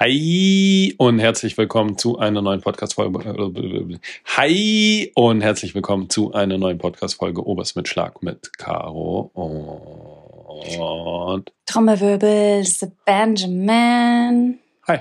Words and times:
Hi 0.00 0.92
und 0.98 1.20
herzlich 1.20 1.56
willkommen 1.56 1.96
zu 1.96 2.18
einer 2.18 2.42
neuen 2.42 2.60
Podcast-Folge. 2.60 4.00
Hi 4.36 5.12
und 5.14 5.40
herzlich 5.40 5.76
willkommen 5.76 6.10
zu 6.10 6.32
einer 6.32 6.58
neuen 6.58 6.78
Podcast-Folge 6.78 7.46
Oberst 7.46 7.76
mit 7.76 7.86
Schlag 7.86 8.20
mit 8.20 8.58
Caro 8.58 9.30
und 9.34 11.52
Trommelwirbel, 11.66 12.66
Benjamin. 13.04 14.58
Hi. 14.88 14.98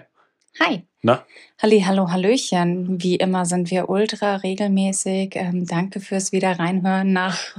Hi. 0.59 0.83
Na? 1.01 1.25
Halli, 1.59 1.81
hallo, 1.81 2.11
hallöchen. 2.11 3.01
Wie 3.01 3.15
immer 3.15 3.45
sind 3.45 3.71
wir 3.71 3.89
ultra 3.89 4.35
regelmäßig. 4.35 5.31
Ähm, 5.35 5.65
danke 5.65 6.01
fürs 6.01 6.31
wieder 6.31 6.59
reinhören 6.59 7.13
nach 7.13 7.57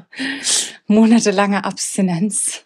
monatelanger 0.87 1.65
Abstinenz. 1.65 2.65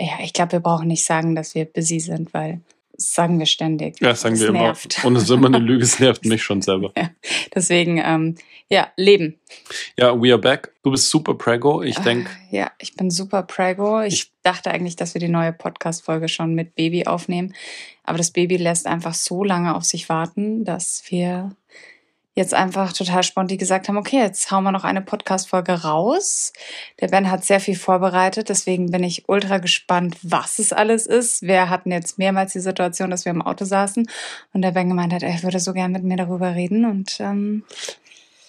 Ja, 0.00 0.20
ich 0.22 0.32
glaube, 0.32 0.52
wir 0.52 0.60
brauchen 0.60 0.86
nicht 0.86 1.04
sagen, 1.04 1.34
dass 1.34 1.56
wir 1.56 1.64
busy 1.64 1.98
sind, 1.98 2.32
weil 2.34 2.60
das 2.96 3.14
sagen 3.14 3.38
wir 3.38 3.46
ständig. 3.46 4.00
Ja, 4.00 4.10
das 4.10 4.20
sagen 4.22 4.34
Es 4.34 4.40
wir 4.42 4.52
nervt. 4.52 4.96
immer. 4.98 5.04
Und 5.08 5.16
es 5.16 5.24
ist 5.24 5.30
immer 5.30 5.46
eine 5.48 5.58
Lüge, 5.58 5.82
es 5.84 5.98
nervt 6.00 6.24
mich 6.26 6.42
schon 6.42 6.62
selber. 6.62 6.92
Ja, 6.96 7.10
deswegen, 7.54 7.98
ähm, 8.04 8.36
ja, 8.68 8.88
Leben. 8.96 9.38
Ja, 9.98 10.14
we 10.20 10.30
are 10.32 10.38
back. 10.40 10.72
Du 10.82 10.90
bist 10.90 11.10
super 11.10 11.34
prego. 11.34 11.82
Ich 11.82 11.98
denke, 11.98 12.30
Ah, 12.30 12.46
Ja, 12.50 12.70
ich 12.78 12.94
bin 12.94 13.10
super 13.10 13.42
prego. 13.42 14.00
Ich, 14.00 14.14
Ich- 14.14 14.32
dachte 14.42 14.70
eigentlich, 14.70 14.96
dass 14.96 15.14
wir 15.14 15.20
die 15.20 15.28
neue 15.28 15.52
Podcast-Folge 15.52 16.28
schon 16.28 16.54
mit 16.54 16.74
Baby 16.74 17.06
aufnehmen. 17.06 17.54
Aber 18.04 18.18
das 18.18 18.30
Baby 18.30 18.56
lässt 18.58 18.86
einfach 18.86 19.14
so 19.14 19.42
lange 19.44 19.74
auf 19.74 19.84
sich 19.84 20.08
warten, 20.10 20.64
dass 20.64 21.02
wir 21.08 21.52
jetzt 22.34 22.54
einfach 22.54 22.92
total 22.92 23.22
spontan 23.22 23.58
gesagt 23.58 23.88
haben, 23.88 23.96
okay, 23.96 24.18
jetzt 24.18 24.50
hauen 24.50 24.64
wir 24.64 24.72
noch 24.72 24.84
eine 24.84 25.02
Podcast-Folge 25.02 25.82
raus. 25.82 26.52
Der 27.00 27.08
Ben 27.08 27.30
hat 27.30 27.44
sehr 27.44 27.60
viel 27.60 27.76
vorbereitet, 27.76 28.48
deswegen 28.48 28.90
bin 28.90 29.04
ich 29.04 29.28
ultra 29.28 29.58
gespannt, 29.58 30.16
was 30.22 30.58
es 30.58 30.72
alles 30.72 31.06
ist. 31.06 31.42
Wir 31.42 31.70
hatten 31.70 31.92
jetzt 31.92 32.18
mehrmals 32.18 32.52
die 32.52 32.60
Situation, 32.60 33.10
dass 33.10 33.24
wir 33.24 33.30
im 33.30 33.42
Auto 33.42 33.64
saßen 33.64 34.08
und 34.52 34.62
der 34.62 34.72
Ben 34.72 34.88
gemeint 34.88 35.12
hat, 35.12 35.22
er 35.22 35.42
würde 35.42 35.60
so 35.60 35.72
gern 35.72 35.92
mit 35.92 36.02
mir 36.02 36.16
darüber 36.16 36.54
reden 36.54 36.84
und 36.84 37.18
ähm, 37.20 37.64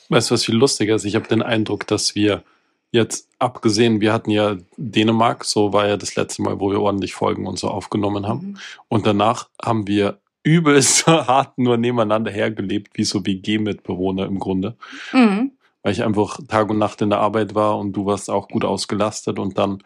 weißt 0.10 0.30
du, 0.30 0.34
was 0.34 0.46
viel 0.46 0.56
lustiger 0.56 0.96
ist? 0.96 1.06
Ich 1.06 1.16
habe 1.16 1.28
den 1.28 1.42
Eindruck, 1.42 1.86
dass 1.88 2.16
wir 2.16 2.44
jetzt, 2.92 3.28
abgesehen, 3.40 4.02
wir 4.02 4.14
hatten 4.14 4.32
ja 4.32 4.56
Dänemark, 4.78 5.46
so 5.46 5.74
war 5.74 5.88
ja 5.88 5.98
das 5.98 6.16
letzte 6.16 6.42
Mal, 6.42 6.60
wo 6.60 6.72
wir 6.72 6.82
ordentlich 6.82 7.14
Folgen 7.14 7.46
und 7.46 7.60
so 7.60 7.68
aufgenommen 7.68 8.28
haben. 8.28 8.48
mhm. 8.48 8.58
Und 8.88 9.06
danach 9.06 9.50
haben 9.62 9.88
wir 9.88 10.20
übelst 10.46 11.06
hart 11.08 11.58
nur 11.58 11.76
nebeneinander 11.78 12.32
hergelebt, 12.32 12.98
wie 12.98 13.04
so 13.04 13.26
WG-Mitbewohner 13.26 14.26
im 14.26 14.40
Grunde. 14.40 14.78
Mhm. 15.12 15.52
Weil 15.84 15.92
ich 15.92 16.04
einfach 16.04 16.40
Tag 16.48 16.70
und 16.70 16.78
Nacht 16.78 17.02
in 17.02 17.10
der 17.10 17.20
Arbeit 17.20 17.54
war 17.56 17.78
und 17.78 17.94
du 17.94 18.06
warst 18.06 18.30
auch 18.30 18.48
gut 18.48 18.64
ausgelastet 18.64 19.38
und 19.40 19.58
dann 19.58 19.84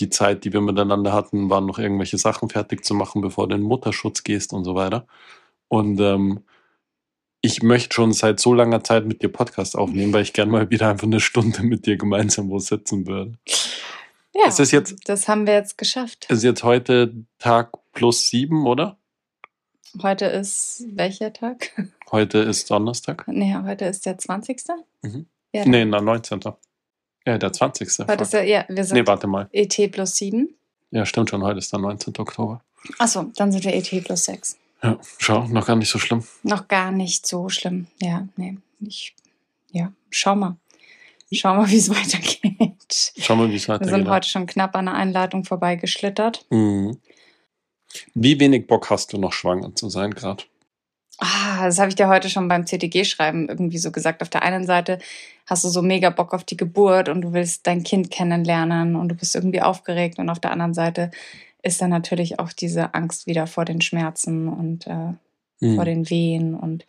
die 0.00 0.08
Zeit, 0.08 0.44
die 0.44 0.52
wir 0.52 0.60
miteinander 0.62 1.12
hatten, 1.12 1.50
waren 1.50 1.66
noch 1.66 1.78
irgendwelche 1.78 2.16
Sachen 2.18 2.48
fertig 2.48 2.84
zu 2.84 2.94
machen, 2.94 3.20
bevor 3.20 3.48
du 3.48 3.54
in 3.56 3.60
den 3.60 3.68
Mutterschutz 3.68 4.22
gehst 4.22 4.52
und 4.54 4.64
so 4.64 4.74
weiter. 4.74 5.06
Und 5.68 6.00
ähm, 6.00 6.40
ich 7.42 7.62
möchte 7.62 7.94
schon 7.94 8.12
seit 8.12 8.40
so 8.40 8.54
langer 8.54 8.84
Zeit 8.84 9.04
mit 9.04 9.22
dir 9.22 9.28
Podcast 9.28 9.76
aufnehmen, 9.76 10.12
weil 10.12 10.22
ich 10.22 10.32
gern 10.32 10.48
mal 10.48 10.70
wieder 10.70 10.88
einfach 10.88 11.06
eine 11.06 11.20
Stunde 11.20 11.62
mit 11.64 11.86
dir 11.86 11.96
gemeinsam 11.96 12.48
wo 12.48 12.58
sitzen 12.58 13.06
würde. 13.06 13.34
Ja, 14.34 14.46
Ist 14.46 14.58
das 14.60 14.70
jetzt- 14.70 14.96
das 15.06 15.28
haben 15.28 15.46
wir 15.46 15.54
jetzt 15.54 15.76
geschafft. 15.76 16.26
Es 16.30 16.38
ist 16.38 16.44
jetzt 16.44 16.62
heute 16.62 17.12
Tag 17.38 17.72
plus 17.92 18.28
sieben, 18.28 18.66
oder? 18.66 18.96
Heute 20.00 20.26
ist 20.26 20.84
welcher 20.94 21.32
Tag? 21.32 21.70
Heute 22.12 22.38
ist 22.38 22.70
Donnerstag. 22.70 23.24
Nee, 23.26 23.54
heute 23.64 23.86
ist 23.86 24.04
der 24.04 24.18
20. 24.18 24.62
Mhm. 25.02 25.26
Ja, 25.52 25.64
Nee, 25.64 25.84
na, 25.86 26.00
19. 26.00 26.40
Ja, 27.26 27.38
der 27.38 27.52
20. 27.52 28.06
Heute 28.06 28.22
ist 28.22 28.32
der, 28.34 28.44
ja, 28.44 28.64
wir 28.68 28.84
sind 28.84 28.96
Nee, 28.98 29.06
warte 29.06 29.26
mal. 29.26 29.48
ET 29.52 29.74
plus 29.90 30.16
7. 30.16 30.48
Ja, 30.90 31.06
stimmt 31.06 31.30
schon, 31.30 31.42
heute 31.42 31.58
ist 31.58 31.72
der 31.72 31.78
19. 31.80 32.12
Oktober. 32.18 32.62
Achso, 32.98 33.24
dann 33.36 33.50
sind 33.50 33.64
wir 33.64 33.74
ET 33.74 33.88
plus 34.04 34.24
6. 34.26 34.58
Ja, 34.82 34.98
schau, 35.18 35.44
noch 35.48 35.66
gar 35.66 35.76
nicht 35.76 35.88
so 35.88 35.98
schlimm. 35.98 36.22
Noch 36.42 36.68
gar 36.68 36.90
nicht 36.92 37.26
so 37.26 37.48
schlimm. 37.48 37.86
Ja, 38.02 38.26
nee. 38.36 38.58
Ich, 38.80 39.14
ja, 39.70 39.90
schau 40.10 40.34
mal. 40.36 40.56
Schau 41.32 41.54
mal, 41.54 41.68
wie 41.70 41.78
es 41.78 41.88
weitergeht. 41.88 43.12
Schau 43.18 43.36
mal, 43.36 43.48
wie 43.50 43.56
es 43.56 43.68
Wir 43.68 43.74
weitergeht. 43.74 43.94
sind 43.94 44.08
heute 44.10 44.28
schon 44.28 44.46
knapp 44.46 44.74
an 44.76 44.84
der 44.86 44.94
Einleitung 44.94 45.44
vorbeigeschlittert. 45.44 46.44
Mhm. 46.50 46.98
Wie 48.14 48.38
wenig 48.40 48.66
Bock 48.66 48.90
hast 48.90 49.12
du 49.12 49.18
noch 49.18 49.32
schwanger 49.32 49.74
zu 49.74 49.88
sein 49.88 50.12
gerade? 50.12 50.44
Ah, 51.18 51.66
das 51.66 51.78
habe 51.78 51.88
ich 51.88 51.94
dir 51.94 52.08
heute 52.08 52.28
schon 52.30 52.48
beim 52.48 52.66
CTG-Schreiben 52.66 53.48
irgendwie 53.48 53.78
so 53.78 53.92
gesagt. 53.92 54.22
Auf 54.22 54.30
der 54.30 54.42
einen 54.42 54.66
Seite 54.66 54.98
hast 55.46 55.62
du 55.64 55.68
so 55.68 55.82
mega 55.82 56.10
Bock 56.10 56.34
auf 56.34 56.44
die 56.44 56.56
Geburt 56.56 57.08
und 57.08 57.22
du 57.22 57.32
willst 57.32 57.66
dein 57.66 57.84
Kind 57.84 58.10
kennenlernen 58.10 58.96
und 58.96 59.08
du 59.08 59.14
bist 59.14 59.34
irgendwie 59.36 59.62
aufgeregt. 59.62 60.18
Und 60.18 60.30
auf 60.30 60.40
der 60.40 60.50
anderen 60.50 60.74
Seite 60.74 61.10
ist 61.62 61.80
dann 61.80 61.90
natürlich 61.90 62.40
auch 62.40 62.52
diese 62.52 62.94
Angst 62.94 63.26
wieder 63.26 63.46
vor 63.46 63.64
den 63.64 63.80
Schmerzen 63.80 64.48
und 64.48 64.86
äh, 64.86 65.12
Mhm. 65.62 65.76
vor 65.76 65.84
den 65.84 66.10
Wehen 66.10 66.54
und 66.54 66.84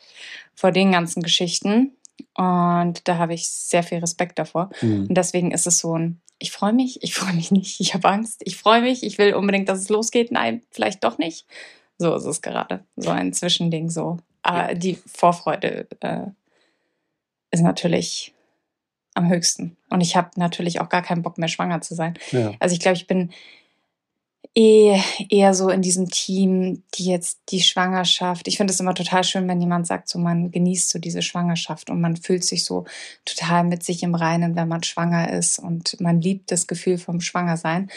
vor 0.56 0.72
den 0.72 0.92
ganzen 0.92 1.22
Geschichten. 1.24 1.92
Und 2.36 3.08
da 3.08 3.18
habe 3.18 3.34
ich 3.34 3.50
sehr 3.50 3.84
viel 3.84 4.00
Respekt 4.00 4.40
davor. 4.40 4.70
Mhm. 4.82 5.08
Und 5.08 5.16
deswegen 5.16 5.52
ist 5.52 5.68
es 5.68 5.80
so 5.80 5.98
ein, 5.98 6.22
ich 6.40 6.52
freue 6.52 6.74
mich, 6.74 7.02
ich 7.04 7.14
freue 7.16 7.34
mich 7.34 7.52
nicht, 7.52 7.80
ich 7.80 7.94
habe 7.94 8.10
Angst, 8.10 8.42
ich 8.46 8.58
freue 8.58 8.82
mich, 8.82 9.04
ich 9.04 9.18
will 9.18 9.34
unbedingt, 9.34 9.70
dass 9.70 9.80
es 9.80 9.90
losgeht. 9.90 10.32
Nein, 10.32 10.62
vielleicht 10.72 11.04
doch 11.04 11.18
nicht. 11.18 11.46
So 11.98 12.16
ist 12.16 12.26
es 12.26 12.42
gerade. 12.42 12.84
So 12.96 13.12
ein 13.12 13.34
Zwischending 13.34 13.90
so. 13.90 14.18
Aber 14.42 14.74
die 14.76 14.96
Vorfreude 14.96 15.88
äh, 16.02 16.26
ist 17.52 17.62
natürlich 17.62 18.34
am 19.14 19.30
höchsten. 19.30 19.78
Und 19.90 20.02
ich 20.02 20.16
habe 20.16 20.32
natürlich 20.36 20.82
auch 20.82 20.90
gar 20.90 21.02
keinen 21.02 21.22
Bock 21.22 21.38
mehr, 21.38 21.48
schwanger 21.48 21.82
zu 21.82 21.96
sein. 21.96 22.16
Ja. 22.32 22.52
Also 22.60 22.74
ich 22.74 22.80
glaube, 22.80 22.98
ich 22.98 23.08
bin 23.08 23.32
eh 24.56 25.00
eher 25.30 25.54
so 25.54 25.70
in 25.70 25.82
diesem 25.82 26.10
Team, 26.10 26.84
die 26.96 27.06
jetzt 27.06 27.40
die 27.50 27.62
Schwangerschaft. 27.62 28.48
Ich 28.48 28.58
finde 28.58 28.74
es 28.74 28.80
immer 28.80 28.94
total 28.94 29.24
schön, 29.24 29.48
wenn 29.48 29.62
jemand 29.62 29.88
sagt, 29.88 30.10
so 30.10 30.20
man 30.20 30.52
genießt 30.52 30.90
so 30.90 31.00
diese 31.00 31.22
Schwangerschaft 31.24 31.90
und 31.90 32.02
man 32.02 32.16
fühlt 32.18 32.44
sich 32.44 32.64
so 32.66 32.86
total 33.26 33.64
mit 33.64 33.84
sich 33.84 34.04
im 34.04 34.16
Reinen, 34.16 34.56
wenn 34.56 34.68
man 34.68 34.84
schwanger 34.84 35.32
ist 35.34 35.60
und 35.60 36.00
man 36.02 36.22
liebt 36.22 36.52
das 36.52 36.68
Gefühl 36.68 36.98
vom 36.98 37.22
Schwangersein. 37.22 37.90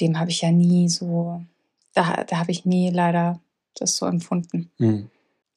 Dem 0.00 0.18
habe 0.18 0.30
ich 0.30 0.42
ja 0.42 0.52
nie 0.52 0.88
so, 0.88 1.42
da, 1.94 2.24
da 2.24 2.38
habe 2.38 2.52
ich 2.52 2.64
nie 2.64 2.90
leider 2.90 3.40
das 3.74 3.96
so 3.96 4.06
empfunden 4.06 4.70
Mhm. 4.78 5.10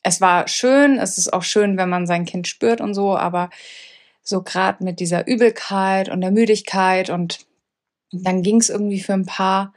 es 0.03 0.21
war 0.21 0.47
schön, 0.47 0.97
es 0.99 1.17
ist 1.17 1.33
auch 1.33 1.43
schön, 1.43 1.77
wenn 1.77 1.89
man 1.89 2.07
sein 2.07 2.25
Kind 2.25 2.47
spürt 2.47 2.81
und 2.81 2.93
so, 2.95 3.15
aber 3.17 3.49
so 4.23 4.41
gerade 4.43 4.83
mit 4.83 4.99
dieser 4.99 5.27
Übelkeit 5.27 6.09
und 6.09 6.21
der 6.21 6.31
Müdigkeit 6.31 7.09
und 7.09 7.45
dann 8.11 8.41
ging 8.43 8.57
es 8.59 8.69
irgendwie 8.69 8.99
für 8.99 9.13
ein 9.13 9.25
paar 9.25 9.73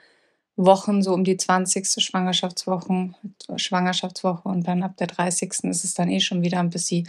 Wochen 0.56 1.03
so 1.03 1.12
um 1.12 1.25
die 1.25 1.37
20. 1.37 2.03
Schwangerschaftswochen, 2.03 3.16
Schwangerschaftswoche 3.56 4.48
und 4.48 4.66
dann 4.69 4.82
ab 4.82 4.97
der 4.97 5.09
30. 5.09 5.65
ist 5.65 5.84
es 5.84 5.94
dann 5.94 6.09
eh 6.09 6.20
schon 6.20 6.42
wieder 6.42 6.60
ein 6.60 6.70
bisschen 6.70 7.09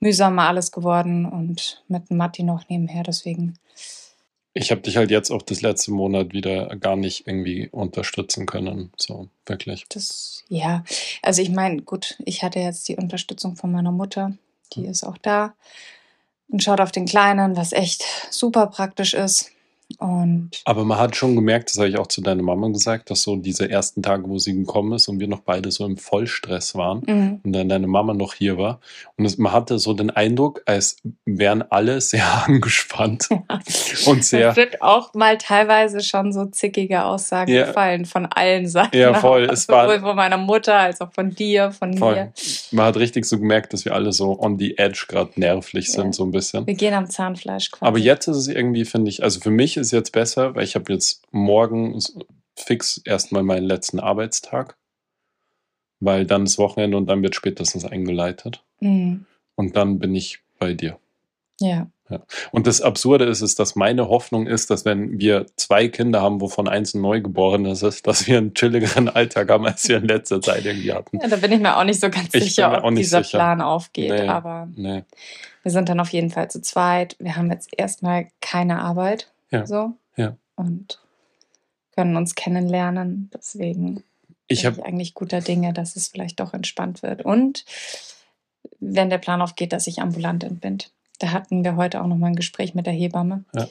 mühsamer 0.00 0.48
alles 0.48 0.72
geworden 0.72 1.24
und 1.24 1.82
mit 1.88 2.10
Matti 2.10 2.42
noch 2.42 2.68
nebenher, 2.68 3.02
deswegen. 3.02 3.58
Ich 4.54 4.70
habe 4.70 4.82
dich 4.82 4.98
halt 4.98 5.10
jetzt 5.10 5.30
auch 5.30 5.40
das 5.40 5.62
letzte 5.62 5.92
Monat 5.92 6.34
wieder 6.34 6.76
gar 6.76 6.96
nicht 6.96 7.26
irgendwie 7.26 7.68
unterstützen 7.70 8.44
können. 8.44 8.92
So, 8.98 9.28
wirklich. 9.46 9.86
Das, 9.88 10.44
ja, 10.48 10.84
also 11.22 11.40
ich 11.40 11.50
meine, 11.50 11.80
gut, 11.82 12.18
ich 12.26 12.42
hatte 12.42 12.58
jetzt 12.58 12.86
die 12.88 12.96
Unterstützung 12.96 13.56
von 13.56 13.72
meiner 13.72 13.92
Mutter, 13.92 14.36
die 14.74 14.84
ist 14.84 15.04
auch 15.04 15.16
da 15.16 15.54
und 16.48 16.62
schaut 16.62 16.82
auf 16.82 16.92
den 16.92 17.06
Kleinen, 17.06 17.56
was 17.56 17.72
echt 17.72 18.04
super 18.30 18.66
praktisch 18.66 19.14
ist. 19.14 19.52
Und 19.98 20.50
Aber 20.64 20.84
man 20.84 20.98
hat 20.98 21.16
schon 21.16 21.34
gemerkt, 21.34 21.70
das 21.70 21.78
habe 21.78 21.88
ich 21.88 21.98
auch 21.98 22.06
zu 22.06 22.20
deiner 22.22 22.42
Mama 22.42 22.68
gesagt, 22.68 23.10
dass 23.10 23.22
so 23.22 23.36
diese 23.36 23.70
ersten 23.70 24.02
Tage, 24.02 24.28
wo 24.28 24.38
sie 24.38 24.54
gekommen 24.54 24.92
ist 24.92 25.08
und 25.08 25.20
wir 25.20 25.28
noch 25.28 25.40
beide 25.40 25.70
so 25.70 25.84
im 25.84 25.96
Vollstress 25.96 26.74
waren 26.74 27.02
mhm, 27.06 27.40
und 27.44 27.52
dann 27.52 27.68
deine 27.68 27.86
Mama 27.86 28.14
noch 28.14 28.34
hier 28.34 28.58
war. 28.58 28.80
Und 29.16 29.24
es, 29.24 29.38
man 29.38 29.52
hatte 29.52 29.78
so 29.78 29.92
den 29.94 30.10
Eindruck, 30.10 30.62
als 30.66 30.96
wären 31.24 31.62
alle 31.70 32.00
sehr 32.00 32.24
angespannt 32.46 33.28
und 34.06 34.18
es 34.20 34.30
sehr. 34.30 34.54
sind 34.54 34.80
auch 34.82 35.14
mal 35.14 35.38
teilweise 35.38 36.00
schon 36.00 36.32
so 36.32 36.46
zickige 36.46 37.04
Aussagen 37.04 37.52
Ja. 37.52 37.66
gefallen 37.66 38.04
von 38.04 38.26
allen 38.26 38.66
Seiten. 38.68 38.96
Ja, 38.96 39.14
voll, 39.14 39.44
es 39.44 39.68
war- 39.68 39.84
Sowohl 39.86 40.00
von 40.00 40.16
meiner 40.16 40.36
Mutter 40.38 40.76
als 40.76 41.00
auch 41.00 41.12
von 41.12 41.34
dir, 41.34 41.70
von 41.72 41.96
Voll. 41.96 42.14
mir. 42.14 42.32
Man 42.72 42.86
hat 42.86 42.96
richtig 42.96 43.24
so 43.26 43.38
gemerkt, 43.38 43.72
dass 43.72 43.84
wir 43.84 43.94
alle 43.94 44.12
so 44.12 44.38
on 44.40 44.58
the 44.58 44.78
edge 44.78 45.04
gerade 45.08 45.38
nervlich 45.38 45.90
sind, 45.92 46.06
Ja. 46.06 46.12
so 46.12 46.24
ein 46.24 46.30
bisschen. 46.30 46.66
Wir 46.66 46.74
gehen 46.74 46.94
am 46.94 47.08
Zahnfleisch 47.08 47.70
quasi. 47.70 47.86
Aber 47.86 47.98
jetzt 47.98 48.26
ist 48.28 48.36
es 48.36 48.48
irgendwie, 48.48 48.84
finde 48.84 49.10
ich, 49.10 49.22
also 49.22 49.40
für 49.40 49.50
mich 49.50 49.76
ist 49.76 49.90
jetzt 49.90 50.12
besser, 50.12 50.54
weil 50.54 50.64
ich 50.64 50.74
habe 50.74 50.92
jetzt 50.92 51.22
morgen 51.30 51.98
fix 52.56 52.98
erstmal 53.04 53.42
meinen 53.42 53.64
letzten 53.66 54.00
Arbeitstag, 54.00 54.76
weil 56.00 56.26
dann 56.26 56.44
ist 56.44 56.58
Wochenende 56.58 56.96
und 56.96 57.06
dann 57.06 57.22
wird 57.22 57.34
spätestens 57.34 57.84
eingeleitet. 57.84 58.62
Mhm. 58.80 59.26
Und 59.54 59.76
dann 59.76 59.98
bin 59.98 60.14
ich 60.14 60.40
bei 60.58 60.74
dir. 60.74 60.98
Ja. 61.62 61.86
Und 62.50 62.66
das 62.66 62.82
Absurde 62.82 63.24
ist, 63.24 63.40
ist, 63.40 63.58
dass 63.58 63.74
meine 63.74 64.08
Hoffnung 64.08 64.46
ist, 64.46 64.70
dass 64.70 64.84
wenn 64.84 65.18
wir 65.18 65.46
zwei 65.56 65.88
Kinder 65.88 66.20
haben, 66.20 66.40
wovon 66.40 66.68
eins 66.68 66.92
ein 66.92 67.00
Neugeborenes 67.00 67.82
ist, 67.82 68.06
dass 68.06 68.26
wir 68.26 68.38
einen 68.38 68.52
chilligeren 68.54 69.08
Alltag 69.08 69.50
haben, 69.50 69.66
als 69.66 69.88
wir 69.88 69.96
in 69.96 70.06
letzter 70.06 70.40
Zeit 70.42 70.64
irgendwie 70.64 70.92
hatten. 70.92 71.18
ja, 71.20 71.28
da 71.28 71.36
bin 71.36 71.52
ich 71.52 71.60
mir 71.60 71.76
auch 71.76 71.84
nicht 71.84 72.00
so 72.00 72.10
ganz 72.10 72.28
Ich 72.34 72.44
sicher, 72.44 72.84
ob 72.84 72.94
dieser 72.94 73.22
sicher. 73.24 73.38
Plan 73.38 73.60
aufgeht. 73.60 74.10
Nee. 74.10 74.28
Aber 74.28 74.68
Nee. 74.74 75.04
Wir 75.62 75.72
sind 75.72 75.88
dann 75.88 76.00
auf 76.00 76.08
jeden 76.10 76.30
Fall 76.30 76.50
zu 76.50 76.60
zweit. 76.60 77.16
Wir 77.18 77.36
haben 77.36 77.50
jetzt 77.50 77.70
erstmal 77.76 78.26
keine 78.40 78.80
Arbeit. 78.80 79.30
Ja. 79.50 79.64
So. 79.64 79.92
Ja. 80.16 80.36
Und 80.56 80.98
können 81.94 82.16
uns 82.16 82.34
kennenlernen. 82.34 83.30
Deswegen. 83.32 84.02
Ich 84.48 84.62
bin 84.62 84.72
habe 84.72 84.84
eigentlich 84.84 85.14
guter 85.14 85.40
Dinge, 85.40 85.72
dass 85.72 85.96
es 85.96 86.08
vielleicht 86.08 86.40
doch 86.40 86.52
entspannt 86.52 87.02
wird. 87.02 87.24
Und 87.24 87.64
wenn 88.80 89.08
der 89.08 89.18
Plan 89.18 89.40
aufgeht, 89.40 89.72
dass 89.72 89.86
ich 89.86 90.00
ambulant 90.00 90.44
entbinde. 90.44 90.86
Da 91.22 91.30
hatten 91.30 91.62
wir 91.62 91.76
heute 91.76 92.02
auch 92.02 92.08
noch 92.08 92.16
mal 92.16 92.26
ein 92.26 92.36
Gespräch 92.36 92.74
mit 92.74 92.86
der 92.86 92.92
Hebamme. 92.92 93.44
Ja. 93.54 93.68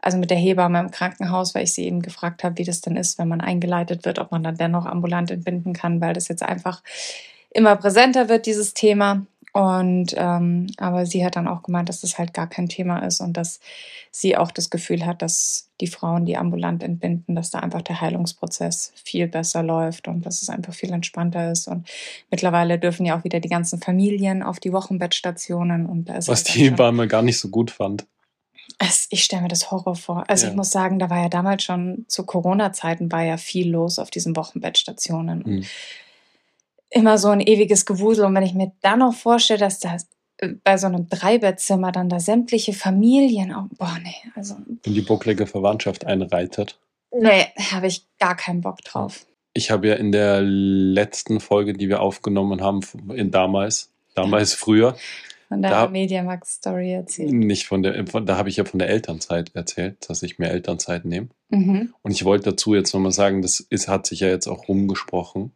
Also 0.00 0.18
mit 0.18 0.30
der 0.30 0.36
Hebamme 0.36 0.80
im 0.80 0.90
Krankenhaus, 0.90 1.54
weil 1.54 1.62
ich 1.64 1.72
sie 1.72 1.84
eben 1.84 2.02
gefragt 2.02 2.42
habe, 2.42 2.58
wie 2.58 2.64
das 2.64 2.80
denn 2.80 2.96
ist, 2.96 3.18
wenn 3.18 3.28
man 3.28 3.40
eingeleitet 3.40 4.04
wird, 4.04 4.18
ob 4.18 4.32
man 4.32 4.42
dann 4.42 4.56
dennoch 4.56 4.84
ambulant 4.84 5.30
entbinden 5.30 5.74
kann, 5.74 6.00
weil 6.00 6.12
das 6.12 6.26
jetzt 6.26 6.42
einfach 6.42 6.82
immer 7.50 7.76
präsenter 7.76 8.28
wird, 8.28 8.46
dieses 8.46 8.74
Thema. 8.74 9.26
Und 9.58 10.14
ähm, 10.16 10.68
aber 10.76 11.04
sie 11.04 11.24
hat 11.24 11.34
dann 11.34 11.48
auch 11.48 11.64
gemeint, 11.64 11.88
dass 11.88 12.00
das 12.00 12.16
halt 12.16 12.32
gar 12.32 12.46
kein 12.46 12.68
Thema 12.68 13.00
ist 13.00 13.20
und 13.20 13.32
dass 13.36 13.58
sie 14.12 14.36
auch 14.36 14.52
das 14.52 14.70
Gefühl 14.70 15.04
hat, 15.04 15.20
dass 15.20 15.68
die 15.80 15.88
Frauen, 15.88 16.26
die 16.26 16.36
ambulant 16.36 16.80
entbinden, 16.84 17.34
dass 17.34 17.50
da 17.50 17.58
einfach 17.58 17.82
der 17.82 18.00
Heilungsprozess 18.00 18.92
viel 19.02 19.26
besser 19.26 19.64
läuft 19.64 20.06
und 20.06 20.24
dass 20.24 20.42
es 20.42 20.48
einfach 20.48 20.74
viel 20.74 20.92
entspannter 20.92 21.50
ist. 21.50 21.66
Und 21.66 21.88
mittlerweile 22.30 22.78
dürfen 22.78 23.04
ja 23.04 23.18
auch 23.18 23.24
wieder 23.24 23.40
die 23.40 23.48
ganzen 23.48 23.80
Familien 23.80 24.44
auf 24.44 24.60
die 24.60 24.72
Wochenbettstationen 24.72 25.86
und 25.86 26.08
da 26.08 26.18
ist 26.18 26.28
was 26.28 26.44
halt 26.44 26.54
die 26.54 26.60
Hebamme 26.60 27.08
gar 27.08 27.22
nicht 27.22 27.40
so 27.40 27.48
gut 27.48 27.72
fand. 27.72 28.06
es, 28.78 29.08
ich 29.10 29.24
stelle 29.24 29.42
mir 29.42 29.48
das 29.48 29.72
Horror 29.72 29.96
vor. 29.96 30.24
Also 30.28 30.44
Ja. 30.46 30.50
ich 30.52 30.56
muss 30.56 30.70
sagen, 30.70 31.00
da 31.00 31.10
war 31.10 31.20
ja 31.20 31.28
damals 31.28 31.64
schon 31.64 32.04
zu 32.06 32.24
Corona-Zeiten 32.24 33.10
war 33.10 33.24
ja 33.24 33.36
viel 33.36 33.68
los 33.70 33.98
auf 33.98 34.10
diesen 34.12 34.36
Wochenbettstationen. 34.36 35.42
Und 35.42 35.50
Hm. 35.52 35.64
Immer 36.90 37.18
so 37.18 37.28
ein 37.28 37.40
ewiges 37.40 37.84
Gewusel. 37.86 38.24
Und 38.24 38.34
wenn 38.34 38.42
ich 38.44 38.54
mir 38.54 38.72
dann 38.80 39.00
noch 39.00 39.14
vorstelle, 39.14 39.60
dass 39.60 39.78
da 39.80 39.96
äh, 40.38 40.48
bei 40.64 40.76
so 40.78 40.86
einem 40.86 41.08
Dreibettzimmer 41.08 41.92
dann 41.92 42.08
da 42.08 42.18
sämtliche 42.20 42.72
Familien 42.72 43.52
auch, 43.52 43.66
boah, 43.76 43.98
nee, 44.02 44.14
also, 44.34 44.56
Wenn 44.84 44.94
die 44.94 45.02
bucklige 45.02 45.46
Verwandtschaft 45.46 46.06
einreitet. 46.06 46.78
nee, 47.12 47.46
habe 47.72 47.86
ich 47.88 48.06
gar 48.18 48.36
keinen 48.36 48.60
Bock 48.62 48.82
drauf. 48.84 49.26
Ich 49.54 49.70
habe 49.70 49.88
ja 49.88 49.94
in 49.94 50.12
der 50.12 50.40
letzten 50.42 51.40
Folge, 51.40 51.72
die 51.72 51.88
wir 51.88 52.00
aufgenommen 52.00 52.62
haben, 52.62 52.80
in 53.14 53.30
damals, 53.30 53.90
damals 54.14 54.54
früher, 54.54 54.96
Von 55.48 55.62
der 55.62 55.70
Da- 55.72 55.88
Mediamax-Story 55.88 56.92
erzählt. 56.92 57.32
nicht 57.32 57.66
von 57.66 57.82
der, 57.82 58.06
von, 58.06 58.24
da 58.26 58.36
habe 58.36 58.48
ich 58.50 58.56
ja 58.56 58.64
von 58.64 58.78
der 58.78 58.88
Elternzeit 58.88 59.50
erzählt, 59.54 60.08
dass 60.08 60.22
ich 60.22 60.38
mehr 60.38 60.50
Elternzeit 60.52 61.04
nehme. 61.06 61.28
Mhm. 61.48 61.92
Und 62.02 62.10
ich 62.12 62.24
wollte 62.24 62.50
dazu 62.50 62.74
jetzt 62.74 62.92
nochmal 62.94 63.10
sagen, 63.12 63.42
das 63.42 63.58
ist, 63.60 63.88
hat 63.88 64.06
sich 64.06 64.20
ja 64.20 64.28
jetzt 64.28 64.46
auch 64.46 64.68
rumgesprochen, 64.68 65.52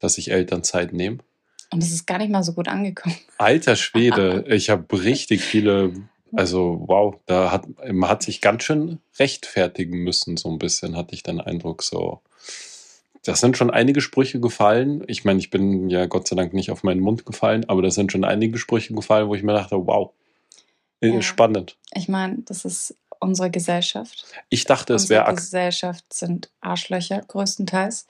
dass 0.00 0.18
ich 0.18 0.30
Elternzeit 0.30 0.92
nehme. 0.92 1.18
Und 1.70 1.82
das 1.82 1.90
ist 1.90 2.06
gar 2.06 2.18
nicht 2.18 2.30
mal 2.30 2.42
so 2.42 2.52
gut 2.52 2.68
angekommen. 2.68 3.16
Alter 3.38 3.76
Schwede, 3.76 4.44
ich 4.48 4.70
habe 4.70 5.02
richtig 5.02 5.42
viele, 5.42 5.92
also 6.32 6.84
wow, 6.86 7.16
da 7.26 7.50
hat 7.50 7.66
man 7.92 8.08
hat 8.08 8.22
sich 8.22 8.40
ganz 8.40 8.62
schön 8.62 9.00
rechtfertigen 9.18 9.98
müssen, 10.04 10.36
so 10.36 10.50
ein 10.50 10.58
bisschen, 10.58 10.96
hatte 10.96 11.14
ich 11.14 11.22
den 11.22 11.40
Eindruck 11.40 11.82
so. 11.82 12.20
Das 13.24 13.40
sind 13.40 13.56
schon 13.56 13.70
einige 13.70 14.02
Sprüche 14.02 14.38
gefallen. 14.38 15.02
Ich 15.06 15.24
meine, 15.24 15.38
ich 15.38 15.48
bin 15.48 15.88
ja 15.88 16.04
Gott 16.06 16.28
sei 16.28 16.36
Dank 16.36 16.52
nicht 16.52 16.70
auf 16.70 16.82
meinen 16.82 17.00
Mund 17.00 17.24
gefallen, 17.24 17.64
aber 17.68 17.80
da 17.80 17.90
sind 17.90 18.12
schon 18.12 18.24
einige 18.24 18.58
Sprüche 18.58 18.92
gefallen, 18.94 19.28
wo 19.28 19.34
ich 19.34 19.42
mir 19.42 19.54
dachte, 19.54 19.76
wow, 19.86 20.12
äh, 21.00 21.08
Ja. 21.08 21.22
spannend. 21.22 21.76
Ich 21.94 22.08
meine, 22.08 22.38
das 22.44 22.66
ist 22.66 22.94
unsere 23.20 23.50
Gesellschaft. 23.50 24.26
Ich 24.50 24.64
dachte, 24.64 24.94
es 24.94 25.02
Unsere 25.04 25.24
wäre, 25.24 25.34
Gesellschaft 25.34 26.12
sind 26.12 26.50
Arschlöcher 26.60 27.22
größtenteils. 27.26 28.06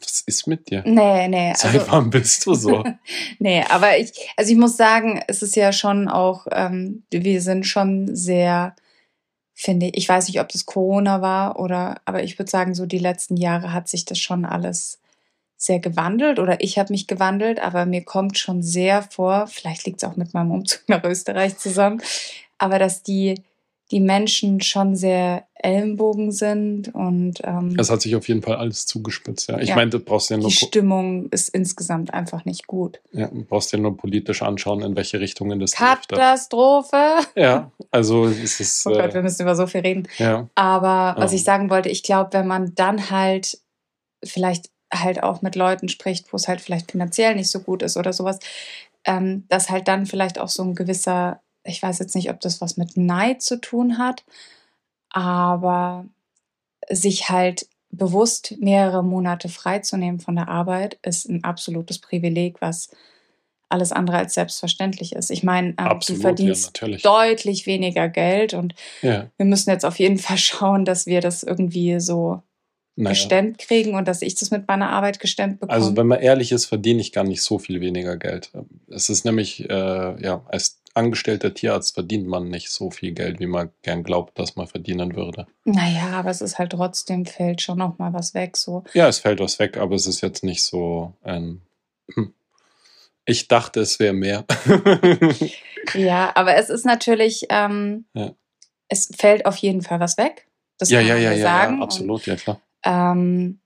Was 0.00 0.20
ist 0.20 0.46
mit 0.46 0.70
dir? 0.70 0.82
Nee, 0.86 1.28
nee. 1.28 1.52
Seit 1.56 1.74
Also, 1.74 1.92
wann 1.92 2.10
bist 2.10 2.46
du 2.46 2.54
so? 2.54 2.84
nee, 3.38 3.64
aber 3.68 3.98
ich, 3.98 4.12
also 4.36 4.52
ich 4.52 4.58
muss 4.58 4.76
sagen, 4.76 5.22
es 5.28 5.42
ist 5.42 5.56
ja 5.56 5.72
schon 5.72 6.08
auch, 6.08 6.46
ähm, 6.52 7.04
wir 7.10 7.40
sind 7.40 7.66
schon 7.66 8.14
sehr, 8.14 8.74
finde 9.54 9.86
ich, 9.86 9.96
ich 9.96 10.08
weiß 10.08 10.28
nicht, 10.28 10.40
ob 10.40 10.48
das 10.48 10.66
Corona 10.66 11.22
war 11.22 11.58
oder, 11.58 12.00
aber 12.04 12.22
ich 12.22 12.38
würde 12.38 12.50
sagen, 12.50 12.74
so 12.74 12.86
die 12.86 12.98
letzten 12.98 13.36
Jahre 13.36 13.72
hat 13.72 13.88
sich 13.88 14.04
das 14.04 14.18
schon 14.18 14.44
alles 14.44 14.98
sehr 15.56 15.78
gewandelt 15.78 16.38
oder 16.38 16.60
ich 16.60 16.78
habe 16.78 16.92
mich 16.92 17.06
gewandelt, 17.06 17.60
aber 17.60 17.86
mir 17.86 18.04
kommt 18.04 18.38
schon 18.38 18.62
sehr 18.62 19.02
vor, 19.02 19.46
vielleicht 19.46 19.86
liegt 19.86 20.02
es 20.02 20.08
auch 20.08 20.16
mit 20.16 20.34
meinem 20.34 20.50
Umzug 20.50 20.82
nach 20.88 21.04
Österreich 21.04 21.56
zusammen, 21.58 22.02
aber 22.58 22.78
dass 22.78 23.02
die, 23.02 23.42
die 23.90 24.00
Menschen 24.00 24.60
schon 24.60 24.96
sehr 24.96 25.46
Ellenbogen 25.54 26.32
sind 26.32 26.94
und 26.94 27.40
ähm, 27.44 27.76
Es 27.78 27.90
hat 27.90 28.00
sich 28.02 28.16
auf 28.16 28.26
jeden 28.28 28.42
Fall 28.42 28.56
alles 28.56 28.86
zugespitzt. 28.86 29.48
Ja. 29.48 29.58
Ich 29.60 29.70
Ja. 29.70 29.76
meine, 29.76 29.90
du 29.90 29.98
brauchst 29.98 30.30
ja 30.30 30.36
nur 30.36 30.48
die 30.48 30.54
Stimmung 30.54 31.28
ist 31.30 31.48
insgesamt 31.50 32.12
einfach 32.12 32.44
nicht 32.44 32.66
gut. 32.66 33.00
Ja, 33.12 33.28
du 33.28 33.44
brauchst 33.44 33.72
dir 33.72 33.78
nur 33.78 33.96
politisch 33.96 34.42
anschauen, 34.42 34.82
in 34.82 34.96
welche 34.96 35.20
Richtungen 35.20 35.60
das. 35.60 35.72
Katastrophe. 35.72 37.18
Ja, 37.36 37.70
also 37.90 38.26
es 38.26 38.60
ist, 38.60 38.86
Oh 38.86 38.90
Gott, 38.90 39.12
wir 39.14 39.20
äh, 39.20 39.22
müssen 39.22 39.42
über 39.42 39.54
so 39.56 39.66
viel 39.66 39.80
reden. 39.80 40.08
ja, 40.18 40.48
Aber 40.54 41.14
was 41.20 41.32
Ähm. 41.32 41.36
ich 41.36 41.44
sagen 41.44 41.70
wollte, 41.70 41.88
ich 41.88 42.02
glaube, 42.02 42.32
wenn 42.32 42.46
man 42.46 42.74
dann 42.74 43.10
halt 43.10 43.58
vielleicht 44.24 44.70
halt 44.92 45.22
auch 45.22 45.42
mit 45.42 45.56
Leuten 45.56 45.88
spricht, 45.88 46.32
wo 46.32 46.36
es 46.36 46.46
halt 46.48 46.60
vielleicht 46.60 46.92
finanziell 46.92 47.34
nicht 47.34 47.50
so 47.50 47.60
gut 47.60 47.82
ist 47.82 47.96
oder 47.96 48.12
sowas, 48.12 48.38
ähm, 49.04 49.44
dass 49.48 49.70
halt 49.70 49.88
dann 49.88 50.06
vielleicht 50.06 50.38
auch 50.38 50.48
so 50.48 50.62
ein 50.62 50.74
gewisser, 50.74 51.40
ich 51.64 51.82
weiß 51.82 51.98
jetzt 51.98 52.14
nicht, 52.14 52.30
ob 52.30 52.40
das 52.40 52.60
was 52.60 52.76
mit 52.76 52.96
Neid 52.96 53.42
zu 53.42 53.60
tun 53.60 53.98
hat, 53.98 54.24
aber 55.10 56.06
sich 56.90 57.30
halt 57.30 57.66
bewusst 57.90 58.54
mehrere 58.58 59.02
Monate 59.02 59.48
freizunehmen 59.48 60.20
von 60.20 60.36
der 60.36 60.48
Arbeit 60.48 60.98
ist 61.02 61.28
ein 61.28 61.44
absolutes 61.44 61.98
Privileg, 61.98 62.60
was 62.60 62.90
alles 63.68 63.92
andere 63.92 64.18
als 64.18 64.34
selbstverständlich 64.34 65.14
ist. 65.14 65.30
Ich 65.30 65.42
meine, 65.42 65.68
ähm, 65.68 65.76
du 65.76 65.82
absolut, 65.84 66.22
ja, 66.22 66.28
verdienst 66.28 66.66
natürlich. 66.66 67.02
deutlich 67.02 67.66
weniger 67.66 68.08
Geld 68.08 68.54
und 68.54 68.74
Ja, 69.02 69.30
wir 69.36 69.46
müssen 69.46 69.70
jetzt 69.70 69.84
auf 69.84 69.98
jeden 69.98 70.18
Fall 70.18 70.38
schauen, 70.38 70.84
dass 70.84 71.06
wir 71.06 71.20
das 71.20 71.42
irgendwie 71.42 71.98
so 72.00 72.42
naja. 72.96 73.10
gestemmt 73.10 73.58
kriegen 73.58 73.94
und 73.94 74.06
dass 74.06 74.22
ich 74.22 74.34
das 74.34 74.50
mit 74.50 74.68
meiner 74.68 74.90
Arbeit 74.90 75.18
gestemmt 75.18 75.60
bekomme. 75.60 75.74
Also 75.74 75.96
wenn 75.96 76.06
man 76.06 76.20
ehrlich 76.20 76.52
ist, 76.52 76.66
verdiene 76.66 77.00
ich 77.00 77.12
gar 77.12 77.24
nicht 77.24 77.42
so 77.42 77.58
viel 77.58 77.80
weniger 77.80 78.16
Geld. 78.16 78.52
Es 78.88 79.08
ist 79.08 79.24
nämlich, 79.24 79.68
äh, 79.68 80.22
ja, 80.22 80.44
als 80.46 80.80
angestellter 80.94 81.52
Tierarzt 81.52 81.94
verdient 81.94 82.26
man 82.26 82.48
nicht 82.48 82.70
so 82.70 82.90
viel 82.90 83.12
Geld, 83.12 83.40
wie 83.40 83.46
man 83.46 83.70
gern 83.82 84.02
glaubt, 84.04 84.38
dass 84.38 84.56
man 84.56 84.66
verdienen 84.66 85.14
würde. 85.16 85.46
naja, 85.64 86.10
aber 86.12 86.30
es 86.30 86.40
ist 86.40 86.58
halt 86.58 86.72
trotzdem, 86.72 87.26
fällt 87.26 87.60
schon 87.62 87.78
noch 87.78 87.98
mal 87.98 88.12
was 88.12 88.34
weg. 88.34 88.56
So. 88.56 88.84
Ja, 88.94 89.08
es 89.08 89.18
fällt 89.18 89.40
was 89.40 89.58
weg, 89.58 89.76
aber 89.76 89.94
es 89.94 90.06
ist 90.06 90.20
jetzt 90.20 90.44
nicht 90.44 90.62
so 90.64 91.12
ein... 91.22 91.60
Hm. 92.14 92.32
Ich 93.26 93.48
dachte, 93.48 93.80
es 93.80 93.98
wäre 93.98 94.12
mehr. 94.14 94.44
Ja, 95.94 96.32
aber 96.34 96.56
es 96.56 96.70
ist 96.70 96.86
natürlich, 96.86 97.46
ähm, 97.50 98.06
Ja. 98.14 98.32
es 98.88 99.10
fällt 99.14 99.44
auf 99.44 99.56
jeden 99.58 99.82
Fall 99.82 100.00
was 100.00 100.16
weg. 100.16 100.48
Das 100.78 100.88
ja, 100.90 101.00
kann 101.00 101.08
ja, 101.08 101.14
man 101.14 101.22
ja, 101.22 101.32
ja, 101.32 101.42
sagen. 101.42 101.76
ja, 101.76 101.82
absolut, 101.82 102.26
ja 102.26 102.36
klar. 102.36 102.60
Und, 102.84 102.92
ähm, 102.92 103.60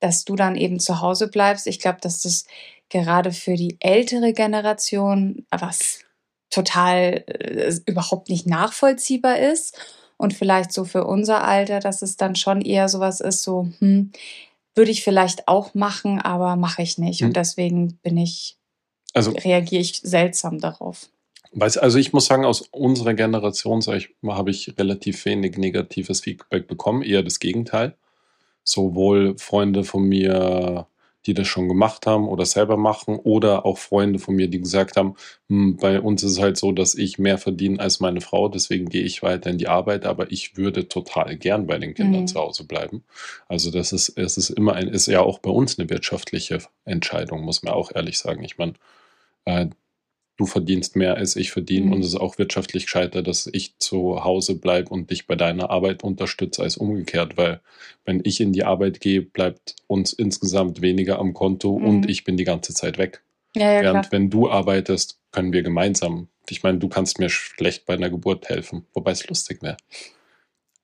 dass 0.00 0.24
du 0.24 0.36
dann 0.36 0.56
eben 0.56 0.78
zu 0.78 1.00
Hause 1.00 1.28
bleibst. 1.28 1.66
Ich 1.66 1.78
glaube, 1.78 1.98
dass 2.02 2.22
das 2.22 2.44
gerade 2.90 3.32
für 3.32 3.54
die 3.54 3.76
ältere 3.80 4.32
Generation 4.32 5.46
was 5.50 6.00
total 6.50 7.24
äh, 7.26 7.72
überhaupt 7.86 8.28
nicht 8.28 8.46
nachvollziehbar 8.46 9.38
ist. 9.38 9.78
Und 10.16 10.34
vielleicht 10.34 10.72
so 10.72 10.84
für 10.84 11.06
unser 11.06 11.42
Alter, 11.44 11.80
dass 11.80 12.02
es 12.02 12.18
dann 12.18 12.36
schon 12.36 12.60
eher 12.60 12.90
sowas 12.90 13.20
ist, 13.20 13.42
so, 13.42 13.68
hm, 13.78 14.12
würde 14.74 14.90
ich 14.90 15.02
vielleicht 15.02 15.48
auch 15.48 15.74
machen, 15.74 16.20
aber 16.20 16.56
mache 16.56 16.82
ich 16.82 16.98
nicht. 16.98 17.20
Hm. 17.20 17.28
Und 17.28 17.36
deswegen 17.36 17.98
bin 18.02 18.18
ich, 18.18 18.58
Also 19.14 19.30
reagiere 19.30 19.80
ich 19.80 20.00
seltsam 20.02 20.60
darauf. 20.60 21.08
Weiß, 21.52 21.78
also 21.78 21.98
ich 21.98 22.12
muss 22.12 22.26
sagen, 22.26 22.44
aus 22.44 22.60
unserer 22.70 23.14
Generation 23.14 23.80
ich, 23.96 24.10
mal, 24.20 24.36
habe 24.36 24.50
ich 24.50 24.78
relativ 24.78 25.24
wenig 25.24 25.56
negatives 25.56 26.20
Feedback 26.20 26.68
bekommen, 26.68 27.02
eher 27.02 27.22
das 27.22 27.40
Gegenteil. 27.40 27.96
Sowohl 28.62 29.36
Freunde 29.38 29.84
von 29.84 30.02
mir, 30.02 30.86
die 31.26 31.34
das 31.34 31.46
schon 31.48 31.68
gemacht 31.68 32.06
haben 32.06 32.28
oder 32.28 32.46
selber 32.46 32.76
machen, 32.76 33.16
oder 33.18 33.66
auch 33.66 33.78
Freunde 33.78 34.18
von 34.18 34.34
mir, 34.36 34.48
die 34.48 34.60
gesagt 34.60 34.96
haben, 34.96 35.14
"Hm, 35.48 35.76
bei 35.76 36.00
uns 36.00 36.22
ist 36.22 36.32
es 36.32 36.40
halt 36.40 36.56
so, 36.56 36.72
dass 36.72 36.94
ich 36.94 37.18
mehr 37.18 37.38
verdiene 37.38 37.78
als 37.80 38.00
meine 38.00 38.20
Frau, 38.20 38.48
deswegen 38.48 38.88
gehe 38.88 39.02
ich 39.02 39.22
weiter 39.22 39.50
in 39.50 39.58
die 39.58 39.68
Arbeit, 39.68 40.06
aber 40.06 40.30
ich 40.32 40.56
würde 40.56 40.88
total 40.88 41.36
gern 41.36 41.66
bei 41.66 41.78
den 41.78 41.94
Kindern 41.94 42.22
Mhm. 42.22 42.26
zu 42.26 42.38
Hause 42.40 42.64
bleiben. 42.64 43.04
Also 43.48 43.70
das 43.70 43.92
ist, 43.92 44.10
es 44.16 44.36
ist 44.38 44.50
immer 44.50 44.74
ein, 44.74 44.88
ist 44.88 45.06
ja 45.06 45.20
auch 45.20 45.38
bei 45.40 45.50
uns 45.50 45.78
eine 45.78 45.90
wirtschaftliche 45.90 46.60
Entscheidung, 46.84 47.42
muss 47.42 47.62
man 47.62 47.74
auch 47.74 47.90
ehrlich 47.94 48.18
sagen. 48.18 48.42
Ich 48.44 48.58
meine, 48.58 48.74
äh, 49.46 49.68
du 50.40 50.46
verdienst 50.46 50.96
mehr 50.96 51.16
als 51.16 51.36
ich 51.36 51.50
verdiene 51.52 51.86
Mhm. 51.86 51.92
und 51.92 52.00
es 52.00 52.08
ist 52.08 52.16
auch 52.20 52.38
wirtschaftlich 52.38 52.84
gescheiter, 52.84 53.22
dass 53.22 53.46
ich 53.52 53.76
zu 53.78 54.24
Hause 54.24 54.54
bleibe 54.54 54.88
und 54.88 55.10
dich 55.10 55.26
bei 55.26 55.36
deiner 55.36 55.68
Arbeit 55.68 56.02
unterstütze 56.02 56.62
als 56.62 56.78
umgekehrt, 56.78 57.36
weil 57.36 57.60
wenn 58.06 58.22
ich 58.24 58.40
in 58.40 58.52
die 58.54 58.64
Arbeit 58.64 59.00
gehe, 59.00 59.20
bleibt 59.20 59.76
uns 59.86 60.14
insgesamt 60.14 60.80
weniger 60.80 61.18
am 61.18 61.34
Konto 61.34 61.78
Mhm. 61.78 61.86
und 61.86 62.10
ich 62.10 62.24
bin 62.24 62.38
die 62.38 62.44
ganze 62.44 62.72
Zeit 62.72 62.96
weg. 62.96 63.22
Ja, 63.54 63.70
ja, 63.74 63.82
Während 63.82 64.06
klar. 64.06 64.12
wenn 64.12 64.30
du 64.30 64.48
arbeitest, 64.50 65.18
können 65.30 65.52
wir 65.52 65.62
gemeinsam. 65.62 66.28
Ich 66.48 66.62
meine, 66.62 66.78
du 66.78 66.88
kannst 66.88 67.18
mir 67.18 67.28
schlecht 67.28 67.84
bei 67.84 67.94
einer 67.94 68.08
Geburt 68.08 68.48
helfen, 68.48 68.86
wobei 68.94 69.10
es 69.12 69.28
lustig 69.28 69.62
wäre. 69.62 69.76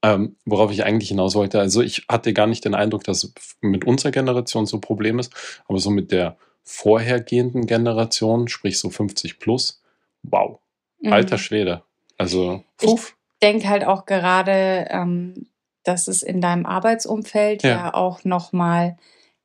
Ähm, 0.02 0.36
worauf 0.44 0.70
ich 0.70 0.84
eigentlich 0.84 1.08
hinaus 1.08 1.34
wollte, 1.34 1.58
also 1.58 1.80
ich 1.80 2.04
hatte 2.08 2.32
gar 2.34 2.46
nicht 2.46 2.64
den 2.64 2.74
Eindruck, 2.74 3.04
dass 3.04 3.24
es 3.24 3.32
mit 3.62 3.84
unserer 3.86 4.12
Generation 4.12 4.66
so 4.66 4.76
ein 4.76 4.80
Problem 4.82 5.18
ist, 5.18 5.32
aber 5.66 5.78
so 5.78 5.88
mit 5.90 6.12
der 6.12 6.36
vorhergehenden 6.66 7.66
Generation, 7.66 8.48
sprich 8.48 8.78
so 8.78 8.90
50 8.90 9.38
plus, 9.38 9.80
wow, 10.22 10.58
Mhm. 11.00 11.12
alter 11.12 11.38
Schwede. 11.38 11.82
Also, 12.18 12.64
puff. 12.76 13.16
denke 13.42 13.68
halt 13.68 13.84
auch 13.84 14.04
gerade, 14.06 14.86
ähm, 14.90 15.46
dass 15.84 16.08
es 16.08 16.22
in 16.22 16.40
deinem 16.40 16.66
Arbeitsumfeld 16.66 17.62
ja, 17.62 17.68
Ja. 17.70 17.94
auch 17.94 18.24
noch 18.24 18.52
mal 18.52 18.96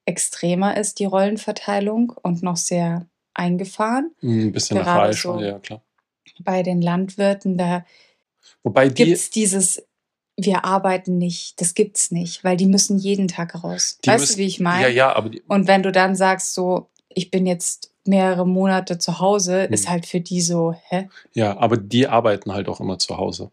extremer 0.05 0.75
ist, 0.77 0.99
die 0.99 1.05
Rollenverteilung, 1.05 2.13
und 2.23 2.41
noch 2.41 2.57
sehr 2.57 3.05
eingefahren. 3.33 4.15
Hm, 4.21 4.47
Ein 4.47 4.51
bisschen 4.51 4.77
nach 4.79 4.85
Gerade 4.85 5.13
schon, 5.15 5.39
so 5.39 5.45
ja 5.45 5.59
klar. 5.59 5.81
bei 6.39 6.63
den 6.63 6.81
Landwirten, 6.81 7.57
da 7.57 7.85
Wobei 8.63 8.89
die, 8.89 8.95
gibt 9.05 9.15
es 9.17 9.29
dieses, 9.29 9.85
wir 10.37 10.65
arbeiten 10.65 11.17
nicht, 11.19 11.61
das 11.61 11.75
gibt's 11.75 12.09
nicht, 12.11 12.43
weil 12.43 12.57
die 12.57 12.65
müssen 12.65 12.97
jeden 12.97 13.27
Tag 13.27 13.63
raus. 13.63 13.99
die 14.03 14.09
weißt 14.09 14.21
müssen, 14.21 14.33
du, 14.33 14.39
wie 14.39 14.47
ich 14.47 14.59
meine? 14.59 14.83
Ja, 14.83 14.89
ja, 14.89 15.15
aber 15.15 15.29
die, 15.29 15.41
Und 15.47 15.67
wenn 15.67 15.83
du 15.83 15.91
dann 15.91 16.15
sagst, 16.15 16.53
so, 16.55 16.89
ich 17.15 17.31
bin 17.31 17.45
jetzt 17.45 17.91
mehrere 18.05 18.47
Monate 18.47 18.97
zu 18.97 19.19
Hause, 19.19 19.65
Hm. 19.65 19.73
ist 19.73 19.89
halt 19.89 20.05
für 20.05 20.19
die 20.21 20.41
so, 20.41 20.73
hä? 20.89 21.07
ja, 21.33 21.57
aber 21.57 21.77
die 21.77 22.07
arbeiten 22.07 22.51
halt 22.53 22.67
auch 22.67 22.79
immer 22.79 22.97
zu 22.99 23.17
Hause. 23.17 23.51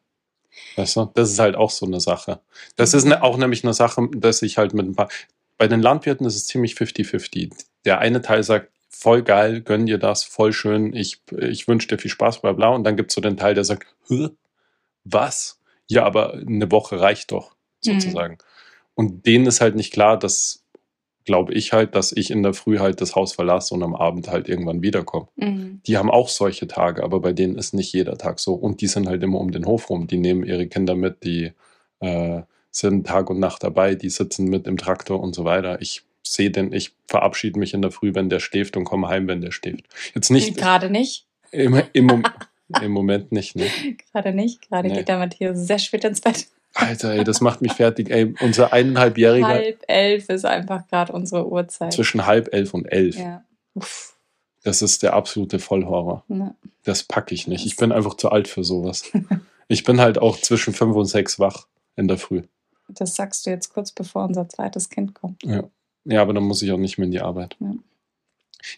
Weißt 0.76 0.96
du? 0.96 1.10
Das 1.14 1.30
ist 1.30 1.38
halt 1.38 1.54
auch 1.56 1.70
so 1.70 1.86
eine 1.86 2.00
Sache. 2.00 2.40
Das 2.76 2.92
Mhm. 2.92 2.98
ist 2.98 3.04
ne, 3.04 3.22
auch 3.22 3.36
nämlich 3.36 3.62
eine 3.64 3.74
Sache, 3.74 4.08
dass 4.16 4.42
ich 4.42 4.58
halt 4.58 4.74
mit 4.74 4.86
ein 4.86 4.94
paar. 4.96 5.08
Bei 5.56 5.68
den 5.68 5.80
Landwirten 5.82 6.26
ist 6.26 6.36
es 6.36 6.46
ziemlich 6.46 6.74
50-50. 6.74 7.52
Der 7.84 7.98
eine 7.98 8.22
Teil 8.22 8.42
sagt, 8.42 8.70
voll 8.88 9.22
geil, 9.22 9.60
gönn 9.60 9.86
dir 9.86 9.98
das, 9.98 10.24
voll 10.24 10.52
schön, 10.52 10.94
ich, 10.94 11.20
ich 11.38 11.68
wünsche 11.68 11.88
dir 11.88 11.98
viel 11.98 12.10
Spaß, 12.10 12.40
bla 12.42 12.52
bla. 12.52 12.68
Und 12.70 12.84
dann 12.84 12.96
gibt 12.96 13.10
es 13.10 13.14
so 13.14 13.20
den 13.20 13.36
Teil, 13.36 13.54
der 13.54 13.64
sagt, 13.64 13.86
was? 15.04 15.58
Ja, 15.86 16.04
aber 16.04 16.34
eine 16.34 16.70
Woche 16.70 17.00
reicht 17.00 17.32
doch, 17.32 17.52
Mhm. 17.84 18.00
sozusagen. 18.00 18.38
Und 18.94 19.26
denen 19.26 19.46
ist 19.46 19.60
halt 19.60 19.74
nicht 19.76 19.92
klar, 19.92 20.18
dass, 20.18 20.64
glaube 21.28 21.52
ich 21.52 21.75
halt, 21.75 21.94
dass 21.94 22.11
ich 22.11 22.30
in 22.30 22.42
der 22.42 22.54
Früh 22.54 22.78
halt 22.78 23.02
das 23.02 23.14
Haus 23.14 23.35
verlasse 23.35 23.75
und 23.75 23.82
am 23.82 23.94
Abend 23.94 24.30
halt 24.30 24.49
irgendwann 24.49 24.80
wiederkomme. 24.80 25.28
Mhm. 25.37 25.82
Die 25.87 25.99
haben 25.99 26.11
auch 26.11 26.30
solche 26.30 26.66
Tage, 26.66 27.04
aber 27.04 27.20
bei 27.20 27.35
denen 27.35 27.56
ist 27.56 27.75
nicht 27.75 27.92
jeder 27.92 28.16
Tag 28.16 28.40
so. 28.40 28.54
Und 28.54 28.80
die 28.80 28.87
sind 28.87 29.06
halt 29.06 29.23
immer 29.23 29.38
um 29.38 29.50
den 29.50 29.66
Hof 29.66 29.90
rum. 29.90 30.06
Die 30.06 30.16
nehmen 30.16 30.42
ihre 30.42 30.66
Kinder 30.68 30.94
mit, 30.94 31.23
die 31.25 31.52
äh, 32.00 32.40
sind 32.70 33.06
Tag 33.06 33.28
und 33.28 33.40
Nacht 33.40 33.62
dabei, 33.62 33.94
die 33.94 34.08
sitzen 34.08 34.47
mit 34.49 34.66
im 34.66 34.78
Traktor 34.78 35.20
und 35.20 35.35
so 35.35 35.44
weiter. 35.44 35.82
Ich 35.82 36.02
sehe 36.23 36.50
den, 36.50 36.73
ich 36.73 36.92
verabschiede 37.06 37.58
mich 37.58 37.75
in 37.75 37.82
der 37.82 37.90
Früh, 37.90 38.14
wenn 38.14 38.30
der 38.30 38.40
schläft 38.40 38.78
und 38.78 38.85
komme 38.85 39.08
heim, 39.08 39.28
wenn 39.28 39.42
der 39.42 39.52
schläft. 39.52 39.85
Jetzt 40.14 40.30
nicht 40.30 40.56
Gerade 40.56 40.88
nicht, 40.88 41.26
im, 41.50 41.78
im, 41.92 42.23
im 42.82 42.90
Moment 42.90 43.32
nicht, 43.32 43.54
ne? 43.54 43.66
gerade 44.12 44.32
nicht. 44.32 44.62
Gerade 44.66 44.88
Nee. 44.88 44.94
geht 44.94 45.08
der 45.08 45.18
Matthias 45.18 45.66
sehr 45.66 45.78
spät 45.78 46.04
ins 46.04 46.23
Bett. 46.23 46.47
Alter, 46.75 47.12
ey, 47.12 47.25
das 47.25 47.40
macht 47.40 47.60
mich 47.60 47.72
fertig. 47.72 48.10
Ey, 48.10 48.34
unser 48.40 48.72
eineinhalbjähriger 48.72 49.48
Halb 49.48 49.82
elf 49.88 50.28
ist 50.28 50.44
einfach 50.44 50.87
gerade 50.87 51.12
unsere 51.12 51.48
Uhrzeit. 51.48 51.92
zwischen 51.92 52.26
halb 52.26 52.52
elf 52.52 52.75
und 52.75 52.87
elf. 52.87 53.16
Ja. 53.16 53.44
Uff. 53.75 54.16
Das 54.62 54.82
ist 54.82 55.02
der 55.02 55.14
absolute 55.14 55.58
Vollhorror. 55.58 56.25
Ne. 56.28 56.54
Das 56.84 57.02
packe 57.02 57.34
ich 57.34 57.46
nicht. 57.46 57.64
Ich 57.64 57.76
bin 57.76 57.92
einfach 57.92 58.14
zu 58.14 58.30
alt 58.30 58.48
für 58.48 58.64
sowas. 58.64 59.10
Ich 59.70 59.84
bin 59.84 60.00
halt 60.00 60.16
auch 60.16 60.40
zwischen 60.40 60.72
fünf 60.72 60.96
und 60.96 61.04
sechs 61.04 61.38
wach 61.38 61.66
in 61.94 62.08
der 62.08 62.16
Früh. 62.16 62.42
Das 62.88 63.14
sagst 63.14 63.44
du 63.44 63.50
jetzt 63.50 63.68
kurz 63.68 63.92
bevor 63.92 64.25
unser 64.25 64.48
zweites 64.48 64.88
Kind 64.88 65.14
kommt. 65.14 65.42
Ja. 65.44 65.64
ja, 66.06 66.22
aber 66.22 66.32
dann 66.32 66.44
muss 66.44 66.62
ich 66.62 66.72
auch 66.72 66.78
nicht 66.78 66.96
mehr 66.96 67.04
in 67.04 67.12
die 67.12 67.20
Arbeit. 67.20 67.54
Ja. 67.60 67.75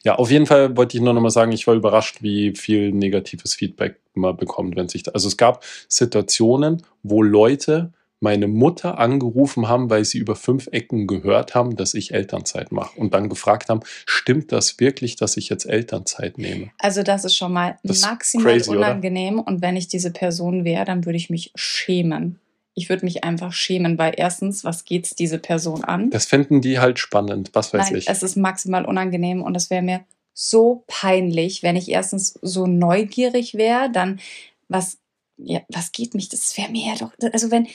Ja, 0.05 0.17
auf 0.17 0.31
jeden 0.31 0.47
Fall 0.47 0.77
wollte 0.77 0.97
ich 0.97 1.03
nur 1.03 1.13
noch 1.15 1.21
mal 1.21 1.31
sagen, 1.31 1.53
ich 1.53 1.67
war 1.67 1.75
überrascht, 1.75 2.23
wie 2.23 2.55
viel 2.55 2.93
negatives 2.93 3.55
Feedback 3.55 4.01
man 4.15 4.37
bekommt, 4.37 4.77
wenn 4.77 4.89
sich 4.89 5.03
da, 5.03 5.13
also 5.13 5.29
es 5.29 5.37
gab 5.37 5.65
Situationen, 5.89 6.83
wo 7.03 7.23
Leute 7.23 7.93
meine 8.21 8.49
Mutter 8.49 8.99
angerufen 8.99 9.69
haben, 9.69 9.89
weil 9.89 10.05
sie 10.05 10.19
über 10.19 10.37
fünf 10.37 10.69
Ecken 10.73 11.07
gehört 11.07 11.55
haben, 11.55 11.77
dass 11.77 11.95
ich 11.95 12.13
Elternzeit 12.13 12.71
mache 12.71 12.99
und 13.01 13.15
dann 13.15 13.31
gefragt 13.31 13.71
haben, 13.71 13.81
stimmt 14.05 14.53
das 14.53 14.79
wirklich, 14.79 15.17
dass 15.17 15.39
ich 15.39 15.49
jetzt 15.49 15.65
Elternzeit 15.65 16.37
nehme? 16.37 16.71
Also 16.79 17.03
das 17.03 17.25
ist 17.25 17.35
schon 17.35 17.53
mal 17.53 17.79
Das 17.83 18.03
maximal 18.03 18.53
crazy, 18.53 18.71
oder? 18.71 18.79
unangenehm. 18.79 19.41
Und 19.41 19.63
wenn 19.63 19.77
ich 19.77 19.89
diese 19.89 20.13
Person 20.13 20.65
wäre, 20.65 20.85
dann 20.85 21.07
würde 21.07 21.17
ich 21.17 21.31
mich 21.31 21.51
schämen. 21.55 22.39
Ich 22.81 22.89
würde 22.89 23.05
mich 23.05 23.25
einfach 23.25 23.53
schämen, 23.53 23.99
weil 23.99 24.15
erstens, 24.17 24.65
was 24.65 24.87
geht's 24.87 25.15
diese 25.15 25.39
Person 25.39 25.85
an? 25.85 26.09
Das 26.09 26.25
finden 26.25 26.63
die 26.63 26.79
halt 26.79 26.99
spannend, 26.99 27.51
was 27.53 27.75
weiß 27.75 27.91
Nein, 27.91 27.99
ich. 27.99 28.09
es 28.09 28.23
ist 28.23 28.37
maximal 28.37 28.87
unangenehm 28.87 29.43
und 29.43 29.55
es 29.55 29.69
wäre 29.69 29.83
mir 29.83 30.01
so 30.33 30.85
peinlich, 30.87 31.63
wenn 31.63 31.77
ich 31.77 31.91
erstens 31.91 32.39
so 32.41 32.67
neugierig 32.67 33.55
wäre, 33.55 33.91
dann 33.91 34.21
was, 34.69 34.99
ja, 35.37 35.61
was 35.69 35.93
geht 35.93 36.15
mich? 36.15 36.31
Das 36.31 36.57
wäre 36.57 36.71
mir 36.71 36.87
ja 36.87 36.95
doch, 36.99 37.13
also 37.33 37.51
wenn, 37.51 37.67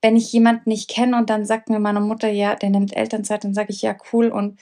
wenn 0.00 0.16
ich 0.16 0.32
jemanden 0.32 0.70
nicht 0.70 0.88
kenne 0.88 1.18
und 1.18 1.28
dann 1.28 1.44
sagt 1.44 1.68
mir 1.68 1.80
meine 1.80 2.00
Mutter, 2.00 2.30
ja, 2.30 2.54
der 2.54 2.70
nimmt 2.70 2.96
Elternzeit, 2.96 3.44
dann 3.44 3.52
sage 3.52 3.72
ich, 3.72 3.82
ja, 3.82 3.94
cool 4.12 4.28
und 4.28 4.58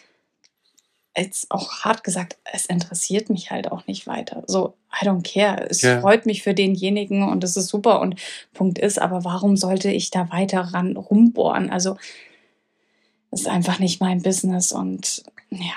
jetzt 1.16 1.50
auch 1.50 1.80
hart 1.80 2.04
gesagt, 2.04 2.36
es 2.52 2.66
interessiert 2.66 3.30
mich 3.30 3.50
halt 3.50 3.70
auch 3.72 3.86
nicht 3.86 4.06
weiter. 4.06 4.42
So, 4.46 4.74
I 5.02 5.06
don't 5.06 5.22
care. 5.22 5.68
Es 5.70 5.80
Ja. 5.82 6.00
freut 6.00 6.26
mich 6.26 6.42
für 6.42 6.54
denjenigen 6.54 7.22
und 7.22 7.42
es 7.44 7.56
ist 7.56 7.68
super 7.68 8.00
und 8.00 8.16
Punkt 8.52 8.78
ist, 8.78 9.00
aber 9.00 9.24
warum 9.24 9.56
sollte 9.56 9.90
ich 9.90 10.10
da 10.10 10.30
weiter 10.30 10.60
ran 10.60 10.96
rumbohren? 10.96 11.70
Also, 11.70 11.96
das 13.30 13.40
ist 13.42 13.48
einfach 13.48 13.78
nicht 13.78 14.00
mein 14.00 14.22
Business 14.22 14.72
und 14.72 15.22
ja. 15.50 15.74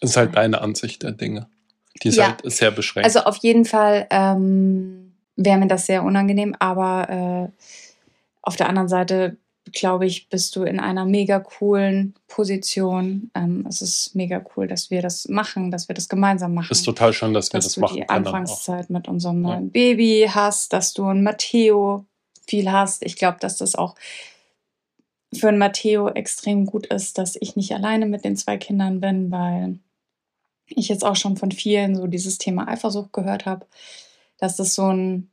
Das 0.00 0.10
ist 0.10 0.16
halt 0.16 0.36
deine 0.36 0.60
Ansicht 0.60 1.02
der 1.02 1.12
Dinge. 1.12 1.48
Die 2.02 2.08
ist 2.08 2.16
Ja. 2.16 2.28
halt 2.28 2.52
sehr 2.52 2.70
beschränkt. 2.70 3.06
Also 3.06 3.20
auf 3.20 3.36
jeden 3.38 3.64
Fall 3.64 4.06
ähm, 4.10 5.14
wäre 5.36 5.58
mir 5.58 5.68
das 5.68 5.86
sehr 5.86 6.02
unangenehm, 6.02 6.54
aber 6.58 7.50
äh, 7.50 7.62
auf 8.42 8.56
der 8.56 8.68
anderen 8.68 8.88
Seite, 8.88 9.36
glaube 9.72 10.06
ich, 10.06 10.28
bist 10.28 10.54
du 10.56 10.62
in 10.62 10.78
einer 10.80 11.04
mega 11.04 11.40
coolen 11.40 12.14
Position. 12.28 13.30
Ähm, 13.34 13.66
es 13.68 13.82
ist 13.82 14.14
mega 14.14 14.44
cool, 14.56 14.66
dass 14.68 14.90
wir 14.90 15.02
das 15.02 15.28
machen, 15.28 15.70
dass 15.70 15.88
wir 15.88 15.94
das 15.94 16.08
gemeinsam 16.08 16.54
machen. 16.54 16.68
ist 16.70 16.84
total 16.84 17.12
schön, 17.12 17.34
dass 17.34 17.52
wir 17.52 17.58
dass 17.58 17.64
das 17.66 17.74
du 17.74 17.80
machen 17.80 17.96
die 17.96 18.06
können. 18.06 18.26
Anfangszeit 18.26 18.90
mit 18.90 19.08
unserem 19.08 19.42
Ja. 19.42 19.50
neuen 19.50 19.70
Baby 19.70 20.28
hast, 20.30 20.72
dass 20.72 20.92
du 20.94 21.04
ein 21.06 21.22
Matteo 21.22 22.04
viel 22.46 22.70
hast. 22.70 23.04
Ich 23.04 23.16
glaube, 23.16 23.38
dass 23.40 23.58
das 23.58 23.74
auch 23.74 23.96
für 25.34 25.48
ein 25.48 25.58
Matteo 25.58 26.08
extrem 26.08 26.64
gut 26.66 26.86
ist, 26.86 27.18
dass 27.18 27.36
ich 27.40 27.56
nicht 27.56 27.74
alleine 27.74 28.06
mit 28.06 28.24
den 28.24 28.36
zwei 28.36 28.56
Kindern 28.56 29.00
bin, 29.00 29.30
weil 29.30 29.78
ich 30.68 30.88
jetzt 30.88 31.04
auch 31.04 31.16
schon 31.16 31.36
von 31.36 31.50
vielen 31.50 31.96
so 31.96 32.06
dieses 32.06 32.38
Thema 32.38 32.68
Eifersucht 32.68 33.12
gehört 33.12 33.46
habe, 33.46 33.66
dass 34.38 34.56
das 34.56 34.74
so 34.74 34.86
ein 34.92 35.28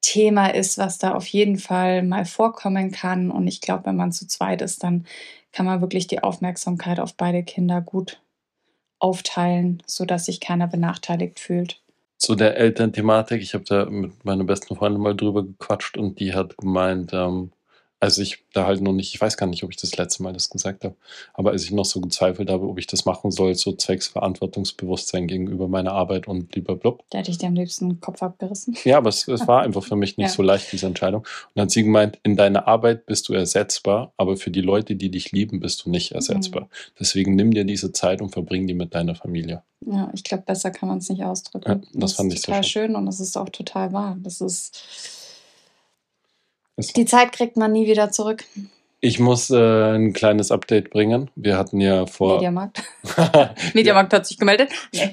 Thema 0.00 0.48
ist, 0.48 0.78
was 0.78 0.98
da 0.98 1.14
auf 1.14 1.26
jeden 1.26 1.58
Fall 1.58 2.02
mal 2.02 2.24
vorkommen 2.24 2.90
kann. 2.90 3.30
Und 3.30 3.46
ich 3.46 3.60
glaube, 3.60 3.86
wenn 3.86 3.96
man 3.96 4.12
zu 4.12 4.26
zweit 4.26 4.62
ist, 4.62 4.82
dann 4.82 5.06
kann 5.52 5.66
man 5.66 5.80
wirklich 5.80 6.06
die 6.06 6.22
Aufmerksamkeit 6.22 7.00
auf 7.00 7.14
beide 7.14 7.42
Kinder 7.42 7.80
gut 7.80 8.20
aufteilen, 8.98 9.82
sodass 9.86 10.26
sich 10.26 10.40
keiner 10.40 10.66
benachteiligt 10.66 11.40
fühlt. 11.40 11.80
Zu 12.18 12.34
der 12.34 12.56
Elternthematik, 12.56 13.40
ich 13.40 13.54
habe 13.54 13.64
da 13.64 13.86
mit 13.86 14.24
meiner 14.24 14.44
besten 14.44 14.76
Freundin 14.76 15.00
mal 15.00 15.16
drüber 15.16 15.42
gequatscht 15.42 15.96
und 15.96 16.20
die 16.20 16.34
hat 16.34 16.56
gemeint, 16.58 17.12
ähm, 17.14 17.50
als 18.00 18.16
ich 18.18 18.42
da 18.54 18.66
halt 18.66 18.80
noch 18.80 18.92
nicht, 18.94 19.14
ich 19.14 19.20
weiß 19.20 19.36
gar 19.36 19.46
nicht, 19.46 19.62
ob 19.62 19.70
ich 19.70 19.76
das 19.76 19.96
letzte 19.96 20.22
Mal 20.22 20.32
das 20.32 20.48
gesagt 20.48 20.84
habe, 20.84 20.94
aber 21.34 21.50
als 21.50 21.64
ich 21.64 21.70
noch 21.70 21.84
so 21.84 22.00
gezweifelt 22.00 22.48
habe, 22.50 22.66
ob 22.66 22.78
ich 22.78 22.86
das 22.86 23.04
machen 23.04 23.30
soll, 23.30 23.54
so 23.54 23.72
zwecks 23.72 24.08
Verantwortungsbewusstsein 24.08 25.26
gegenüber 25.26 25.68
meiner 25.68 25.92
Arbeit 25.92 26.26
und 26.26 26.54
lieber 26.54 26.76
blub. 26.76 27.04
Da 27.10 27.18
hätte 27.18 27.30
ich 27.30 27.38
dir 27.38 27.46
am 27.46 27.54
liebsten 27.54 27.88
den 27.90 28.00
Kopf 28.00 28.22
abgerissen. 28.22 28.76
Ja, 28.84 28.96
aber 28.98 29.10
es, 29.10 29.28
es 29.28 29.46
war 29.46 29.62
einfach 29.62 29.84
für 29.84 29.96
mich 29.96 30.16
nicht 30.16 30.28
Ja. 30.30 30.34
so 30.34 30.42
leicht, 30.42 30.72
diese 30.72 30.86
Entscheidung. 30.86 31.20
Und 31.22 31.28
dann 31.54 31.62
hat 31.64 31.70
sie 31.70 31.82
gemeint, 31.82 32.18
in 32.22 32.36
deiner 32.36 32.66
Arbeit 32.66 33.06
bist 33.06 33.28
du 33.28 33.34
ersetzbar, 33.34 34.12
aber 34.16 34.36
für 34.36 34.50
die 34.50 34.62
Leute, 34.62 34.96
die 34.96 35.10
dich 35.10 35.30
lieben, 35.32 35.60
bist 35.60 35.84
du 35.84 35.90
nicht 35.90 36.12
ersetzbar. 36.12 36.68
Deswegen 36.98 37.34
nimm 37.36 37.52
dir 37.52 37.64
diese 37.64 37.92
Zeit 37.92 38.22
und 38.22 38.30
verbring 38.30 38.66
die 38.66 38.74
mit 38.74 38.94
deiner 38.94 39.14
Familie. 39.14 39.62
Ja, 39.86 40.10
ich 40.14 40.24
glaube, 40.24 40.42
besser 40.46 40.70
kann 40.70 40.88
man 40.88 40.98
es 40.98 41.08
nicht 41.08 41.22
ausdrücken. 41.24 41.68
Ja, 41.70 41.80
das 42.00 42.14
fand 42.14 42.32
ich 42.32 42.38
ist 42.40 42.46
sehr 42.46 42.54
total 42.56 42.64
schön 42.68 42.96
und 42.96 43.06
das 43.06 43.20
ist 43.20 43.36
auch 43.36 43.48
total 43.48 43.92
wahr. 43.92 44.16
Das 44.22 44.40
ist 44.40 44.78
Es- 46.80 46.92
die 46.92 47.04
Zeit 47.04 47.32
kriegt 47.32 47.56
man 47.56 47.72
nie 47.72 47.86
wieder 47.86 48.10
zurück. 48.10 48.44
Ich 49.02 49.18
muss 49.18 49.48
äh, 49.48 49.56
ein 49.94 50.12
kleines 50.12 50.50
Update 50.50 50.90
bringen. 50.90 51.30
Wir 51.34 51.56
hatten 51.56 51.80
ja 51.80 52.04
vor. 52.04 52.34
Mediamarkt. 52.34 52.82
Mediamarkt 53.74 54.12
hat 54.12 54.26
sich 54.26 54.36
gemeldet. 54.38 54.70
Nee. 54.92 55.10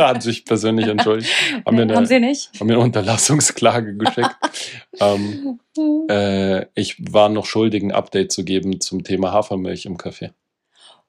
hat 0.00 0.20
sich 0.22 0.44
persönlich 0.44 0.88
entschuldigt. 0.88 1.30
Haben, 1.64 1.76
Nee, 1.76 1.84
mir 1.84 1.92
haben 1.92 1.98
eine, 1.98 2.06
sie 2.08 2.18
nicht. 2.18 2.50
haben 2.58 2.66
mir 2.66 2.72
eine 2.74 2.82
Unterlassungsklage 2.82 3.96
geschickt. 3.96 4.34
ähm, 5.00 5.60
äh, 6.08 6.66
ich 6.74 6.96
war 7.12 7.28
noch 7.28 7.46
schuldig, 7.46 7.84
ein 7.84 7.92
Update 7.92 8.32
zu 8.32 8.44
geben 8.44 8.80
zum 8.80 9.04
Thema 9.04 9.30
Hafermilch 9.32 9.84
im 9.86 9.96
Kaffee. 9.96 10.32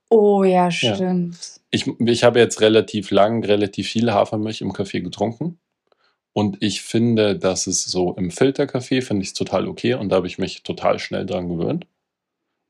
Oh 0.09 0.43
ja, 0.43 0.69
stimmt. 0.69 1.37
Ich, 1.71 1.87
ich 1.87 2.23
habe 2.23 2.37
jetzt 2.39 2.61
relativ 2.61 3.09
lang, 3.11 3.43
relativ 3.45 3.87
viel 3.89 4.11
Hafermilch 4.13 4.61
im 4.61 4.73
Kaffee 4.73 4.99
getrunken. 5.01 5.57
Und 6.33 6.57
ich 6.61 6.81
finde, 6.81 7.37
dass 7.37 7.67
es 7.67 7.83
so 7.83 8.13
im 8.15 8.31
Filterkaffee 8.31 9.01
finde 9.01 9.23
ich 9.23 9.29
es 9.29 9.33
total 9.33 9.67
okay 9.67 9.93
und 9.95 10.09
da 10.09 10.17
habe 10.17 10.27
ich 10.27 10.37
mich 10.37 10.63
total 10.63 10.99
schnell 10.99 11.25
dran 11.25 11.49
gewöhnt. 11.49 11.87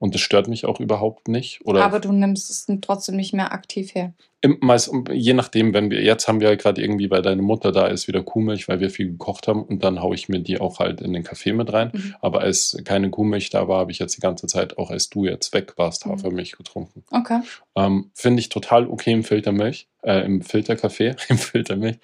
Und 0.01 0.15
das 0.15 0.22
stört 0.22 0.48
mich 0.48 0.65
auch 0.65 0.79
überhaupt 0.79 1.27
nicht. 1.27 1.63
Oder 1.63 1.86
Aber 1.86 2.00
du 2.00 2.12
nimmst 2.12 2.50
es 2.50 2.65
trotzdem 2.81 3.15
nicht 3.15 3.34
mehr 3.34 3.53
aktiv 3.53 3.93
her. 3.93 4.15
Im, 4.41 4.58
meist, 4.60 4.91
je 5.12 5.34
nachdem, 5.34 5.75
wenn 5.75 5.91
wir, 5.91 6.01
jetzt 6.01 6.27
haben 6.27 6.41
wir 6.41 6.50
ja 6.50 6.55
gerade 6.55 6.81
irgendwie, 6.81 7.12
weil 7.12 7.22
deine 7.22 7.43
Mutter 7.43 7.72
da 7.72 7.86
ist, 7.86 8.08
wieder 8.08 8.24
Kuhmilch, 8.24 8.67
weil 8.67 8.79
wir 8.79 8.89
viel 8.89 9.12
gekocht 9.12 9.48
haben 9.48 9.62
und 9.62 9.84
dann 9.84 10.01
haue 10.01 10.15
ich 10.15 10.27
mir 10.27 10.39
die 10.39 10.60
auch 10.60 10.79
halt 10.79 11.01
in 11.01 11.13
den 11.13 11.22
Kaffee 11.22 11.53
mit 11.53 11.72
rein. 11.72 11.91
Mhm. 11.93 12.15
Aber 12.20 12.41
als 12.41 12.75
keine 12.84 13.12
Kuhmilch 13.12 13.51
da 13.51 13.67
war, 13.67 13.77
habe 13.77 13.91
ich 13.91 14.00
jetzt 14.00 14.17
die 14.17 14.22
ganze 14.22 14.48
Zeit, 14.48 14.79
auch 14.79 14.89
als 14.89 15.12
du 15.12 15.25
jetzt 15.25 15.53
weg 15.53 15.74
warst, 15.77 16.08
Mhm. 16.08 16.13
Hafermilch 16.13 16.53
getrunken. 16.53 17.03
Okay. 17.12 17.41
Ähm, 17.75 18.10
Finde 18.15 18.39
ich 18.39 18.50
total 18.50 18.88
okay 18.88 19.12
im 19.12 19.24
Filtermilch, 19.24 19.88
äh, 20.01 20.25
im 20.25 20.41
Filterkaffee, 20.41 21.15
im 21.29 21.38
Filtermilch. 21.38 22.00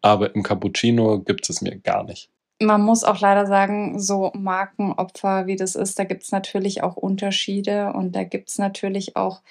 Aber 0.00 0.34
im 0.34 0.42
Cappuccino 0.42 1.20
gibt 1.20 1.50
es 1.50 1.60
mir 1.60 1.76
gar 1.76 2.04
nicht. 2.04 2.30
Man 2.64 2.82
muss 2.82 3.04
auch 3.04 3.20
leider 3.20 3.46
sagen, 3.46 3.98
so 3.98 4.30
Markenopfer, 4.34 5.46
wie 5.46 5.56
das 5.56 5.74
ist, 5.74 5.98
da 5.98 6.04
gibt 6.04 6.22
es 6.22 6.32
natürlich 6.32 6.82
auch 6.82 6.96
Unterschiede 6.96 7.92
und 7.92 8.14
da 8.14 8.24
gibt 8.24 8.50
es 8.50 8.58
natürlich 8.58 9.16
auch 9.16 9.42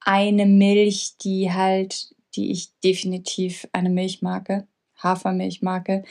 eine 0.00 0.46
Milch, 0.46 1.16
die 1.22 1.52
halt, 1.52 2.14
die 2.36 2.50
ich 2.52 2.70
definitiv 2.80 3.66
eine 3.72 3.90
Milchmarke, 3.90 4.66
Hafermilchmarke, 5.02 6.04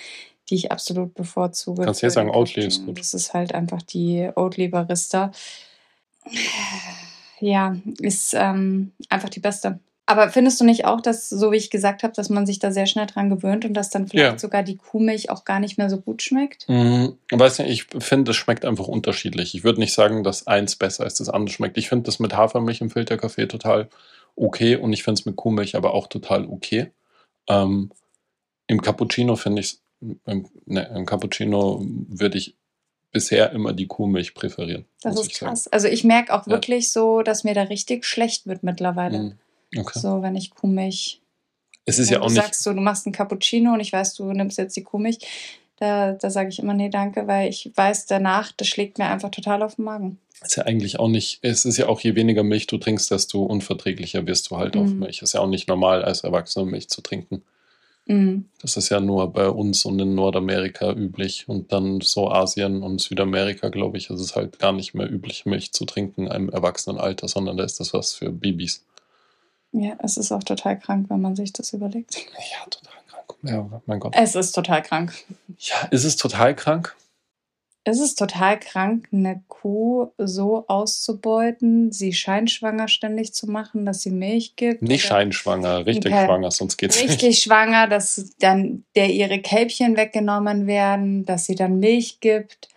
die 0.50 0.56
ich 0.56 0.72
absolut 0.72 1.14
bevorzuge. 1.14 1.84
Kannst 1.84 2.02
du 2.02 2.08
jetzt 2.08 2.16
sagen, 2.16 2.30
Oatly 2.30 2.66
ist 2.66 2.86
gut. 2.86 3.00
Das 3.00 3.14
ist 3.14 3.34
halt 3.34 3.54
einfach 3.54 3.82
die 3.82 4.30
Oatly 4.36 4.68
Barista. 4.68 5.32
Ja, 7.40 7.76
ist 8.00 8.34
ähm, 8.34 8.92
einfach 9.10 9.30
die 9.30 9.40
beste. 9.40 9.80
Aber 10.14 10.30
findest 10.30 10.62
du 10.62 10.66
nicht 10.66 10.86
auch, 10.86 11.02
dass, 11.02 11.28
so 11.30 11.52
wie 11.52 11.56
ich 11.58 11.70
gesagt 11.72 12.04
habe, 12.04 12.14
dass 12.14 12.30
man 12.30 12.46
sich 12.46 12.60
da 12.60 12.72
sehr 12.72 12.86
schnell 12.86 13.08
dran 13.08 13.30
gewöhnt 13.32 13.66
und 13.66 13.74
dass 13.74 13.90
dann 13.90 14.08
vielleicht 14.08 14.34
Ja. 14.34 14.38
sogar 14.40 14.62
die 14.62 14.78
Kuhmilch 14.78 15.30
auch 15.32 15.44
gar 15.44 15.60
nicht 15.60 15.78
mehr 15.80 15.90
so 15.90 15.98
gut 16.00 16.22
schmeckt? 16.22 16.70
Mhm. 16.70 17.18
Weiß 17.32 17.58
nicht, 17.60 17.70
ich 17.96 18.04
finde, 18.04 18.32
es 18.32 18.38
schmeckt 18.38 18.64
einfach 18.64 18.88
unterschiedlich. 18.88 19.56
Ich 19.56 19.64
würde 19.64 19.80
nicht 19.80 19.94
sagen, 19.94 20.24
dass 20.24 20.46
eins 20.46 20.76
besser 20.76 21.04
als 21.04 21.16
das 21.16 21.30
andere 21.30 21.52
schmeckt. 21.54 21.78
Ich 21.78 21.90
finde 21.90 22.04
das 22.04 22.20
mit 22.20 22.36
Hafermilch 22.38 22.82
im 22.82 22.92
Filterkaffee 22.92 23.48
total 23.48 23.90
okay 24.36 24.76
und 24.76 24.94
ich 24.94 25.04
finde 25.04 25.20
es 25.20 25.26
mit 25.26 25.36
Kuhmilch 25.36 25.76
aber 25.76 25.94
auch 25.96 26.08
total 26.08 26.46
okay. 26.46 26.92
Ähm, 27.50 27.92
Im 28.68 28.82
Cappuccino 28.82 29.36
finde 29.36 29.62
ich 29.62 29.80
im, 30.26 30.48
ne, 30.66 30.92
im 30.96 31.06
Cappuccino 31.06 31.82
würde 31.86 32.38
ich 32.38 32.56
bisher 33.12 33.52
immer 33.52 33.74
die 33.74 33.88
Kuhmilch 33.88 34.34
präferieren. 34.34 34.86
Das 35.02 35.20
ist 35.20 35.28
ich 35.28 35.38
sagen. 35.38 35.52
krass. 35.52 35.68
Also 35.68 35.88
ich 35.88 36.04
merke 36.04 36.34
auch 36.34 36.46
Ja. 36.48 36.54
wirklich 36.54 36.92
so, 36.92 37.22
dass 37.22 37.44
mir 37.44 37.54
da 37.54 37.64
richtig 37.64 38.06
schlecht 38.06 38.48
wird 38.48 38.64
mittlerweile. 38.64 39.20
Mhm. 39.20 39.40
Okay. 39.76 40.00
So, 40.00 40.22
wenn 40.22 40.36
ich 40.36 40.52
Kuhmilch. 40.52 41.22
Es 41.86 42.00
ist 42.00 42.10
wenn 42.10 42.16
ja 42.16 42.22
auch 42.22 42.28
du 42.28 42.34
nicht. 42.34 42.44
sagst 42.44 42.64
so, 42.64 42.74
du 42.74 42.82
machst 42.82 43.06
einen 43.06 43.14
Cappuccino 43.14 43.74
und 43.74 43.80
ich 43.80 43.92
weiß, 43.92 44.16
du 44.16 44.32
nimmst 44.32 44.58
jetzt 44.58 44.76
die 44.76 44.84
Kuhmilch. 44.84 45.20
Da, 45.78 46.14
da 46.14 46.30
sage 46.30 46.50
ich 46.50 46.60
immer, 46.60 46.74
nee, 46.74 46.90
danke, 46.90 47.28
weil 47.28 47.50
ich 47.50 47.72
weiß 47.76 48.06
danach, 48.06 48.52
das 48.52 48.68
schlägt 48.68 49.00
mir 49.00 49.06
einfach 49.06 49.32
total 49.32 49.64
auf 49.64 49.76
den 49.76 49.86
Magen. 49.86 50.20
Ist 50.42 50.56
ja 50.56 50.64
eigentlich 50.64 51.00
auch 51.00 51.08
nicht, 51.08 51.40
es 51.42 51.66
ist 51.66 51.78
ja 51.78 51.88
auch, 51.88 52.00
je 52.02 52.16
weniger 52.16 52.44
Milch 52.44 52.68
du 52.68 52.78
trinkst, 52.78 53.10
desto 53.12 53.44
unverträglicher 53.44 54.26
wirst 54.28 54.52
du 54.52 54.58
halt 54.58 54.78
auf 54.78 54.88
Mhm. 54.90 55.00
Milch. 55.00 55.22
Ist 55.22 55.34
ja 55.34 55.40
auch 55.40 55.48
nicht 55.48 55.68
normal, 55.68 56.04
als 56.04 56.22
Erwachsener 56.24 56.66
Milch 56.66 56.90
zu 56.90 57.02
trinken. 57.02 57.42
Mhm. 58.06 58.46
Das 58.62 58.76
ist 58.78 58.90
ja 58.90 59.00
nur 59.00 59.32
bei 59.32 59.48
uns 59.50 59.86
und 59.86 60.00
in 60.00 60.14
Nordamerika 60.16 60.92
üblich 60.92 61.48
und 61.48 61.72
dann 61.72 62.02
so 62.02 62.30
Asien 62.30 62.84
und 62.84 63.00
Südamerika, 63.02 63.70
glaube 63.70 63.98
ich, 63.98 64.10
ist 64.10 64.20
es 64.20 64.36
halt 64.36 64.60
gar 64.60 64.74
nicht 64.74 64.94
mehr 64.94 65.10
üblich, 65.10 65.46
Milch 65.46 65.72
zu 65.72 65.86
trinken 65.86 66.28
im 66.28 66.50
Erwachsenenalter, 66.50 67.28
sondern 67.28 67.58
da 67.58 67.64
ist 67.64 67.80
das 67.80 67.94
was 67.94 68.14
für 68.14 68.30
Babys. 68.30 68.84
Ja, 69.74 69.96
es 70.00 70.18
ist 70.18 70.32
auch 70.32 70.44
total 70.44 70.80
krank, 70.80 71.08
wenn 71.10 71.20
man 71.20 71.36
sich 71.36 71.52
das 71.52 71.74
überlegt. 71.74 72.16
Ja, 72.16 72.70
total 72.70 72.94
krank. 73.08 73.34
Ja, 73.42 73.82
mein 73.86 74.00
Gott. 74.00 74.14
Es 74.16 74.36
ist 74.36 74.52
total 74.54 74.84
krank. 74.84 75.14
Ja, 75.58 75.88
ist 75.90 76.04
es 76.04 76.16
total 76.16 76.56
krank? 76.56 76.96
Es 77.86 78.00
ist 78.00 78.16
total 78.16 78.60
krank, 78.60 79.10
eine 79.12 79.44
Kuh 79.50 80.12
so 80.18 80.64
auszubeuten, 80.68 81.92
sie 81.92 82.14
scheinschwanger 82.14 82.88
ständig 82.88 83.34
zu 83.34 83.46
machen, 83.48 83.86
dass 83.86 84.02
sie 84.02 84.12
Milch 84.12 84.56
gibt. 84.56 84.84
Nicht 84.84 85.04
scheinschwanger, 85.04 85.86
richtig 85.86 86.14
schwanger, 86.14 86.50
sonst 86.50 86.78
geht's 86.78 86.96
nicht. 86.96 87.10
Richtig 87.10 87.40
schwanger, 87.40 87.88
dass 87.88 88.32
dann 88.40 88.86
der 88.96 89.10
ihre 89.10 89.42
Kälbchen 89.42 89.98
weggenommen 89.98 90.66
werden, 90.66 91.26
dass 91.26 91.46
sie 91.46 91.56
dann 91.56 91.80
Milch 91.80 92.22
gibt, 92.22 92.70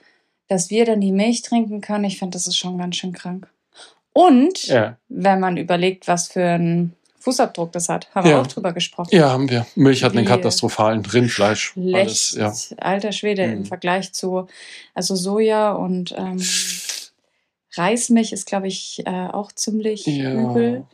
dass 0.48 0.70
wir 0.70 0.84
dann 0.84 1.00
die 1.00 1.12
Milch 1.12 1.42
trinken 1.42 1.80
können. 1.82 2.04
Ich 2.04 2.18
finde, 2.18 2.36
das 2.36 2.48
ist 2.48 2.56
schon 2.56 2.78
ganz 2.78 2.96
schön 2.96 3.12
krank. 3.12 3.48
Und 4.16 4.66
Ja. 4.66 4.96
wenn 5.08 5.40
man 5.40 5.56
überlegt, 5.58 6.08
was 6.08 6.28
für 6.28 6.42
einen 6.44 6.94
Fußabdruck 7.20 7.72
das 7.72 7.88
hat, 7.90 8.08
haben 8.14 8.24
wir 8.24 8.32
Ja. 8.36 8.40
auch 8.40 8.46
drüber 8.46 8.72
gesprochen. 8.72 9.10
ja, 9.12 9.30
haben 9.30 9.50
wir. 9.50 9.66
Milch 9.74 10.02
hat 10.04 10.12
einen 10.12 10.24
Wie 10.24 10.28
katastrophalen 10.28 11.04
Rindfleisch. 11.04 11.72
Schlecht, 11.72 12.34
Alles, 12.34 12.70
ja. 12.78 12.82
alter 12.84 13.12
Schwede, 13.12 13.46
Mhm. 13.46 13.52
im 13.52 13.64
Vergleich 13.66 14.12
zu 14.14 14.46
also 14.94 15.16
Soja 15.16 15.72
und 15.72 16.14
ähm, 16.16 16.40
Reismilch 17.74 18.32
ist, 18.32 18.46
glaube 18.46 18.68
ich, 18.68 19.02
äh, 19.06 19.10
auch 19.10 19.52
ziemlich 19.52 20.06
übel. 20.06 20.84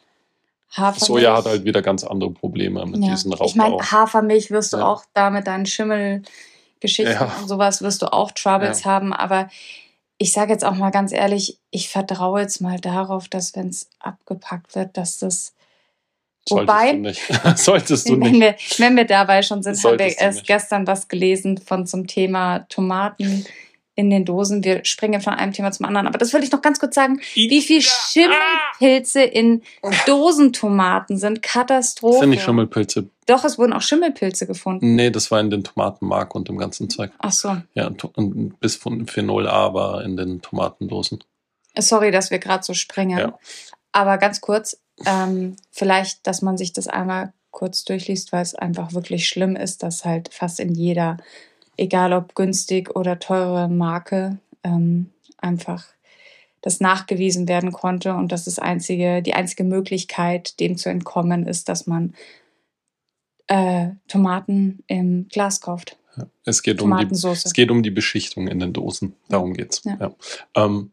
Hafermilch. 0.74 1.04
Soja 1.04 1.36
hat 1.36 1.44
halt 1.44 1.64
wieder 1.64 1.82
ganz 1.82 2.02
andere 2.02 2.30
Probleme 2.30 2.84
mit 2.86 3.04
diesen 3.04 3.32
Ich 3.44 3.54
meine. 3.54 3.76
Hafermilch 3.78 4.50
wirst 4.50 4.72
du 4.72 4.78
auch 4.78 5.04
da 5.14 5.28
mit 5.30 5.46
deinen 5.46 5.66
Schimmelgeschichten 5.66 7.18
und 7.40 7.46
sowas 7.48 7.82
wirst 7.82 8.00
du 8.02 8.12
auch 8.12 8.30
Troubles 8.32 8.84
haben, 8.86 9.12
aber 9.12 9.48
ich 10.18 10.32
sage 10.32 10.52
jetzt 10.52 10.64
auch 10.64 10.74
mal 10.74 10.90
ganz 10.90 11.12
ehrlich, 11.12 11.58
ich 11.70 11.88
vertraue 11.88 12.42
jetzt 12.42 12.60
mal 12.60 12.78
darauf, 12.78 13.28
dass 13.28 13.54
wenn 13.56 13.68
es 13.68 13.88
abgepackt 13.98 14.74
wird, 14.74 14.96
dass 14.96 15.18
das 15.18 15.54
Solltest 16.48 16.68
wobei- 16.68 16.92
du 16.92 16.98
nicht. 16.98 17.22
Solltest 17.56 18.08
du 18.08 18.12
wenn 18.20 18.32
nicht. 18.32 18.40
wir, 18.40 18.56
wenn 18.78 18.96
wir 18.96 19.04
dabei 19.04 19.42
schon 19.42 19.62
sind, 19.62 19.82
haben 19.84 19.98
wir 19.98 20.18
erst 20.18 20.44
gestern 20.46 20.86
was 20.86 21.06
gelesen 21.08 21.58
von 21.58 21.86
zum 21.86 22.06
Thema 22.06 22.60
Tomaten 22.68 23.44
in 23.94 24.10
den 24.10 24.24
Dosen. 24.24 24.64
Wir 24.64 24.84
springen 24.84 25.20
von 25.20 25.34
einem 25.34 25.52
Thema 25.52 25.70
zum 25.72 25.86
anderen. 25.86 26.06
Aber 26.06 26.18
das 26.18 26.32
will 26.32 26.42
ich 26.42 26.50
noch 26.50 26.62
ganz 26.62 26.80
kurz 26.80 26.94
sagen. 26.94 27.20
Wie 27.34 27.60
viel 27.60 27.82
Schimmelpilze 27.82 29.22
in 29.22 29.62
Dosentomaten 30.06 31.18
sind. 31.18 31.42
Katastrophe. 31.42 32.14
Das 32.14 32.20
sind 32.20 32.30
nicht 32.30 32.42
Schimmelpilze. 32.42 33.08
Doch, 33.26 33.44
es 33.44 33.58
wurden 33.58 33.72
auch 33.72 33.82
Schimmelpilze 33.82 34.46
gefunden. 34.46 34.96
Nee, 34.96 35.10
das 35.10 35.30
war 35.30 35.40
in 35.40 35.50
den 35.50 35.62
Tomatenmark 35.62 36.34
und 36.34 36.48
dem 36.48 36.58
ganzen 36.58 36.90
Zeug. 36.90 37.12
Ach 37.18 37.32
so. 37.32 37.56
Ja, 37.74 37.90
und 38.14 38.60
bis 38.60 38.76
von 38.76 39.06
Phenol 39.06 39.46
A 39.46 39.74
war 39.74 40.02
in 40.02 40.16
den 40.16 40.40
Tomatendosen. 40.42 41.22
Sorry, 41.78 42.10
dass 42.10 42.30
wir 42.30 42.38
gerade 42.38 42.64
so 42.64 42.74
springen. 42.74 43.18
Ja. 43.18 43.38
Aber 43.92 44.18
ganz 44.18 44.40
kurz, 44.40 44.80
ähm, 45.06 45.56
vielleicht, 45.70 46.26
dass 46.26 46.42
man 46.42 46.56
sich 46.56 46.72
das 46.72 46.88
einmal 46.88 47.32
kurz 47.50 47.84
durchliest, 47.84 48.32
weil 48.32 48.42
es 48.42 48.54
einfach 48.54 48.94
wirklich 48.94 49.28
schlimm 49.28 49.56
ist, 49.56 49.82
dass 49.82 50.04
halt 50.04 50.32
fast 50.32 50.58
in 50.58 50.74
jeder, 50.74 51.18
egal 51.76 52.12
ob 52.12 52.34
günstig 52.34 52.94
oder 52.94 53.18
teure 53.18 53.68
Marke, 53.68 54.38
ähm, 54.62 55.10
einfach 55.38 55.84
das 56.60 56.80
nachgewiesen 56.80 57.48
werden 57.48 57.72
konnte 57.72 58.14
und 58.14 58.30
dass 58.30 58.44
das 58.44 58.58
einzige, 58.58 59.20
die 59.20 59.34
einzige 59.34 59.64
Möglichkeit, 59.64 60.60
dem 60.60 60.76
zu 60.76 60.88
entkommen, 60.88 61.46
ist, 61.46 61.68
dass 61.68 61.86
man 61.86 62.14
äh, 63.48 63.88
Tomaten 64.06 64.84
im 64.86 65.26
Glas 65.28 65.60
kauft. 65.60 65.98
Es 66.44 66.62
geht, 66.62 66.80
um 66.82 66.96
die, 66.96 67.06
es 67.10 67.52
geht 67.52 67.70
um 67.70 67.82
die 67.82 67.90
Beschichtung 67.90 68.46
in 68.46 68.60
den 68.60 68.72
Dosen. 68.72 69.14
Darum 69.28 69.54
geht's. 69.54 69.82
Ja. 69.84 69.96
Ja. 69.98 70.14
Ähm, 70.54 70.91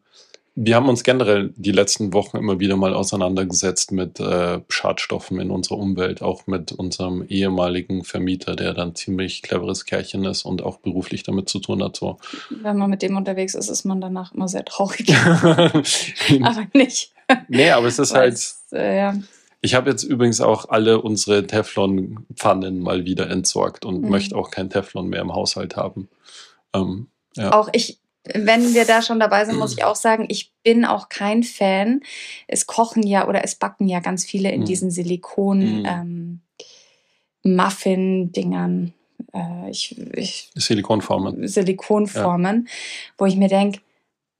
wir 0.62 0.76
haben 0.76 0.90
uns 0.90 1.04
generell 1.04 1.54
die 1.56 1.72
letzten 1.72 2.12
Wochen 2.12 2.36
immer 2.36 2.60
wieder 2.60 2.76
mal 2.76 2.92
auseinandergesetzt 2.92 3.92
mit 3.92 4.20
äh, 4.20 4.60
Schadstoffen 4.68 5.40
in 5.40 5.50
unserer 5.50 5.78
Umwelt, 5.78 6.20
auch 6.20 6.46
mit 6.46 6.72
unserem 6.72 7.24
ehemaligen 7.26 8.04
Vermieter, 8.04 8.56
der 8.56 8.74
dann 8.74 8.94
ziemlich 8.94 9.40
cleveres 9.40 9.86
Kerlchen 9.86 10.24
ist 10.24 10.44
und 10.44 10.62
auch 10.62 10.76
beruflich 10.76 11.22
damit 11.22 11.48
zu 11.48 11.60
tun 11.60 11.82
hat. 11.82 11.96
So. 11.96 12.18
Wenn 12.50 12.76
man 12.76 12.90
mit 12.90 13.00
dem 13.00 13.16
unterwegs 13.16 13.54
ist, 13.54 13.70
ist 13.70 13.84
man 13.86 14.02
danach 14.02 14.34
immer 14.34 14.48
sehr 14.48 14.66
traurig. 14.66 15.08
Aber 16.42 16.66
nicht. 16.74 17.12
nee, 17.48 17.70
aber 17.70 17.86
es 17.86 17.98
ist 17.98 18.12
weil 18.12 18.20
halt. 18.20 18.34
es, 18.34 18.64
äh, 18.72 18.96
ja. 18.98 19.14
Ich 19.62 19.74
habe 19.74 19.88
jetzt 19.88 20.02
übrigens 20.02 20.40
auch 20.42 20.68
alle 20.68 21.00
unsere 21.00 21.46
Teflon-Pfannen 21.46 22.80
mal 22.80 23.06
wieder 23.06 23.30
entsorgt 23.30 23.84
und 23.86 24.02
Mhm. 24.02 24.08
möchte 24.10 24.36
auch 24.36 24.50
kein 24.50 24.68
Teflon 24.68 25.08
mehr 25.08 25.20
im 25.22 25.32
Haushalt 25.32 25.76
haben. 25.76 26.08
Ähm, 26.74 27.06
ja. 27.36 27.52
Auch 27.52 27.68
ich, 27.72 27.99
wenn 28.34 28.74
wir 28.74 28.84
da 28.84 29.00
schon 29.02 29.18
dabei 29.20 29.44
sind, 29.44 29.58
muss 29.58 29.72
ich 29.76 29.84
auch 29.84 29.96
sagen, 29.96 30.26
ich 30.28 30.52
bin 30.62 30.84
auch 30.84 31.08
kein 31.08 31.42
Fan. 31.42 32.02
Es 32.48 32.66
kochen 32.66 33.02
ja 33.02 33.26
oder 33.28 33.44
es 33.44 33.54
backen 33.54 33.88
ja 33.88 34.00
ganz 34.00 34.24
viele 34.24 34.50
in 34.50 34.60
Mhm. 34.60 34.64
diesen 34.66 34.90
Silikon 34.90 35.80
Mhm. 35.80 35.82
ähm, 35.86 36.40
Muffin-Dingern. 37.42 38.92
Äh, 39.34 39.70
ich, 39.70 39.96
ich, 40.14 40.50
Silikonformen. 40.54 41.46
Silikonformen, 41.46 42.68
wo 43.18 43.26
ich 43.26 43.36
mir 43.36 43.48
denke, 43.48 43.80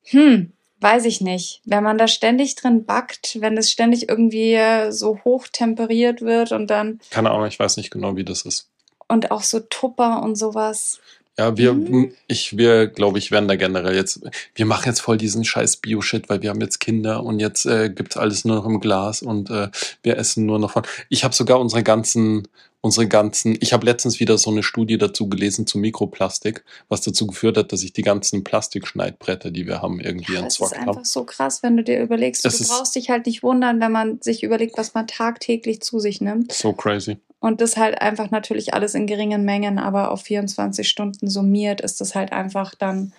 hm, 0.04 0.52
weiß 0.80 1.04
ich 1.04 1.20
nicht. 1.20 1.60
Wenn 1.64 1.84
man 1.84 1.98
da 1.98 2.08
ständig 2.08 2.54
drin 2.56 2.84
backt, 2.84 3.38
wenn 3.40 3.56
das 3.56 3.70
ständig 3.70 4.08
irgendwie 4.08 4.58
so 4.90 5.18
hoch 5.24 5.46
temperiert 5.48 6.22
wird 6.22 6.52
und 6.52 6.68
dann 6.68 7.00
Keine 7.10 7.30
Ahnung, 7.30 7.46
ich 7.46 7.58
weiß 7.58 7.76
nicht 7.76 7.90
genau, 7.90 8.16
wie 8.16 8.24
das 8.24 8.42
ist. 8.42 8.68
und 9.08 9.30
auch 9.30 9.42
so 9.42 9.60
Tupper 9.60 10.22
und 10.22 10.36
sowas. 10.36 11.00
Ja, 11.40 11.56
wir, 11.56 11.72
Mhm. 11.72 12.12
ich, 12.28 12.58
wir, 12.58 12.86
glaube 12.86 13.18
ich, 13.18 13.30
werden 13.30 13.48
da 13.48 13.56
generell 13.56 13.94
jetzt, 13.94 14.20
wir 14.54 14.66
machen 14.66 14.84
jetzt 14.86 15.00
voll 15.00 15.16
diesen 15.16 15.42
scheiß 15.42 15.78
Bio-Shit, 15.78 16.28
weil 16.28 16.42
wir 16.42 16.50
haben 16.50 16.60
jetzt 16.60 16.80
Kinder 16.80 17.22
und 17.24 17.40
jetzt 17.40 17.64
äh, 17.64 17.88
gibt's 17.88 18.18
alles 18.18 18.44
nur 18.44 18.56
noch 18.56 18.66
im 18.66 18.78
Glas 18.78 19.22
und 19.22 19.48
äh, 19.48 19.68
wir 20.02 20.18
essen 20.18 20.44
nur 20.44 20.58
noch 20.58 20.72
von. 20.72 20.82
Ich 21.08 21.24
habe 21.24 21.34
sogar 21.34 21.58
unsere 21.58 21.82
ganzen, 21.82 22.46
unsere 22.82 23.08
ganzen, 23.08 23.56
ich 23.60 23.72
habe 23.72 23.86
letztens 23.86 24.20
wieder 24.20 24.36
so 24.36 24.50
eine 24.50 24.62
Studie 24.62 24.98
dazu 24.98 25.30
gelesen 25.30 25.66
zu 25.66 25.78
Mikroplastik, 25.78 26.62
was 26.90 27.00
dazu 27.00 27.26
geführt 27.26 27.56
hat, 27.56 27.72
dass 27.72 27.82
ich 27.82 27.94
die 27.94 28.02
ganzen 28.02 28.44
Plastikschneidbretter, 28.44 29.50
die 29.50 29.66
wir 29.66 29.80
haben, 29.80 29.98
irgendwie 30.00 30.34
Ja, 30.34 30.40
es 30.40 30.54
ist 30.54 30.60
entsorgt 30.60 30.74
einfach 30.76 30.96
habe. 30.96 31.06
so 31.06 31.24
krass, 31.24 31.62
wenn 31.62 31.76
du 31.78 31.82
dir 31.84 32.02
überlegst, 32.02 32.44
Es 32.44 32.58
du 32.58 32.64
ist- 32.64 32.68
brauchst 32.70 32.94
dich 32.96 33.08
halt 33.08 33.24
nicht 33.24 33.42
wundern, 33.42 33.80
wenn 33.80 33.92
man 33.92 34.20
sich 34.20 34.42
überlegt, 34.42 34.76
was 34.76 34.92
man 34.92 35.06
tagtäglich 35.06 35.80
zu 35.80 36.00
sich 36.00 36.20
nimmt. 36.20 36.52
So 36.52 36.72
crazy. 36.74 37.16
Und 37.40 37.60
das 37.62 37.76
halt 37.78 38.00
einfach 38.00 38.30
natürlich 38.30 38.74
alles 38.74 38.94
in 38.94 39.06
geringen 39.06 39.44
Mengen, 39.44 39.78
aber 39.78 40.10
auf 40.10 40.22
24 40.22 40.86
Stunden 40.88 41.28
summiert 41.28 41.80
ist 41.80 42.00
das 42.00 42.14
halt 42.14 42.32
einfach 42.32 42.74
dann, 42.74 43.12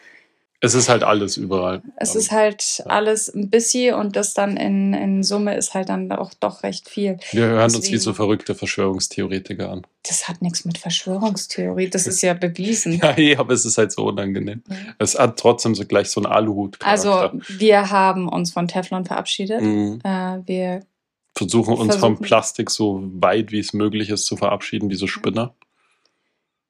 Es 0.59 0.75
ist 0.75 0.89
halt 0.89 1.01
alles 1.03 1.37
überall. 1.37 1.81
es 1.97 2.13
ist 2.13 2.31
halt 2.31 2.83
alles 2.85 3.33
ein 3.33 3.49
bisschen 3.49 3.95
und 3.95 4.15
das 4.15 4.35
dann 4.35 4.57
in, 4.57 4.93
in 4.93 5.23
Summe 5.23 5.55
ist 5.55 5.73
halt 5.73 5.89
dann 5.89 6.11
auch 6.11 6.35
doch 6.39 6.61
recht 6.61 6.87
viel. 6.87 7.17
Wir 7.31 7.45
hören 7.45 7.63
uns 7.63 7.73
wie 7.77 7.79
deswegen- 7.81 7.99
so 8.01 8.13
verrückte 8.13 8.53
Verschwörungstheoretiker 8.53 9.71
an. 9.71 9.81
Das 10.07 10.27
hat 10.29 10.43
nichts 10.43 10.65
mit 10.65 10.77
Verschwörungstheorie, 10.77 11.89
das 11.89 12.05
ist 12.05 12.21
ja 12.21 12.33
bewiesen. 12.35 12.93
Ja, 13.03 13.17
eh, 13.17 13.35
aber 13.37 13.53
es 13.53 13.65
ist 13.65 13.79
halt 13.79 13.91
so 13.91 14.05
unangenehm. 14.05 14.61
Es 14.99 15.17
hat 15.17 15.37
trotzdem 15.39 15.73
so 15.73 15.83
gleich 15.85 16.09
so 16.11 16.21
einen 16.21 16.31
Aluhut. 16.31 16.77
Also 16.83 17.31
wir 17.57 17.89
haben 17.89 18.29
uns 18.29 18.51
von 18.51 18.67
Teflon 18.67 19.05
verabschiedet. 19.05 19.61
Mhm. 19.61 19.99
Äh, 20.03 20.37
wir 20.45 20.81
versuchen 21.35 21.73
uns 21.75 21.93
Versuchen. 21.95 22.17
vom 22.17 22.21
Plastik 22.25 22.69
so 22.69 23.01
weit 23.21 23.51
wie 23.51 23.59
es 23.59 23.73
möglich 23.73 24.09
ist 24.09 24.25
zu 24.25 24.37
verabschieden, 24.37 24.89
diese 24.89 25.07
Spinner. 25.07 25.53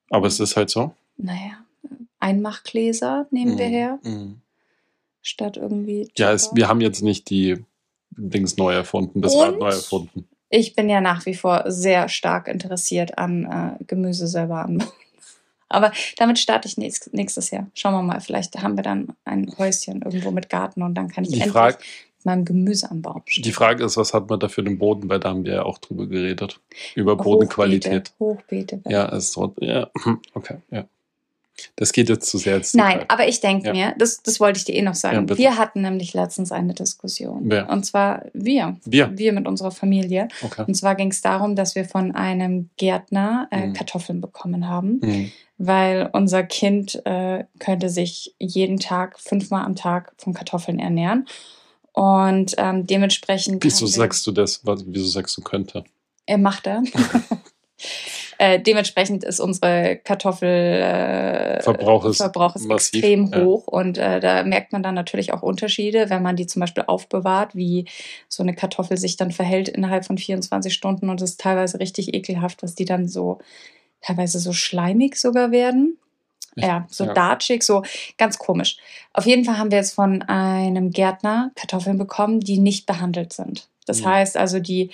Aber 0.09 0.27
es 0.27 0.39
ist 0.39 0.55
halt 0.57 0.69
so. 0.69 0.93
Naja, 1.17 1.63
Einmachgläser 2.19 3.27
nehmen 3.31 3.57
wir 3.57 3.67
Mhm, 3.67 3.71
her, 3.71 3.99
mhm. 4.03 4.41
statt 5.21 5.57
irgendwie. 5.57 6.09
Ja, 6.17 6.31
es, 6.31 6.51
wir 6.53 6.67
haben 6.67 6.81
jetzt 6.81 7.01
nicht 7.01 7.29
die 7.29 7.63
Dings 8.11 8.57
neu 8.57 8.73
erfunden, 8.73 9.21
das 9.21 9.33
Und? 9.35 9.59
neu 9.59 9.69
erfunden. 9.69 10.27
Ich 10.49 10.75
bin 10.75 10.89
ja 10.89 10.99
nach 10.99 11.25
wie 11.25 11.33
vor 11.33 11.63
sehr 11.67 12.09
stark 12.09 12.47
interessiert 12.49 13.17
an 13.17 13.77
äh, 13.79 13.83
Gemüse 13.85 14.27
selber 14.27 14.65
anbauen. 14.65 14.91
Aber 15.69 15.93
damit 16.17 16.37
starte 16.37 16.67
ich 16.67 16.75
nächst, 16.77 17.13
nächstes 17.13 17.49
Jahr. 17.51 17.67
Schauen 17.73 17.93
wir 17.93 18.01
mal, 18.03 18.19
vielleicht 18.19 18.61
haben 18.61 18.75
wir 18.75 18.83
dann 18.83 19.15
ein 19.23 19.53
Häuschen 19.57 20.01
irgendwo 20.01 20.31
mit 20.31 20.49
Garten 20.49 20.81
und 20.83 20.95
dann 20.95 21.07
kann 21.07 21.23
ich 21.23 21.29
Die 21.29 21.35
endlich 21.37 21.53
Frage- 21.53 21.77
meinem 22.25 22.45
Gemüseanbau 22.45 23.21
starten. 23.25 23.43
Die 23.43 23.51
Frage 23.51 23.83
ist, 23.83 23.97
was 23.97 24.13
hat 24.13 24.29
man 24.29 24.39
da 24.39 24.47
für 24.49 24.63
den 24.63 24.77
Boden, 24.77 25.09
weil 25.09 25.19
da 25.19 25.29
haben 25.29 25.45
wir 25.45 25.53
ja 25.53 25.63
auch 25.63 25.77
drüber 25.77 26.07
geredet. 26.07 26.59
Über 26.95 27.13
Hochbeete, 27.13 27.23
Bodenqualität. 27.23 28.13
Hochbeete. 28.19 28.81
Ja, 28.87 29.07
es 29.09 29.25
ist 29.25 29.33
so, 29.33 29.53
ja, 29.59 29.89
okay, 30.33 30.57
ja. 30.71 30.85
Das 31.75 31.91
geht 31.91 32.09
jetzt 32.09 32.27
zu 32.27 32.39
sehr 32.39 32.55
ins 32.57 32.73
Nein, 32.73 32.99
Detail. 33.01 33.05
aber 33.09 33.27
ich 33.27 33.39
denke 33.39 33.67
Ja. 33.67 33.73
mir, 33.73 33.95
das, 33.99 34.23
das 34.23 34.39
wollte 34.39 34.57
ich 34.57 34.65
dir 34.65 34.73
eh 34.73 34.81
noch 34.81 34.93
Ja, 34.93 34.95
sagen. 34.95 35.25
bitte. 35.27 35.37
wir 35.39 35.57
hatten 35.59 35.81
nämlich 35.81 36.13
letztens 36.15 36.51
eine 36.51 36.73
Diskussion. 36.73 37.41
Wer? 37.43 37.69
Und 37.69 37.85
zwar 37.85 38.23
wir. 38.33 38.77
Wir. 38.83 39.15
Wir 39.15 39.31
mit 39.31 39.47
unserer 39.47 39.69
Familie. 39.69 40.27
Okay. 40.41 40.63
Und 40.65 40.73
zwar 40.73 40.95
ging 40.95 41.11
es 41.11 41.21
darum, 41.21 41.55
dass 41.55 41.75
wir 41.75 41.85
von 41.85 42.15
einem 42.15 42.69
Gärtner 42.77 43.47
äh, 43.51 43.67
Mhm. 43.67 43.73
Kartoffeln 43.73 44.21
bekommen 44.21 44.67
haben, 44.69 45.01
Mhm. 45.03 45.31
weil 45.59 46.09
unser 46.13 46.41
Kind 46.41 46.99
äh, 47.05 47.43
könnte 47.59 47.89
sich 47.89 48.33
jeden 48.39 48.77
Tag, 48.79 49.19
fünfmal 49.19 49.63
am 49.63 49.75
Tag 49.75 50.13
von 50.17 50.33
Kartoffeln 50.33 50.79
ernähren. 50.79 51.27
Und 51.93 52.55
ähm, 52.57 52.87
dementsprechend. 52.87 53.63
Wieso 53.63 53.85
sagst 53.85 54.25
du 54.25 54.31
das? 54.31 54.61
Wieso 54.63 55.07
sagst 55.07 55.37
du 55.37 55.41
könnte? 55.41 55.83
Er 56.25 56.37
macht 56.37 56.67
er. 56.67 56.83
äh, 58.37 58.59
dementsprechend 58.59 59.23
ist 59.23 59.39
unsere 59.39 59.97
Kartoffel 59.97 60.47
äh, 60.47 61.61
Verbrauch 61.61 62.05
ist 62.05 62.17
Verbrauch 62.17 62.55
ist 62.55 62.65
massiv, 62.65 63.03
extrem 63.03 63.27
ja. 63.27 63.43
hoch 63.43 63.67
und 63.67 63.97
äh, 63.97 64.19
da 64.19 64.43
merkt 64.43 64.71
man 64.71 64.83
dann 64.83 64.95
natürlich 64.95 65.33
auch 65.33 65.41
Unterschiede, 65.41 66.09
wenn 66.09 66.21
man 66.21 66.35
die 66.35 66.47
zum 66.47 66.59
Beispiel 66.59 66.85
aufbewahrt, 66.87 67.55
wie 67.55 67.85
so 68.29 68.43
eine 68.43 68.55
Kartoffel 68.55 68.97
sich 68.97 69.17
dann 69.17 69.31
verhält 69.31 69.67
innerhalb 69.67 70.05
von 70.05 70.17
24 70.17 70.73
Stunden 70.73 71.09
und 71.09 71.21
es 71.21 71.31
ist 71.31 71.41
teilweise 71.41 71.79
richtig 71.79 72.13
ekelhaft, 72.13 72.63
dass 72.63 72.75
die 72.75 72.85
dann 72.85 73.07
so 73.07 73.39
teilweise 74.01 74.39
so 74.39 74.53
schleimig 74.53 75.17
sogar 75.17 75.51
werden. 75.51 75.97
Ja, 76.55 76.85
so 76.89 77.05
ja. 77.05 77.13
datschig, 77.13 77.63
so 77.63 77.83
ganz 78.17 78.37
komisch. 78.37 78.77
Auf 79.13 79.25
jeden 79.25 79.45
Fall 79.45 79.57
haben 79.57 79.71
wir 79.71 79.77
jetzt 79.77 79.93
von 79.93 80.21
einem 80.23 80.91
Gärtner 80.91 81.51
Kartoffeln 81.55 81.97
bekommen, 81.97 82.41
die 82.41 82.57
nicht 82.59 82.85
behandelt 82.85 83.31
sind. 83.33 83.69
Das 83.85 84.01
Mhm. 84.01 84.05
heißt 84.07 84.37
also, 84.37 84.59
die 84.59 84.89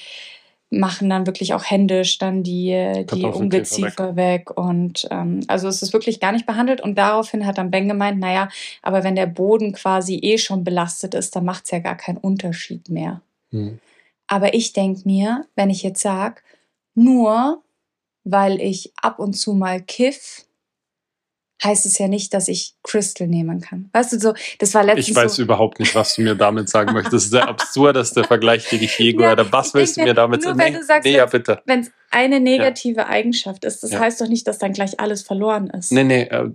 machen 0.69 1.09
dann 1.09 1.25
wirklich 1.25 1.53
auch 1.53 1.63
händisch 1.63 2.17
dann 2.17 2.43
die, 2.43 3.05
die 3.13 3.23
Ungeziefer 3.23 4.15
weg. 4.15 4.51
Und 4.55 5.07
ähm, 5.11 5.39
also 5.47 5.67
es 5.67 5.81
ist 5.81 5.93
wirklich 5.93 6.19
gar 6.19 6.31
nicht 6.33 6.45
behandelt. 6.45 6.81
Und 6.81 6.97
daraufhin 6.97 7.45
hat 7.45 7.57
dann 7.57 7.71
Ben 7.71 7.87
gemeint, 7.87 8.19
naja, 8.19 8.49
aber 8.81 9.03
wenn 9.03 9.15
der 9.15 9.27
Boden 9.27 9.71
quasi 9.71 10.19
eh 10.21 10.37
schon 10.37 10.63
belastet 10.63 11.13
ist, 11.13 11.35
dann 11.35 11.45
macht 11.45 11.65
es 11.65 11.71
ja 11.71 11.79
gar 11.79 11.95
keinen 11.95 12.17
Unterschied 12.17 12.89
mehr. 12.89 13.21
Mhm. 13.51 13.79
Aber 14.27 14.53
ich 14.53 14.73
denke 14.73 15.01
mir, 15.05 15.45
wenn 15.55 15.69
ich 15.69 15.83
jetzt 15.83 16.01
sage, 16.01 16.41
nur 16.95 17.63
weil 18.25 18.59
ich 18.59 18.91
ab 19.01 19.19
und 19.19 19.33
zu 19.33 19.53
mal 19.53 19.81
kiff, 19.81 20.46
heißt 21.63 21.85
es 21.85 21.97
ja 21.97 22.07
nicht, 22.07 22.33
dass 22.33 22.47
ich 22.47 22.75
Crystal 22.83 23.27
nehmen 23.27 23.61
kann. 23.61 23.89
Weißt 23.93 24.13
du, 24.13 24.19
so, 24.19 24.33
das 24.59 24.73
war 24.73 24.83
letztens 24.83 25.09
Ich 25.09 25.15
weiß 25.15 25.35
so, 25.35 25.41
überhaupt 25.41 25.79
nicht, 25.79 25.95
was 25.95 26.15
du 26.15 26.21
mir 26.21 26.35
damit 26.35 26.69
sagen 26.69 26.93
möchtest. 26.93 27.13
Das 27.13 27.23
ist 27.25 27.33
der 27.33 27.47
absurdeste 27.49 28.23
Vergleich, 28.23 28.69
den 28.69 28.81
ich 28.83 28.97
je 28.99 29.13
gehört 29.13 29.39
habe. 29.39 29.51
Was 29.51 29.73
willst 29.73 29.97
du 29.97 30.03
mir 30.03 30.13
damit 30.13 30.43
sagen? 30.43 30.59
wenn 30.59 30.73
du 30.73 30.83
sagst, 30.83 31.05
nee, 31.05 31.15
ja, 31.15 31.23
wenn's- 31.23 31.31
bitte. 31.31 31.61
wenn 31.65 31.79
es 31.81 31.91
eine 32.09 32.39
negative 32.39 33.07
Eigenschaft 33.07 33.65
ist, 33.65 33.83
das 33.83 33.91
Ja. 33.91 33.99
heißt 33.99 34.21
doch 34.21 34.27
nicht, 34.27 34.47
dass 34.47 34.57
dann 34.59 34.73
gleich 34.73 34.99
alles 34.99 35.21
verloren 35.23 35.67
ist. 35.69 35.91
Nee, 35.91 36.03
nee, 36.03 36.21
äh, 36.23 36.49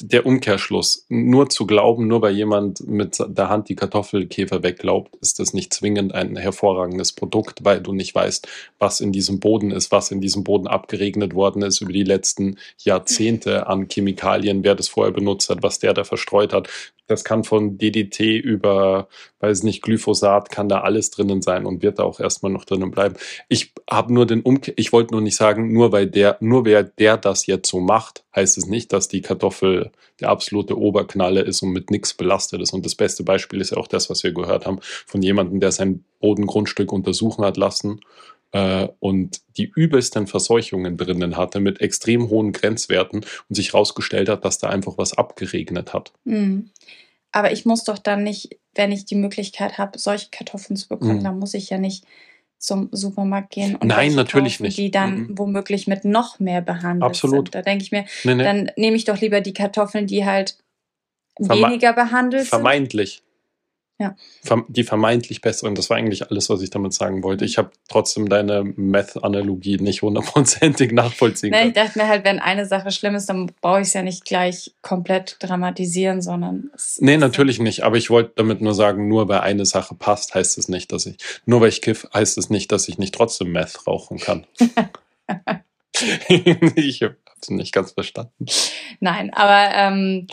der 0.00 0.24
Umkehrschluss. 0.24 1.04
Nur 1.08 1.50
zu 1.50 1.66
glauben, 1.66 2.06
nur 2.06 2.22
weil 2.22 2.34
jemand 2.34 2.86
mit 2.86 3.18
der 3.18 3.48
Hand 3.48 3.68
die 3.68 3.74
Kartoffelkäfer 3.74 4.62
wegglaubt, 4.62 5.16
ist 5.16 5.40
das 5.40 5.52
nicht 5.52 5.74
zwingend 5.74 6.14
ein 6.14 6.36
hervorragendes 6.36 7.12
Produkt, 7.12 7.64
weil 7.64 7.80
du 7.80 7.92
nicht 7.92 8.14
weißt, 8.14 8.46
was 8.78 9.00
in 9.00 9.12
diesem 9.12 9.40
Boden 9.40 9.70
ist, 9.70 9.90
was 9.90 10.10
in 10.10 10.20
diesem 10.20 10.44
Boden 10.44 10.66
abgeregnet 10.68 11.34
worden 11.34 11.62
ist 11.62 11.80
über 11.80 11.92
die 11.92 12.04
letzten 12.04 12.56
Jahrzehnte 12.78 13.66
an 13.66 13.88
Chemikalien, 13.88 14.62
wer 14.64 14.74
das 14.74 14.88
vorher 14.88 15.12
benutzt 15.12 15.50
hat, 15.50 15.62
was 15.62 15.78
der 15.80 15.94
da 15.94 16.04
verstreut 16.04 16.52
hat. 16.52 16.68
Das 17.08 17.24
kann 17.24 17.42
von 17.42 17.78
DDT 17.78 18.36
über, 18.36 19.08
weiß 19.40 19.64
nicht, 19.64 19.82
Glyphosat, 19.82 20.50
kann 20.50 20.68
da 20.68 20.82
alles 20.82 21.10
drinnen 21.10 21.42
sein 21.42 21.66
und 21.66 21.82
wird 21.82 21.98
da 21.98 22.04
auch 22.04 22.20
erstmal 22.20 22.52
noch 22.52 22.64
drinnen 22.64 22.90
bleiben. 22.90 23.16
Ich 23.48 23.72
habe 23.90 24.12
nur 24.12 24.26
den 24.26 24.42
Umkehr, 24.42 24.74
ich 24.76 24.92
wollte 24.92 25.12
nur 25.12 25.22
nicht 25.22 25.36
sagen, 25.36 25.72
nur 25.72 25.90
weil 25.90 26.06
der, 26.06 26.36
nur 26.40 26.64
wer 26.64 26.84
der 26.84 27.16
das 27.16 27.46
jetzt 27.46 27.68
so 27.68 27.80
macht, 27.80 28.24
heißt 28.36 28.58
es 28.58 28.66
nicht, 28.66 28.92
dass 28.92 29.08
die 29.08 29.22
Kartoffel 29.22 29.90
der 30.20 30.28
absolute 30.28 30.78
Oberknalle 30.78 31.40
ist 31.40 31.62
und 31.62 31.70
mit 31.70 31.90
nichts 31.90 32.14
belastet 32.14 32.60
ist. 32.60 32.72
Und 32.72 32.84
das 32.84 32.94
beste 32.94 33.24
Beispiel 33.24 33.60
ist 33.60 33.70
ja 33.70 33.78
auch 33.78 33.88
das, 33.88 34.10
was 34.10 34.22
wir 34.22 34.32
gehört 34.32 34.66
haben 34.66 34.78
von 34.82 35.22
jemandem, 35.22 35.60
der 35.60 35.72
sein 35.72 36.04
Bodengrundstück 36.20 36.92
untersuchen 36.92 37.44
hat 37.44 37.56
lassen 37.56 38.00
äh, 38.52 38.88
und 39.00 39.40
die 39.56 39.70
übelsten 39.74 40.26
Verseuchungen 40.26 40.96
drinnen 40.96 41.36
hatte 41.36 41.60
mit 41.60 41.80
extrem 41.80 42.28
hohen 42.30 42.52
Grenzwerten 42.52 43.24
und 43.48 43.54
sich 43.54 43.72
herausgestellt 43.72 44.28
hat, 44.28 44.44
dass 44.44 44.58
da 44.58 44.68
einfach 44.68 44.96
was 44.98 45.12
abgeregnet 45.16 45.92
hat. 45.92 46.12
Mhm. 46.24 46.70
Aber 47.32 47.52
ich 47.52 47.66
muss 47.66 47.84
doch 47.84 47.98
dann 47.98 48.22
nicht, 48.22 48.58
wenn 48.74 48.90
ich 48.90 49.04
die 49.04 49.14
Möglichkeit 49.16 49.76
habe, 49.76 49.98
solche 49.98 50.28
Kartoffeln 50.30 50.76
zu 50.76 50.88
bekommen, 50.88 51.18
Mhm. 51.18 51.24
dann 51.24 51.38
muss 51.38 51.52
ich 51.54 51.68
ja 51.68 51.76
nicht 51.78 52.04
zum 52.60 52.88
Supermarkt 52.90 53.50
gehen 53.50 53.76
und 53.76 53.86
Nein, 53.86 54.14
natürlich 54.14 54.58
nicht. 54.60 54.78
die 54.78 54.90
dann 54.90 55.18
Mhm. 55.28 55.38
womöglich 55.38 55.86
mit 55.86 56.04
noch 56.04 56.40
mehr 56.40 56.60
behandelt 56.62 57.04
Absolut. 57.04 57.48
sind. 57.48 57.54
Da 57.54 57.62
denke 57.62 57.84
ich 57.84 57.92
mir, 57.92 58.04
Nee, 58.24 58.34
nee. 58.34 58.42
dann 58.42 58.70
nehme 58.76 58.96
ich 58.96 59.04
doch 59.04 59.20
lieber 59.20 59.40
die 59.40 59.52
Kartoffeln, 59.52 60.06
die 60.08 60.24
halt 60.24 60.56
Verme- 61.40 61.68
weniger 61.68 61.92
behandelt 61.92 62.42
sind. 62.44 62.48
Vermeintlich. 62.48 63.22
Ja. 64.00 64.14
Die 64.68 64.84
vermeintlich 64.84 65.40
besseren. 65.40 65.74
Das 65.74 65.90
war 65.90 65.96
eigentlich 65.96 66.30
alles, 66.30 66.48
was 66.48 66.62
ich 66.62 66.70
damit 66.70 66.94
sagen 66.94 67.24
wollte. 67.24 67.44
Ich 67.44 67.58
habe 67.58 67.70
trotzdem 67.88 68.28
deine 68.28 68.62
Meth-Analogie 68.62 69.78
nicht 69.78 70.02
hundertprozentig 70.02 70.92
nachvollziehen 70.92 71.50
Ne, 71.50 71.56
ich 71.56 71.62
können. 71.62 71.74
dachte 71.74 71.98
mir 71.98 72.06
halt, 72.06 72.24
wenn 72.24 72.38
eine 72.38 72.64
Sache 72.66 72.92
schlimm 72.92 73.16
ist, 73.16 73.28
dann 73.28 73.50
brauche 73.60 73.80
ich 73.80 73.88
es 73.88 73.94
ja 73.94 74.02
nicht 74.02 74.24
gleich 74.24 74.72
komplett 74.82 75.36
dramatisieren, 75.40 76.22
sondern. 76.22 76.70
Nee, 76.98 77.16
natürlich 77.16 77.58
nicht. 77.58 77.82
Aber 77.82 77.96
ich 77.96 78.08
wollte 78.08 78.32
damit 78.36 78.60
nur 78.60 78.74
sagen, 78.74 79.08
nur 79.08 79.28
weil 79.28 79.40
eine 79.40 79.66
Sache 79.66 79.96
passt, 79.96 80.32
heißt 80.34 80.58
es 80.58 80.68
nicht, 80.68 80.92
dass 80.92 81.06
ich, 81.06 81.16
nur 81.44 81.60
weil 81.60 81.70
ich 81.70 81.82
kiff, 81.82 82.06
heißt 82.14 82.38
es 82.38 82.50
nicht, 82.50 82.70
dass 82.70 82.88
ich 82.88 82.98
nicht 82.98 83.14
trotzdem 83.16 83.50
Meth 83.50 83.84
rauchen 83.86 84.18
kann. 84.18 84.46
ich 86.76 87.02
habe 87.02 87.16
es 87.40 87.50
nicht 87.50 87.72
ganz 87.72 87.92
verstanden. 87.92 88.46
Nein, 89.00 89.32
aber 89.32 89.74
ähm, 89.74 90.26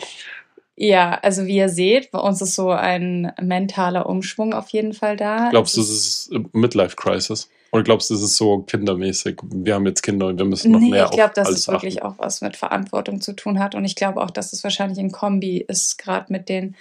ja, 0.76 1.18
also 1.22 1.46
wie 1.46 1.56
ihr 1.56 1.68
seht, 1.70 2.10
bei 2.10 2.18
uns 2.18 2.40
ist 2.42 2.54
so 2.54 2.70
ein 2.70 3.32
mentaler 3.40 4.06
Umschwung 4.06 4.52
auf 4.52 4.68
jeden 4.68 4.92
Fall 4.92 5.16
da. 5.16 5.48
Glaubst 5.50 5.76
du, 5.76 5.80
Es 5.80 5.88
es 5.88 6.28
ist 6.28 6.54
Midlife 6.54 6.96
Crisis? 6.96 7.48
Oder 7.72 7.82
glaubst 7.82 8.08
du, 8.10 8.14
es 8.14 8.22
ist 8.22 8.36
so 8.36 8.60
kindermäßig? 8.60 9.38
Wir 9.50 9.74
haben 9.74 9.86
jetzt 9.86 10.02
Kinder 10.02 10.26
und 10.28 10.38
wir 10.38 10.44
müssen 10.46 10.70
noch 10.72 10.80
Nee, 10.80 10.90
mehr 10.90 11.04
ich 11.06 11.10
glaube, 11.10 11.32
dass 11.34 11.48
es 11.50 11.66
wirklich 11.68 12.02
achten. 12.02 12.14
auch 12.14 12.18
was 12.24 12.40
mit 12.40 12.56
Verantwortung 12.56 13.20
zu 13.20 13.32
tun 13.34 13.58
hat. 13.58 13.74
Und 13.74 13.84
ich 13.84 13.96
glaube 13.96 14.22
auch, 14.22 14.30
dass 14.30 14.52
es 14.52 14.62
wahrscheinlich 14.62 14.98
ein 14.98 15.10
Kombi 15.12 15.58
ist, 15.66 15.98
gerade 15.98 16.32
mit 16.32 16.48
den 16.48 16.74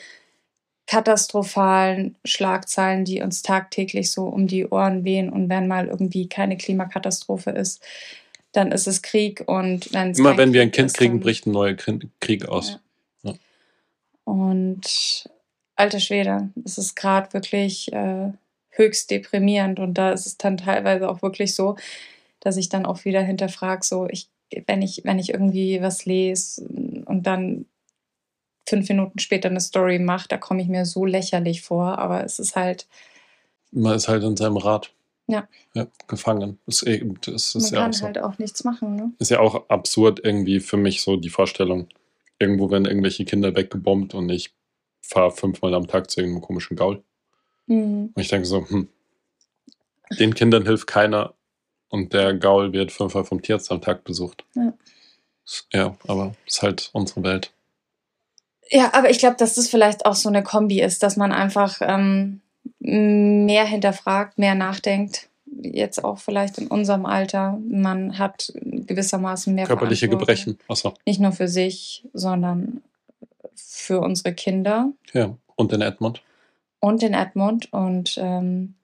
katastrophalen 0.87 2.15
Schlagzeilen, 2.23 3.05
die 3.05 3.21
uns 3.21 3.41
tagtäglich 3.41 4.11
so 4.11 4.25
um 4.25 4.47
die 4.47 4.67
Ohren 4.67 5.03
wehen. 5.03 5.29
Und 5.29 5.49
wenn 5.49 5.67
mal 5.67 5.87
irgendwie 5.87 6.29
keine 6.29 6.57
Klimakatastrophe 6.57 7.49
ist, 7.51 7.81
dann 8.51 8.71
ist 8.71 8.87
es 8.87 9.01
Krieg. 9.01 9.43
Und 9.47 9.91
wenn 9.93 10.13
Immer 10.13 10.37
wenn 10.37 10.53
wir 10.53 10.61
ein 10.61 10.71
Kind 10.71 10.87
ist, 10.87 10.97
kriegen, 10.97 11.19
bricht 11.19 11.47
ein 11.47 11.51
neuer 11.51 11.73
Kri- 11.73 12.07
Krieg 12.19 12.47
aus. 12.47 12.79
Und 14.25 15.29
alter 15.75 15.99
Schwede, 15.99 16.49
es 16.65 16.77
ist 16.77 16.95
gerade 16.95 17.33
wirklich 17.33 17.91
äh, 17.93 18.31
höchst 18.71 19.11
deprimierend. 19.11 19.79
Und 19.79 19.93
da 19.95 20.11
ist 20.11 20.25
es 20.25 20.37
dann 20.37 20.57
teilweise 20.57 21.09
auch 21.09 21.21
wirklich 21.21 21.55
so, 21.55 21.77
dass 22.39 22.57
ich 22.57 22.69
dann 22.69 22.85
auch 22.85 23.05
wieder 23.05 23.21
hinterfrage, 23.21 23.85
so 23.85 24.07
ich, 24.09 24.29
wenn 24.67 24.81
ich, 24.81 25.01
wenn 25.03 25.19
ich 25.19 25.33
irgendwie 25.33 25.81
was 25.81 26.05
lese 26.05 26.63
und 27.05 27.23
dann 27.23 27.65
fünf 28.67 28.89
Minuten 28.89 29.19
später 29.19 29.49
eine 29.49 29.59
Story 29.59 29.99
mache, 29.99 30.27
da 30.27 30.37
komme 30.37 30.61
ich 30.61 30.67
mir 30.67 30.85
so 30.85 31.05
lächerlich 31.05 31.61
vor. 31.61 31.99
Aber 31.99 32.23
es 32.23 32.39
ist 32.39 32.55
halt, 32.55 32.87
Man 33.71 33.95
ist 33.95 34.07
halt 34.07 34.23
in 34.23 34.35
seinem 34.35 34.57
Rad. 34.57 34.91
Ja. 35.27 35.47
ja 35.73 35.87
gefangen. 36.07 36.59
Das 36.65 36.83
ist, 36.83 37.27
das 37.27 37.55
man 37.55 37.63
ist 37.63 37.71
ja 37.71 37.79
kann 37.79 37.89
auch 37.89 37.93
so. 37.93 38.05
halt 38.05 38.17
auch 38.19 38.37
nichts 38.37 38.63
machen. 38.63 38.95
Ne? 38.95 39.11
Ist 39.19 39.31
ja 39.31 39.39
auch 39.39 39.69
absurd 39.69 40.21
irgendwie 40.23 40.59
für 40.59 40.77
mich 40.77 41.01
so 41.01 41.15
die 41.17 41.29
Vorstellung. 41.29 41.87
Irgendwo 42.39 42.69
werden 42.69 42.85
irgendwelche 42.85 43.25
Kinder 43.25 43.55
weggebombt 43.55 44.13
und 44.13 44.29
ich 44.29 44.53
fahre 45.01 45.31
fünfmal 45.31 45.73
am 45.73 45.87
Tag 45.87 46.09
zu 46.09 46.19
irgendeinem 46.19 46.43
komischen 46.43 46.75
Gaul. 46.75 47.03
Mhm. 47.67 48.11
Und 48.13 48.21
ich 48.21 48.27
denke 48.27 48.45
so, 48.45 48.67
hm, 48.67 48.89
den 50.19 50.35
Kindern 50.35 50.65
hilft 50.65 50.87
keiner 50.87 51.33
und 51.89 52.13
der 52.13 52.33
Gaul 52.33 52.73
wird 52.73 52.91
fünfmal 52.91 53.23
vom 53.23 53.41
Tierarzt 53.41 53.71
am 53.71 53.81
Tag 53.81 54.03
besucht. 54.03 54.43
Ja. 54.55 54.73
Ja, 55.71 55.97
aber 56.07 56.35
ist 56.47 56.63
halt 56.63 56.89
unsere 56.93 57.23
Welt. 57.23 57.51
Ja, 58.69 58.93
aber 58.93 59.11
ich 59.11 59.19
glaube, 59.19 59.35
dass 59.37 59.53
das 59.53 59.69
vielleicht 59.69 60.05
auch 60.05 60.15
so 60.15 60.27
eine 60.27 60.41
Kombi 60.41 60.81
ist, 60.81 61.03
dass 61.03 61.17
man 61.17 61.31
einfach, 61.31 61.77
ähm, 61.81 62.41
mehr 62.79 63.65
hinterfragt, 63.65 64.39
mehr 64.39 64.55
nachdenkt. 64.55 65.29
Jetzt 65.61 66.03
auch 66.03 66.19
vielleicht 66.19 66.57
in 66.57 66.67
unserem 66.67 67.05
Alter. 67.05 67.59
Man 67.67 68.17
hat 68.17 68.51
gewissermaßen 68.61 69.53
mehr 69.53 69.67
Körperliche. 69.67 70.09
Gebrechen. 70.09 70.57
Achso. 70.67 70.93
Nicht 71.05 71.19
nur 71.19 71.31
für 71.31 71.47
sich, 71.47 72.05
sondern 72.13 72.81
für 73.55 74.01
unsere 74.01 74.33
Kinder 74.33 74.91
Ja. 75.13 75.37
Und 75.55 75.71
in 75.71 75.81
Edmund. 75.81 76.21
und 76.79 77.01
den 77.01 77.13
Edmund. 77.13 77.71
Und 77.71 78.17
ähm, 78.21 78.75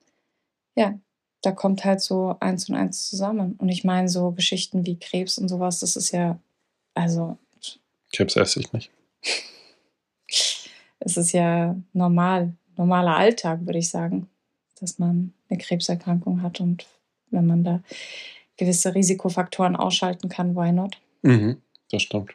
ja, 0.75 0.97
da 1.41 1.51
kommt 1.51 1.83
halt 1.83 2.01
so 2.01 2.35
eins 2.39 2.69
und 2.69 2.75
eins 2.75 3.09
zusammen. 3.09 3.55
Und 3.57 3.69
ich 3.69 3.83
meine, 3.83 4.07
so 4.07 4.31
Geschichten 4.31 4.85
wie 4.85 4.97
Krebs 4.97 5.37
und 5.37 5.49
sowas, 5.49 5.79
das 5.79 5.95
ist 5.95 6.11
ja, 6.11 6.39
also 6.93 7.37
Krebs 8.13 8.35
esse 8.35 8.59
ich 8.59 8.71
nicht. 8.73 8.91
es 10.99 11.17
ist 11.17 11.31
ja 11.31 11.75
normal, 11.93 12.53
normaler 12.77 13.17
Alltag, 13.17 13.65
würde 13.65 13.79
ich 13.79 13.89
sagen, 13.89 14.29
dass 14.81 14.99
man 14.99 15.33
eine 15.49 15.59
Krebserkrankung 15.59 16.41
hat. 16.41 16.59
Und 16.59 16.85
wenn 17.29 17.47
man 17.47 17.63
da 17.63 17.81
gewisse 18.57 18.93
Risikofaktoren 18.93 19.75
ausschalten 19.75 20.27
kann, 20.27 20.55
why 20.55 20.71
not? 20.71 20.97
Mhm. 21.21 21.61
Das 21.91 22.01
stimmt. 22.01 22.31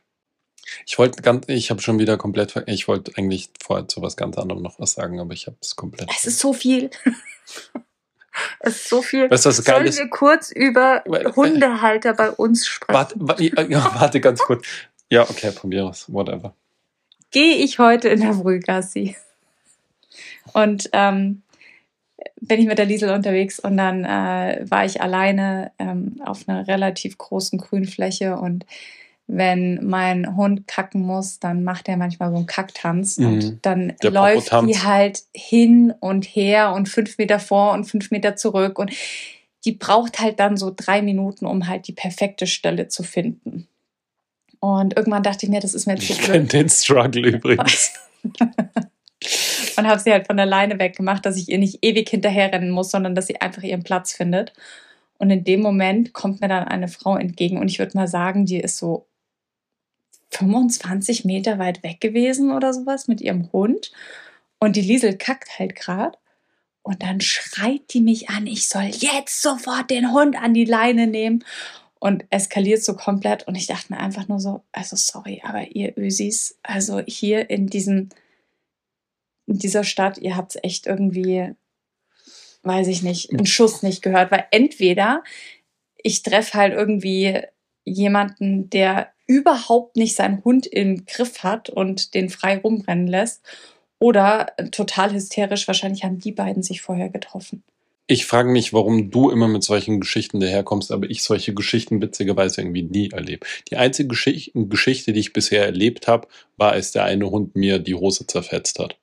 Ich 0.87 0.99
wollte 0.99 1.23
ganz, 1.23 1.49
ich 1.49 1.71
habe 1.71 1.81
schon 1.81 1.99
wieder 1.99 2.17
komplett, 2.17 2.65
ich 2.67 2.89
wollte 2.89 3.13
eigentlich 3.17 3.51
vorher 3.63 3.87
zu 3.87 4.03
was 4.03 4.17
ganz 4.17 4.37
anderem 4.37 4.63
noch 4.63 4.81
was 4.81 4.93
sagen, 4.95 5.21
aber 5.21 5.33
ich 5.33 5.47
habe 5.47 5.57
es 5.61 5.77
komplett. 5.77 6.11
Es 6.11 6.25
ist 6.25 6.39
so 6.41 6.53
viel. 6.53 6.91
es 8.61 8.77
ist 8.77 8.89
so 8.89 9.03
viel. 9.03 9.31
Weißt 9.31 9.47
was 9.47 9.59
Sollen 9.59 9.87
ist? 9.87 9.99
wir 9.99 10.09
kurz 10.09 10.51
über 10.51 11.03
Weil- 11.07 11.35
Hundehalter 11.37 12.15
bei 12.15 12.31
uns 12.31 12.67
sprechen? 12.67 12.95
Warte, 12.95 13.15
warte 13.21 14.21
ganz 14.21 14.41
kurz. 14.41 14.67
Ja, 15.09 15.23
okay, 15.23 15.53
probier 15.53 15.85
es. 15.89 16.13
Whatever. 16.13 16.55
gehe 17.31 17.57
ich 17.57 17.79
heute 17.79 18.09
in 18.09 18.21
der 18.21 18.35
Frühgassi. 18.35 19.17
Und 20.53 20.89
ähm, 20.93 21.43
bin 22.41 22.61
ich 22.61 22.67
mit 22.67 22.79
der 22.79 22.87
Liesel 22.87 23.11
unterwegs 23.11 23.59
und 23.59 23.77
dann 23.77 24.05
äh, 24.05 24.65
war 24.69 24.85
ich 24.85 25.01
alleine 25.01 25.73
ähm, 25.79 26.21
auf 26.25 26.49
einer 26.49 26.67
relativ 26.69 27.19
großen 27.19 27.59
Grünfläche 27.59 28.37
und 28.37 28.67
wenn 29.29 29.85
mein 29.85 30.37
Hund 30.37 30.69
kacken 30.69 31.01
muss, 31.01 31.41
dann 31.41 31.65
macht 31.65 31.89
er 31.89 31.97
manchmal 31.97 32.31
so 32.31 32.37
einen 32.37 32.47
Kacktanz 32.47 33.19
Mhm. 33.19 33.27
und 33.27 33.59
dann 33.67 33.93
Der 34.03 34.13
läuft 34.13 34.53
die 34.53 34.79
halt 34.79 35.25
hin 35.35 35.93
und 35.99 36.25
her 36.25 36.73
und 36.73 36.89
fünf 36.89 37.19
Meter 37.19 37.41
vor 37.41 37.73
und 37.73 37.85
fünf 37.87 38.11
Meter 38.13 38.37
zurück 38.37 38.79
und 38.79 38.93
die 39.65 39.73
braucht 39.73 40.21
halt 40.21 40.39
dann 40.39 40.57
so 40.57 40.73
drei 40.75 41.03
Minuten, 41.03 41.45
um 41.47 41.67
halt 41.67 41.89
die 41.89 41.93
perfekte 41.93 42.47
Stelle 42.47 42.87
zu 42.87 43.03
finden. 43.03 43.67
Und 44.61 44.97
irgendwann 44.97 45.25
dachte 45.25 45.45
ich 45.45 45.51
mir, 45.51 45.61
das 45.61 45.75
ist 45.75 45.87
mir 45.87 45.97
zu 45.97 46.13
Ich 46.13 46.21
kenne 46.21 46.45
den 46.45 46.69
Struggle 46.69 47.29
übrigens. 47.37 47.93
und 49.79 49.87
habe 49.87 50.01
sie 50.01 50.13
halt 50.13 50.27
von 50.27 50.37
der 50.37 50.47
Leine 50.47 50.79
weggemacht, 50.79 51.27
dass 51.27 51.37
ich 51.37 51.49
ihr 51.49 51.59
nicht 51.59 51.79
ewig 51.83 52.09
hinterherrennen 52.09 52.71
muss, 52.71 52.91
sondern 52.91 53.15
dass 53.15 53.27
sie 53.27 53.41
einfach 53.41 53.63
ihren 53.63 53.83
Platz 53.83 54.13
findet. 54.13 54.53
Und 55.19 55.31
in 55.31 55.45
dem 55.45 55.61
Moment 55.61 56.13
kommt 56.13 56.41
mir 56.41 56.49
dann 56.49 56.69
eine 56.69 56.89
Frau 56.89 57.17
entgegen 57.17 57.59
und 57.59 57.71
ich 57.71 57.79
würde 57.79 57.97
mal 57.97 58.09
sagen, 58.09 58.45
die 58.45 58.61
ist 58.61 58.77
so 58.77 59.07
25 60.31 61.25
Meter 61.25 61.59
weit 61.59 61.83
weg 61.83 62.01
gewesen 62.01 62.51
oder 62.53 62.73
sowas 62.75 63.09
mit 63.09 63.21
ihrem 63.21 63.51
Hund. 63.53 63.93
Und 64.59 64.77
die 64.77 64.83
Liesel 64.83 65.17
kackt 65.17 65.59
halt 65.59 65.77
gerade. 65.77 66.19
Und 66.83 67.03
dann 67.03 67.21
schreit 67.21 67.93
die 67.93 68.01
mich 68.01 68.31
an, 68.31 68.47
ich 68.47 68.69
soll 68.69 68.85
jetzt 68.85 69.43
sofort 69.43 69.91
den 69.91 70.13
Hund 70.13 70.41
an 70.41 70.55
die 70.55 70.65
Leine 70.65 71.07
nehmen. 71.07 71.45
Und 71.99 72.25
eskaliert 72.31 72.85
so 72.85 72.95
komplett. 72.95 73.49
Und 73.49 73.55
ich 73.55 73.67
dachte 73.67 73.93
mir 73.93 73.99
einfach 73.99 74.29
nur 74.29 74.39
so, 74.39 74.63
also 74.73 74.97
sorry, 74.97 75.43
aber 75.45 75.69
ihr 75.75 75.97
Ösis, 75.97 76.59
also 76.63 77.01
hier 77.07 77.49
in 77.49 77.69
diesem 77.69 78.11
in 79.47 79.59
dieser 79.59 79.85
Stadt, 79.85 80.19
ihr 80.19 80.37
habt 80.37 80.55
es 80.55 80.65
echt 80.65 80.87
irgendwie, 80.87 81.53
weiß 82.63 82.89
ich 82.89 83.03
nicht, 83.03 83.31
einen 83.31 83.47
Schuss 83.47 83.83
nicht 83.83 84.03
gehört, 84.03 84.31
weil 84.31 84.47
entweder 84.51 85.23
ich 85.97 86.23
treffe 86.23 86.55
halt 86.55 86.73
irgendwie 86.73 87.41
jemanden, 87.85 88.71
der 88.71 89.13
überhaupt 89.27 89.97
nicht 89.97 90.15
seinen 90.15 90.45
Hund 90.45 90.67
im 90.67 91.05
Griff 91.05 91.43
hat 91.43 91.69
und 91.69 92.15
den 92.15 92.29
frei 92.29 92.59
rumrennen 92.59 93.07
lässt, 93.07 93.43
oder 93.99 94.53
total 94.73 95.13
hysterisch, 95.13 95.67
wahrscheinlich 95.67 96.05
haben 96.05 96.19
die 96.19 96.33
beiden 96.33 96.63
sich 96.63 96.83
vorher 96.83 97.09
getroffen. 97.09 97.63
Ich 98.09 98.27
frage 98.27 98.51
mich, 98.51 98.73
warum 98.73 99.11
du 99.11 99.31
immer 99.31 99.49
mit 99.49 99.65
solchen 99.65 100.01
Geschichten 100.01 100.39
daherkommst, 100.39 100.93
aber 100.93 101.11
ich 101.11 101.23
solche 101.25 101.55
Geschichten 101.55 102.01
witzigerweise 102.01 102.61
irgendwie 102.61 102.85
nie 102.85 103.11
erlebe. 103.11 103.45
Die 103.69 103.77
einzige 103.77 104.09
Geschichte, 104.09 104.53
Geschichte 104.67 105.13
die 105.13 105.21
ich 105.21 105.33
bisher 105.33 105.65
erlebt 105.65 106.07
habe, 106.07 106.29
war, 106.57 106.73
als 106.73 106.93
der 106.93 107.05
eine 107.05 107.31
Hund 107.31 107.57
mir 107.57 107.81
die 107.81 107.95
Hose 107.95 108.27
zerfetzt 108.27 108.79
hat. 108.79 108.97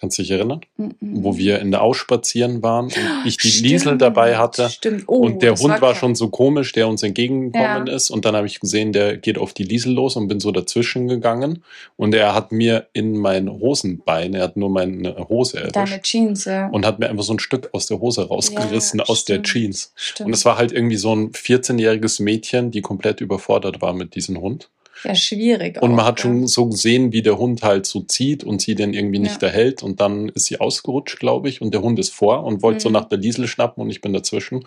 Kannst 0.00 0.16
du 0.18 0.22
dich 0.22 0.30
erinnern? 0.30 0.62
Wo 1.00 1.36
wir 1.36 1.58
in 1.58 1.70
der 1.70 1.82
Au 1.82 1.92
spazieren 1.92 2.62
waren 2.62 2.86
und 2.86 2.96
ich 3.26 3.36
die 3.36 3.48
Stimmt, 3.50 3.70
Liesel 3.70 3.98
dabei 3.98 4.38
hatte. 4.38 4.70
Stimmt. 4.70 5.04
Oh, 5.08 5.18
und 5.18 5.42
der 5.42 5.54
Hund 5.56 5.80
war 5.82 5.90
krass. 5.90 5.98
schon 5.98 6.14
so 6.14 6.28
komisch, 6.30 6.72
der 6.72 6.88
uns 6.88 7.02
entgegengekommen 7.02 7.86
Ja. 7.86 7.92
ist. 7.94 8.08
Und 8.08 8.24
dann 8.24 8.34
habe 8.34 8.46
ich 8.46 8.60
gesehen, 8.60 8.92
der 8.94 9.18
geht 9.18 9.36
auf 9.36 9.52
die 9.52 9.64
Liesel 9.64 9.92
los 9.92 10.16
und 10.16 10.26
bin 10.28 10.40
so 10.40 10.52
dazwischen 10.52 11.06
gegangen. 11.06 11.62
Und 11.96 12.14
er 12.14 12.34
hat 12.34 12.50
mir 12.50 12.86
in 12.94 13.18
mein 13.18 13.50
Hosenbein, 13.50 14.32
er 14.32 14.44
hat 14.44 14.56
nur 14.56 14.70
meine 14.70 15.14
Hose 15.28 15.58
erwischt 15.58 15.76
Deine 15.76 16.00
Jeans, 16.02 16.46
ja. 16.46 16.68
und 16.68 16.86
hat 16.86 16.98
mir 16.98 17.10
einfach 17.10 17.24
so 17.24 17.34
ein 17.34 17.38
Stück 17.38 17.68
aus 17.72 17.86
der 17.86 18.00
Hose 18.00 18.26
rausgerissen, 18.26 19.00
Ja, 19.00 19.04
aus 19.04 19.26
der 19.26 19.34
stimmt. 19.34 19.46
Jeans. 19.48 19.92
Stimmt. 19.96 20.28
Und 20.28 20.32
es 20.32 20.44
war 20.46 20.56
halt 20.56 20.72
irgendwie 20.72 20.96
so 20.96 21.14
ein 21.14 21.32
14-jähriges 21.32 22.22
Mädchen, 22.22 22.70
die 22.70 22.80
komplett 22.80 23.20
überfordert 23.20 23.82
war 23.82 23.92
mit 23.92 24.14
diesem 24.14 24.40
Hund. 24.40 24.70
Ja 25.04 25.14
schwierig. 25.14 25.80
Und 25.82 25.90
man 25.92 26.00
auch, 26.00 26.08
hat 26.08 26.20
schon 26.20 26.46
so 26.46 26.66
gesehen, 26.66 27.12
wie 27.12 27.22
der 27.22 27.38
Hund 27.38 27.62
halt 27.62 27.86
so 27.86 28.00
zieht 28.00 28.44
und 28.44 28.60
sie 28.60 28.74
den 28.74 28.94
irgendwie 28.94 29.18
nicht 29.18 29.42
Ja. 29.42 29.48
erhält. 29.48 29.82
Und 29.82 30.00
dann 30.00 30.28
ist 30.30 30.46
sie 30.46 30.60
ausgerutscht, 30.60 31.18
glaube 31.18 31.48
ich, 31.48 31.60
und 31.62 31.72
der 31.72 31.82
Hund 31.82 31.98
ist 31.98 32.12
vor 32.12 32.44
und 32.44 32.62
wollte 32.62 32.80
so 32.80 32.88
Mhm. 32.88 32.94
nach 32.94 33.04
der 33.06 33.18
Liesel 33.18 33.46
schnappen 33.46 33.82
und 33.82 33.90
ich 33.90 34.00
bin 34.00 34.12
dazwischen. 34.12 34.66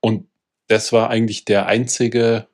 Und 0.00 0.26
das 0.68 0.92
war 0.92 1.10
eigentlich 1.10 1.44
der 1.44 1.66
einzige 1.66 2.46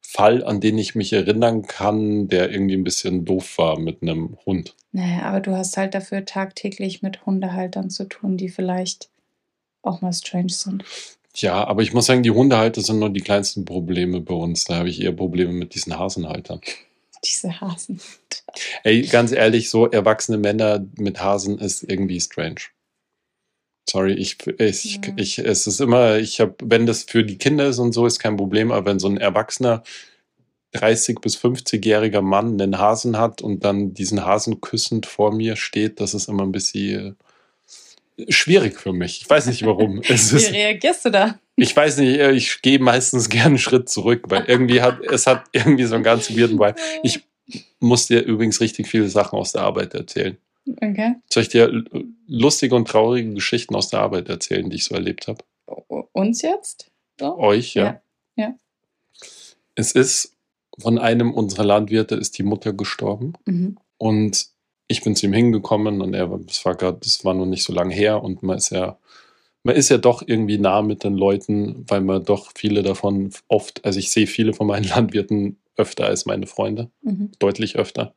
Fall, 0.00 0.42
an 0.42 0.60
den 0.60 0.78
ich 0.78 0.94
mich 0.94 1.12
erinnern 1.12 1.62
kann, 1.62 2.28
der 2.28 2.50
irgendwie 2.50 2.74
ein 2.76 2.84
bisschen 2.84 3.24
doof 3.24 3.58
war 3.58 3.78
mit 3.78 4.02
einem 4.02 4.38
Hund. 4.46 4.74
Naja, 4.92 5.22
aber 5.22 5.40
du 5.40 5.54
hast 5.56 5.76
halt 5.76 5.94
dafür 5.94 6.24
tagtäglich 6.24 7.02
mit 7.02 7.26
Hundehaltern 7.26 7.90
zu 7.90 8.04
tun, 8.08 8.36
die 8.38 8.48
vielleicht 8.48 9.10
auch 9.82 10.00
mal 10.00 10.12
strange 10.12 10.48
sind. 10.50 10.84
Ja, 11.40 11.64
aber 11.64 11.82
ich 11.82 11.92
muss 11.92 12.06
sagen, 12.06 12.22
die 12.22 12.30
Hundehalter 12.30 12.80
sind 12.80 12.98
nur 12.98 13.10
die 13.10 13.20
kleinsten 13.20 13.64
Probleme 13.64 14.20
bei 14.20 14.34
uns. 14.34 14.64
Da 14.64 14.76
habe 14.76 14.88
ich 14.88 15.00
eher 15.00 15.12
Probleme 15.12 15.52
mit 15.52 15.74
diesen 15.74 15.98
Hasenhaltern. 15.98 16.60
Diese 17.24 17.60
Hasen. 17.60 18.00
Ey, 18.84 19.02
ganz 19.02 19.32
ehrlich, 19.32 19.70
so 19.70 19.86
erwachsene 19.86 20.38
Männer 20.38 20.84
mit 20.96 21.20
Hasen 21.20 21.58
ist 21.58 21.82
irgendwie 21.82 22.20
strange. 22.20 22.60
Sorry, 23.88 24.12
ich, 24.14 24.36
ich, 24.58 24.96
Ja. 24.96 25.00
ich, 25.16 25.38
es 25.38 25.66
ist 25.66 25.80
immer, 25.80 26.16
ich 26.18 26.40
habe, 26.40 26.54
wenn 26.62 26.86
das 26.86 27.04
für 27.04 27.24
die 27.24 27.38
Kinder 27.38 27.68
ist 27.68 27.78
und 27.78 27.92
so, 27.92 28.06
ist 28.06 28.18
kein 28.18 28.36
Problem, 28.36 28.70
aber 28.70 28.86
wenn 28.86 28.98
so 28.98 29.08
ein 29.08 29.16
erwachsener 29.16 29.82
30 30.72 31.20
bis 31.20 31.38
50-jähriger 31.38 32.20
Mann 32.20 32.60
einen 32.60 32.78
Hasen 32.78 33.16
hat 33.16 33.40
und 33.40 33.64
dann 33.64 33.94
diesen 33.94 34.26
Hasen 34.26 34.60
küssend 34.60 35.06
vor 35.06 35.32
mir 35.32 35.56
steht, 35.56 36.00
das 36.00 36.14
ist 36.14 36.28
immer 36.28 36.42
ein 36.42 36.52
bisschen 36.52 37.16
schwierig 38.28 38.78
für 38.80 38.92
mich. 38.92 39.22
Ich 39.22 39.30
weiß 39.30 39.46
nicht 39.46 39.64
warum. 39.64 40.00
Es 40.08 40.32
Wie 40.32 40.56
reagierst 40.56 41.04
du 41.04 41.10
da? 41.10 41.38
ich 41.56 41.74
weiß 41.74 41.98
nicht, 41.98 42.18
äh, 42.18 42.32
ich 42.32 42.62
gehe 42.62 42.78
meistens 42.78 43.28
gerne 43.30 43.46
einen 43.46 43.58
Schritt 43.58 43.88
zurück, 43.88 44.24
weil 44.28 44.44
irgendwie 44.46 44.80
hat, 44.82 45.00
es 45.04 45.26
hat 45.26 45.44
irgendwie 45.52 45.84
so 45.84 45.94
einen 45.94 46.04
ganz 46.04 46.30
weirden 46.30 46.58
Vibe. 46.58 46.76
Ich 47.02 47.20
muss 47.80 48.06
dir 48.06 48.22
übrigens 48.24 48.60
richtig 48.60 48.86
viele 48.88 49.08
Sachen 49.08 49.38
aus 49.38 49.52
der 49.52 49.62
Arbeit 49.62 49.94
erzählen. 49.94 50.36
Okay. 50.82 51.14
Soll 51.32 51.42
ich 51.44 51.48
dir 51.48 51.84
lustige 52.26 52.74
und 52.74 52.86
traurige 52.88 53.32
Geschichten 53.32 53.74
aus 53.74 53.88
der 53.88 54.00
Arbeit 54.00 54.28
erzählen, 54.28 54.68
die 54.68 54.76
ich 54.76 54.84
so 54.84 54.94
erlebt 54.94 55.26
habe? 55.28 55.42
Uns 56.12 56.42
jetzt? 56.42 56.90
So? 57.18 57.38
Euch, 57.38 57.74
ja. 57.74 58.02
Ja, 58.36 58.44
ja. 58.44 58.54
Es 59.74 59.92
ist 59.92 60.34
von 60.78 60.98
einem 60.98 61.32
unserer 61.32 61.64
Landwirte 61.64 62.14
ist 62.16 62.36
die 62.38 62.42
Mutter 62.42 62.72
gestorben 62.72 63.32
Mhm. 63.46 63.78
und 63.96 64.48
ich 64.88 65.02
bin 65.02 65.14
zu 65.14 65.26
ihm 65.26 65.32
hingekommen 65.34 66.00
und 66.00 66.14
er, 66.14 66.30
war- 66.30 66.40
das 66.40 66.64
war 66.64 66.74
gerade, 66.74 66.98
das 67.02 67.24
war 67.24 67.34
noch 67.34 67.46
nicht 67.46 67.62
so 67.64 67.72
lange 67.72 67.94
her 67.94 68.22
und 68.22 68.42
man 68.42 68.56
ist 68.56 68.70
ja, 68.70 68.98
man 69.62 69.74
ist 69.76 69.88
ja 69.90 69.98
doch 69.98 70.22
irgendwie 70.26 70.58
nah 70.58 70.82
mit 70.82 71.04
den 71.04 71.14
Leuten, 71.14 71.84
weil 71.88 72.00
man 72.00 72.24
doch 72.24 72.50
viele 72.54 72.82
davon 72.82 73.30
oft, 73.48 73.84
also 73.84 73.98
ich 73.98 74.10
sehe 74.10 74.26
viele 74.26 74.54
von 74.54 74.66
meinen 74.66 74.84
Landwirten 74.88 75.58
öfter 75.76 76.06
als 76.06 76.26
meine 76.26 76.46
Freunde. 76.46 76.90
Mhm. 77.02 77.30
deutlich 77.38 77.76
öfter. 77.76 78.14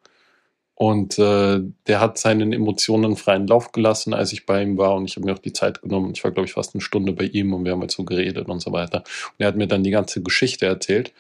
Und 0.73 1.19
äh, 1.19 1.59
der 1.85 1.99
hat 1.99 2.17
seinen 2.17 2.53
Emotionen 2.53 3.15
freien 3.15 3.45
Lauf 3.45 3.71
gelassen, 3.71 4.15
als 4.15 4.33
ich 4.33 4.47
bei 4.47 4.63
ihm 4.63 4.79
war. 4.79 4.95
Und 4.95 5.05
ich 5.07 5.15
habe 5.15 5.27
mir 5.27 5.33
auch 5.35 5.39
die 5.39 5.53
Zeit 5.53 5.79
genommen. 5.83 6.11
Ich 6.15 6.23
war, 6.23 6.31
glaube 6.31 6.47
ich, 6.47 6.53
fast 6.53 6.73
eine 6.73 6.81
Stunde 6.81 7.13
bei 7.13 7.25
ihm 7.25 7.53
und 7.53 7.65
wir 7.65 7.73
haben 7.73 7.81
halt 7.81 7.91
so 7.91 8.03
geredet 8.03 8.47
und 8.49 8.61
so 8.61 8.71
weiter. 8.71 8.99
Und 9.03 9.35
er 9.37 9.47
hat 9.49 9.57
mir 9.57 9.67
dann 9.67 9.83
die 9.83 9.91
ganze 9.91 10.23
Geschichte 10.23 10.65
erzählt. 10.65 11.13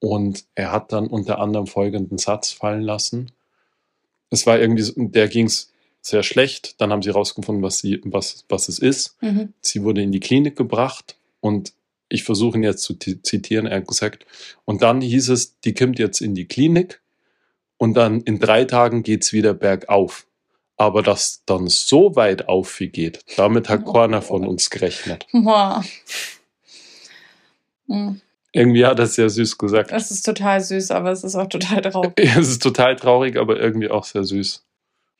Und 0.00 0.44
er 0.56 0.72
hat 0.72 0.92
dann 0.92 1.06
unter 1.06 1.38
anderem 1.38 1.68
folgenden 1.68 2.18
Satz 2.18 2.50
fallen 2.50 2.82
lassen. 2.82 3.30
Es 4.30 4.46
war 4.46 4.58
irgendwie, 4.58 4.82
so, 4.82 4.92
der 4.96 5.28
ging 5.28 5.46
es 5.46 5.72
sehr 6.00 6.22
schlecht. 6.22 6.80
Dann 6.80 6.92
haben 6.92 7.02
sie 7.02 7.10
herausgefunden, 7.10 7.62
was, 7.62 7.78
sie, 7.78 8.00
was, 8.04 8.44
was 8.48 8.68
es 8.68 8.78
ist. 8.78 9.16
Mhm. 9.20 9.52
Sie 9.60 9.82
wurde 9.82 10.02
in 10.02 10.12
die 10.12 10.20
Klinik 10.20 10.56
gebracht 10.56 11.16
und 11.40 11.72
ich 12.08 12.22
versuche 12.22 12.56
ihn 12.58 12.62
jetzt 12.62 12.82
zu 12.82 12.94
ti- 12.94 13.20
zitieren. 13.22 13.66
Er 13.66 13.78
hat 13.78 13.88
gesagt, 13.88 14.26
und 14.64 14.82
dann 14.82 15.00
hieß 15.00 15.28
es, 15.30 15.58
die 15.60 15.74
kommt 15.74 15.98
jetzt 15.98 16.20
in 16.20 16.34
die 16.34 16.46
Klinik 16.46 17.02
und 17.78 17.94
dann 17.94 18.20
in 18.20 18.38
drei 18.38 18.64
Tagen 18.64 19.02
geht's 19.02 19.32
wieder 19.32 19.54
bergauf. 19.54 20.26
Aber 20.76 21.02
dass 21.02 21.42
dann 21.46 21.68
so 21.68 22.16
weit 22.16 22.48
aufgeht, 22.48 23.24
damit 23.36 23.68
hat 23.68 23.84
Oh 23.86 23.92
keiner 23.92 24.20
von 24.22 24.46
uns 24.46 24.68
gerechnet. 24.70 25.26
Boah. 25.32 25.82
Hm, 27.88 28.20
Irgendwie 28.56 28.86
hat 28.86 28.98
er 28.98 29.04
es 29.04 29.14
sehr 29.14 29.28
süß 29.30 29.58
gesagt. 29.58 29.90
Es 29.92 30.10
ist 30.10 30.22
total 30.22 30.60
süß, 30.60 30.90
aber 30.90 31.12
es 31.12 31.24
ist 31.24 31.34
auch 31.36 31.48
total 31.48 31.80
traurig. 31.82 32.12
Es 32.38 32.48
ist 32.48 32.62
total 32.62 32.96
traurig, 32.96 33.36
aber 33.36 33.58
irgendwie 33.60 33.90
auch 33.90 34.04
sehr 34.04 34.24
süß. 34.24 34.64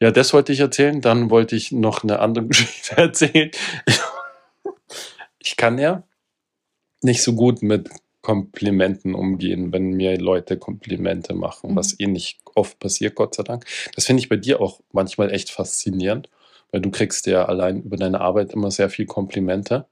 Ja, 0.00 0.10
das 0.10 0.32
wollte 0.34 0.52
ich 0.52 0.60
erzählen. 0.60 1.00
Dann 1.00 1.30
wollte 1.30 1.56
ich 1.56 1.72
noch 1.72 2.02
eine 2.02 2.18
andere 2.20 2.46
Geschichte 2.48 2.96
erzählen. 2.96 3.50
Ich 5.38 5.56
kann 5.56 5.78
ja 5.78 6.02
nicht 7.02 7.22
so 7.22 7.34
gut 7.34 7.62
mit 7.62 7.88
Komplimenten 8.22 9.14
umgehen, 9.14 9.72
wenn 9.72 9.92
mir 9.92 10.18
Leute 10.18 10.58
Komplimente 10.58 11.34
machen, 11.34 11.70
Mhm. 11.72 11.76
was 11.76 11.98
eh 12.00 12.06
nicht 12.08 12.40
oft 12.56 12.78
passiert, 12.80 13.14
Gott 13.14 13.34
sei 13.36 13.44
Dank. 13.44 13.64
Das 13.94 14.06
finde 14.06 14.20
ich 14.20 14.28
bei 14.28 14.36
dir 14.36 14.60
auch 14.60 14.80
manchmal 14.92 15.30
echt 15.32 15.50
faszinierend, 15.50 16.28
weil 16.72 16.80
du 16.80 16.90
kriegst 16.90 17.26
ja 17.26 17.44
allein 17.44 17.82
über 17.82 17.96
deine 17.96 18.20
Arbeit 18.20 18.52
immer 18.52 18.70
sehr 18.72 18.90
viel 18.90 19.06
Komplimente. 19.06 19.86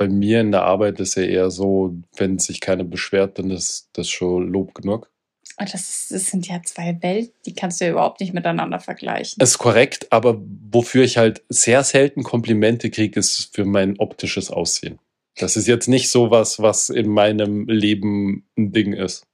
Bei 0.00 0.08
mir 0.08 0.40
in 0.40 0.50
der 0.50 0.62
Arbeit 0.62 0.98
ist 0.98 1.16
ja 1.16 1.24
eher 1.24 1.50
so, 1.50 1.94
wenn 2.16 2.38
sich 2.38 2.62
keiner 2.62 2.84
beschwert, 2.84 3.38
dann 3.38 3.50
ist 3.50 3.90
das 3.92 4.08
schon 4.08 4.48
Lob 4.48 4.72
genug. 4.72 5.10
Und 5.58 5.74
das, 5.74 5.90
ist, 5.90 6.10
das 6.10 6.28
sind 6.28 6.48
ja 6.48 6.62
zwei 6.64 6.96
Welten, 7.02 7.34
die 7.44 7.54
kannst 7.54 7.80
du 7.80 7.84
ja 7.84 7.90
überhaupt 7.90 8.20
nicht 8.20 8.32
miteinander 8.32 8.80
vergleichen. 8.80 9.42
Ist 9.42 9.58
korrekt, 9.58 10.10
aber 10.10 10.40
wofür 10.72 11.04
ich 11.04 11.18
halt 11.18 11.42
sehr 11.50 11.84
selten 11.84 12.22
Komplimente 12.22 12.88
kriege, 12.88 13.20
ist 13.20 13.54
für 13.54 13.66
mein 13.66 13.98
optisches 13.98 14.50
Aussehen. 14.50 14.98
Das 15.36 15.58
ist 15.58 15.66
jetzt 15.66 15.86
nicht 15.86 16.10
so 16.10 16.30
was, 16.30 16.62
was 16.62 16.88
in 16.88 17.10
meinem 17.10 17.68
Leben 17.68 18.48
ein 18.56 18.72
Ding 18.72 18.94
ist. 18.94 19.26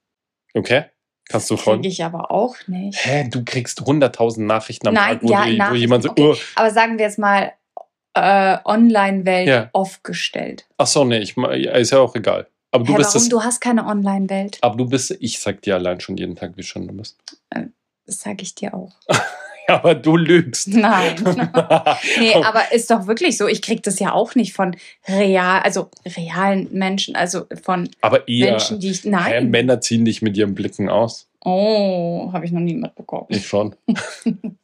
Okay? 0.53 0.83
Kannst 1.29 1.49
du 1.49 1.55
Kriege 1.55 1.63
folgen? 1.63 1.83
ich 1.85 2.03
aber 2.03 2.29
auch 2.29 2.57
nicht. 2.67 3.05
Hä, 3.05 3.29
du 3.31 3.45
kriegst 3.45 3.83
100.000 3.83 4.41
Nachrichten 4.41 4.89
am 4.89 4.95
Nein, 4.95 5.13
Tag, 5.13 5.23
wo, 5.23 5.31
ja, 5.31 5.45
wo 5.45 5.51
Nachrichten, 5.53 5.75
jemand 5.75 6.03
so, 6.03 6.09
okay. 6.09 6.33
oh, 6.33 6.35
Aber 6.55 6.71
sagen 6.71 6.97
wir 6.97 7.05
jetzt 7.05 7.19
mal 7.19 7.53
äh, 8.23 8.57
Online-Welt 8.65 9.47
Ja. 9.47 9.69
aufgestellt. 9.73 10.65
ach 10.77 10.87
so, 10.87 11.03
nee, 11.03 11.19
ich, 11.19 11.35
ja, 11.35 11.71
ist 11.73 11.91
ja 11.91 11.99
auch 11.99 12.15
egal. 12.15 12.47
Aber 12.71 12.83
du 12.83 12.91
Hä, 12.93 12.97
bist 12.97 13.09
warum? 13.09 13.21
das, 13.21 13.29
Du 13.29 13.43
hast 13.43 13.61
keine 13.61 13.85
Online-Welt. 13.85 14.57
aber 14.61 14.75
du 14.77 14.85
bist, 14.89 15.15
ich 15.19 15.39
sag 15.39 15.61
dir 15.61 15.75
allein 15.75 15.99
schon 15.99 16.17
jeden 16.17 16.35
Tag, 16.35 16.53
wie 16.57 16.63
schön 16.63 16.87
du 16.87 16.93
bist. 16.95 17.17
Das 18.05 18.19
sage 18.21 18.41
ich 18.43 18.55
dir 18.55 18.73
auch. 18.73 18.91
Ja, 19.69 19.75
aber 19.75 19.95
du 19.95 20.15
lügst. 20.15 20.69
Nein. 20.69 21.15
Nee, 22.19 22.33
aber 22.35 22.71
ist 22.71 22.89
doch 22.89 23.05
wirklich 23.05 23.35
so. 23.37 23.47
Ich 23.49 23.61
krieg 23.61 23.83
das 23.83 23.99
ja 23.99 24.13
auch 24.13 24.33
nicht 24.33 24.53
von 24.53 24.77
real, 25.09 25.59
also 25.61 25.89
realen 26.15 26.69
Menschen, 26.71 27.17
also 27.17 27.47
von 27.63 27.89
aber 27.99 28.25
eher, 28.29 28.51
Menschen, 28.51 28.79
die 28.79 28.91
ich. 28.91 29.03
Nein. 29.03 29.49
Männer 29.49 29.81
ziehen 29.81 30.05
dich 30.05 30.21
mit 30.21 30.37
ihren 30.37 30.55
Blicken 30.55 30.87
aus. 30.87 31.27
Oh, 31.43 32.29
habe 32.31 32.45
ich 32.45 32.53
noch 32.53 32.61
nie 32.61 32.75
mitbekommen. 32.75 33.25
Ich 33.27 33.45
schon. 33.45 33.75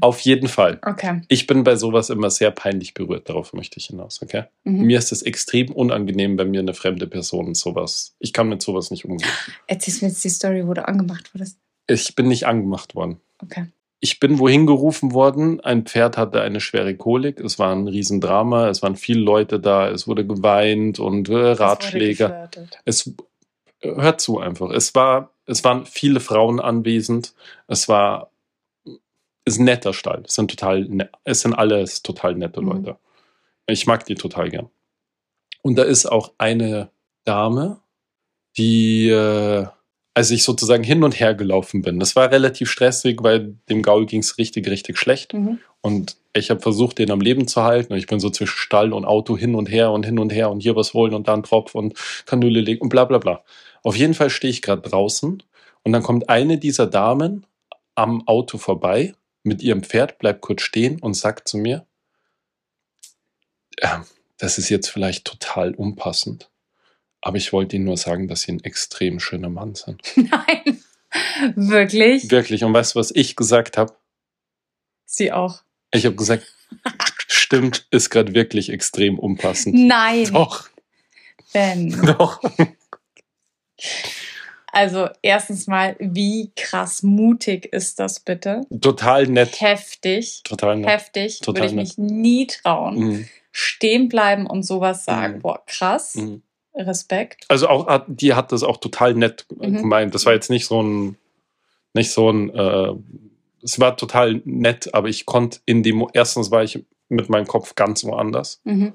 Auf 0.00 0.20
jeden 0.20 0.48
Fall. 0.48 0.80
Okay. 0.84 1.22
Ich 1.28 1.46
bin 1.46 1.64
bei 1.64 1.76
sowas 1.76 2.10
immer 2.10 2.30
sehr 2.30 2.50
peinlich 2.50 2.94
berührt, 2.94 3.28
darauf 3.28 3.52
möchte 3.52 3.78
ich 3.78 3.86
hinaus, 3.86 4.22
okay? 4.22 4.44
Mhm. 4.64 4.82
Mir 4.82 4.98
ist 4.98 5.12
es 5.12 5.22
extrem 5.22 5.72
unangenehm, 5.72 6.38
wenn 6.38 6.50
mir 6.50 6.60
eine 6.60 6.74
fremde 6.74 7.06
Person 7.06 7.54
sowas. 7.54 8.14
Ich 8.18 8.32
kann 8.32 8.48
mit 8.48 8.62
sowas 8.62 8.90
nicht 8.90 9.04
umgehen. 9.04 9.28
Erzählst 9.66 10.02
mir 10.02 10.08
jetzt 10.08 10.24
die 10.24 10.28
Story, 10.30 10.66
wo 10.66 10.74
du 10.74 10.86
angemacht 10.86 11.34
wurdest. 11.34 11.58
Ich 11.86 12.14
bin 12.14 12.28
nicht 12.28 12.46
angemacht 12.46 12.94
worden. 12.94 13.20
Okay. 13.42 13.66
Ich 14.00 14.20
bin 14.20 14.38
wohin 14.38 14.66
gerufen 14.66 15.14
worden. 15.14 15.60
Ein 15.60 15.86
Pferd 15.86 16.18
hatte 16.18 16.42
eine 16.42 16.60
schwere 16.60 16.94
Kolik. 16.94 17.40
Es 17.40 17.58
war 17.58 17.74
ein 17.74 17.88
Riesendrama. 17.88 18.68
Es 18.68 18.82
waren 18.82 18.96
viele 18.96 19.20
Leute 19.20 19.60
da. 19.60 19.88
Es 19.88 20.06
wurde 20.06 20.26
geweint 20.26 20.98
und 20.98 21.30
äh, 21.30 21.52
Ratschläge. 21.52 22.50
Es 22.84 23.14
hört 23.80 24.20
zu 24.20 24.38
einfach. 24.38 24.70
Es 24.70 24.94
war, 24.94 25.30
es 25.46 25.64
waren 25.64 25.86
viele 25.86 26.20
Frauen 26.20 26.60
anwesend. 26.60 27.34
Es 27.66 27.88
war, 27.88 28.30
ist 29.44 29.58
ein 29.58 29.64
netter 29.64 29.92
Stall. 29.92 30.22
Es 30.26 30.34
sind 30.34 30.50
total, 30.50 30.84
ne, 30.84 31.10
es 31.24 31.40
sind 31.42 31.54
alles 31.54 32.02
total 32.02 32.34
nette 32.34 32.60
Mhm. 32.60 32.68
Leute. 32.68 32.96
Ich 33.66 33.86
mag 33.86 34.04
die 34.06 34.14
total 34.14 34.50
gern. 34.50 34.70
Und 35.62 35.76
da 35.76 35.82
ist 35.82 36.06
auch 36.06 36.32
eine 36.38 36.90
Dame, 37.24 37.80
die, 38.56 39.08
äh, 39.08 39.66
als 40.14 40.30
ich 40.30 40.44
sozusagen 40.44 40.84
hin 40.84 41.02
und 41.02 41.18
her 41.18 41.34
gelaufen 41.34 41.82
bin, 41.82 41.98
das 41.98 42.14
war 42.14 42.30
relativ 42.30 42.70
stressig, 42.70 43.22
weil 43.22 43.56
dem 43.68 43.82
Gaul 43.82 44.06
ging 44.06 44.20
es 44.20 44.38
richtig, 44.38 44.68
richtig 44.68 44.98
schlecht. 44.98 45.34
Mhm. 45.34 45.58
Und 45.80 46.16
ich 46.34 46.50
habe 46.50 46.60
versucht, 46.60 46.98
den 46.98 47.10
am 47.10 47.20
Leben 47.20 47.48
zu 47.48 47.62
halten. 47.62 47.92
Und 47.92 47.98
ich 47.98 48.06
bin 48.06 48.20
so 48.20 48.30
zwischen 48.30 48.56
Stall 48.56 48.92
und 48.92 49.04
Auto 49.04 49.36
hin 49.36 49.54
und 49.54 49.66
her 49.66 49.90
und 49.90 50.04
hin 50.04 50.18
und 50.18 50.30
her 50.30 50.50
und 50.50 50.60
hier 50.60 50.76
was 50.76 50.94
holen 50.94 51.14
und 51.14 51.28
da 51.28 51.34
einen 51.34 51.42
Tropf 51.42 51.74
und 51.74 51.94
Kanüle 52.26 52.60
legen 52.60 52.80
und 52.82 52.88
bla 52.90 53.04
bla 53.04 53.18
bla. 53.18 53.44
Auf 53.82 53.96
jeden 53.96 54.14
Fall 54.14 54.30
stehe 54.30 54.50
ich 54.50 54.62
gerade 54.62 54.82
draußen 54.82 55.42
und 55.82 55.92
dann 55.92 56.02
kommt 56.02 56.28
eine 56.28 56.58
dieser 56.58 56.86
Damen 56.86 57.46
am 57.94 58.26
Auto 58.26 58.58
vorbei 58.58 59.14
mit 59.44 59.62
ihrem 59.62 59.82
Pferd, 59.82 60.18
bleibt 60.18 60.40
kurz 60.40 60.62
stehen 60.62 61.00
und 61.00 61.14
sagt 61.14 61.48
zu 61.48 61.56
mir, 61.58 61.86
"Ähm, 63.80 64.04
das 64.38 64.58
ist 64.58 64.68
jetzt 64.68 64.88
vielleicht 64.88 65.24
total 65.24 65.74
unpassend, 65.74 66.50
aber 67.20 67.36
ich 67.36 67.52
wollte 67.52 67.76
Ihnen 67.76 67.84
nur 67.84 67.96
sagen, 67.96 68.28
dass 68.28 68.42
Sie 68.42 68.52
ein 68.52 68.64
extrem 68.64 69.20
schöner 69.20 69.50
Mann 69.50 69.74
sind. 69.74 70.02
Nein. 70.16 70.82
Wirklich? 71.54 72.30
Wirklich. 72.30 72.64
Und 72.64 72.74
weißt 72.74 72.94
du, 72.94 72.98
was 72.98 73.12
ich 73.12 73.36
gesagt 73.36 73.76
habe? 73.78 73.96
Sie 75.04 75.30
auch. 75.32 75.62
Ich 75.92 76.06
habe 76.06 76.16
gesagt, 76.16 76.44
stimmt, 77.28 77.86
ist 77.90 78.10
gerade 78.10 78.34
wirklich 78.34 78.70
extrem 78.70 79.18
unpassend. 79.18 79.76
Nein. 79.76 80.32
Doch, 80.32 80.68
Ben. 81.54 81.90
doch. 82.18 82.40
Also, 84.74 85.08
erstens 85.22 85.66
mal, 85.66 85.96
wie 86.00 86.50
krass 86.56 87.02
mutig 87.02 87.66
ist 87.72 88.00
das 88.00 88.20
bitte? 88.20 88.62
Total 88.80 89.26
nett. 89.26 89.60
Heftig. 89.60 90.42
Total 90.44 90.76
nett. 90.76 90.90
Heftig. 90.90 91.40
Total 91.40 91.62
Würde 91.70 91.82
ich 91.82 91.96
mich 91.96 91.98
nie 91.98 92.46
trauen. 92.46 92.98
Mhm. 92.98 93.28
Stehen 93.52 94.08
bleiben 94.08 94.46
und 94.46 94.64
sowas 94.64 95.04
sagen. 95.04 95.36
Mhm. 95.36 95.40
Boah, 95.42 95.62
krass. 95.66 96.16
Mhm. 96.16 96.42
Respekt. 96.74 97.44
Also 97.48 97.68
auch 97.68 98.02
die 98.08 98.34
hat 98.34 98.50
das 98.50 98.64
auch 98.64 98.78
total 98.78 99.14
nett 99.14 99.46
Mhm. 99.56 99.76
gemeint. 99.76 100.14
Das 100.14 100.26
war 100.26 100.32
jetzt 100.32 100.50
nicht 100.50 100.66
so 100.66 100.82
ein, 100.82 101.16
nicht 101.92 102.10
so 102.10 102.30
ein, 102.30 102.50
äh, 102.50 102.92
es 103.62 103.78
war 103.78 103.96
total 103.96 104.42
nett, 104.44 104.92
aber 104.92 105.08
ich 105.08 105.24
konnte 105.24 105.60
in 105.66 105.84
dem, 105.84 106.04
erstens 106.12 106.50
war 106.50 106.64
ich 106.64 106.84
mit 107.08 107.28
meinem 107.28 107.46
Kopf 107.46 107.76
ganz 107.76 108.02
woanders. 108.04 108.60
Mhm. 108.64 108.92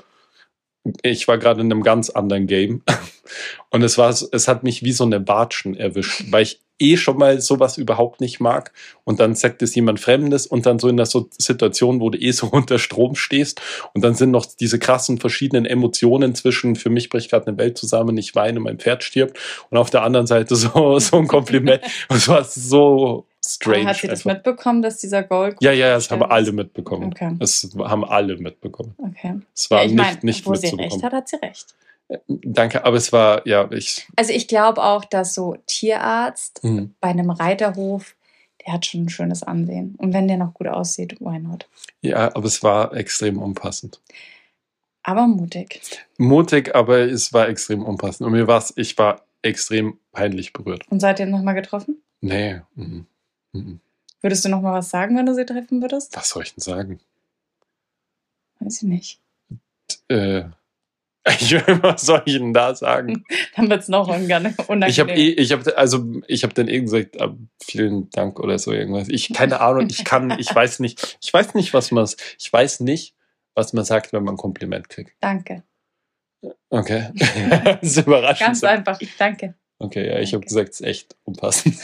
Ich 1.01 1.27
war 1.27 1.37
gerade 1.37 1.61
in 1.61 1.71
einem 1.71 1.83
ganz 1.83 2.09
anderen 2.09 2.47
Game. 2.47 2.83
Und 3.69 3.83
es 3.83 3.97
war, 3.97 4.09
es 4.09 4.47
hat 4.47 4.63
mich 4.63 4.83
wie 4.83 4.91
so 4.91 5.03
eine 5.03 5.19
Batschen 5.19 5.75
erwischt, 5.75 6.23
weil 6.31 6.43
ich 6.43 6.59
eh 6.79 6.97
schon 6.97 7.17
mal 7.17 7.39
sowas 7.41 7.77
überhaupt 7.77 8.21
nicht 8.21 8.39
mag. 8.39 8.71
Und 9.03 9.19
dann 9.19 9.35
sagt 9.35 9.61
es 9.61 9.75
jemand 9.75 9.99
Fremdes 9.99 10.47
und 10.47 10.65
dann 10.65 10.79
so 10.79 10.87
in 10.87 10.97
der 10.97 11.05
Situation, 11.05 11.99
wo 11.99 12.09
du 12.09 12.17
eh 12.17 12.31
so 12.31 12.47
unter 12.51 12.79
Strom 12.79 13.15
stehst. 13.15 13.61
Und 13.93 14.03
dann 14.03 14.15
sind 14.15 14.31
noch 14.31 14.45
diese 14.45 14.79
krassen 14.79 15.19
verschiedenen 15.19 15.65
Emotionen 15.65 16.33
zwischen, 16.35 16.75
für 16.75 16.89
mich 16.89 17.09
bricht 17.09 17.29
gerade 17.29 17.47
eine 17.47 17.57
Welt 17.57 17.77
zusammen, 17.77 18.17
ich 18.17 18.35
weine, 18.35 18.59
mein 18.59 18.79
Pferd 18.79 19.03
stirbt. 19.03 19.37
Und 19.69 19.77
auf 19.77 19.89
der 19.89 20.03
anderen 20.03 20.27
Seite 20.27 20.55
so, 20.55 20.97
so 20.99 21.17
ein 21.17 21.27
Kompliment. 21.27 21.83
Und 22.07 22.17
es 22.17 22.27
war 22.27 22.43
so 22.43 23.25
strange. 23.45 23.81
Aber 23.81 23.89
hat 23.89 23.97
sie 23.97 24.07
das 24.07 24.19
einfach. 24.25 24.33
mitbekommen, 24.37 24.81
dass 24.81 24.97
dieser 24.97 25.23
Gold. 25.23 25.57
ja, 25.61 25.71
ja, 25.71 25.93
das 25.93 26.09
haben 26.11 26.23
alle 26.23 26.51
mitbekommen. 26.51 27.11
Okay. 27.11 27.35
Es 27.39 27.69
haben 27.77 28.03
alle 28.05 28.37
mitbekommen. 28.37 28.95
Okay. 28.97 29.41
Es 29.55 29.69
war 29.71 29.79
ja, 29.79 29.85
ich 29.85 29.91
nicht, 29.93 30.03
meine, 30.03 30.19
nicht 30.23 30.45
wo 30.45 30.55
sie 30.55 30.75
recht 30.75 31.03
hat, 31.03 31.13
hat 31.13 31.27
sie 31.29 31.37
recht. 31.37 31.75
Danke, 32.27 32.85
aber 32.85 32.97
es 32.97 33.11
war, 33.13 33.45
ja, 33.47 33.71
ich. 33.71 34.07
Also 34.15 34.33
ich 34.33 34.47
glaube 34.47 34.81
auch, 34.83 35.05
dass 35.05 35.33
so 35.35 35.57
Tierarzt 35.67 36.63
Mhm. 36.63 36.95
bei 36.99 37.09
einem 37.09 37.29
Reiterhof, 37.29 38.15
der 38.65 38.73
hat 38.73 38.85
schon 38.87 39.03
ein 39.03 39.09
schönes 39.09 39.43
Ansehen. 39.43 39.95
Und 39.99 40.13
wenn 40.13 40.27
der 40.27 40.37
noch 40.37 40.53
gut 40.55 40.67
aussieht, 40.67 41.17
why 41.19 41.37
not? 41.39 41.69
Ja, 42.01 42.35
aber 42.35 42.45
es 42.45 42.63
war 42.63 42.95
extrem 42.95 43.37
unpassend. 43.39 44.01
Aber 45.03 45.27
mutig. 45.27 45.81
Mutig, 46.17 46.75
aber 46.75 46.99
es 46.99 47.31
war 47.31 47.47
extrem 47.47 47.83
unpassend. 47.85 48.25
Und 48.27 48.33
mir 48.33 48.47
war 48.47 48.57
es, 48.57 48.73
ich 48.75 48.97
war 48.97 49.21
extrem 49.43 49.97
peinlich 50.11 50.51
berührt. 50.51 50.83
Und 50.89 50.99
seid 50.99 51.19
ihr 51.19 51.25
nochmal 51.27 51.55
getroffen? 51.55 52.01
Nee. 52.21 52.61
mhm. 52.75 53.05
Mhm. 53.53 53.79
Würdest 54.21 54.43
du 54.45 54.49
nochmal 54.49 54.73
was 54.73 54.89
sagen, 54.89 55.17
wenn 55.17 55.25
du 55.25 55.33
sie 55.33 55.45
treffen 55.45 55.81
würdest? 55.81 56.15
Was 56.15 56.29
soll 56.29 56.43
ich 56.43 56.53
denn 56.53 56.61
sagen? 56.61 56.99
Weiß 58.59 58.81
ich 58.81 58.87
nicht. 58.87 59.21
Äh, 60.09 60.43
ich, 61.27 61.53
was 61.81 62.01
soll 62.01 62.21
ich 62.25 62.37
denn 62.37 62.53
da 62.53 62.75
sagen? 62.75 63.23
Dann 63.55 63.69
wird 63.69 63.81
es 63.81 63.87
noch 63.87 64.07
unangenehm. 64.07 64.55
Ich 64.87 64.99
habe 64.99 65.11
eh, 65.11 65.31
ich 65.31 65.51
habe 65.51 65.77
also 65.77 66.21
ich 66.27 66.43
habe 66.43 66.53
dann 66.53 66.67
eben 66.67 66.85
gesagt, 66.85 67.19
ah, 67.21 67.35
vielen 67.61 68.09
Dank 68.11 68.39
oder 68.39 68.57
so 68.57 68.71
irgendwas. 68.71 69.09
Ich 69.09 69.33
keine 69.33 69.59
Ahnung, 69.59 69.87
ich 69.89 70.03
kann, 70.05 70.31
ich 70.39 70.53
weiß 70.53 70.79
nicht, 70.79 71.17
ich 71.21 71.33
weiß 71.33 71.53
nicht, 71.55 71.73
was 71.73 71.91
man, 71.91 72.07
ich 72.37 72.51
weiß 72.51 72.79
nicht, 72.81 73.15
was 73.53 73.73
man 73.73 73.83
sagt, 73.85 74.13
wenn 74.13 74.23
man 74.23 74.35
ein 74.35 74.37
Kompliment 74.37 74.89
kriegt. 74.89 75.13
Danke. 75.19 75.63
Okay, 76.69 77.09
das 77.65 77.81
ist 77.81 77.97
überraschend. 77.97 78.47
Ganz 78.47 78.63
einfach. 78.63 78.99
Danke. 79.17 79.55
Okay, 79.77 80.07
ja, 80.07 80.19
ich 80.19 80.33
habe 80.33 80.45
gesagt, 80.45 80.69
es 80.69 80.79
ist 80.79 80.87
echt 80.87 81.15
unpassend. 81.23 81.77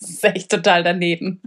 Das 0.00 0.10
ist 0.10 0.24
echt 0.24 0.50
total 0.50 0.84
daneben. 0.84 1.42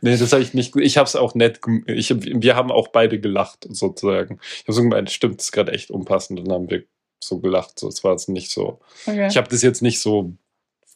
Nee, 0.00 0.16
das 0.16 0.32
habe 0.32 0.42
ich 0.42 0.54
nicht. 0.54 0.76
Ich 0.76 0.96
habe 0.96 1.06
es 1.06 1.16
auch 1.16 1.34
nett. 1.34 1.60
Ich, 1.86 2.14
wir 2.14 2.54
haben 2.54 2.70
auch 2.70 2.88
beide 2.88 3.20
gelacht, 3.20 3.66
sozusagen. 3.68 4.38
Ich 4.42 4.62
habe 4.62 4.72
so 4.72 4.82
gemeint, 4.82 5.10
stimmt, 5.10 5.38
das 5.40 5.46
ist 5.46 5.52
gerade 5.52 5.72
echt 5.72 5.90
unpassend. 5.90 6.38
Und 6.38 6.46
dann 6.46 6.54
haben 6.54 6.70
wir 6.70 6.84
so 7.22 7.38
gelacht. 7.40 7.78
So, 7.78 7.88
es 7.88 8.04
war 8.04 8.12
jetzt 8.12 8.28
nicht 8.28 8.50
so. 8.50 8.80
Okay. 9.06 9.26
Ich 9.26 9.36
habe 9.36 9.48
das 9.48 9.62
jetzt 9.62 9.82
nicht 9.82 10.00
so 10.00 10.32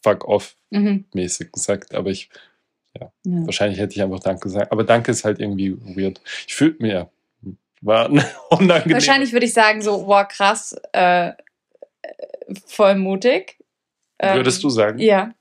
fuck 0.02 0.24
off 0.26 0.56
mhm. 0.70 1.06
gesagt, 1.12 1.94
aber 1.94 2.10
ich 2.10 2.30
ja. 2.98 3.12
ja. 3.24 3.46
Wahrscheinlich 3.46 3.78
hätte 3.78 3.94
ich 3.94 4.02
einfach 4.02 4.20
Danke 4.20 4.40
gesagt. 4.40 4.72
Aber 4.72 4.84
Danke 4.84 5.12
ist 5.12 5.24
halt 5.24 5.40
irgendwie 5.40 5.76
weird. 5.96 6.20
Ich 6.46 6.54
fühle 6.54 6.76
mir 6.78 7.10
war 7.80 8.10
unangenehm. 8.50 8.94
Wahrscheinlich 8.94 9.32
würde 9.32 9.46
ich 9.46 9.54
sagen 9.54 9.82
so, 9.82 10.06
wow, 10.06 10.26
krass, 10.28 10.76
äh, 10.92 11.32
voll 12.66 12.96
mutig. 12.96 13.58
Würdest 14.20 14.58
ähm, 14.58 14.62
du 14.62 14.70
sagen? 14.70 14.98
Ja. 14.98 15.32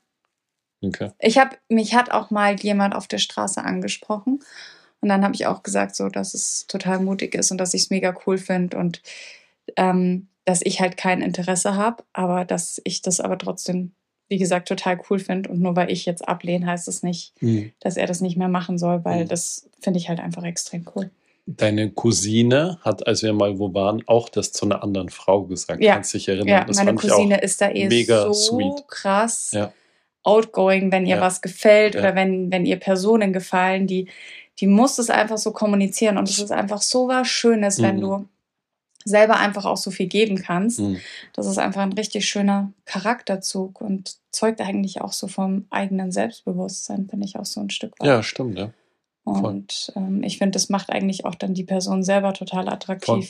Okay. 0.82 1.10
Ich 1.18 1.38
habe, 1.38 1.56
mich 1.68 1.94
hat 1.94 2.10
auch 2.10 2.30
mal 2.30 2.58
jemand 2.58 2.94
auf 2.94 3.06
der 3.06 3.18
Straße 3.18 3.62
angesprochen 3.62 4.40
und 5.00 5.08
dann 5.08 5.24
habe 5.24 5.34
ich 5.34 5.46
auch 5.46 5.62
gesagt, 5.62 5.96
so, 5.96 6.08
dass 6.08 6.34
es 6.34 6.66
total 6.66 7.00
mutig 7.00 7.34
ist 7.34 7.50
und 7.50 7.58
dass 7.58 7.74
ich 7.74 7.82
es 7.82 7.90
mega 7.90 8.14
cool 8.26 8.38
finde 8.38 8.76
und 8.76 9.02
ähm, 9.76 10.28
dass 10.44 10.62
ich 10.62 10.80
halt 10.80 10.96
kein 10.96 11.20
Interesse 11.20 11.76
habe, 11.76 12.02
aber 12.12 12.44
dass 12.44 12.80
ich 12.84 13.02
das 13.02 13.20
aber 13.20 13.38
trotzdem, 13.38 13.92
wie 14.28 14.38
gesagt, 14.38 14.68
total 14.68 15.00
cool 15.08 15.18
finde 15.18 15.50
und 15.50 15.60
nur 15.60 15.76
weil 15.76 15.90
ich 15.90 16.06
jetzt 16.06 16.26
ablehne, 16.26 16.66
heißt 16.66 16.88
es 16.88 16.96
das 16.96 17.02
nicht, 17.02 17.40
mhm. 17.42 17.72
dass 17.80 17.96
er 17.96 18.06
das 18.06 18.20
nicht 18.20 18.36
mehr 18.36 18.48
machen 18.48 18.78
soll, 18.78 19.04
weil 19.04 19.24
mhm. 19.24 19.28
das 19.28 19.68
finde 19.80 19.98
ich 19.98 20.08
halt 20.08 20.20
einfach 20.20 20.44
extrem 20.44 20.86
cool. 20.94 21.10
Deine 21.46 21.90
Cousine 21.90 22.78
hat, 22.82 23.06
als 23.06 23.22
wir 23.22 23.32
mal 23.32 23.58
wo 23.58 23.72
waren, 23.74 24.02
auch 24.06 24.28
das 24.28 24.52
zu 24.52 24.66
einer 24.66 24.82
anderen 24.82 25.08
Frau 25.08 25.44
gesagt. 25.44 25.82
Ja. 25.82 25.94
Kannst 25.94 26.14
dich 26.14 26.28
erinnern? 26.28 26.48
Ja, 26.48 26.64
das 26.64 26.76
meine 26.76 26.94
Cousine 26.94 27.40
ist 27.40 27.60
da 27.60 27.70
eh 27.70 27.88
mega 27.88 28.26
so 28.26 28.32
sweet. 28.32 28.86
krass 28.88 29.50
ja. 29.52 29.72
Outgoing, 30.22 30.92
wenn 30.92 31.06
ihr 31.06 31.16
ja. 31.16 31.22
was 31.22 31.40
gefällt 31.40 31.94
ja. 31.94 32.00
oder 32.00 32.14
wenn, 32.14 32.50
wenn 32.52 32.66
ihr 32.66 32.76
Personen 32.76 33.32
gefallen, 33.32 33.86
die, 33.86 34.08
die 34.58 34.66
muss 34.66 34.98
es 34.98 35.10
einfach 35.10 35.38
so 35.38 35.52
kommunizieren. 35.52 36.18
Und 36.18 36.28
es 36.28 36.38
ist 36.38 36.52
einfach 36.52 36.82
so 36.82 37.08
was 37.08 37.28
Schönes, 37.28 37.78
mhm. 37.78 37.82
wenn 37.82 38.00
du 38.00 38.28
selber 39.04 39.38
einfach 39.38 39.64
auch 39.64 39.78
so 39.78 39.90
viel 39.90 40.06
geben 40.06 40.36
kannst. 40.36 40.80
Mhm. 40.80 40.98
Das 41.32 41.46
ist 41.46 41.58
einfach 41.58 41.82
ein 41.82 41.92
richtig 41.94 42.28
schöner 42.28 42.72
Charakterzug 42.84 43.80
und 43.80 44.16
zeugt 44.30 44.60
eigentlich 44.60 45.00
auch 45.00 45.12
so 45.12 45.26
vom 45.26 45.66
eigenen 45.70 46.12
Selbstbewusstsein, 46.12 47.06
bin 47.06 47.22
ich 47.22 47.36
auch 47.36 47.46
so 47.46 47.60
ein 47.60 47.70
Stück 47.70 47.98
weit. 47.98 48.06
Ja, 48.06 48.22
stimmt, 48.22 48.58
ja. 48.58 48.70
Und 49.24 49.92
ähm, 49.96 50.22
ich 50.22 50.38
finde, 50.38 50.52
das 50.52 50.68
macht 50.70 50.90
eigentlich 50.90 51.24
auch 51.24 51.34
dann 51.34 51.54
die 51.54 51.64
Person 51.64 52.02
selber 52.02 52.32
total 52.32 52.68
attraktiv. 52.68 53.06
Voll. 53.06 53.26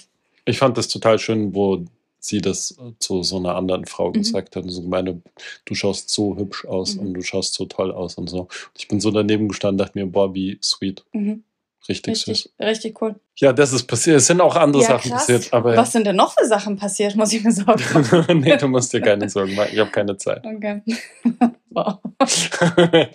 Ich 0.47 0.59
fand 0.59 0.78
das 0.78 0.88
total 0.88 1.18
schön, 1.18 1.55
wo 1.55 1.84
sie 2.20 2.40
das 2.40 2.76
zu 2.98 3.22
so 3.22 3.38
einer 3.38 3.56
anderen 3.56 3.86
Frau 3.86 4.08
mhm. 4.08 4.14
gesagt 4.14 4.56
hat. 4.56 4.64
So 4.68 4.82
meine, 4.82 5.22
du 5.64 5.74
schaust 5.74 6.10
so 6.10 6.36
hübsch 6.36 6.64
aus 6.66 6.94
mhm. 6.94 7.00
und 7.00 7.14
du 7.14 7.22
schaust 7.22 7.54
so 7.54 7.64
toll 7.64 7.92
aus 7.92 8.16
und 8.16 8.28
so. 8.28 8.48
Ich 8.76 8.88
bin 8.88 9.00
so 9.00 9.10
daneben 9.10 9.48
gestanden, 9.48 9.78
dachte 9.78 9.98
mir, 9.98 10.06
boah, 10.06 10.34
wie 10.34 10.58
sweet. 10.62 11.04
Mhm. 11.12 11.44
Richtig, 11.88 12.12
richtig 12.12 12.42
süß. 12.42 12.52
Richtig 12.60 13.02
cool. 13.02 13.18
Ja, 13.36 13.52
das 13.52 13.72
ist 13.72 13.84
passiert. 13.84 14.18
Es 14.18 14.26
sind 14.26 14.40
auch 14.40 14.54
andere 14.54 14.82
ja, 14.82 14.88
Sachen 14.88 15.10
krass. 15.10 15.26
passiert. 15.26 15.52
Aber 15.52 15.76
Was 15.76 15.92
sind 15.92 16.06
denn 16.06 16.16
noch 16.16 16.34
für 16.38 16.46
Sachen 16.46 16.76
passiert? 16.76 17.16
Muss 17.16 17.32
ich 17.32 17.42
mir 17.42 17.52
Sorgen 17.52 17.82
machen? 17.94 18.40
nee, 18.40 18.56
du 18.56 18.68
musst 18.68 18.92
dir 18.92 19.00
keine 19.00 19.28
Sorgen 19.30 19.54
machen. 19.54 19.70
Ich 19.72 19.78
habe 19.78 19.90
keine 19.90 20.16
Zeit. 20.16 20.44
Okay. 20.44 20.82
wow. 21.70 21.98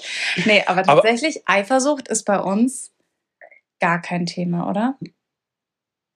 nee, 0.45 0.63
aber 0.65 0.83
tatsächlich, 0.83 1.43
aber, 1.45 1.59
Eifersucht 1.59 2.07
ist 2.07 2.23
bei 2.23 2.39
uns 2.39 2.91
gar 3.79 4.01
kein 4.01 4.25
Thema, 4.25 4.67
oder? 4.67 4.97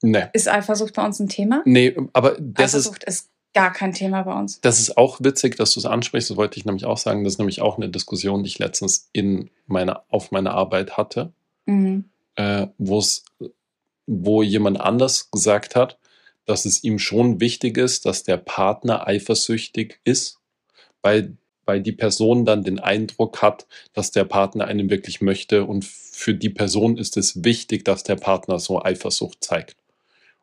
Nee. 0.02 0.26
Ist 0.34 0.48
Eifersucht 0.48 0.94
bei 0.94 1.06
uns 1.06 1.20
ein 1.20 1.30
Thema? 1.30 1.62
Nee, 1.66 1.96
aber 2.14 2.38
das 2.40 2.74
Eifersucht 2.74 3.04
ist, 3.04 3.26
ist 3.26 3.30
gar 3.54 3.74
kein 3.74 3.94
Thema 3.94 4.24
bei 4.24 4.34
uns. 4.34 4.62
Das 4.62 4.80
ist 4.80 4.98
auch 4.98 5.20
witzig, 5.22 5.58
dass 5.58 5.74
du 5.74 5.80
es 5.80 5.86
ansprichst. 5.86 6.30
Das 6.30 6.38
wollte 6.38 6.58
ich 6.58 6.66
nämlich 6.66 6.86
auch 6.86 6.98
sagen. 6.98 7.24
Das 7.24 7.34
ist 7.34 7.40
nämlich 7.40 7.62
auch 7.62 7.78
eine 7.78 7.90
Diskussion, 7.90 8.44
die 8.44 8.50
ich 8.50 8.60
letztens 8.60 9.10
in 9.12 9.50
meiner, 9.66 10.04
auf 10.10 10.32
meiner 10.32 10.52
Arbeit 10.52 10.98
hatte. 10.98 11.34
Mhm 11.66 12.06
äh, 12.40 12.68
wo 14.08 14.42
jemand 14.42 14.80
anders 14.80 15.30
gesagt 15.30 15.76
hat, 15.76 16.00
dass 16.46 16.66
es 16.66 16.84
ihm 16.84 16.98
schon 16.98 17.42
wichtig 17.42 17.78
ist, 17.78 18.06
dass 18.06 18.24
der 18.24 18.38
Partner 18.38 19.06
eifersüchtig 19.06 20.00
ist, 20.04 20.40
weil, 21.02 21.38
weil 21.66 21.82
die 21.82 21.92
Person 21.92 22.46
dann 22.46 22.64
den 22.64 22.80
Eindruck 22.80 23.42
hat, 23.42 23.68
dass 23.94 24.12
der 24.12 24.24
Partner 24.24 24.66
einen 24.66 24.90
wirklich 24.90 25.22
möchte 25.22 25.66
und 25.66 25.86
für 25.86 26.34
die 26.34 26.50
Person 26.50 26.98
ist 26.98 27.18
es 27.18 27.44
wichtig, 27.44 27.86
dass 27.86 28.04
der 28.04 28.16
Partner 28.16 28.58
so 28.58 28.82
Eifersucht 28.82 29.44
zeigt. 29.44 29.76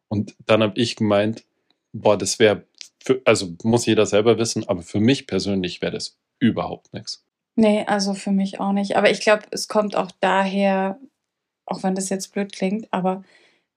Und 0.09 0.37
dann 0.47 0.63
habe 0.63 0.81
ich 0.81 0.97
gemeint, 0.97 1.45
boah, 1.93 2.17
das 2.17 2.39
wäre, 2.39 2.67
also 3.25 3.55
muss 3.63 3.87
jeder 3.87 4.07
selber 4.07 4.39
wissen, 4.39 4.69
aber 4.69 4.83
für 4.83 5.01
mich 5.01 5.27
persönlich 5.27 5.83
wäre 5.83 5.93
das 5.93 6.19
überhaupt 6.39 6.93
nichts. 6.93 7.25
Nee, 7.57 7.85
also 7.87 8.15
für 8.15 8.33
mich 8.33 8.61
auch 8.61 8.73
nicht. 8.73 8.97
Aber 8.97 9.11
ich 9.11 9.21
glaube, 9.21 9.45
es 9.51 9.67
kommt 9.67 9.97
auch 9.97 10.11
daher, 10.21 11.01
auch 11.65 11.83
wenn 11.83 11.95
das 11.95 12.11
jetzt 12.11 12.33
blöd 12.33 12.53
klingt, 12.53 12.93
aber 12.93 13.25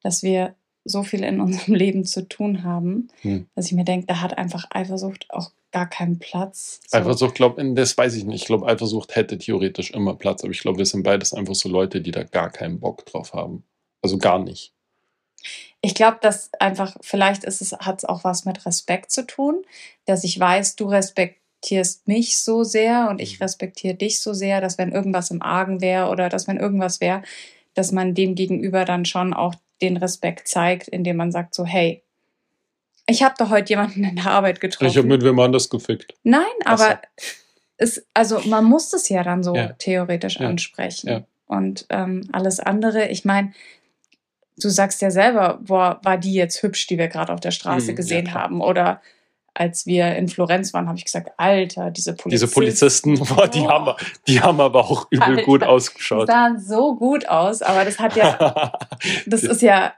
dass 0.02 0.22
wir 0.22 0.56
so 0.84 1.04
viel 1.04 1.24
in 1.24 1.40
unserem 1.42 1.76
Leben 1.76 2.06
zu 2.06 2.28
tun 2.28 2.64
haben, 2.64 3.08
hm. 3.22 3.48
dass 3.56 3.68
ich 3.68 3.74
mir 3.74 3.86
denke, 3.86 4.08
da 4.08 4.22
hat 4.22 4.38
einfach 4.38 4.66
Eifersucht 4.70 5.28
auch 5.30 5.52
gar 5.72 5.88
keinen 5.88 6.20
Platz. 6.20 6.82
So. 6.88 6.98
Eifersucht, 6.98 7.36
glaube 7.36 7.64
das 7.74 7.98
weiß 7.98 8.16
ich 8.16 8.26
nicht. 8.26 8.42
Ich 8.42 8.48
glaube, 8.48 8.68
Eifersucht 8.68 9.16
hätte 9.16 9.38
theoretisch 9.38 9.92
immer 9.92 10.16
Platz, 10.16 10.44
aber 10.44 10.52
ich 10.52 10.60
glaube, 10.60 10.80
wir 10.80 10.86
sind 10.86 11.04
beides 11.04 11.34
einfach 11.34 11.56
so 11.56 11.70
Leute, 11.70 12.02
die 12.02 12.12
da 12.12 12.24
gar 12.24 12.50
keinen 12.50 12.80
Bock 12.80 13.06
drauf 13.06 13.34
haben. 13.34 13.64
Also 14.02 14.18
gar 14.18 14.40
nicht. 14.40 14.74
Ich 15.82 15.96
glaube, 15.96 16.18
dass 16.22 16.52
einfach, 16.60 16.98
vielleicht 17.02 17.44
ist 17.44 17.62
es, 17.62 17.72
hat 17.72 18.00
es 18.00 18.06
auch 18.06 18.24
was 18.24 18.46
mit 18.46 18.66
Respekt 18.66 19.12
zu 19.12 19.26
tun, 19.26 19.64
dass 20.06 20.24
ich 20.24 20.38
weiß, 20.38 20.76
du 20.76 20.86
respektierst 20.86 22.08
mich 22.08 22.40
so 22.40 22.64
sehr 22.64 23.08
und 23.10 23.22
ich 23.22 23.34
hm. 23.34 23.44
respektiere 23.44 23.96
dich 23.96 24.22
so 24.22 24.34
sehr, 24.34 24.62
dass 24.62 24.78
wenn 24.78 24.92
irgendwas 24.92 25.32
im 25.32 25.42
Argen 25.42 25.82
wäre 25.82 26.10
oder 26.10 26.30
dass 26.30 26.48
wenn 26.48 26.58
irgendwas 26.58 27.00
wäre, 27.00 27.24
dass 27.74 27.92
man 27.92 28.14
dem 28.14 28.36
gegenüber 28.36 28.84
dann 28.84 29.06
schon 29.06 29.34
auch 29.34 29.56
den 29.82 29.98
Respekt 29.98 30.48
zeigt, 30.48 30.88
indem 30.90 31.16
man 31.16 31.32
sagt 31.32 31.56
so, 31.56 31.66
hey, 31.66 32.04
ich 33.08 33.24
habe 33.24 33.36
doch 33.38 33.50
heute 33.50 33.70
jemanden 33.70 34.04
in 34.04 34.16
der 34.18 34.28
Arbeit 34.28 34.60
getroffen. 34.60 34.88
Ich 34.88 34.98
habe 34.98 35.08
mit 35.08 35.24
wem 35.24 35.40
anders 35.40 35.70
gefickt. 35.70 36.14
Nein, 36.24 36.44
aber 36.66 37.02
es, 37.78 38.06
also 38.14 38.40
man 38.46 38.66
muss 38.66 38.90
das 38.90 39.10
ja 39.10 39.24
dann 39.24 39.44
so 39.44 39.56
ja. 39.56 39.70
theoretisch 39.80 40.40
ja. 40.40 40.48
ansprechen. 40.48 41.10
Ja. 41.10 41.24
Und 41.48 41.88
ähm, 41.90 42.30
alles 42.32 42.60
andere, 42.60 43.08
ich 43.08 43.26
meine, 43.26 43.54
du 44.64 44.70
sagst 44.70 45.02
ja 45.02 45.12
selber, 45.12 45.60
boah, 45.62 46.00
war 46.04 46.18
die 46.18 46.34
jetzt 46.34 46.62
hübsch, 46.62 46.88
die 46.88 46.98
wir 46.98 47.08
gerade 47.08 47.34
auf 47.34 47.40
der 47.40 47.52
Straße 47.52 47.92
mhm, 47.92 47.96
gesehen 47.96 48.34
haben? 48.34 48.62
Oder 48.62 49.02
als 49.54 49.86
wir 49.86 50.16
in 50.16 50.30
Florenz 50.30 50.74
waren, 50.74 50.88
habe 50.88 50.98
ich 50.98 51.06
gesagt, 51.06 51.32
Alter, 51.38 51.92
diese 51.92 52.14
Polizisten. 52.14 52.30
Diese 52.30 52.48
Polizisten, 52.48 53.20
boah, 53.36 53.48
die, 53.48 53.60
oh. 53.60 53.70
haben, 53.70 53.96
die 54.28 54.42
haben 54.42 54.62
aber 54.62 54.80
auch 54.80 55.08
übel 55.10 55.28
Alter, 55.28 55.44
gut 55.44 55.64
ausgeschaut. 55.64 56.30
Die 56.30 56.32
sahen 56.32 56.60
so 56.60 56.96
gut 56.96 57.28
aus, 57.28 57.62
aber 57.62 57.84
das 57.84 58.00
hat 58.00 58.16
ja, 58.16 58.74
das 59.26 59.44
ist 59.44 59.62
ja 59.62 59.94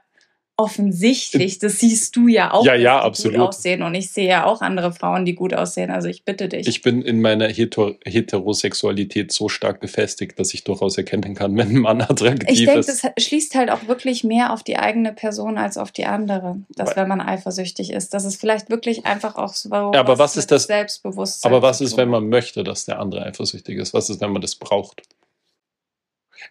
offensichtlich, 0.62 1.58
das 1.58 1.80
siehst 1.80 2.14
du 2.14 2.28
ja 2.28 2.52
auch, 2.52 2.64
ja, 2.64 2.74
ja, 2.74 3.00
absolut. 3.00 3.36
gut 3.36 3.48
aussehen. 3.48 3.82
Und 3.82 3.94
ich 3.94 4.12
sehe 4.12 4.28
ja 4.28 4.46
auch 4.46 4.62
andere 4.62 4.92
Frauen, 4.92 5.24
die 5.24 5.34
gut 5.34 5.52
aussehen. 5.52 5.90
Also 5.90 6.08
ich 6.08 6.24
bitte 6.24 6.48
dich. 6.48 6.68
Ich 6.68 6.82
bin 6.82 7.02
in 7.02 7.20
meiner 7.20 7.48
Heter 7.48 7.94
Heterosexualität 8.04 9.32
so 9.32 9.48
stark 9.48 9.80
gefestigt, 9.80 10.38
dass 10.38 10.54
ich 10.54 10.62
durchaus 10.64 10.96
erkennen 10.96 11.34
kann, 11.34 11.56
wenn 11.56 11.70
ein 11.70 11.78
Mann 11.78 12.00
attraktiv 12.08 12.48
ich 12.48 12.64
denk, 12.64 12.78
ist. 12.78 12.88
Ich 12.88 13.00
denke, 13.00 13.14
das 13.16 13.24
schließt 13.26 13.54
halt 13.56 13.70
auch 13.70 13.88
wirklich 13.88 14.22
mehr 14.22 14.52
auf 14.52 14.62
die 14.62 14.76
eigene 14.76 15.12
Person 15.12 15.58
als 15.58 15.76
auf 15.76 15.90
die 15.90 16.06
andere. 16.06 16.58
Dass 16.76 16.96
wenn 16.96 17.08
man 17.08 17.20
eifersüchtig 17.20 17.92
ist, 17.92 18.14
dass 18.14 18.24
es 18.24 18.36
vielleicht 18.36 18.70
wirklich 18.70 19.04
einfach 19.04 19.36
auch 19.36 19.54
so 19.54 19.68
ja, 19.68 20.00
aber 20.00 20.18
was 20.18 20.36
ist 20.36 20.50
das 20.50 20.64
Selbstbewusstsein. 20.64 21.50
Aber 21.50 21.62
was 21.62 21.80
ist, 21.80 21.96
wenn 21.96 22.08
man 22.08 22.28
möchte, 22.28 22.62
dass 22.62 22.84
der 22.84 23.00
andere 23.00 23.24
eifersüchtig 23.24 23.78
ist? 23.78 23.94
Was 23.94 24.10
ist, 24.10 24.20
wenn 24.20 24.32
man 24.32 24.42
das 24.42 24.54
braucht? 24.54 25.02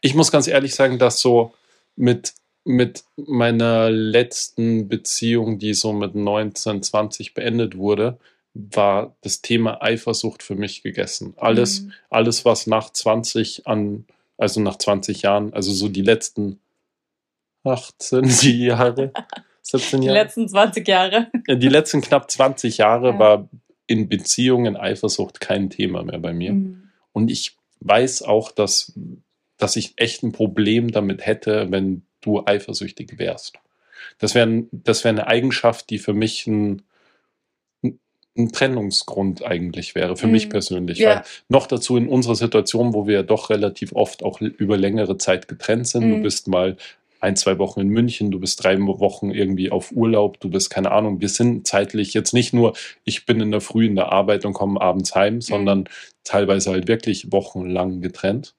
Ich 0.02 0.16
muss 0.16 0.32
ganz 0.32 0.48
ehrlich 0.48 0.76
sagen, 0.76 1.00
dass 1.00 1.20
so 1.20 1.54
mit 1.96 2.34
mit 2.64 3.04
meiner 3.16 3.90
letzten 3.90 4.88
Beziehung, 4.88 5.58
die 5.58 5.74
so 5.74 5.94
mit 5.94 6.16
19, 6.16 6.84
20 6.84 7.34
beendet 7.34 7.78
wurde, 7.78 8.18
war 8.54 9.16
das 9.22 9.42
Thema 9.42 9.82
Eifersucht 9.82 10.44
für 10.44 10.56
mich 10.56 10.84
gegessen. 10.84 11.34
Alles, 11.38 11.82
mhm. 11.82 11.94
alles, 12.10 12.46
was 12.46 12.68
nach 12.68 12.90
20 12.90 13.68
an, 13.68 14.06
also 14.38 14.60
nach 14.60 14.78
20 14.78 15.22
Jahren, 15.22 15.54
also 15.54 15.72
so 15.72 15.88
die 15.88 16.02
letzten 16.02 16.60
18 17.64 18.26
Jahre, 18.42 19.14
17 19.62 20.02
Jahre. 20.04 20.16
Die 20.16 20.22
letzten 20.22 20.50
20 20.50 20.88
Jahre. 20.88 21.28
Die 21.48 21.70
letzten 21.70 22.02
knapp 22.02 22.30
20 22.30 22.78
Jahre 22.78 23.10
ja. 23.12 23.20
war 23.20 23.50
in 23.88 24.10
Beziehungen 24.10 24.76
Eifersucht 24.76 25.40
kein 25.40 25.70
Thema 25.70 26.04
mehr 26.04 26.20
bei 26.20 26.34
mir. 26.34 26.54
Mhm. 26.54 26.90
Und 27.14 27.32
ich 27.32 27.58
weiß 27.80 28.24
auch, 28.24 28.52
dass, 28.52 28.94
dass 29.58 29.76
ich 29.76 29.94
echt 29.98 30.24
ein 30.24 30.32
Problem 30.32 30.92
damit 30.92 31.26
hätte, 31.26 31.72
wenn 31.72 32.04
du 32.22 32.44
eifersüchtig 32.46 33.18
wärst. 33.18 33.60
Das 34.20 34.36
wäre 34.36 34.66
das 34.72 35.04
wär 35.04 35.10
eine 35.10 35.28
Eigenschaft, 35.28 35.90
die 35.90 36.00
für 36.00 36.14
mich 36.14 36.48
ein, 36.48 36.82
ein 37.84 38.52
Trennungsgrund 38.52 39.44
eigentlich 39.44 39.96
wäre, 39.96 40.16
für 40.16 40.28
mhm. 40.28 40.34
mich 40.34 40.50
persönlich. 40.50 41.00
Ja. 41.00 41.10
Weil 41.10 41.24
noch 41.50 41.68
dazu 41.68 41.98
in 41.98 42.08
unserer 42.08 42.36
Situation, 42.36 42.94
wo 42.94 43.08
wir 43.08 43.16
ja 43.16 43.24
doch 43.24 43.50
relativ 43.50 43.94
oft 43.94 44.24
auch 44.24 44.42
über 44.42 44.78
längere 44.78 45.18
Zeit 45.18 45.48
getrennt 45.48 45.88
sind. 45.88 46.08
Mhm. 46.08 46.16
Du 46.16 46.22
bist 46.24 46.48
mal 46.48 46.78
ein, 47.20 47.36
zwei 47.36 47.60
Wochen 47.60 47.82
in 47.82 47.90
München, 47.90 48.32
du 48.32 48.40
bist 48.40 48.64
drei 48.64 48.80
Wochen 48.80 49.30
irgendwie 49.30 49.70
auf 49.70 49.92
Urlaub, 49.92 50.40
du 50.40 50.50
bist 50.50 50.72
keine 50.72 50.92
Ahnung. 50.92 51.22
Wir 51.22 51.30
sind 51.30 51.68
zeitlich 51.68 52.16
jetzt 52.16 52.34
nicht 52.34 52.52
nur, 52.52 52.74
ich 53.04 53.28
bin 53.28 53.40
in 53.40 53.52
der 53.52 53.62
Früh 53.62 53.86
in 53.86 53.96
der 53.96 54.12
Arbeit 54.12 54.44
und 54.44 54.54
komme 54.54 54.82
abends 54.82 55.14
heim, 55.14 55.36
mhm. 55.36 55.42
sondern 55.42 55.90
teilweise 56.24 56.72
halt 56.72 56.88
wirklich 56.88 57.32
wochenlang 57.32 58.02
getrennt 58.02 58.56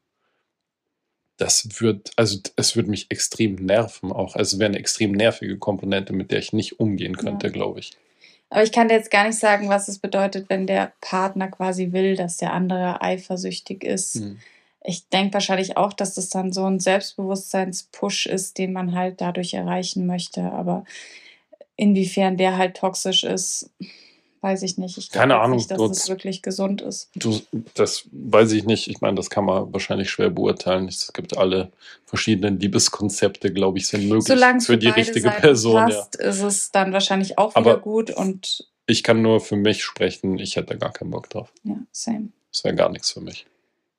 das 1.36 1.80
wird, 1.80 2.10
also 2.16 2.38
es 2.56 2.76
würde 2.76 2.90
mich 2.90 3.10
extrem 3.10 3.56
nerven 3.56 4.12
auch. 4.12 4.36
Also 4.36 4.58
wäre 4.58 4.68
eine 4.68 4.78
extrem 4.78 5.12
nervige 5.12 5.58
Komponente, 5.58 6.12
mit 6.12 6.30
der 6.30 6.38
ich 6.38 6.52
nicht 6.52 6.78
umgehen 6.78 7.16
könnte, 7.16 7.48
ja. 7.48 7.52
glaube 7.52 7.80
ich. 7.80 7.92
Aber 8.50 8.62
ich 8.62 8.72
kann 8.72 8.88
dir 8.88 8.94
jetzt 8.94 9.10
gar 9.10 9.26
nicht 9.26 9.38
sagen, 9.38 9.70
was 9.70 9.88
es 9.88 9.98
bedeutet, 9.98 10.50
wenn 10.50 10.66
der 10.66 10.92
Partner 11.00 11.48
quasi 11.48 11.92
will, 11.92 12.16
dass 12.16 12.36
der 12.36 12.52
andere 12.52 13.00
eifersüchtig 13.00 13.82
ist. 13.82 14.16
Hm. 14.16 14.38
ich 14.84 15.08
denke 15.08 15.34
wahrscheinlich 15.34 15.76
auch, 15.78 15.94
dass 15.94 16.14
das 16.14 16.28
dann 16.28 16.52
so 16.52 16.66
ein 16.66 16.78
Selbstbewusstseinspush 16.78 18.26
ist, 18.26 18.58
den 18.58 18.74
man 18.74 18.94
halt 18.94 19.20
dadurch 19.22 19.54
erreichen 19.54 20.06
möchte. 20.06 20.42
Aber 20.42 20.84
inwiefern 21.76 22.36
der 22.36 22.58
halt 22.58 22.76
toxisch 22.76 23.24
ist, 23.24 23.70
weiß 24.42 24.62
ich 24.62 24.76
nicht. 24.76 24.98
Ich 24.98 25.10
Keine 25.10 25.38
Ahnung, 25.40 25.56
nicht, 25.56 25.70
dass 25.70 25.80
es 25.80 26.08
wirklich 26.08 26.42
gesund 26.42 26.82
ist. 26.82 27.10
Du, 27.14 27.40
das 27.74 28.04
weiß 28.10 28.52
ich 28.52 28.64
nicht. 28.64 28.88
Ich 28.88 29.00
meine, 29.00 29.14
das 29.14 29.30
kann 29.30 29.44
man 29.44 29.72
wahrscheinlich 29.72 30.10
schwer 30.10 30.30
beurteilen. 30.30 30.88
Es 30.88 31.12
gibt 31.12 31.38
alle 31.38 31.70
verschiedenen 32.04 32.58
Liebeskonzepte, 32.58 33.52
glaube 33.52 33.78
ich, 33.78 33.86
sind 33.86 34.08
möglich 34.08 34.26
Solange 34.26 34.60
für 34.60 34.76
die 34.76 34.88
richtige 34.88 35.28
Seiten 35.28 35.40
Person. 35.40 35.84
Passt, 35.86 36.18
ja. 36.20 36.28
ist 36.28 36.42
es 36.42 36.70
dann 36.72 36.92
wahrscheinlich 36.92 37.38
auch 37.38 37.50
wieder 37.50 37.58
Aber 37.58 37.80
gut 37.80 38.10
und 38.10 38.68
ich 38.86 39.02
kann 39.02 39.22
nur 39.22 39.40
für 39.40 39.56
mich 39.56 39.84
sprechen. 39.84 40.38
Ich 40.38 40.56
hätte 40.56 40.76
gar 40.76 40.92
keinen 40.92 41.10
Bock 41.10 41.30
drauf. 41.30 41.52
Ja, 41.62 41.76
same. 41.92 42.28
Das 42.50 42.64
wäre 42.64 42.74
gar 42.74 42.90
nichts 42.90 43.12
für 43.12 43.20
mich. 43.20 43.46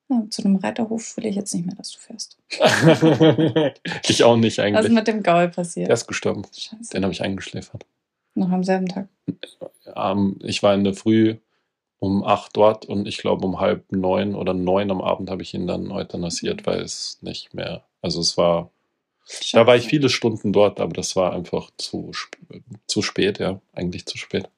Ja, 0.10 0.24
zu 0.30 0.44
einem 0.44 0.58
Reiterhof 0.58 1.16
will 1.18 1.26
ich 1.26 1.36
jetzt 1.36 1.54
nicht 1.56 1.66
mehr, 1.66 1.76
dass 1.76 1.92
du 1.92 2.00
fährst. 2.00 2.38
ich 4.08 4.24
auch 4.24 4.36
nicht 4.36 4.60
eigentlich. 4.60 4.80
Was 4.80 4.86
ist 4.86 4.92
mit 4.92 5.08
dem 5.08 5.24
Gaul 5.24 5.48
passiert? 5.48 5.88
Der 5.88 5.94
ist 5.94 6.08
gestorben. 6.08 6.44
Scheiße. 6.52 6.92
Den 6.92 7.04
habe 7.04 7.14
ich 7.14 7.22
eingeschläfert. 7.22 7.86
Noch 8.36 8.52
am 8.52 8.64
selben 8.64 8.88
Tag? 8.88 9.08
Ähm, 9.96 10.40
ich 10.44 10.64
war 10.64 10.74
in 10.74 10.84
der 10.84 10.94
Früh 10.94 11.38
um 12.00 12.24
acht 12.24 12.58
dort 12.58 12.86
und 12.86 13.08
ich 13.08 13.18
glaube 13.18 13.46
um 13.46 13.60
halb 13.60 13.92
neun 13.92 14.36
oder 14.36 14.54
neun 14.54 14.92
am 14.92 15.02
Abend 15.02 15.30
habe 15.30 15.42
ich 15.42 15.54
ihn 15.54 15.68
dann 15.68 15.92
euthanasiert, 15.92 16.66
weil 16.66 16.82
es 16.82 17.20
nicht 17.22 17.54
mehr, 17.54 17.86
also 18.02 18.20
es 18.20 18.36
war, 18.38 18.72
Scheiße. 19.26 19.56
da 19.56 19.68
war 19.68 19.78
ich 19.78 19.88
viele 19.88 20.10
Stunden 20.10 20.52
dort, 20.52 20.82
aber 20.82 20.94
das 20.94 21.16
war 21.16 21.32
einfach 21.32 21.72
zu, 21.78 22.12
zu 22.88 23.02
spät, 23.02 23.40
ja, 23.40 23.62
eigentlich 23.72 24.06
zu 24.06 24.18
spät. 24.18 24.50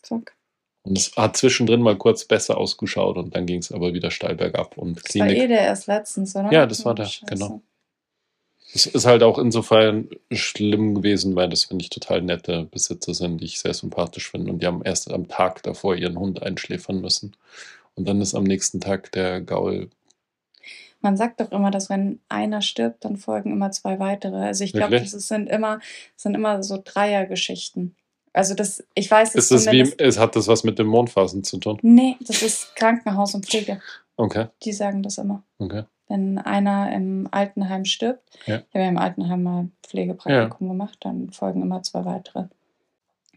Zack. 0.00 0.36
Und 0.84 0.96
es 0.96 1.16
hat 1.16 1.36
zwischendrin 1.36 1.82
mal 1.82 1.98
kurz 1.98 2.24
besser 2.24 2.56
ausgeschaut 2.56 3.16
und 3.16 3.34
dann 3.34 3.44
ging 3.44 3.58
es 3.58 3.72
aber 3.72 3.92
wieder 3.92 4.12
steil 4.12 4.36
bergab. 4.36 4.78
Und 4.78 4.96
das 4.96 5.04
Klinik. 5.04 5.36
war 5.36 5.44
eh 5.44 5.48
der 5.48 5.60
erst 5.62 5.88
letztens, 5.88 6.36
oder? 6.36 6.52
Ja, 6.52 6.64
das 6.64 6.84
war 6.84 6.94
der, 6.94 7.06
Scheiße. 7.06 7.26
genau. 7.26 7.60
Es 8.76 8.84
ist 8.84 9.06
halt 9.06 9.22
auch 9.22 9.38
insofern 9.38 10.10
schlimm 10.30 10.96
gewesen, 10.96 11.34
weil 11.34 11.48
das, 11.48 11.64
finde 11.64 11.82
ich, 11.82 11.88
total 11.88 12.20
nette 12.20 12.64
Besitzer 12.70 13.14
sind, 13.14 13.38
die 13.38 13.46
ich 13.46 13.58
sehr 13.58 13.72
sympathisch 13.72 14.30
finde. 14.30 14.52
Und 14.52 14.62
die 14.62 14.66
haben 14.66 14.82
erst 14.84 15.10
am 15.10 15.28
Tag 15.28 15.62
davor 15.62 15.96
ihren 15.96 16.18
Hund 16.18 16.42
einschläfern 16.42 17.00
müssen. 17.00 17.34
Und 17.94 18.06
dann 18.06 18.20
ist 18.20 18.34
am 18.34 18.44
nächsten 18.44 18.80
Tag 18.80 19.10
der 19.12 19.40
Gaul. 19.40 19.88
Man 21.00 21.16
sagt 21.16 21.40
doch 21.40 21.52
immer, 21.52 21.70
dass 21.70 21.88
wenn 21.88 22.20
einer 22.28 22.60
stirbt, 22.60 23.06
dann 23.06 23.16
folgen 23.16 23.50
immer 23.50 23.70
zwei 23.70 23.98
weitere. 23.98 24.36
Also 24.36 24.64
ich 24.64 24.74
glaube, 24.74 25.00
das 25.00 25.12
sind 25.12 25.48
immer, 25.48 25.78
das 25.78 26.22
sind 26.24 26.34
immer 26.34 26.62
so 26.62 26.78
Dreiergeschichten. 26.84 27.96
Also 28.34 28.52
das, 28.52 28.84
ich 28.94 29.10
weiß 29.10 29.30
es 29.36 29.50
ist 29.50 29.66
das 29.66 29.72
wie, 29.72 29.90
es 29.96 30.18
Hat 30.18 30.36
das 30.36 30.48
was 30.48 30.64
mit 30.64 30.78
den 30.78 30.86
Mondphasen 30.86 31.44
zu 31.44 31.56
tun? 31.56 31.78
Nee, 31.80 32.16
das 32.20 32.42
ist 32.42 32.76
Krankenhaus 32.76 33.34
und 33.34 33.46
Pflege. 33.46 33.80
Okay. 34.18 34.48
Die 34.62 34.74
sagen 34.74 35.02
das 35.02 35.16
immer. 35.16 35.42
Okay. 35.58 35.84
Wenn 36.08 36.38
einer 36.38 36.92
im 36.92 37.28
Altenheim 37.30 37.84
stirbt, 37.84 38.22
ja. 38.46 38.56
ich 38.56 38.74
habe 38.74 38.84
ja 38.84 38.88
im 38.88 38.98
Altenheim 38.98 39.42
mal 39.42 39.68
Pflegepraktikum 39.82 40.68
ja. 40.68 40.72
gemacht, 40.72 40.98
dann 41.00 41.30
folgen 41.30 41.62
immer 41.62 41.82
zwei 41.82 42.04
weitere. 42.04 42.44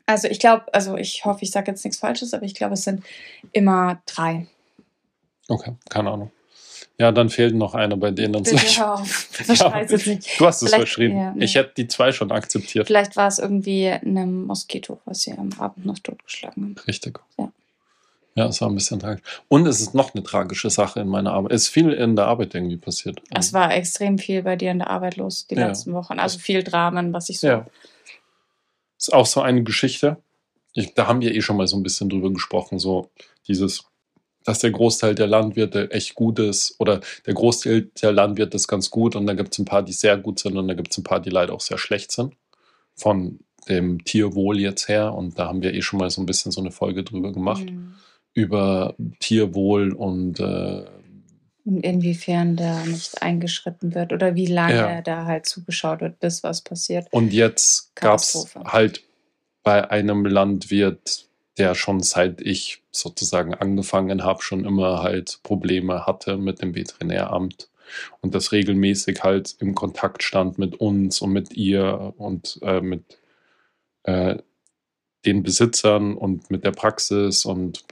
Also 0.06 0.28
ich 0.28 0.40
glaube, 0.40 0.66
also 0.74 0.98
ich 0.98 1.26
hoffe, 1.26 1.44
ich 1.44 1.52
sage 1.52 1.72
jetzt 1.72 1.84
nichts 1.84 2.00
Falsches, 2.00 2.34
aber 2.34 2.44
ich 2.44 2.56
glaube, 2.56 2.74
es 2.74 2.84
sind 2.84 3.04
immer 3.52 4.02
drei. 4.06 4.48
Okay, 5.48 5.74
keine 5.90 6.12
Ahnung. 6.12 6.32
Ja, 7.00 7.14
dann 7.14 7.30
fehlt 7.30 7.56
noch 7.56 7.76
einer 7.76 7.96
bei 7.96 8.12
denen. 8.12 8.44
Bitte 8.44 8.58
hör 8.58 8.96
auf. 8.96 9.30
ja, 9.48 9.86
du 9.86 10.46
hast 10.46 10.62
es 10.62 10.74
verschrieben. 10.74 11.18
Ja, 11.18 11.32
nee. 11.32 11.46
Ich 11.46 11.56
hätte 11.56 11.72
die 11.78 11.88
zwei 11.88 12.12
schon 12.12 12.30
akzeptiert. 12.32 12.88
Vielleicht 12.88 13.16
war 13.16 13.28
es 13.28 13.40
irgendwie 13.40 13.88
ein 13.88 14.44
Moskito, 14.44 15.00
was 15.06 15.22
sie 15.22 15.32
am 15.32 15.50
Abend 15.58 15.86
noch 15.86 15.98
totgeschlagen 16.00 16.64
haben. 16.64 16.76
Richtig. 16.88 17.20
Ja. 17.38 17.52
Ja, 18.40 18.46
es 18.46 18.62
war 18.62 18.70
ein 18.70 18.76
bisschen 18.76 19.02
tragisch. 19.02 19.22
Und 19.50 19.68
es 19.68 19.82
ist 19.82 19.94
noch 19.94 20.14
eine 20.14 20.24
tragische 20.24 20.70
Sache 20.70 21.02
in 21.02 21.10
meiner 21.10 21.34
Arbeit. 21.34 21.52
Es 21.52 21.64
ist 21.64 21.68
viel 21.68 21.92
in 21.92 22.16
der 22.16 22.28
Arbeit 22.28 22.56
irgendwie 22.56 22.78
passiert. 22.78 23.22
Es 23.32 23.52
war 23.52 23.74
extrem 23.76 24.18
viel 24.18 24.44
bei 24.44 24.56
dir 24.56 24.72
in 24.72 24.80
der 24.80 24.90
Arbeit 24.90 25.18
los 25.18 25.46
die 25.48 25.56
ja. 25.56 25.68
letzten 25.68 25.92
Wochen. 25.92 26.20
Also 26.20 26.40
viel 26.40 26.64
Dramen, 26.64 27.12
was 27.12 27.28
ich 27.28 27.42
so. 27.42 27.48
Ja. 27.48 27.66
Ist 28.98 29.12
auch 29.12 29.26
so 29.26 29.42
eine 29.42 29.64
Geschichte. 29.64 30.24
Ich, 30.72 30.94
da 30.94 31.08
haben 31.08 31.20
wir 31.20 31.36
eh 31.36 31.42
schon 31.42 31.58
mal 31.58 31.68
so 31.68 31.76
ein 31.76 31.84
bisschen 31.84 32.08
drüber 32.08 32.32
gesprochen. 32.32 32.80
So 32.80 33.10
dieses 33.50 33.84
dass 34.46 34.60
der 34.60 34.72
Großteil 34.72 35.16
der 35.16 35.28
Landwirte 35.28 35.92
echt 35.92 36.16
gut 36.16 36.40
ist 36.40 36.76
oder 36.80 37.02
der 37.26 37.34
Großteil 37.34 37.92
der 38.02 38.14
Landwirte 38.14 38.56
ist 38.56 38.70
ganz 38.70 38.90
gut 38.90 39.18
und 39.18 39.28
dann 39.28 39.36
gibt 39.36 39.52
es 39.52 39.60
ein 39.60 39.66
paar, 39.66 39.84
die 39.84 39.92
sehr 39.92 40.18
gut 40.18 40.40
sind 40.40 40.56
und 40.56 40.66
dann 40.66 40.78
gibt 40.78 40.94
es 40.94 40.98
ein 40.98 41.04
paar, 41.04 41.20
die 41.20 41.30
leider 41.30 41.52
auch 41.52 41.60
sehr 41.60 41.78
schlecht 41.78 42.14
sind. 42.14 42.36
Von 42.96 43.42
dem 43.68 44.02
Tierwohl 44.06 44.62
jetzt 44.62 44.88
her 44.88 45.14
und 45.14 45.38
da 45.38 45.48
haben 45.48 45.62
wir 45.62 45.74
eh 45.74 45.82
schon 45.82 46.00
mal 46.00 46.10
so 46.10 46.22
ein 46.22 46.26
bisschen 46.26 46.54
so 46.54 46.62
eine 46.62 46.72
Folge 46.72 47.04
drüber 47.04 47.34
gemacht. 47.34 47.66
Mhm. 47.66 47.96
Über 48.34 48.96
Tierwohl 49.20 49.94
und 49.94 50.40
äh, 50.40 50.86
inwiefern 51.66 52.56
da 52.56 52.86
nicht 52.86 53.22
eingeschritten 53.22 53.94
wird 53.94 54.14
oder 54.14 54.36
wie 54.36 54.46
lange 54.48 54.76
ja. 54.76 55.02
da 55.02 55.26
halt 55.26 55.46
zugeschaut 55.46 56.02
wird, 56.02 56.20
bis 56.20 56.44
was 56.44 56.62
passiert. 56.62 57.08
Und 57.12 57.34
jetzt 57.34 57.96
gab 57.96 58.20
es 58.20 58.56
halt 58.66 59.04
bei 59.64 59.90
einem 59.90 60.26
Landwirt 60.26 61.30
der 61.60 61.76
schon 61.76 62.02
seit 62.02 62.42
ich 62.42 62.82
sozusagen 62.92 63.54
angefangen 63.54 64.24
habe, 64.24 64.42
schon 64.42 64.66
immer 64.66 65.04
halt 65.04 65.42
Probleme 65.44 66.08
hatte 66.08 66.38
mit 66.38 66.62
dem 66.62 66.74
Veterinäramt 66.74 67.70
und 68.22 68.34
das 68.34 68.52
regelmäßig 68.52 69.24
halt 69.24 69.56
im 69.60 69.76
Kontakt 69.76 70.24
stand 70.24 70.58
mit 70.58 70.80
uns 70.80 71.22
und 71.22 71.34
mit 71.34 71.54
ihr 71.54 72.14
und 72.18 72.60
äh, 72.62 72.82
mit 72.82 73.04
äh, 74.04 74.38
den 75.26 75.44
Besitzern 75.44 76.16
und 76.16 76.50
mit 76.50 76.64
der 76.64 76.72
Praxis 76.72 77.44
und 77.44 77.84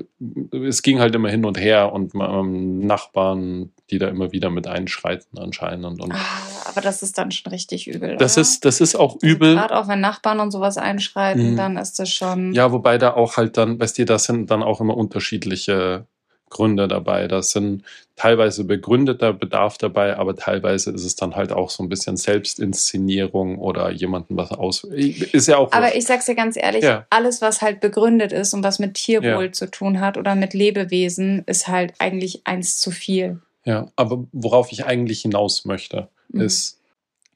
es 0.52 0.82
ging 0.82 1.00
halt 1.00 1.14
immer 1.14 1.30
hin 1.30 1.44
und 1.44 1.60
her 1.60 1.92
und 1.92 2.16
ähm, 2.16 2.80
Nachbarn, 2.80 3.72
die 3.90 3.98
da 3.98 4.08
immer 4.08 4.32
wieder 4.32 4.50
mit 4.50 4.66
einschreiten 4.66 5.38
anscheinend. 5.38 6.02
Und 6.02 6.14
ah, 6.14 6.18
aber 6.66 6.80
das 6.80 7.04
ist 7.04 7.18
dann 7.18 7.32
schon 7.32 7.52
richtig 7.52 7.88
übel. 7.88 8.16
Das 8.16 8.38
ist 8.38 8.64
das 8.64 8.80
ist 8.80 8.96
auch 8.96 9.16
also 9.16 9.28
übel. 9.28 9.56
Gerade 9.56 9.76
auch 9.76 9.90
wenn 9.90 10.00
Nachbarn 10.00 10.40
und 10.40 10.52
sowas 10.52 10.78
einschreiten, 10.78 11.52
mhm. 11.52 11.58
dann 11.58 11.78
ist 11.78 12.00
das 12.00 12.10
schon. 12.10 12.54
Ja, 12.54 12.72
wobei 12.72 12.98
da 12.98 13.14
auch 13.14 13.36
halt 13.36 13.58
dann, 13.58 13.78
weißt 13.78 13.98
du, 13.98 14.06
das 14.06 14.24
sind 14.24 14.50
dann 14.50 14.64
auch 14.64 14.80
immer 14.80 14.96
unterschiedliche 14.96 16.08
Gründe 16.50 16.88
dabei. 16.88 17.28
Das 17.28 17.52
sind 17.52 17.84
teilweise 18.16 18.64
begründeter 18.64 19.34
Bedarf 19.34 19.78
dabei, 19.78 20.18
aber 20.18 20.36
teilweise 20.36 20.92
ist 20.92 21.04
es 21.04 21.16
dann 21.16 21.36
halt 21.36 21.52
auch 21.52 21.70
so 21.70 21.84
ein 21.84 21.90
bisschen 21.90 22.18
Selbstinszenierung 22.18 23.60
oder 23.60 23.92
jemanden 23.92 24.38
was 24.38 24.52
aus. 24.52 24.84
Ist 24.84 25.48
ja 25.48 25.58
auch. 25.58 25.72
Aber 25.72 25.96
ich 25.96 26.06
sag's 26.06 26.26
dir 26.26 26.36
ganz 26.36 26.58
ehrlich, 26.58 26.84
ja. 26.84 27.06
alles, 27.10 27.42
was 27.42 27.62
halt 27.62 27.80
begründet 27.80 28.32
ist 28.32 28.54
und 28.54 28.64
was 28.64 28.80
mit 28.80 28.96
Tierwohl 28.96 29.46
ja. 29.46 29.52
zu 29.52 29.70
tun 29.70 30.00
hat 30.00 30.18
oder 30.18 30.36
mit 30.36 30.54
Lebewesen, 30.54 31.44
ist 31.46 31.68
halt 31.68 31.94
eigentlich 32.00 32.42
eins 32.46 32.80
zu 32.80 32.92
viel. 32.92 33.40
Ja, 33.66 33.92
aber 33.96 34.26
worauf 34.32 34.72
ich 34.72 34.86
eigentlich 34.86 35.22
hinaus 35.22 35.66
möchte, 35.66 36.08
mhm. 36.30 36.42
ist, 36.42 36.77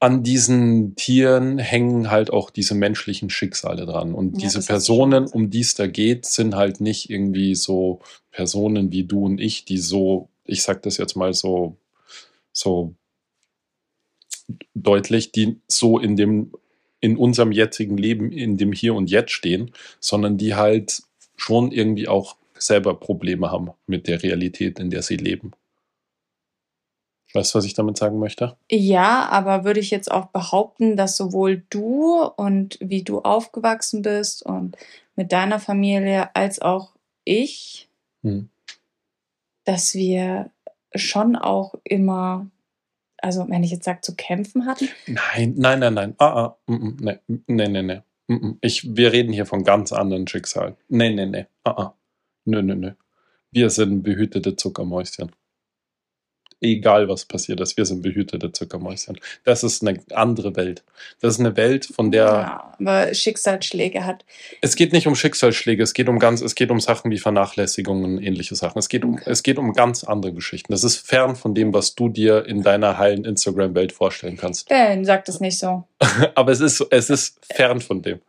an 0.01 0.23
diesen 0.23 0.95
Tieren 0.95 1.59
hängen 1.59 2.09
halt 2.09 2.33
auch 2.33 2.49
diese 2.49 2.73
menschlichen 2.73 3.29
Schicksale 3.29 3.85
dran. 3.85 4.15
Und 4.15 4.33
ja, 4.33 4.39
diese 4.47 4.65
Personen, 4.65 5.27
um 5.27 5.51
die 5.51 5.59
es 5.59 5.75
da 5.75 5.85
geht, 5.85 6.25
sind 6.25 6.55
halt 6.55 6.81
nicht 6.81 7.11
irgendwie 7.11 7.53
so 7.53 7.99
Personen 8.31 8.91
wie 8.91 9.03
du 9.03 9.25
und 9.25 9.39
ich, 9.39 9.63
die 9.63 9.77
so, 9.77 10.27
ich 10.43 10.63
sag 10.63 10.81
das 10.81 10.97
jetzt 10.97 11.15
mal 11.15 11.35
so, 11.35 11.77
so 12.51 12.95
deutlich, 14.73 15.31
die 15.31 15.61
so 15.67 15.99
in 15.99 16.15
dem, 16.15 16.51
in 16.99 17.15
unserem 17.15 17.51
jetzigen 17.51 17.95
Leben, 17.95 18.31
in 18.31 18.57
dem 18.57 18.71
Hier 18.71 18.95
und 18.95 19.07
Jetzt 19.07 19.33
stehen, 19.33 19.69
sondern 19.99 20.35
die 20.35 20.55
halt 20.55 21.03
schon 21.35 21.71
irgendwie 21.71 22.07
auch 22.07 22.37
selber 22.57 22.95
Probleme 22.95 23.51
haben 23.51 23.69
mit 23.85 24.07
der 24.07 24.23
Realität, 24.23 24.79
in 24.79 24.89
der 24.89 25.03
sie 25.03 25.17
leben. 25.17 25.51
Weißt 27.34 27.53
du, 27.53 27.59
was 27.59 27.65
ich 27.65 27.73
damit 27.73 27.97
sagen 27.97 28.19
möchte? 28.19 28.57
Ja, 28.69 29.29
aber 29.29 29.63
würde 29.63 29.79
ich 29.79 29.91
jetzt 29.91 30.11
auch 30.11 30.27
behaupten, 30.27 30.97
dass 30.97 31.15
sowohl 31.15 31.63
du 31.69 32.23
und 32.23 32.77
wie 32.82 33.03
du 33.03 33.21
aufgewachsen 33.21 34.01
bist 34.01 34.43
und 34.45 34.77
mit 35.15 35.32
deiner 35.32 35.59
Familie 35.59 36.36
als 36.36 36.61
auch 36.61 36.91
ich, 37.23 37.89
hm. 38.23 38.49
dass 39.63 39.93
wir 39.93 40.49
schon 40.95 41.36
auch 41.36 41.75
immer, 41.84 42.47
also 43.17 43.47
wenn 43.47 43.63
ich 43.63 43.71
jetzt 43.71 43.86
sage, 43.86 44.01
zu 44.01 44.15
kämpfen 44.15 44.65
hatten? 44.65 44.89
Nein, 45.07 45.53
nein, 45.57 45.79
nein, 45.79 45.93
nein. 45.93 46.15
Ah, 46.17 46.25
ah, 46.25 46.57
mm, 46.67 46.73
mm, 46.73 46.97
nee, 46.99 47.19
nee, 47.47 47.67
nee, 47.67 47.82
nee. 47.82 48.01
Mm, 48.27 48.57
ich, 48.61 48.95
wir 48.95 49.13
reden 49.13 49.32
hier 49.32 49.45
von 49.45 49.63
ganz 49.63 49.93
anderen 49.93 50.27
Schicksalen. 50.27 50.75
Nee, 50.89 51.13
nee, 51.13 51.25
nee. 51.25 51.45
Ah, 51.63 51.71
ah. 51.71 51.93
Nö, 52.45 52.61
nö, 52.61 52.75
nö. 52.75 52.91
Wir 53.51 53.69
sind 53.69 54.03
behütete 54.03 54.55
Zuckermäuschen 54.55 55.32
egal 56.62 57.09
was 57.09 57.26
passiert 57.26 57.59
ist, 57.59 57.76
wir 57.76 57.86
sind 57.86 58.01
behütete 58.01 58.51
Zuckermäuschen. 58.51 59.20
Das 59.43 59.64
ist 59.64 59.86
eine 59.86 59.99
andere 60.14 60.55
Welt. 60.55 60.84
Das 61.20 61.34
ist 61.34 61.39
eine 61.39 61.57
Welt, 61.57 61.86
von 61.86 62.12
der. 62.12 62.24
Ja, 62.24 62.76
aber 62.80 63.14
Schicksalsschläge 63.14 64.05
hat. 64.05 64.24
Es 64.62 64.76
geht 64.76 64.93
nicht 64.93 65.07
um 65.07 65.16
Schicksalsschläge, 65.16 65.82
es 65.84 65.93
geht 65.93 66.07
um 66.07 66.20
ganz, 66.20 66.41
es 66.41 66.55
geht 66.55 66.72
um 66.72 66.80
Sachen 66.80 67.12
wie 67.12 67.18
Vernachlässigungen 67.18 68.05
und 68.05 68.24
ähnliche 68.24 68.55
Sachen. 68.55 68.80
Es 68.80 68.89
geht 68.89 69.03
um, 69.03 69.16
okay. 69.16 69.24
es 69.26 69.43
geht 69.43 69.57
um 69.57 69.74
ganz 69.74 70.03
andere 70.03 70.34
Geschichten. 70.34 70.72
Das 70.72 70.84
ist 70.84 70.97
fern 70.97 71.36
von 71.36 71.55
dem, 71.55 71.74
was 71.74 71.95
du 71.95 72.09
dir 72.09 72.45
in 72.45 72.62
deiner 72.62 72.97
heilen 72.97 73.26
Instagram-Welt 73.26 73.91
vorstellen 73.91 74.38
kannst. 74.38 74.70
Ben, 74.70 75.03
sag 75.03 75.26
das 75.26 75.39
nicht 75.39 75.57
so. 75.57 75.84
aber 76.36 76.51
es 76.51 76.59
ist, 76.59 76.86
es 76.91 77.09
ist 77.09 77.39
fern 77.53 77.82
von 77.82 78.01
dem 78.01 78.20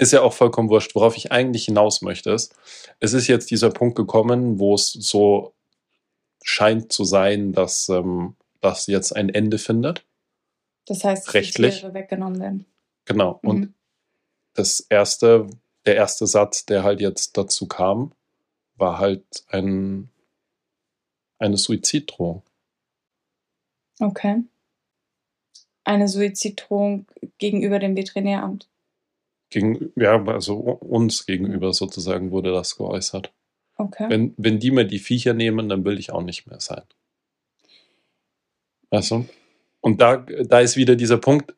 ist 0.00 0.12
ja 0.12 0.22
auch 0.22 0.32
vollkommen 0.32 0.68
wurscht. 0.68 0.94
Worauf 0.94 1.16
ich 1.16 1.32
eigentlich 1.32 1.64
hinaus 1.64 2.02
möchte, 2.02 2.30
ist, 2.30 2.54
es 3.00 3.12
ist 3.12 3.26
jetzt 3.26 3.50
dieser 3.50 3.70
Punkt 3.70 3.96
gekommen, 3.96 4.60
wo 4.60 4.74
es 4.74 4.92
so 4.92 5.52
scheint 6.48 6.90
zu 6.90 7.04
sein, 7.04 7.52
dass 7.52 7.90
ähm, 7.90 8.34
das 8.62 8.86
jetzt 8.86 9.14
ein 9.14 9.28
Ende 9.28 9.58
findet. 9.58 10.06
Das 10.86 11.04
heißt, 11.04 11.34
Rechtlich. 11.34 11.74
die 11.74 11.80
Tiere 11.80 11.94
weggenommen 11.94 12.40
werden. 12.40 12.64
Genau. 13.04 13.38
Mhm. 13.42 13.50
Und 13.50 13.74
das 14.54 14.80
erste, 14.80 15.50
der 15.84 15.96
erste 15.96 16.26
Satz, 16.26 16.64
der 16.64 16.84
halt 16.84 17.02
jetzt 17.02 17.36
dazu 17.36 17.66
kam, 17.68 18.12
war 18.76 18.98
halt 18.98 19.44
ein, 19.48 20.08
eine 21.38 21.58
Suiziddrohung. 21.58 22.42
Okay. 24.00 24.42
Eine 25.84 26.08
Suiziddrohung 26.08 27.06
gegenüber 27.36 27.78
dem 27.78 27.94
Veterinäramt. 27.94 28.68
Gegen, 29.50 29.92
ja, 29.96 30.22
also 30.24 30.56
uns 30.56 31.26
gegenüber 31.26 31.74
sozusagen 31.74 32.30
wurde 32.30 32.52
das 32.52 32.76
geäußert. 32.76 33.32
Okay. 33.78 34.06
Wenn, 34.08 34.34
wenn 34.36 34.58
die 34.58 34.70
mir 34.70 34.84
die 34.84 34.98
Viecher 34.98 35.34
nehmen, 35.34 35.68
dann 35.68 35.84
will 35.84 35.98
ich 35.98 36.12
auch 36.12 36.22
nicht 36.22 36.46
mehr 36.46 36.60
sein. 36.60 36.82
Weißt 38.90 39.12
du? 39.12 39.26
Und 39.80 40.00
da, 40.00 40.16
da 40.16 40.60
ist 40.60 40.76
wieder 40.76 40.96
dieser 40.96 41.18
Punkt, 41.18 41.54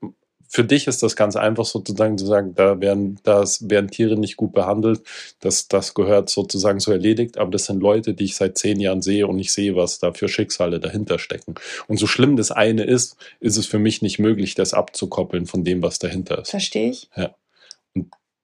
für 0.52 0.64
dich 0.64 0.88
ist 0.88 1.02
das 1.02 1.14
ganz 1.14 1.36
einfach 1.36 1.64
sozusagen 1.64 2.18
zu 2.18 2.26
sagen, 2.26 2.54
da 2.56 2.80
werden, 2.80 3.20
das 3.22 3.70
werden 3.70 3.88
Tiere 3.88 4.16
nicht 4.16 4.36
gut 4.36 4.52
behandelt, 4.52 5.00
das, 5.38 5.68
das 5.68 5.94
gehört 5.94 6.28
sozusagen 6.28 6.80
so 6.80 6.90
erledigt, 6.90 7.38
aber 7.38 7.52
das 7.52 7.66
sind 7.66 7.80
Leute, 7.80 8.14
die 8.14 8.24
ich 8.24 8.34
seit 8.34 8.58
zehn 8.58 8.80
Jahren 8.80 9.00
sehe 9.00 9.28
und 9.28 9.38
ich 9.38 9.52
sehe, 9.52 9.76
was 9.76 10.00
da 10.00 10.12
für 10.12 10.28
Schicksale 10.28 10.80
dahinter 10.80 11.20
stecken. 11.20 11.54
Und 11.86 11.98
so 11.98 12.08
schlimm 12.08 12.36
das 12.36 12.50
eine 12.50 12.82
ist, 12.82 13.16
ist 13.38 13.56
es 13.56 13.66
für 13.66 13.78
mich 13.78 14.02
nicht 14.02 14.18
möglich, 14.18 14.56
das 14.56 14.74
abzukoppeln 14.74 15.46
von 15.46 15.62
dem, 15.62 15.82
was 15.82 16.00
dahinter 16.00 16.40
ist. 16.40 16.50
Verstehe 16.50 16.90
ich. 16.90 17.08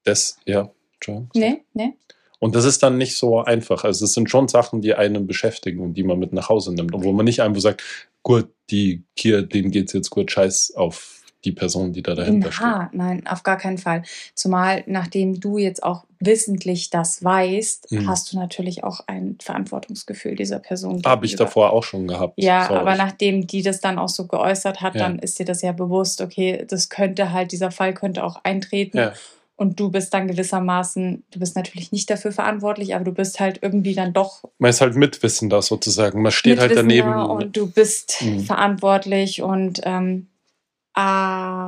Das, 0.05 0.39
ja, 0.47 0.71
Entschuldigung. 0.95 1.31
Nee, 1.35 1.65
nee. 1.75 1.93
Und 2.39 2.55
das 2.55 2.65
ist 2.65 2.83
dann 2.83 2.99
nicht 2.99 3.17
so 3.17 3.43
einfach. 3.43 3.85
Also 3.85 4.05
es 4.05 4.13
sind 4.15 4.29
schon 4.31 4.49
Sachen, 4.49 4.83
die 4.83 4.95
einen 4.95 5.27
beschäftigen 5.27 5.81
und 5.81 5.95
die 5.95 6.03
man 6.03 6.19
mit 6.19 6.33
nach 6.33 6.49
Hause 6.49 6.75
nimmt. 6.75 6.95
Und 6.95 7.03
wo 7.05 7.13
man 7.13 7.25
nicht 7.25 7.41
einfach 7.41 7.61
sagt, 7.63 7.83
gut, 8.23 8.49
die 8.71 9.05
Kier, 9.17 9.43
denen 9.43 9.71
geht's 9.71 9.93
jetzt 9.95 10.11
gut, 10.11 10.31
scheiß 10.31 10.75
auf 10.77 11.13
die 11.45 11.53
Person, 11.53 11.93
die 11.93 12.03
da 12.03 12.15
dahinter 12.17 12.51
steht. 12.51 12.67
Na, 12.67 12.91
nein, 12.93 13.25
auf 13.29 13.45
gar 13.45 13.57
keinen 13.57 13.79
Fall. 13.79 14.03
Zumal, 14.35 14.83
nachdem 14.87 15.39
du 15.39 15.59
jetzt 15.59 15.83
auch 15.83 16.05
wissentlich 16.19 16.91
das 16.91 17.23
weißt, 17.23 17.93
Mhm. 17.93 18.09
hast 18.09 18.33
du 18.33 18.39
natürlich 18.39 18.83
auch 18.83 19.01
ein 19.07 19.39
Verantwortungsgefühl 19.41 20.35
dieser 20.35 20.59
Person. 20.59 21.03
Habe 21.07 21.25
ich 21.27 21.37
davor 21.37 21.73
auch 21.73 21.85
schon 21.85 22.09
gehabt. 22.09 22.35
Ja, 22.37 22.67
Sorry. 22.67 22.81
aber 22.81 22.97
nachdem 22.97 23.47
die 23.47 23.63
das 23.63 23.81
dann 23.81 23.99
auch 23.99 24.09
so 24.09 24.27
geäußert 24.27 24.81
hat, 24.81 24.95
Ja. 24.97 25.03
dann 25.03 25.19
ist 25.21 25.39
dir 25.39 25.45
das 25.47 25.63
ja 25.63 25.71
bewusst, 25.73 26.21
okay, 26.21 26.65
das 26.69 26.89
könnte 26.89 27.33
halt, 27.33 27.53
dieser 27.53 27.71
Fall 27.71 27.95
könnte 27.95 28.25
auch 28.25 28.41
eintreten. 28.43 28.99
Ja. 28.99 29.13
Und 29.59 29.81
du 29.81 29.91
bist 29.91 30.13
dann 30.13 30.29
gewissermaßen, 30.29 31.25
du 31.31 31.39
bist 31.39 31.57
natürlich 31.57 31.91
nicht 31.91 32.11
dafür 32.11 32.31
verantwortlich, 32.31 32.95
aber 32.95 33.05
du 33.05 33.13
bist 33.13 33.41
halt 33.41 33.61
irgendwie 33.63 33.95
dann 33.95 34.13
doch 34.13 34.45
Man 34.59 34.69
ist 34.69 34.83
halt 34.83 34.97
mitwissender 34.97 35.63
sozusagen. 35.63 36.21
Man 36.21 36.31
steht 36.31 36.59
halt 36.61 36.77
daneben. 36.77 37.15
Und 37.15 37.57
du 37.57 37.71
bist 37.71 38.21
Mhm. 38.21 38.41
verantwortlich 38.41 39.41
und 39.43 39.81
ähm, 39.85 40.29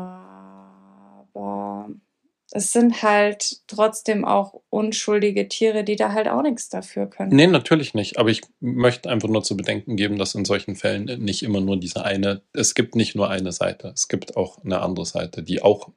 aber 0.09 1.89
es 2.51 2.73
sind 2.73 3.03
halt 3.03 3.61
trotzdem 3.67 4.25
auch 4.25 4.55
unschuldige 4.71 5.49
Tiere, 5.49 5.85
die 5.85 5.97
da 5.97 6.13
halt 6.13 6.29
auch 6.29 6.43
nichts 6.43 6.69
dafür 6.71 7.07
können. 7.07 7.35
Nee, 7.35 7.47
natürlich 7.47 7.93
nicht. 7.95 8.19
Aber 8.19 8.31
ich 8.31 8.41
möchte 8.61 9.11
einfach 9.11 9.29
nur 9.29 9.43
zu 9.43 9.57
bedenken 9.57 9.97
geben, 9.97 10.19
dass 10.19 10.35
in 10.35 10.45
solchen 10.47 10.75
Fällen 10.77 11.05
nicht 11.23 11.43
immer 11.43 11.61
nur 11.61 11.77
diese 11.79 12.05
eine, 12.05 12.43
es 12.55 12.75
gibt 12.75 12.97
nicht 12.97 13.15
nur 13.15 13.29
eine 13.29 13.53
Seite, 13.53 13.89
es 13.95 14.09
gibt 14.09 14.37
auch 14.37 14.65
eine 14.65 14.81
andere 14.81 15.05
Seite, 15.05 15.43
die 15.43 15.63
auch 15.63 15.91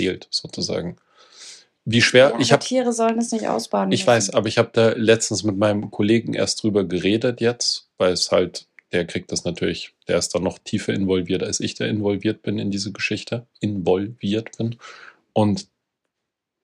zählt 0.00 0.28
sozusagen. 0.30 0.96
Wie 1.84 2.02
schwer, 2.02 2.30
Ja, 2.34 2.40
ich 2.40 2.52
habe 2.52 2.64
Tiere 2.64 2.92
sollen 2.92 3.18
es 3.18 3.32
nicht 3.32 3.48
ausbaden. 3.48 3.92
Ich 3.92 4.00
müssen. 4.00 4.08
weiß, 4.08 4.30
aber 4.30 4.48
ich 4.48 4.58
habe 4.58 4.70
da 4.72 4.90
letztens 4.90 5.44
mit 5.44 5.56
meinem 5.56 5.90
Kollegen 5.90 6.34
erst 6.34 6.62
drüber 6.62 6.84
geredet 6.84 7.40
jetzt, 7.40 7.88
weil 7.98 8.12
es 8.12 8.30
halt, 8.30 8.66
der 8.92 9.06
kriegt 9.06 9.32
das 9.32 9.44
natürlich, 9.44 9.94
der 10.08 10.18
ist 10.18 10.34
da 10.34 10.38
noch 10.38 10.58
tiefer 10.58 10.92
involviert, 10.92 11.42
als 11.42 11.60
ich 11.60 11.74
da 11.74 11.86
involviert 11.86 12.42
bin 12.42 12.58
in 12.58 12.70
diese 12.70 12.92
Geschichte, 12.92 13.46
involviert 13.60 14.56
bin. 14.58 14.76
Und 15.32 15.68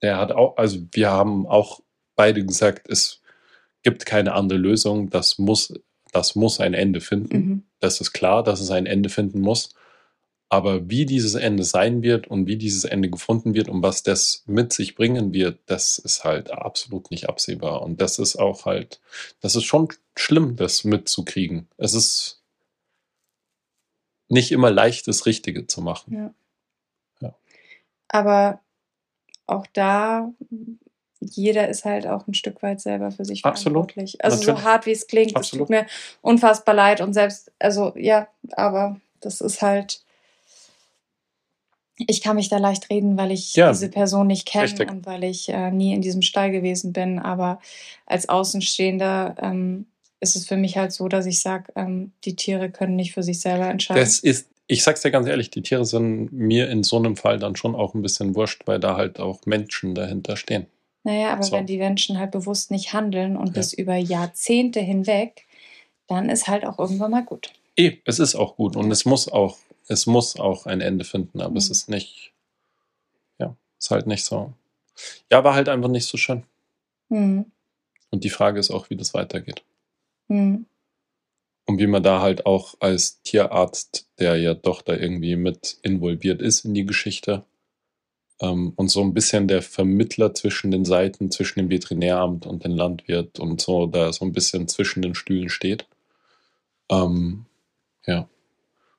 der 0.03 0.19
hat 0.19 0.33
auch, 0.33 0.57
also 0.57 0.81
wir 0.93 1.11
haben 1.11 1.47
auch 1.47 1.81
beide 2.15 2.45
gesagt, 2.45 2.89
es 2.89 3.23
gibt 3.83 4.05
keine 4.05 4.35
andere 4.35 4.59
Lösung, 4.59 5.09
das 5.11 5.39
muss, 5.39 5.73
das 6.13 6.35
muss 6.35 6.61
ein 6.61 6.75
Ende 6.75 7.01
finden. 7.01 7.37
Mhm. 7.37 7.63
Das 7.81 8.01
ist 8.01 8.13
klar, 8.13 8.43
dass 8.43 8.61
es 8.61 8.71
ein 8.71 8.87
Ende 8.87 9.09
finden 9.09 9.41
muss. 9.41 9.75
Aber 10.49 10.89
wie 10.89 11.07
dieses 11.07 11.35
Ende 11.35 11.65
sein 11.65 12.03
wird 12.03 12.29
und 12.29 12.47
wie 12.47 12.57
dieses 12.57 12.85
Ende 12.85 13.11
gefunden 13.11 13.55
wird 13.55 13.69
und 13.69 13.83
was 13.83 14.05
das 14.05 14.45
mit 14.47 14.73
sich 14.73 14.95
bringen 14.95 15.33
wird, 15.33 15.59
das 15.67 15.99
ist 15.99 16.23
halt 16.23 16.53
absolut 16.53 17.11
nicht 17.11 17.29
absehbar. 17.29 17.83
Und 17.83 18.01
das 18.01 18.19
ist 18.21 18.37
auch 18.37 18.65
halt, 18.65 19.01
das 19.41 19.57
ist 19.57 19.65
schon 19.65 19.89
schlimm, 20.17 20.55
das 20.55 20.85
mitzukriegen. 20.85 21.69
Es 21.79 21.95
ist 21.95 22.45
nicht 24.29 24.53
immer 24.53 24.71
leicht, 24.71 25.09
das 25.09 25.27
Richtige 25.27 25.67
zu 25.67 25.81
machen. 25.81 26.35
Aber 28.09 28.61
auch 29.47 29.67
da, 29.73 30.33
jeder 31.21 31.69
ist 31.69 31.85
halt 31.85 32.07
auch 32.07 32.27
ein 32.27 32.35
Stück 32.35 32.63
weit 32.63 32.81
selber 32.81 33.11
für 33.11 33.25
sich 33.25 33.45
Absolut. 33.45 33.93
verantwortlich. 33.93 34.25
Also 34.25 34.39
Natürlich. 34.39 34.61
so 34.61 34.65
hart 34.65 34.87
wie 34.87 34.93
es 34.93 35.07
klingt, 35.07 35.39
es 35.39 35.51
tut 35.51 35.71
mir 35.71 35.87
unfassbar 36.23 36.75
leid 36.75 37.01
und 37.01 37.15
selbst, 37.15 37.53
also 37.59 37.93
ja, 37.97 38.29
aber 38.53 39.01
das 39.21 39.41
ist 39.41 39.63
halt, 39.63 40.05
ich 41.99 42.21
kann 42.21 42.37
mich 42.37 42.49
da 42.49 42.59
leicht 42.59 42.91
reden, 42.91 43.17
weil 43.17 43.33
ich 43.33 43.55
Ja, 43.57 43.73
diese 43.73 43.89
Person 43.89 44.27
nicht 44.27 44.47
kenne 44.47 44.87
und 44.91 45.07
weil 45.07 45.25
ich 45.25 45.49
äh, 45.49 45.71
nie 45.71 45.95
in 45.95 46.03
diesem 46.03 46.23
Stall 46.23 46.51
gewesen 46.51 46.93
bin. 46.93 47.19
Aber 47.19 47.59
als 48.05 48.29
Außenstehender 48.29 49.37
ähm, 49.41 49.87
ist 50.21 50.37
es 50.37 50.47
für 50.47 50.57
mich 50.57 50.77
halt 50.77 50.93
so, 50.93 51.09
dass 51.09 51.27
ich 51.27 51.41
sage, 51.41 51.73
ähm, 51.77 52.13
die 52.25 52.37
Tiere 52.37 52.71
können 52.71 52.97
nicht 52.97 53.15
für 53.15 53.23
sich 53.23 53.41
selber 53.41 53.69
entscheiden. 53.69 54.03
Das 54.03 54.19
ist, 54.19 54.49
ich 54.67 54.83
sag's 54.83 55.03
dir 55.03 55.11
ganz 55.11 55.27
ehrlich, 55.27 55.51
die 55.51 55.63
Tiere 55.63 55.85
sind 55.85 56.33
mir 56.33 56.69
in 56.69 56.83
so 56.83 56.97
einem 56.97 57.17
Fall 57.17 57.39
dann 57.39 57.57
schon 57.57 57.75
auch 57.75 57.95
ein 57.95 58.03
bisschen 58.03 58.35
wurscht, 58.35 58.63
weil 58.67 58.81
da 58.81 58.97
halt 58.97 59.21
auch 59.21 59.47
Menschen 59.47 59.95
dahinter 59.95 60.37
stehen. 60.37 60.67
Naja, 61.05 61.33
aber 61.33 61.45
So. 61.45 61.53
wenn 61.57 61.67
die 61.67 61.79
Menschen 61.79 62.19
halt 62.19 62.33
bewusst 62.33 62.71
nicht 62.71 62.93
handeln 62.93 63.37
und 63.37 63.49
Ja. 63.49 63.53
das 63.55 63.73
über 63.73 63.95
Jahrzehnte 63.97 64.81
hinweg, 64.81 65.47
dann 66.09 66.29
ist 66.29 66.49
halt 66.49 66.67
auch 66.67 66.79
irgendwann 66.79 67.13
mal 67.13 67.25
gut. 67.25 67.53
Eh, 67.79 67.99
es 68.07 68.19
ist 68.19 68.35
auch 68.35 68.57
gut 68.57 68.75
und 68.77 68.91
es 68.91 69.05
muss 69.05 69.29
auch, 69.29 69.57
es 69.89 70.07
muss 70.07 70.37
auch 70.39 70.67
ein 70.67 70.81
Ende 70.81 71.05
finden, 71.05 71.41
aber 71.41 71.57
es 71.57 71.69
Mhm. 71.69 71.73
ist 71.73 71.89
nicht, 71.89 72.33
ja, 73.39 73.57
ist 73.79 73.91
halt 73.91 74.07
nicht 74.07 74.25
so. 74.25 74.53
Ja, 75.31 75.45
war 75.45 75.55
halt 75.55 75.69
einfach 75.69 75.89
nicht 75.89 76.07
so 76.07 76.17
schön. 76.17 76.45
Hm. 77.11 77.47
Und 78.11 78.25
die 78.25 78.31
Frage 78.31 78.59
ist 78.59 78.71
auch, 78.71 78.91
wie 78.91 78.97
das 78.97 79.15
weitergeht. 79.15 79.63
Hm. 80.29 80.67
Und 81.67 81.79
wie 81.79 81.87
man 81.87 82.03
da 82.03 82.21
halt 82.21 82.47
auch 82.47 82.75
als 82.81 83.21
Tierarzt, 83.23 84.09
der 84.19 84.37
ja 84.37 84.55
doch 84.55 84.83
da 84.83 84.95
irgendwie 84.95 85.37
mit 85.37 85.79
involviert 85.83 86.41
ist 86.41 86.65
in 86.65 86.75
die 86.75 86.87
Geschichte, 86.87 87.45
ähm, 88.41 88.73
und 88.77 88.89
so 88.89 89.03
ein 89.03 89.15
bisschen 89.15 89.49
der 89.49 89.63
Vermittler 89.63 90.35
zwischen 90.35 90.71
den 90.71 90.85
Seiten, 90.85 91.31
zwischen 91.31 91.59
dem 91.59 91.71
Veterinäramt 91.71 92.47
und 92.47 92.65
dem 92.65 92.73
Landwirt 92.73 93.39
und 93.41 93.61
so, 93.61 93.87
da 93.87 94.13
so 94.13 94.25
ein 94.25 94.33
bisschen 94.33 94.69
zwischen 94.69 95.03
den 95.03 95.15
Stühlen 95.15 95.49
steht. 95.49 95.87
Ähm, 96.91 97.47
ja. 98.07 98.29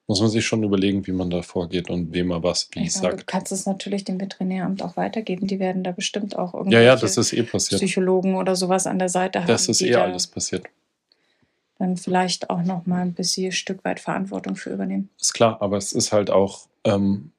Muss 0.09 0.21
man 0.21 0.29
sich 0.29 0.45
schon 0.45 0.63
überlegen, 0.63 1.05
wie 1.05 1.11
man 1.11 1.29
da 1.29 1.41
vorgeht 1.41 1.89
und 1.89 2.13
wem 2.13 2.31
er 2.31 2.41
was 2.41 2.69
wie 2.71 2.85
Ich 2.85 2.95
meine, 2.95 3.09
du 3.09 3.17
sagt. 3.17 3.27
kannst 3.27 3.51
es 3.51 3.65
natürlich 3.65 4.05
dem 4.05 4.21
Veterinäramt 4.21 4.81
auch 4.81 4.95
weitergeben. 4.95 5.47
Die 5.47 5.59
werden 5.59 5.83
da 5.83 5.91
bestimmt 5.91 6.37
auch 6.37 6.53
Ja, 6.53 6.59
irgendwelche 6.59 6.85
ja, 6.85 6.95
das 6.95 7.17
ist 7.17 7.33
eh. 7.33 7.43
Psychologen 7.43 8.35
oder 8.35 8.55
sowas 8.55 8.87
an 8.87 8.99
der 8.99 9.09
Seite 9.09 9.39
haben, 9.39 9.47
Das 9.47 9.67
ist 9.67 9.81
eh 9.81 9.91
da 9.91 10.03
alles 10.05 10.27
passiert. 10.27 10.65
dann 11.77 11.97
vielleicht 11.97 12.49
auch 12.49 12.63
noch 12.63 12.85
mal 12.85 13.01
ein 13.01 13.13
bisschen 13.13 13.47
ein 13.47 13.51
Stück 13.51 13.83
weit 13.83 13.99
Verantwortung 13.99 14.55
für 14.55 14.69
übernehmen. 14.71 15.09
Ist 15.19 15.33
klar, 15.33 15.61
aber 15.61 15.75
es 15.77 15.91
ist 15.91 16.13
halt 16.13 16.31
auch, 16.31 16.67
ähm, 16.85 17.31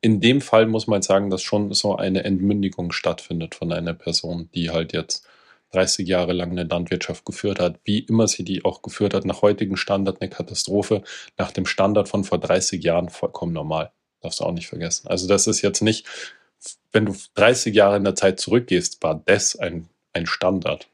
in 0.00 0.20
dem 0.20 0.40
Fall 0.40 0.66
muss 0.66 0.86
man 0.86 1.02
sagen, 1.02 1.28
dass 1.30 1.42
schon 1.42 1.72
so 1.74 1.96
eine 1.96 2.24
Entmündigung 2.24 2.90
stattfindet 2.92 3.54
von 3.54 3.70
einer 3.72 3.94
Person, 3.94 4.48
die 4.54 4.70
halt 4.70 4.92
jetzt 4.94 5.26
30 5.72 6.06
Jahre 6.06 6.32
lang 6.32 6.50
eine 6.50 6.64
Landwirtschaft 6.64 7.24
geführt 7.24 7.60
hat, 7.60 7.80
wie 7.84 8.00
immer 8.00 8.28
sie 8.28 8.44
die 8.44 8.64
auch 8.64 8.82
geführt 8.82 9.14
hat, 9.14 9.24
nach 9.24 9.42
heutigem 9.42 9.76
Standard 9.76 10.20
eine 10.20 10.30
Katastrophe, 10.30 11.02
nach 11.36 11.50
dem 11.50 11.66
Standard 11.66 12.08
von 12.08 12.24
vor 12.24 12.38
30 12.38 12.82
Jahren 12.82 13.08
vollkommen 13.08 13.52
normal. 13.52 13.90
Darfst 14.20 14.40
du 14.40 14.44
auch 14.44 14.52
nicht 14.52 14.68
vergessen. 14.68 15.08
Also 15.08 15.28
das 15.28 15.46
ist 15.46 15.62
jetzt 15.62 15.82
nicht, 15.82 16.06
wenn 16.92 17.06
du 17.06 17.14
30 17.34 17.74
Jahre 17.74 17.96
in 17.96 18.04
der 18.04 18.14
Zeit 18.14 18.40
zurückgehst, 18.40 19.02
war 19.02 19.20
das 19.24 19.56
ein, 19.56 19.88
ein 20.12 20.26
Standard. 20.26 20.88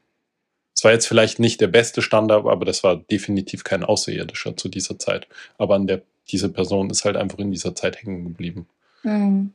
Es 0.75 0.83
war 0.83 0.91
jetzt 0.91 1.07
vielleicht 1.07 1.39
nicht 1.39 1.61
der 1.61 1.67
beste 1.67 2.01
Standard, 2.01 2.45
aber 2.45 2.65
das 2.65 2.83
war 2.83 2.97
definitiv 2.97 3.63
kein 3.63 3.83
Außerirdischer 3.83 4.57
zu 4.57 4.69
dieser 4.69 4.99
Zeit. 4.99 5.27
Aber 5.57 5.75
an 5.75 5.87
der, 5.87 6.01
diese 6.29 6.49
Person 6.49 6.89
ist 6.89 7.05
halt 7.05 7.15
einfach 7.15 7.39
in 7.39 7.51
dieser 7.51 7.75
Zeit 7.75 8.01
hängen 8.01 8.25
geblieben. 8.25 8.67
Hm. 9.03 9.53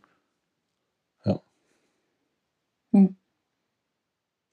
Ja. 1.24 1.40
Hm. 2.92 3.16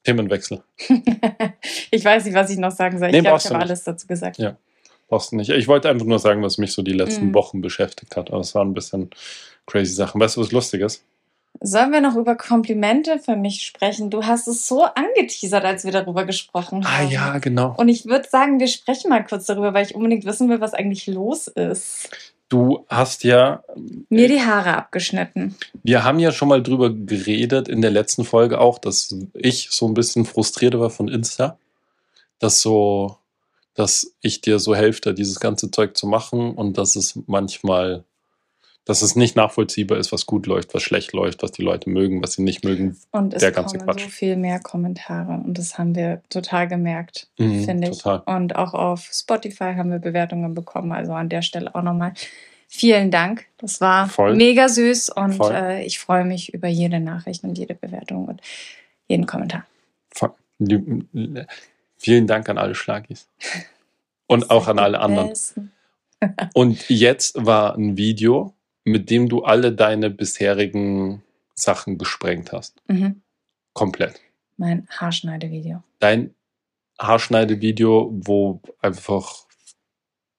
Themenwechsel. 0.06 0.64
ich 1.92 2.06
weiß 2.06 2.26
nicht, 2.26 2.34
was 2.36 2.50
ich 2.50 2.58
noch 2.58 2.72
sagen 2.72 2.98
soll. 3.00 3.10
Ich 3.10 3.14
Nee, 3.14 3.22
glaube, 3.22 3.38
ich 3.40 3.46
habe 3.50 3.60
alles 3.60 3.84
dazu 3.84 4.08
gesagt. 4.08 4.38
Ja. 4.38 4.56
Brauchst 5.08 5.32
du 5.32 5.36
nicht. 5.36 5.50
Ich 5.50 5.68
wollte 5.68 5.90
einfach 5.90 6.06
nur 6.06 6.20
sagen, 6.20 6.42
was 6.42 6.58
mich 6.58 6.72
so 6.72 6.82
die 6.82 6.94
letzten 6.94 7.28
Mhm. 7.28 7.34
Wochen 7.36 7.62
beschäftigt 7.62 8.16
hat. 8.16 8.32
Aber 8.32 8.40
es 8.40 8.56
waren 8.56 8.70
ein 8.70 8.74
bisschen 8.74 9.10
crazy 9.68 9.94
Sachen. 9.94 10.20
Weißt 10.22 10.38
du, 10.38 10.42
was 10.42 10.52
lustig 10.52 10.82
ist? 10.82 11.04
Sollen 11.62 11.92
wir 11.94 12.02
noch 12.02 12.16
über 12.18 12.36
Komplimente 12.36 13.18
für 13.20 13.36
mich 13.38 13.62
sprechen? 13.64 14.10
Du 14.10 14.24
hast 14.26 14.48
es 14.48 14.68
so 14.68 14.84
angeteasert, 14.84 15.64
als 15.64 15.86
wir 15.86 15.92
darüber 15.92 16.26
gesprochen 16.26 16.84
Ah 16.86 16.98
haben. 16.98 17.10
ja, 17.10 17.38
genau. 17.38 17.74
Und 17.78 17.88
ich 17.88 18.06
würde 18.06 18.28
sagen, 18.28 18.60
wir 18.60 18.68
sprechen 18.68 19.10
mal 19.10 19.24
kurz 19.24 19.46
darüber, 19.46 19.74
weil 19.74 19.86
ich 19.86 19.96
unbedingt 19.96 20.26
wissen 20.26 20.50
will, 20.50 20.60
was 20.60 20.74
eigentlich 20.74 21.08
los 21.08 21.48
ist. 21.48 22.10
Du 22.48 22.86
hast 22.90 23.24
ja, 23.24 23.64
Mir 24.10 24.28
die 24.28 24.42
Haare 24.42 24.78
abgeschnitten. 24.78 25.56
wir 25.82 26.04
haben 26.04 26.20
ja 26.20 26.32
schon 26.32 26.48
mal 26.48 26.62
drüber 26.62 26.92
geredet 26.94 27.68
in 27.68 27.82
der 27.82 27.90
letzten 27.90 28.24
Folge 28.24 28.62
auch, 28.62 28.78
dass 28.78 29.16
ich 29.34 29.70
so 29.72 29.88
ein 29.88 29.96
bisschen 29.96 30.26
frustriert 30.26 30.78
war 30.78 30.92
von 30.92 31.08
Insta, 31.08 31.58
dass 32.38 32.62
so, 32.62 33.18
dass 33.74 34.14
ich 34.22 34.42
dir 34.42 34.60
so 34.60 34.76
helfe, 34.76 35.14
dieses 35.14 35.40
ganze 35.40 35.72
Zeug 35.72 35.98
zu 35.98 36.06
machen 36.06 36.52
und 36.54 36.78
dass 36.78 36.96
es 36.96 37.20
manchmal, 37.26 38.04
dass 38.86 39.02
es 39.02 39.16
nicht 39.16 39.36
nachvollziehbar 39.36 39.98
ist, 39.98 40.12
was 40.12 40.26
gut 40.28 40.46
läuft, 40.46 40.74
was 40.74 40.84
schlecht 40.84 41.12
läuft, 41.14 41.42
was 41.44 41.52
die 41.52 41.64
Leute 41.64 41.90
mögen, 41.90 42.22
was 42.24 42.34
sie 42.34 42.44
nicht 42.44 42.64
mögen. 42.64 42.96
Und 43.12 43.34
es 43.34 43.40
Der 43.42 43.52
ganze 43.52 43.78
kommen 43.78 43.88
Quatsch. 43.90 44.04
so 44.04 44.10
viel 44.10 44.36
mehr 44.38 44.60
Kommentare. 44.60 45.42
Und 45.44 45.58
das 45.58 45.78
haben 45.80 45.96
wir 45.96 46.22
total 46.30 46.68
gemerkt, 46.68 47.28
Mhm, 47.40 47.64
finde 47.66 47.90
ich. 47.90 47.98
total. 48.02 48.22
Und 48.36 48.56
auch 48.56 48.74
auf 48.74 49.10
Spotify 49.12 49.74
haben 49.76 49.90
wir 49.92 50.00
Bewertungen 50.00 50.54
bekommen. 50.54 50.92
Also 50.92 51.14
an 51.14 51.30
der 51.30 51.42
Stelle 51.42 51.74
auch 51.74 51.82
nochmal 51.82 52.14
vielen 52.68 53.10
Dank. 53.12 53.46
Das 53.58 53.82
war 53.82 54.08
Voll. 54.08 54.36
mega 54.36 54.70
süß 54.70 55.10
und 55.10 55.40
äh, 55.42 55.84
ich 55.84 55.98
freue 56.00 56.26
mich 56.26 56.54
über 56.54 56.68
jede 56.68 57.00
Nachricht 57.00 57.44
und 57.44 57.58
jede 57.58 57.74
Bewertung 57.74 58.26
und 58.28 58.42
jeden 59.08 59.26
Kommentar. 59.26 59.66
Vielen 61.98 62.28
Dank 62.28 62.50
an 62.50 62.58
alle 62.58 62.76
Schlagis. 62.76 63.28
Und 64.28 64.50
auch 64.50 64.68
an 64.68 64.80
alle 64.80 65.00
anderen. 65.00 65.34
Und 66.54 66.90
jetzt 66.90 67.46
war 67.46 67.76
ein 67.76 67.98
Video, 67.98 68.54
mit 68.86 69.10
dem 69.10 69.28
du 69.28 69.44
alle 69.44 69.74
deine 69.74 70.10
bisherigen 70.10 71.24
Sachen 71.56 71.98
gesprengt 71.98 72.54
hast. 72.54 72.82
Mhm. 72.88 73.22
Komplett. 73.74 74.22
Mein 74.58 74.88
Haarschneidevideo. 74.90 75.84
Dein 76.00 76.34
Haarschneidevideo, 77.00 78.12
wo 78.14 78.62
einfach 78.80 79.46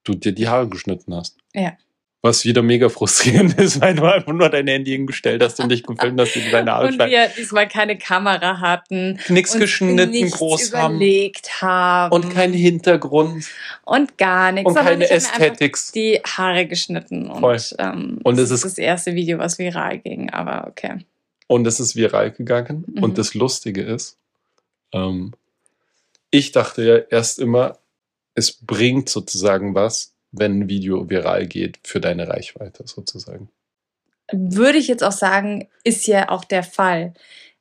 du 0.04 0.14
dir 0.14 0.32
die 0.32 0.48
Haare 0.48 0.68
geschnitten 0.68 1.14
hast. 1.14 1.36
Ja. 1.52 1.76
Was 2.26 2.44
wieder 2.44 2.62
mega 2.62 2.88
frustrierend 2.88 3.54
ist, 3.60 3.80
weil 3.80 3.94
du 3.94 4.04
einfach 4.04 4.32
nur 4.32 4.48
dein 4.50 4.66
Handy 4.66 4.90
hingestellt 4.90 5.42
hast 5.42 5.60
und 5.60 5.68
dich 5.70 5.84
gefilmt 5.84 6.20
hast, 6.20 6.34
wie 6.34 6.40
du 6.40 6.50
deine 6.50 6.72
Haare 6.72 6.88
Und 6.88 6.98
wir 6.98 7.28
diesmal 7.28 7.68
keine 7.68 7.96
Kamera 7.96 8.58
hatten. 8.60 9.20
Nix 9.28 9.52
uns 9.52 9.60
geschnitten, 9.60 10.10
nichts 10.10 10.32
groß 10.38 10.68
überlegt 10.70 11.62
haben. 11.62 12.12
Und 12.14 12.34
kein 12.34 12.52
Hintergrund 12.52 13.46
Und 13.84 14.18
gar 14.18 14.50
nichts. 14.52 14.68
und 14.68 14.74
keine 14.76 15.08
Ästhetik. 15.08 15.76
die 15.94 16.20
Haare 16.26 16.66
geschnitten. 16.66 17.28
Und, 17.30 17.40
Voll. 17.40 17.58
ähm, 17.78 18.18
Und 18.24 18.36
das 18.38 18.50
es 18.50 18.50
ist 18.50 18.64
ist- 18.64 18.78
das 18.78 18.84
erste 18.84 19.14
Video, 19.14 19.38
was 19.38 19.58
viral 19.58 19.98
ging, 19.98 20.30
aber 20.30 20.66
okay. 20.66 20.98
Und 21.46 21.64
es 21.66 21.78
ist 21.78 21.94
viral 21.94 22.32
gegangen. 22.32 22.84
Mhm. 22.88 23.02
Und 23.04 23.18
das 23.18 23.34
Lustige 23.34 23.82
ist, 23.82 24.18
ähm, 24.92 25.32
ich 26.30 26.50
dachte 26.50 26.82
ja 26.82 26.96
erst 26.96 27.38
immer, 27.38 27.78
es 28.34 28.52
bringt 28.52 29.08
sozusagen 29.08 29.74
was, 29.76 30.12
wenn 30.38 30.60
ein 30.60 30.68
Video 30.68 31.08
viral 31.08 31.46
geht 31.46 31.78
für 31.82 32.00
deine 32.00 32.28
Reichweite 32.28 32.86
sozusagen. 32.86 33.48
Würde 34.32 34.78
ich 34.78 34.88
jetzt 34.88 35.04
auch 35.04 35.12
sagen, 35.12 35.68
ist 35.84 36.06
ja 36.06 36.28
auch 36.30 36.44
der 36.44 36.62
Fall. 36.62 37.14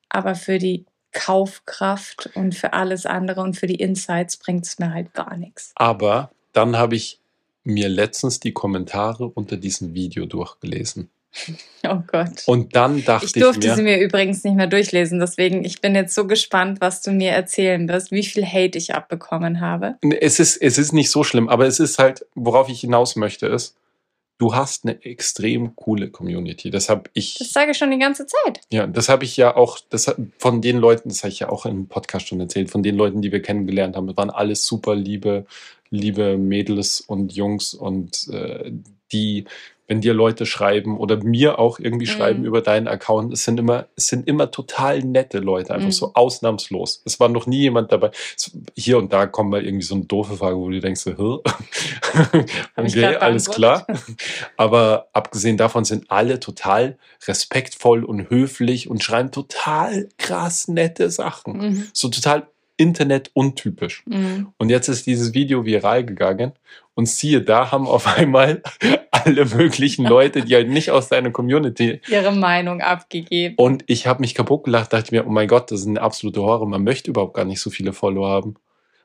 Aber 0.10 0.36
für 0.36 0.58
die 0.58 0.86
Kaufkraft 1.12 2.30
und 2.36 2.56
für 2.56 2.74
alles 2.74 3.06
andere 3.06 3.42
und 3.42 3.56
für 3.56 3.68
die 3.68 3.76
Insights 3.76 4.38
bringt 4.38 4.66
es 4.66 4.80
mir 4.80 4.94
halt 4.94 5.14
gar 5.14 5.38
nichts. 5.38 5.72
Aber 5.76 6.32
dann 6.54 6.78
habe 6.78 6.96
ich 6.96 7.20
mir 7.64 7.90
letztens 7.90 8.40
die 8.40 8.52
Kommentare 8.52 9.26
unter 9.26 9.58
diesem 9.58 9.94
Video 9.94 10.26
durchgelesen. 10.26 11.10
Oh 11.88 12.02
Gott. 12.08 12.44
Und 12.48 12.76
dann 12.76 13.04
dachte 13.06 13.28
Ich 13.28 13.36
ich, 13.36 13.44
durfte 13.44 13.68
mir, 13.68 13.76
sie 13.76 13.84
mir 13.84 14.00
übrigens 14.00 14.44
nicht 14.44 14.56
mehr 14.56 14.66
durchlesen, 14.66 15.20
deswegen 15.20 15.64
ich 15.64 15.82
bin 15.82 15.94
jetzt 15.94 16.16
so 16.16 16.26
gespannt, 16.26 16.82
was 16.82 17.04
du 17.04 17.12
mir 17.12 17.30
erzählen 17.30 17.88
wirst, 17.88 18.12
wie 18.12 18.24
viel 18.24 18.44
Hate 18.44 18.76
ich 18.76 18.96
abbekommen 18.96 19.62
habe. 19.62 19.96
es 20.20 20.40
ist, 20.40 20.58
es 20.58 20.80
ist 20.80 20.94
nicht 20.94 21.12
so 21.12 21.24
schlimm, 21.24 21.48
aber 21.48 21.68
es 21.68 21.80
ist 21.80 22.00
halt, 22.00 22.26
worauf 22.34 22.70
ich 22.70 22.82
hinaus 22.82 23.16
möchte, 23.16 23.46
ist, 23.46 23.76
du 24.38 24.56
hast 24.56 24.86
eine 24.86 25.04
extrem 25.04 25.76
coole 25.76 26.10
Community. 26.10 26.70
Das 26.70 26.90
habe 26.90 27.10
ich. 27.14 27.36
Das 27.38 27.52
sage 27.52 27.72
ich 27.72 27.78
schon 27.78 27.92
die 27.92 28.00
ganze 28.00 28.26
Zeit. 28.26 28.62
Ja, 28.72 28.88
das 28.88 29.10
habe 29.10 29.24
ich 29.24 29.38
ja 29.38 29.56
auch, 29.56 29.80
das 29.90 30.14
von 30.38 30.62
den 30.62 30.78
Leuten, 30.78 31.10
das 31.10 31.24
habe 31.24 31.32
ich 31.32 31.40
ja 31.40 31.50
auch 31.50 31.66
im 31.66 31.88
Podcast 31.88 32.28
schon 32.28 32.40
erzählt, 32.40 32.70
von 32.70 32.84
den 32.84 32.96
Leuten, 32.96 33.22
die 33.22 33.32
wir 33.32 33.42
kennengelernt 33.42 33.96
haben, 33.96 34.08
das 34.08 34.18
waren 34.18 34.30
alles 34.30 34.66
super 34.66 34.96
liebe, 34.96 35.46
liebe 35.90 36.38
Mädels 36.38 37.02
und 37.02 37.34
Jungs 37.34 37.74
und 37.74 38.28
äh, 38.30 38.72
die, 39.12 39.46
wenn 39.88 40.02
dir 40.02 40.16
Leute 40.16 40.48
schreiben 40.48 40.98
oder 40.98 41.24
mir 41.24 41.60
auch 41.60 41.78
irgendwie 41.78 42.06
Mhm. 42.08 42.10
schreiben 42.10 42.44
über 42.46 42.62
deinen 42.62 42.88
Account, 42.88 43.32
es 43.32 43.44
sind 43.44 43.60
immer, 43.60 43.86
es 43.96 44.08
sind 44.08 44.28
immer 44.28 44.50
total 44.50 45.00
nette 45.02 45.38
Leute, 45.40 45.74
einfach 45.76 45.88
Mhm. 45.88 45.92
so 45.92 46.14
ausnahmslos. 46.16 47.04
Es 47.06 47.20
war 47.20 47.30
noch 47.30 47.46
nie 47.46 47.60
jemand 47.60 47.92
dabei. 47.92 48.10
Es, 48.36 48.52
hier 48.76 48.98
und 48.98 49.14
da 49.14 49.28
kommt 49.28 49.52
mal 49.52 49.64
irgendwie 49.64 49.86
so 49.86 49.94
eine 49.94 50.06
doofe 50.06 50.38
Frage, 50.38 50.58
wo 50.58 50.70
du 50.72 50.80
denkst, 50.80 51.02
so, 51.02 51.44
okay, 52.76 53.16
alles 53.18 53.50
klar. 53.50 53.86
Aber 54.58 55.08
abgesehen 55.14 55.58
davon 55.58 55.86
sind 55.86 56.10
alle 56.10 56.40
total 56.40 56.98
respektvoll 57.28 58.04
und 58.04 58.30
höflich 58.30 58.90
und 58.90 59.04
schreiben 59.04 59.32
total 59.32 60.10
krass 60.18 60.68
nette 60.68 61.10
Sachen. 61.10 61.58
Mhm. 61.58 61.88
So 61.94 62.10
total 62.10 62.48
Internet 62.78 63.32
untypisch. 63.34 64.04
Mhm. 64.06 64.48
Und 64.58 64.70
jetzt 64.70 64.90
ist 64.90 65.06
dieses 65.08 65.34
Video 65.34 65.64
viral 65.66 66.06
gegangen 66.06 66.54
und 66.96 67.08
siehe, 67.08 67.42
da 67.42 67.72
haben 67.72 67.88
auf 67.88 68.18
einmal 68.18 68.64
alle 69.12 69.46
möglichen 69.46 70.06
Leute, 70.06 70.42
die 70.42 70.56
halt 70.56 70.70
nicht 70.70 70.92
aus 70.92 71.10
deiner 71.10 71.32
Community. 71.32 72.02
Ihre 72.10 72.32
Meinung 72.32 72.82
abgegeben. 72.82 73.56
Und 73.58 73.84
ich 73.88 74.08
habe 74.08 74.22
mich 74.22 74.34
kaputt 74.34 74.64
gelacht, 74.64 74.94
dachte 74.94 75.14
mir, 75.14 75.28
oh 75.28 75.30
mein 75.30 75.48
Gott, 75.48 75.72
das 75.72 75.82
ist 75.82 75.88
eine 75.88 76.02
absolute 76.02 76.42
Horror. 76.42 76.68
Man 76.68 76.84
möchte 76.84 77.12
überhaupt 77.12 77.36
gar 77.36 77.46
nicht 77.46 77.62
so 77.62 77.70
viele 77.70 77.94
Follower 77.94 78.30
haben. 78.30 78.56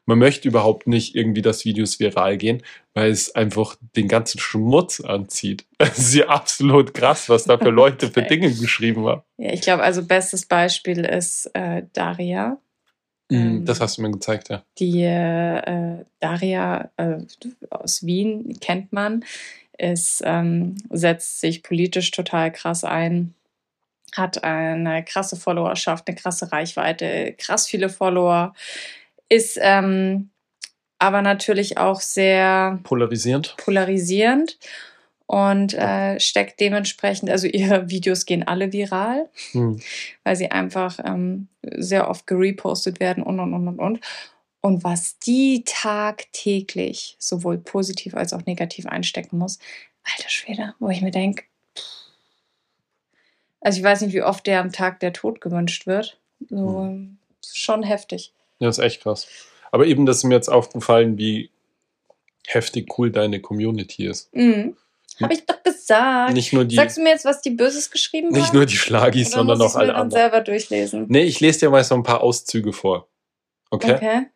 Man 0.07 0.19
möchte 0.19 0.49
überhaupt 0.49 0.87
nicht 0.87 1.15
irgendwie, 1.15 1.43
dass 1.43 1.65
Videos 1.65 2.01
viral 2.01 2.37
gehen, 2.37 2.63
weil 2.95 3.11
es 3.11 3.35
einfach 3.35 3.77
den 3.95 4.09
ganzen 4.09 4.41
Schmutz 4.41 5.01
anzieht. 5.01 5.67
Es 5.79 5.99
ist 5.99 6.15
ja 6.15 6.29
absolut 6.29 6.95
krass, 6.95 7.29
was 7.29 7.45
da 7.45 7.59
für 7.59 7.71
Leute 7.71 8.09
für. 8.09 8.23
Dinge 8.23 8.53
geschrieben 8.53 9.07
haben. 9.07 9.23
Ja, 9.39 9.53
ich 9.53 9.61
glaube, 9.61 9.83
also 9.83 10.05
bestes 10.05 10.47
Beispiel 10.47 11.05
ist 11.05 11.51
äh, 11.55 11.85
Daria. 11.93 12.59
Ähm, 13.31 13.65
Das 13.65 13.81
hast 13.81 13.99
du 13.99 14.03
mir 14.03 14.11
gezeigt, 14.11 14.49
ja. 14.49 14.63
Die 14.79 15.03
äh, 15.03 16.05
Daria 16.21 16.91
äh, 16.97 17.19
aus 17.71 18.05
Wien 18.05 18.59
kennt 18.61 18.93
man, 18.93 19.25
ist, 19.79 20.23
ähm, 20.25 20.77
setzt 20.91 21.41
sich 21.41 21.63
politisch 21.63 22.11
total 22.11 22.53
krass 22.53 22.85
ein, 22.85 23.35
hat 24.15 24.43
eine 24.45 25.05
krasse 25.05 25.37
Followerschaft, 25.37 26.09
eine 26.09 26.17
krasse 26.17 26.53
Reichweite, 26.53 27.35
krass 27.39 27.67
viele 27.67 27.89
Follower, 27.89 28.55
ist 29.29 29.59
ähm, 29.61 30.31
aber 30.99 31.23
natürlich 31.23 31.79
auch 31.79 32.01
sehr 32.01 32.79
Polarisierend. 32.83 33.55
polarisierend 33.57 34.59
und 35.31 35.75
äh, 35.75 36.19
steckt 36.19 36.59
dementsprechend, 36.59 37.31
also 37.31 37.47
ihre 37.47 37.89
Videos 37.89 38.27
gehen 38.27 38.43
alle 38.49 38.73
viral 38.73 39.29
Hm. 39.53 39.81
weil 40.25 40.35
sie 40.35 40.51
einfach 40.51 40.99
ähm, 41.05 41.47
sehr 41.63 42.11
oft 42.11 42.27
gerepostet 42.27 42.99
werden 42.99 43.23
und 43.23 43.39
und 43.39 43.55
und 43.55 43.69
und 43.69 43.79
und. 43.79 44.01
Und 44.61 44.83
was 44.83 45.21
die 45.21 45.63
tagtäglich 45.65 47.15
sowohl 47.21 47.59
positiv 47.59 48.15
als 48.15 48.33
auch 48.33 48.45
negativ 48.45 48.87
einstecken 48.87 49.39
muss, 49.39 49.61
alter 50.03 50.29
Schwede, 50.29 50.75
wo 50.81 50.89
ich 50.89 51.01
mir 51.01 51.13
denke, 51.13 51.45
also 53.61 53.79
ich 53.79 53.85
weiß 53.85 54.01
nicht, 54.01 54.15
wie 54.15 54.23
oft 54.23 54.49
der 54.49 54.61
am 54.61 54.73
Tag 54.73 54.99
der 54.99 55.13
Tod 55.13 55.41
gewünscht 55.41 55.87
wird. 55.87 56.19
So, 56.49 56.93
Schon 57.47 57.85
heftig. 57.85 58.33
Ja, 58.59 58.69
ist 58.69 58.79
echt 58.79 59.01
krass. 59.03 59.29
Aber 59.71 59.87
eben, 59.87 60.07
das 60.07 60.19
ist 60.19 60.25
mir 60.25 60.35
jetzt 60.35 60.49
aufgefallen, 60.49 61.19
wie 61.19 61.51
heftig 62.49 62.99
cool 62.99 63.13
deine 63.13 63.41
Community 63.41 64.09
ist. 64.09 64.35
Mhm. 64.35 64.77
Habe 65.21 65.35
ich 65.35 65.47
doch 65.47 65.63
gesagt. 65.63 66.35
Nicht 66.35 66.53
nur 66.53 66.65
die, 66.65 66.77
Sagst 66.77 66.97
du 66.97 67.03
mir 67.03 67.11
jetzt, 67.11 67.25
was 67.25 67.41
die 67.43 67.51
Böses 67.51 67.91
geschrieben 67.91 68.29
haben? 68.29 68.41
nicht 68.41 68.55
nur 68.55 68.67
die 68.67 68.77
Schlagis, 68.77 69.29
Oder 69.29 69.37
sondern 69.37 69.63
auch 69.63 69.75
alle 69.75 69.89
dann 69.89 69.97
anderen. 69.97 70.11
selber 70.11 70.41
durchlesen. 70.41 71.07
Nee, 71.09 71.23
ich 71.23 71.41
lese 71.41 71.61
dir 71.61 71.71
mal 71.71 71.85
so 71.85 71.95
ein 71.95 72.03
paar 72.03 72.23
Auszüge 72.23 72.73
vor. 72.73 73.09
Okay? 73.71 73.95
okay. 73.95 74.27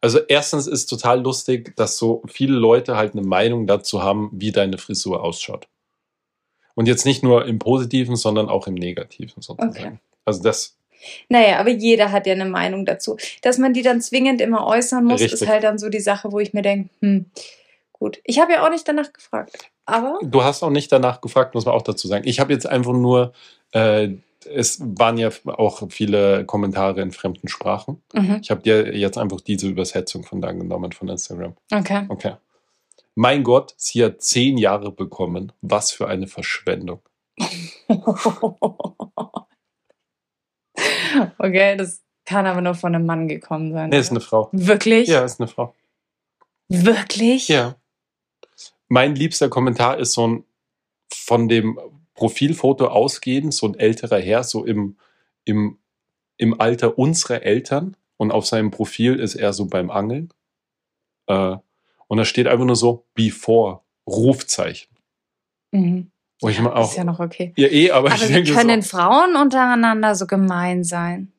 Also 0.00 0.20
erstens 0.28 0.66
ist 0.66 0.86
total 0.86 1.20
lustig, 1.22 1.74
dass 1.76 1.98
so 1.98 2.22
viele 2.26 2.54
Leute 2.56 2.96
halt 2.96 3.14
eine 3.14 3.22
Meinung 3.22 3.66
dazu 3.66 4.02
haben, 4.02 4.30
wie 4.32 4.52
deine 4.52 4.78
Frisur 4.78 5.22
ausschaut. 5.24 5.66
Und 6.74 6.86
jetzt 6.86 7.04
nicht 7.04 7.24
nur 7.24 7.46
im 7.46 7.58
Positiven, 7.58 8.14
sondern 8.14 8.48
auch 8.48 8.68
im 8.68 8.74
Negativen 8.74 9.42
sozusagen. 9.42 9.70
Okay. 9.70 9.98
Also 10.24 10.42
das, 10.44 10.76
Naja, 11.28 11.58
aber 11.58 11.70
jeder 11.70 12.12
hat 12.12 12.28
ja 12.28 12.34
eine 12.34 12.44
Meinung 12.44 12.86
dazu. 12.86 13.16
Dass 13.42 13.58
man 13.58 13.72
die 13.72 13.82
dann 13.82 14.00
zwingend 14.00 14.40
immer 14.40 14.64
äußern 14.66 15.04
muss, 15.04 15.20
Richtig. 15.20 15.42
ist 15.42 15.48
halt 15.48 15.64
dann 15.64 15.78
so 15.78 15.88
die 15.88 15.98
Sache, 16.00 16.30
wo 16.30 16.38
ich 16.38 16.52
mir 16.52 16.62
denke, 16.62 16.90
hm, 17.00 17.26
gut. 17.98 18.20
Ich 18.24 18.38
habe 18.38 18.52
ja 18.52 18.64
auch 18.66 18.70
nicht 18.70 18.86
danach 18.88 19.12
gefragt. 19.12 19.70
Aber 19.86 20.18
du 20.22 20.42
hast 20.42 20.62
auch 20.62 20.70
nicht 20.70 20.90
danach 20.92 21.20
gefragt, 21.20 21.54
muss 21.54 21.64
man 21.66 21.74
auch 21.74 21.82
dazu 21.82 22.08
sagen. 22.08 22.26
Ich 22.26 22.40
habe 22.40 22.52
jetzt 22.52 22.66
einfach 22.66 22.92
nur, 22.92 23.32
äh, 23.72 24.10
es 24.54 24.80
waren 24.80 25.18
ja 25.18 25.30
auch 25.46 25.82
viele 25.90 26.44
Kommentare 26.44 27.00
in 27.00 27.12
fremden 27.12 27.48
Sprachen. 27.48 28.02
mhm, 28.12 28.38
Ich 28.42 28.50
habe 28.50 28.62
dir 28.62 28.96
jetzt 28.96 29.18
einfach 29.18 29.40
diese 29.40 29.68
Übersetzung 29.68 30.24
von 30.24 30.40
da 30.40 30.52
genommen 30.52 30.92
von 30.92 31.08
Instagram. 31.08 31.54
okay. 31.72 32.06
Okay. 32.08 32.34
Mein 33.14 33.42
Gott, 33.42 33.74
sie 33.76 34.04
hat 34.04 34.22
zehn 34.22 34.58
Jahre 34.58 34.92
bekommen. 34.92 35.50
Was 35.60 35.90
für 35.90 36.06
eine 36.06 36.26
Verschwendung. 36.28 37.00
Okay, 41.38 41.76
das 41.76 42.02
kann 42.24 42.46
aber 42.46 42.60
nur 42.60 42.74
von 42.74 42.94
einem 42.94 43.06
Mann 43.06 43.28
gekommen 43.28 43.72
sein. 43.72 43.90
Nee, 43.90 43.98
ist 43.98 44.10
eine 44.10 44.20
Frau. 44.20 44.48
Wirklich? 44.52 45.08
Ja, 45.08 45.24
ist 45.24 45.40
eine 45.40 45.48
Frau. 45.48 45.74
Wirklich? 46.68 47.48
Ja. 47.48 47.76
Mein 48.88 49.14
liebster 49.14 49.48
Kommentar 49.48 49.98
ist 49.98 50.12
so 50.12 50.26
ein 50.26 50.44
von 51.12 51.48
dem 51.48 51.78
Profilfoto 52.14 52.88
ausgehend, 52.88 53.54
so 53.54 53.66
ein 53.66 53.74
älterer 53.74 54.18
Herr, 54.18 54.44
so 54.44 54.64
im, 54.64 54.96
im, 55.44 55.78
im 56.36 56.60
Alter 56.60 56.98
unserer 56.98 57.42
Eltern. 57.42 57.96
Und 58.16 58.32
auf 58.32 58.46
seinem 58.46 58.70
Profil 58.70 59.14
ist 59.14 59.36
er 59.36 59.52
so 59.52 59.66
beim 59.66 59.90
Angeln. 59.90 60.32
Äh, 61.26 61.56
und 62.08 62.18
da 62.18 62.24
steht 62.24 62.48
einfach 62.48 62.64
nur 62.64 62.76
so 62.76 63.06
Before, 63.14 63.82
Rufzeichen. 64.06 64.88
Mhm. 65.70 66.10
Wo 66.40 66.48
ich 66.48 66.58
immer 66.58 66.74
auch. 66.74 66.90
Ist 66.90 66.96
ja 66.96 67.04
noch 67.04 67.20
okay. 67.20 67.52
Ja, 67.56 67.68
eh, 67.68 67.90
aber, 67.90 68.10
Aber 68.10 68.22
ich 68.22 68.28
wie 68.28 68.32
denke 68.32 68.52
können 68.52 68.82
so, 68.82 68.96
Frauen 68.96 69.36
untereinander 69.36 70.14
so 70.14 70.26
gemein 70.26 70.84
sein? 70.84 71.32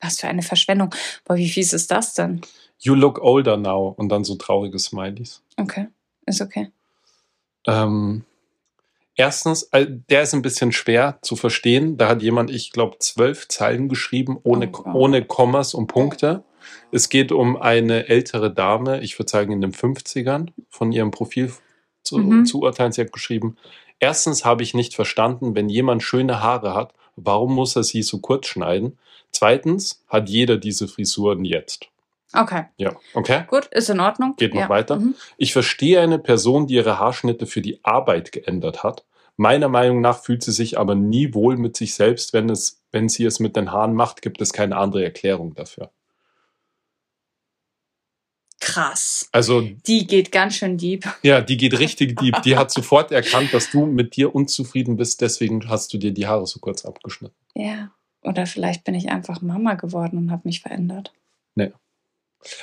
Was 0.00 0.20
für 0.20 0.28
eine 0.28 0.42
Verschwendung. 0.42 0.94
Boah, 1.24 1.36
wie 1.36 1.48
fies 1.48 1.72
ist 1.72 1.90
das 1.90 2.14
denn? 2.14 2.40
You 2.78 2.94
look 2.94 3.20
older 3.20 3.56
now. 3.56 3.94
Und 3.96 4.10
dann 4.10 4.24
so 4.24 4.36
traurige 4.36 4.78
Smileys. 4.78 5.42
Okay, 5.56 5.88
ist 6.28 6.40
okay. 6.40 6.70
Ähm, 7.66 8.24
erstens, 9.14 9.64
äh, 9.72 9.86
der 9.88 10.22
ist 10.22 10.34
ein 10.34 10.42
bisschen 10.42 10.72
schwer 10.72 11.18
zu 11.22 11.36
verstehen. 11.36 11.96
Da 11.96 12.08
hat 12.08 12.22
jemand, 12.22 12.50
ich 12.50 12.72
glaube, 12.72 12.98
zwölf 12.98 13.48
Zeilen 13.48 13.88
geschrieben, 13.88 14.38
ohne, 14.42 14.68
Oh 14.68 14.70
Gott. 14.82 14.94
ohne 14.94 15.24
Kommas 15.24 15.74
und 15.74 15.86
Punkte. 15.88 16.44
Es 16.92 17.08
geht 17.08 17.32
um 17.32 17.56
eine 17.56 18.08
ältere 18.08 18.52
Dame, 18.52 19.00
ich 19.00 19.18
würde 19.18 19.30
sagen 19.30 19.52
in 19.52 19.60
den 19.60 19.72
50ern, 19.72 20.50
von 20.70 20.92
ihrem 20.92 21.10
Profil 21.10 21.52
zu, 22.02 22.18
Mhm. 22.18 22.46
zu 22.46 22.60
urteilen. 22.60 22.92
Sie 22.92 23.00
hat 23.00 23.12
geschrieben, 23.12 23.56
erstens 23.98 24.44
habe 24.44 24.62
ich 24.62 24.74
nicht 24.74 24.94
verstanden, 24.94 25.54
wenn 25.54 25.68
jemand 25.68 26.02
schöne 26.02 26.42
Haare 26.42 26.74
hat, 26.74 26.94
warum 27.16 27.54
muss 27.54 27.76
er 27.76 27.84
sie 27.84 28.02
so 28.02 28.18
kurz 28.18 28.46
schneiden? 28.46 28.98
Zweitens 29.30 30.02
hat 30.08 30.28
jeder 30.30 30.56
diese 30.56 30.88
Frisuren 30.88 31.44
jetzt. 31.44 31.88
Okay, 32.34 32.64
Ja, 32.76 32.94
okay? 33.14 33.44
gut, 33.48 33.66
ist 33.66 33.88
in 33.88 34.00
Ordnung. 34.00 34.34
Geht 34.36 34.52
noch 34.54 34.60
Ja. 34.62 34.68
weiter? 34.68 34.96
Mhm. 34.96 35.14
Ich 35.38 35.52
verstehe 35.52 36.00
eine 36.00 36.18
Person, 36.18 36.66
die 36.66 36.74
ihre 36.74 36.98
Haarschnitte 36.98 37.46
für 37.46 37.62
die 37.62 37.82
Arbeit 37.84 38.32
geändert 38.32 38.82
hat. 38.84 39.06
Meiner 39.36 39.68
Meinung 39.68 40.00
nach 40.00 40.20
fühlt 40.22 40.42
sie 40.42 40.52
sich 40.52 40.78
aber 40.78 40.94
nie 40.94 41.32
wohl 41.32 41.56
mit 41.56 41.76
sich 41.76 41.94
selbst, 41.94 42.32
wenn, 42.34 42.50
es, 42.50 42.82
wenn 42.92 43.08
sie 43.08 43.24
es 43.24 43.40
mit 43.40 43.56
den 43.56 43.72
Haaren 43.72 43.94
macht, 43.94 44.20
gibt 44.20 44.40
es 44.42 44.52
keine 44.52 44.76
andere 44.76 45.04
Erklärung 45.04 45.54
dafür. 45.54 45.90
Krass. 48.60 49.28
Also, 49.32 49.60
Die 49.62 50.06
geht 50.06 50.32
ganz 50.32 50.56
schön 50.56 50.76
deep. 50.78 51.04
ja, 51.22 51.40
die 51.40 51.56
geht 51.56 51.78
richtig 51.78 52.16
deep. 52.18 52.42
Die 52.42 52.56
hat 52.56 52.70
sofort 52.72 53.12
erkannt, 53.12 53.54
dass 53.54 53.70
du 53.70 53.86
mit 53.86 54.16
dir 54.16 54.34
unzufrieden 54.34 54.96
bist, 54.96 55.20
deswegen 55.20 55.68
hast 55.68 55.92
du 55.94 55.98
dir 55.98 56.12
die 56.12 56.26
Haare 56.26 56.46
so 56.46 56.58
kurz 56.58 56.84
abgeschnitten. 56.84 57.36
Ja. 57.54 57.92
Oder 58.22 58.46
vielleicht 58.46 58.82
bin 58.84 58.94
ich 58.96 59.08
einfach 59.10 59.40
Mama 59.42 59.74
geworden 59.74 60.18
und 60.18 60.30
habe 60.32 60.42
mich 60.44 60.60
verändert. 60.60 61.12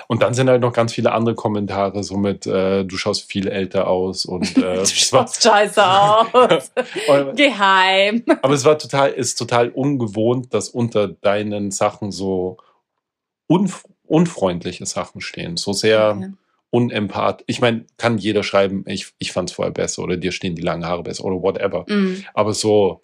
Und 0.07 0.21
dann 0.21 0.33
sind 0.33 0.49
halt 0.49 0.61
noch 0.61 0.73
ganz 0.73 0.93
viele 0.93 1.11
andere 1.11 1.35
Kommentare, 1.35 2.03
so 2.03 2.17
mit, 2.17 2.47
äh, 2.47 2.83
du 2.85 2.97
schaust 2.97 3.29
viel 3.29 3.47
älter 3.47 3.87
aus 3.87 4.25
und 4.25 4.57
äh, 4.57 4.77
du 4.77 4.85
schaust 4.85 5.43
scheiße 5.43 5.83
aus. 5.85 6.71
Geheim. 7.35 8.23
Aber 8.41 8.53
es 8.53 8.65
war 8.65 8.77
total, 8.77 9.11
ist 9.11 9.35
total 9.35 9.69
ungewohnt, 9.69 10.53
dass 10.53 10.69
unter 10.69 11.07
deinen 11.07 11.71
Sachen 11.71 12.11
so 12.11 12.57
unf 13.47 13.83
unfreundliche 14.07 14.85
Sachen 14.85 15.19
stehen. 15.19 15.57
So 15.57 15.73
sehr 15.73 16.15
Okay. 16.15 16.31
unempath. 16.69 17.43
Ich 17.47 17.59
meine, 17.59 17.85
kann 17.97 18.17
jeder 18.19 18.43
schreiben, 18.43 18.83
ich, 18.87 19.13
ich 19.17 19.31
fand 19.31 19.49
es 19.49 19.55
vorher 19.55 19.71
besser 19.73 20.03
oder 20.03 20.15
dir 20.15 20.31
stehen 20.31 20.55
die 20.55 20.61
langen 20.61 20.85
Haare 20.85 21.01
besser 21.01 21.25
oder 21.25 21.41
whatever. 21.41 21.85
Mhm. 21.87 22.23
Aber 22.35 22.53
so, 22.53 23.01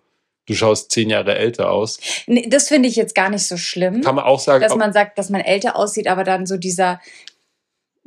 du 0.52 0.56
schaust 0.58 0.91
zehn 0.91 1.10
Jahre 1.10 1.36
älter 1.36 1.72
aus. 1.72 1.99
Nee, 2.28 2.47
das 2.47 2.68
finde 2.68 2.89
ich 2.89 2.95
jetzt 2.95 3.16
gar 3.16 3.30
nicht 3.30 3.47
so 3.47 3.58
schlimm. 3.58 4.02
Kann 4.02 4.16
man 4.16 4.26
auch 4.26 4.39
sagen, 4.39 4.62
dass 4.62 4.76
man 4.76 4.93
sagt, 4.93 5.18
dass 5.18 5.30
man 5.30 5.41
älter 5.41 5.76
aussieht, 5.78 6.08
aber 6.08 6.24
dann 6.24 6.45
so 6.45 6.58
dieser 6.58 6.99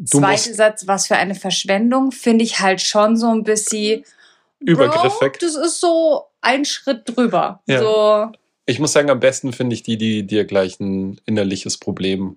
zweite 0.04 0.54
Satz, 0.54 0.86
was 0.86 1.06
für 1.06 1.16
eine 1.16 1.34
Verschwendung, 1.34 2.12
finde 2.12 2.44
ich 2.44 2.60
halt 2.60 2.80
schon 2.80 3.16
so 3.16 3.28
ein 3.28 3.44
bisschen 3.44 4.04
übergriffig. 4.60 5.32
Bro, 5.32 5.38
das 5.40 5.56
ist 5.56 5.80
so 5.80 6.24
ein 6.40 6.64
Schritt 6.64 7.02
drüber. 7.06 7.62
Ja. 7.66 7.80
So, 7.80 8.32
Ich 8.66 8.78
muss 8.78 8.92
sagen, 8.92 9.10
am 9.10 9.20
besten 9.20 9.52
finde 9.52 9.74
ich 9.74 9.82
die, 9.82 9.96
die 9.96 10.26
dir 10.26 10.44
gleich 10.44 10.78
ein 10.80 11.20
innerliches 11.26 11.78
Problem, 11.78 12.36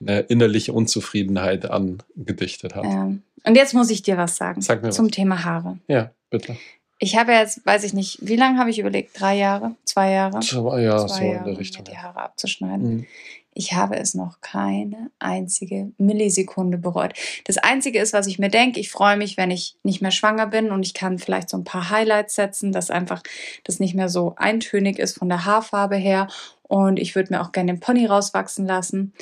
eine 0.00 0.20
innerliche 0.20 0.72
Unzufriedenheit 0.72 1.70
angedichtet 1.70 2.74
hat. 2.74 2.84
ähm, 2.84 3.22
und 3.44 3.54
jetzt 3.54 3.72
muss 3.74 3.90
ich 3.90 4.02
dir 4.02 4.16
was 4.16 4.36
sagen 4.36 4.60
Sag 4.62 4.82
mir 4.82 4.90
zum 4.90 5.06
was. 5.06 5.12
Thema 5.12 5.44
Haare. 5.44 5.78
Ja, 5.86 6.10
bitte. 6.30 6.56
Ich 6.98 7.16
habe 7.16 7.32
jetzt, 7.32 7.64
weiß 7.64 7.84
ich 7.84 7.94
nicht, 7.94 8.18
wie 8.22 8.36
lange 8.36 8.58
habe 8.58 8.70
ich 8.70 8.78
überlegt? 8.78 9.18
Drei 9.18 9.36
Jahre? 9.36 9.76
Zwei 9.84 10.10
Jahre? 10.10 10.42
So, 10.42 10.76
ja, 10.76 11.06
Zwei 11.06 11.14
so 11.14 11.22
in 11.22 11.30
Jahre, 11.30 11.44
der 11.44 11.52
mir 11.52 11.58
Richtung. 11.58 11.84
die 11.84 11.96
Haare 11.96 12.20
abzuschneiden. 12.20 12.96
Mhm. 12.96 13.06
Ich 13.54 13.72
habe 13.72 13.96
es 13.96 14.14
noch 14.14 14.40
keine 14.40 15.10
einzige 15.18 15.90
Millisekunde 15.98 16.78
bereut. 16.78 17.14
Das 17.44 17.58
Einzige 17.58 17.98
ist, 18.00 18.12
was 18.12 18.28
ich 18.28 18.38
mir 18.38 18.50
denke, 18.50 18.78
ich 18.78 18.90
freue 18.90 19.16
mich, 19.16 19.36
wenn 19.36 19.50
ich 19.50 19.76
nicht 19.82 20.00
mehr 20.00 20.12
schwanger 20.12 20.46
bin 20.46 20.70
und 20.70 20.84
ich 20.84 20.94
kann 20.94 21.18
vielleicht 21.18 21.48
so 21.50 21.56
ein 21.56 21.64
paar 21.64 21.90
Highlights 21.90 22.36
setzen, 22.36 22.70
dass 22.70 22.90
einfach 22.90 23.22
das 23.64 23.80
nicht 23.80 23.94
mehr 23.94 24.08
so 24.08 24.34
eintönig 24.36 24.98
ist 24.98 25.18
von 25.18 25.28
der 25.28 25.44
Haarfarbe 25.44 25.96
her. 25.96 26.28
Und 26.62 27.00
ich 27.00 27.16
würde 27.16 27.32
mir 27.32 27.40
auch 27.40 27.50
gerne 27.50 27.72
den 27.72 27.80
Pony 27.80 28.06
rauswachsen 28.06 28.64
lassen. 28.64 29.12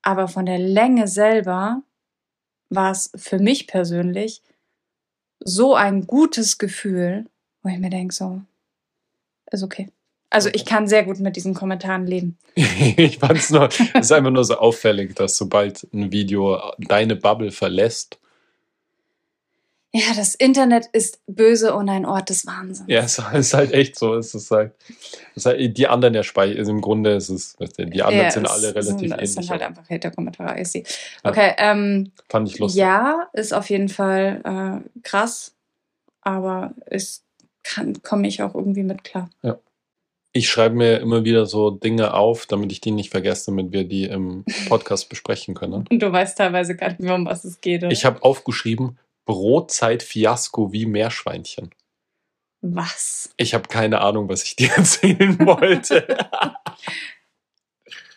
Aber 0.00 0.28
von 0.28 0.46
der 0.46 0.58
Länge 0.58 1.06
selber 1.06 1.82
war 2.70 2.90
es 2.90 3.10
für 3.16 3.38
mich 3.38 3.66
persönlich 3.66 4.42
so 5.44 5.74
ein 5.74 6.06
gutes 6.06 6.58
Gefühl, 6.58 7.26
wo 7.62 7.68
ich 7.68 7.78
mir 7.78 7.90
denke, 7.90 8.14
so, 8.14 8.42
ist 9.50 9.62
okay. 9.62 9.88
Also 10.30 10.48
ich 10.52 10.64
kann 10.64 10.88
sehr 10.88 11.04
gut 11.04 11.20
mit 11.20 11.36
diesen 11.36 11.54
Kommentaren 11.54 12.06
leben. 12.06 12.38
ich 12.56 13.18
fand 13.18 13.38
es 13.38 13.50
nur, 13.50 13.68
es 13.68 13.78
ist 13.78 14.12
einfach 14.12 14.32
nur 14.32 14.44
so 14.44 14.56
auffällig, 14.56 15.14
dass 15.14 15.36
sobald 15.36 15.86
ein 15.92 16.10
Video 16.10 16.60
deine 16.78 17.14
Bubble 17.14 17.52
verlässt, 17.52 18.18
Ja, 19.96 20.12
das 20.16 20.34
Internet 20.34 20.86
ist 20.92 21.20
böse 21.28 21.72
und 21.72 21.88
ein 21.88 22.04
Ort 22.04 22.28
des 22.28 22.46
Wahnsinns. 22.46 22.88
ja, 22.88 23.00
es 23.02 23.18
ist 23.32 23.54
halt 23.54 23.70
echt 23.72 23.96
so. 23.96 24.14
Es 24.16 24.34
ist 24.34 24.50
halt, 24.50 24.72
es 25.36 25.36
ist 25.36 25.46
halt 25.46 25.78
die 25.78 25.86
anderen 25.86 26.14
der 26.14 26.24
Speicher, 26.24 26.58
also 26.58 26.72
im 26.72 26.80
Grunde 26.80 27.12
ist 27.14 27.28
es, 27.28 27.56
die 27.78 28.02
anderen 28.02 28.24
Ja, 28.24 28.30
sind 28.32 28.46
alle 28.48 28.74
relativ 28.74 28.86
sind, 28.98 29.02
ähnlich. 29.12 29.20
Es 29.22 29.34
sind 29.34 29.48
halt 29.50 29.62
einfach 29.62 29.88
Hater-Kommentare. 29.88 30.60
ich 30.60 30.68
sehe. 30.68 30.82
Ja. 31.22 31.30
Okay, 31.30 31.52
ähm, 31.58 32.10
Fand 32.28 32.48
ich 32.48 32.58
lustig. 32.58 32.80
ja, 32.80 33.28
ist 33.34 33.54
auf 33.54 33.70
jeden 33.70 33.88
Fall 33.88 34.40
äh, 34.84 35.00
krass, 35.02 35.54
aber 36.22 36.74
es 36.86 37.22
kann 37.62 38.02
komme 38.02 38.26
ich 38.26 38.42
auch 38.42 38.54
irgendwie 38.56 38.82
mit 38.82 39.04
klar. 39.04 39.30
Ich 40.32 40.48
schreibe 40.50 40.74
mir 40.74 40.98
immer 40.98 41.22
wieder 41.24 41.46
so 41.46 41.70
Dinge 41.70 42.14
auf, 42.14 42.46
damit 42.46 42.72
ich 42.72 42.80
die 42.80 42.90
nicht 42.90 43.10
vergesse, 43.10 43.52
damit 43.52 43.70
wir 43.70 43.84
die 43.84 44.06
im 44.06 44.44
Podcast 44.68 45.08
besprechen 45.08 45.54
können. 45.54 45.86
Und 45.88 46.00
du 46.02 46.10
weißt 46.10 46.36
teilweise 46.36 46.74
gar 46.74 46.88
nicht 46.88 46.98
mehr, 47.00 47.14
um 47.14 47.26
was 47.26 47.44
es 47.44 47.60
geht. 47.60 47.84
Oder? 47.84 47.92
Ich 47.92 48.04
habe 48.04 48.22
aufgeschrieben, 48.24 48.98
Brotzeit-Fiasko 49.26 50.72
wie 50.72 50.86
Meerschweinchen. 50.86 51.70
was? 52.60 53.30
Ich 53.36 53.54
habe 53.54 53.68
keine 53.68 54.00
Ahnung, 54.00 54.28
was 54.28 54.42
ich 54.44 54.56
dir 54.56 54.70
erzählen 54.72 55.38
wollte. 55.40 56.06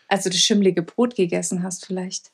Also 0.10 0.30
das 0.30 0.40
schimmlige 0.40 0.84
Brot 0.84 1.16
gegessen 1.16 1.64
hast 1.64 1.86
vielleicht. 1.86 2.32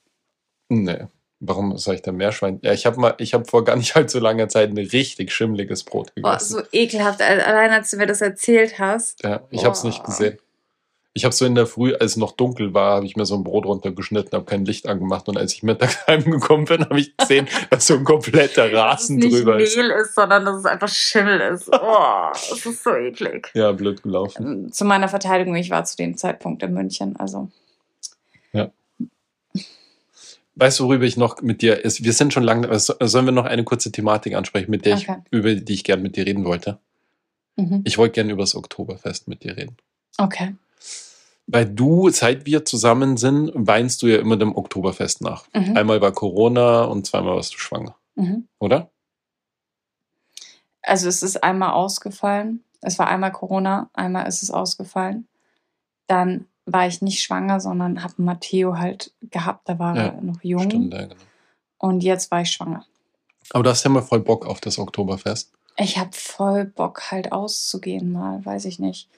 nee. 0.69 1.07
Warum 1.45 1.77
soll 1.77 1.95
ich 1.95 2.01
da 2.03 2.13
Meerschwein? 2.13 2.59
Ja, 2.63 2.71
ich 2.71 2.85
habe 2.85 2.97
mal, 3.01 3.15
ich 3.17 3.33
habe 3.33 3.43
vor 3.43 3.65
gar 3.65 3.75
nicht 3.75 3.95
allzu 3.97 4.19
langer 4.19 4.47
Zeit 4.47 4.69
ein 4.69 4.77
richtig 4.77 5.29
schimmliges 5.33 5.83
Brot 5.83 6.13
Boah, 6.15 6.33
gegessen. 6.37 6.53
so 6.53 6.61
ekelhaft. 6.71 7.21
Allein 7.21 7.71
als 7.71 7.89
du 7.91 7.97
mir 7.97 8.05
das 8.05 8.21
erzählt 8.21 8.79
hast. 8.79 9.21
Ja, 9.23 9.45
ich 9.49 9.65
habe 9.65 9.73
es 9.73 9.83
nicht 9.83 9.97
Boah. 10.03 10.05
gesehen. 10.05 10.37
Ich 11.15 11.25
habe 11.25 11.33
so 11.35 11.45
in 11.45 11.53
der 11.53 11.67
Früh, 11.67 11.93
als 11.93 12.11
es 12.13 12.17
noch 12.17 12.31
dunkel 12.31 12.73
war, 12.73 12.95
habe 12.95 13.05
ich 13.05 13.15
mir 13.15 13.25
so 13.27 13.35
ein 13.35 13.43
Brot 13.43 13.65
runtergeschnitten, 13.67 14.31
habe 14.31 14.45
kein 14.45 14.65
Licht 14.65 14.87
angemacht 14.87 15.29
und 15.29 15.37
als 15.37 15.53
ich 15.53 15.61
mittags 15.61 15.97
heimgekommen 16.07 16.65
bin, 16.65 16.81
habe 16.85 16.99
ich 16.99 17.15
gesehen, 17.15 17.47
dass 17.69 17.85
so 17.85 17.93
ein 17.95 18.03
kompletter 18.03 18.73
Rasen 18.73 19.19
dass 19.19 19.27
es 19.27 19.31
nicht 19.33 19.45
drüber 19.45 19.59
ist. 19.59 19.77
Mehl 19.77 19.91
ist, 19.91 20.15
sondern 20.15 20.43
dass 20.45 20.57
es 20.57 20.65
einfach 20.65 20.89
Schimmel 20.89 21.39
ist. 21.53 21.69
Oh, 21.81 22.29
das 22.31 22.65
ist 22.65 22.83
so 22.83 22.91
eklig. 22.95 23.51
Ja, 23.53 23.71
blöd 23.73 24.01
gelaufen. 24.01 24.71
Zu 24.71 24.85
meiner 24.85 25.07
Verteidigung, 25.07 25.55
ich 25.55 25.69
war 25.69 25.83
zu 25.85 25.97
dem 25.97 26.17
Zeitpunkt 26.17 26.63
in 26.63 26.73
München. 26.73 27.15
Also, 27.17 27.49
Weißt 30.55 30.79
du, 30.79 30.83
worüber 30.83 31.05
ich 31.05 31.17
noch 31.17 31.41
mit 31.41 31.63
dir 31.63 31.83
ist? 31.83 32.03
Wir 32.03 32.13
sind 32.13 32.31
schon 32.31 32.43
lange, 32.43 32.67
äh, 32.67 32.77
so- 32.77 32.93
sollen 33.01 33.25
wir 33.25 33.31
noch 33.31 33.45
eine 33.45 33.63
kurze 33.63 33.91
Thematik 33.91 34.35
ansprechen, 34.35 34.69
mit 34.69 34.85
der 34.85 34.97
Okay. 34.97 35.15
ich, 35.25 35.33
über 35.33 35.55
die 35.55 35.73
ich 35.73 35.83
gerne 35.83 36.03
mit 36.03 36.15
dir 36.15 36.25
reden 36.27 36.45
wollte? 36.45 36.77
mhm. 37.55 37.81
Ich 37.85 37.97
wollte 37.97 38.13
gerne 38.13 38.31
über 38.33 38.43
das 38.43 38.53
Oktoberfest 38.55 39.27
mit 39.27 39.43
dir 39.43 39.57
reden. 39.57 39.77
okay. 40.19 40.53
Weil 41.45 41.65
du, 41.65 42.09
seit 42.09 42.45
wir 42.45 42.63
zusammen 42.63 43.17
sind, 43.17 43.51
weinst 43.53 44.01
du 44.01 44.07
ja 44.07 44.17
immer 44.19 44.37
dem 44.37 44.55
Oktoberfest 44.55 45.21
nach. 45.21 45.45
Mhm. 45.53 45.75
Einmal 45.75 45.99
war 46.01 46.11
Corona 46.13 46.83
und 46.83 47.05
zweimal 47.05 47.35
warst 47.35 47.53
du 47.53 47.57
schwanger, 47.57 47.95
Mhm. 48.15 48.47
oder? 48.59 48.89
Also, 50.81 51.07
es 51.07 51.23
ist 51.23 51.43
einmal 51.43 51.71
ausgefallen. 51.71 52.63
Es 52.81 52.99
war 52.99 53.07
einmal 53.07 53.31
Corona, 53.31 53.89
einmal 53.93 54.27
ist 54.27 54.43
es 54.43 54.51
ausgefallen. 54.51 55.27
Dann 56.07 56.45
war 56.65 56.87
ich 56.87 57.01
nicht 57.01 57.21
schwanger, 57.21 57.59
sondern 57.59 58.03
habe 58.03 58.15
Matteo 58.17 58.77
halt 58.77 59.13
gehabt. 59.21 59.67
Da 59.67 59.79
war 59.79 59.95
Ja, 59.95 60.03
er 60.07 60.21
noch 60.21 60.43
jung. 60.43 60.63
Stimmt, 60.63 60.93
ja, 60.93 61.03
genau. 61.03 61.15
Und 61.77 62.03
jetzt 62.03 62.31
war 62.31 62.41
ich 62.41 62.51
schwanger. 62.51 62.85
Aber 63.51 63.63
du 63.63 63.69
hast 63.69 63.83
ja 63.83 63.89
mal 63.89 64.01
voll 64.01 64.21
Bock 64.21 64.45
auf 64.45 64.61
das 64.61 64.77
Oktoberfest. 64.79 65.51
Ich 65.77 65.97
habe 65.97 66.11
voll 66.13 66.65
Bock 66.65 67.11
halt 67.11 67.31
auszugehen 67.31 68.11
mal, 68.11 68.45
weiß 68.45 68.65
ich 68.65 68.79
nicht. 68.79 69.09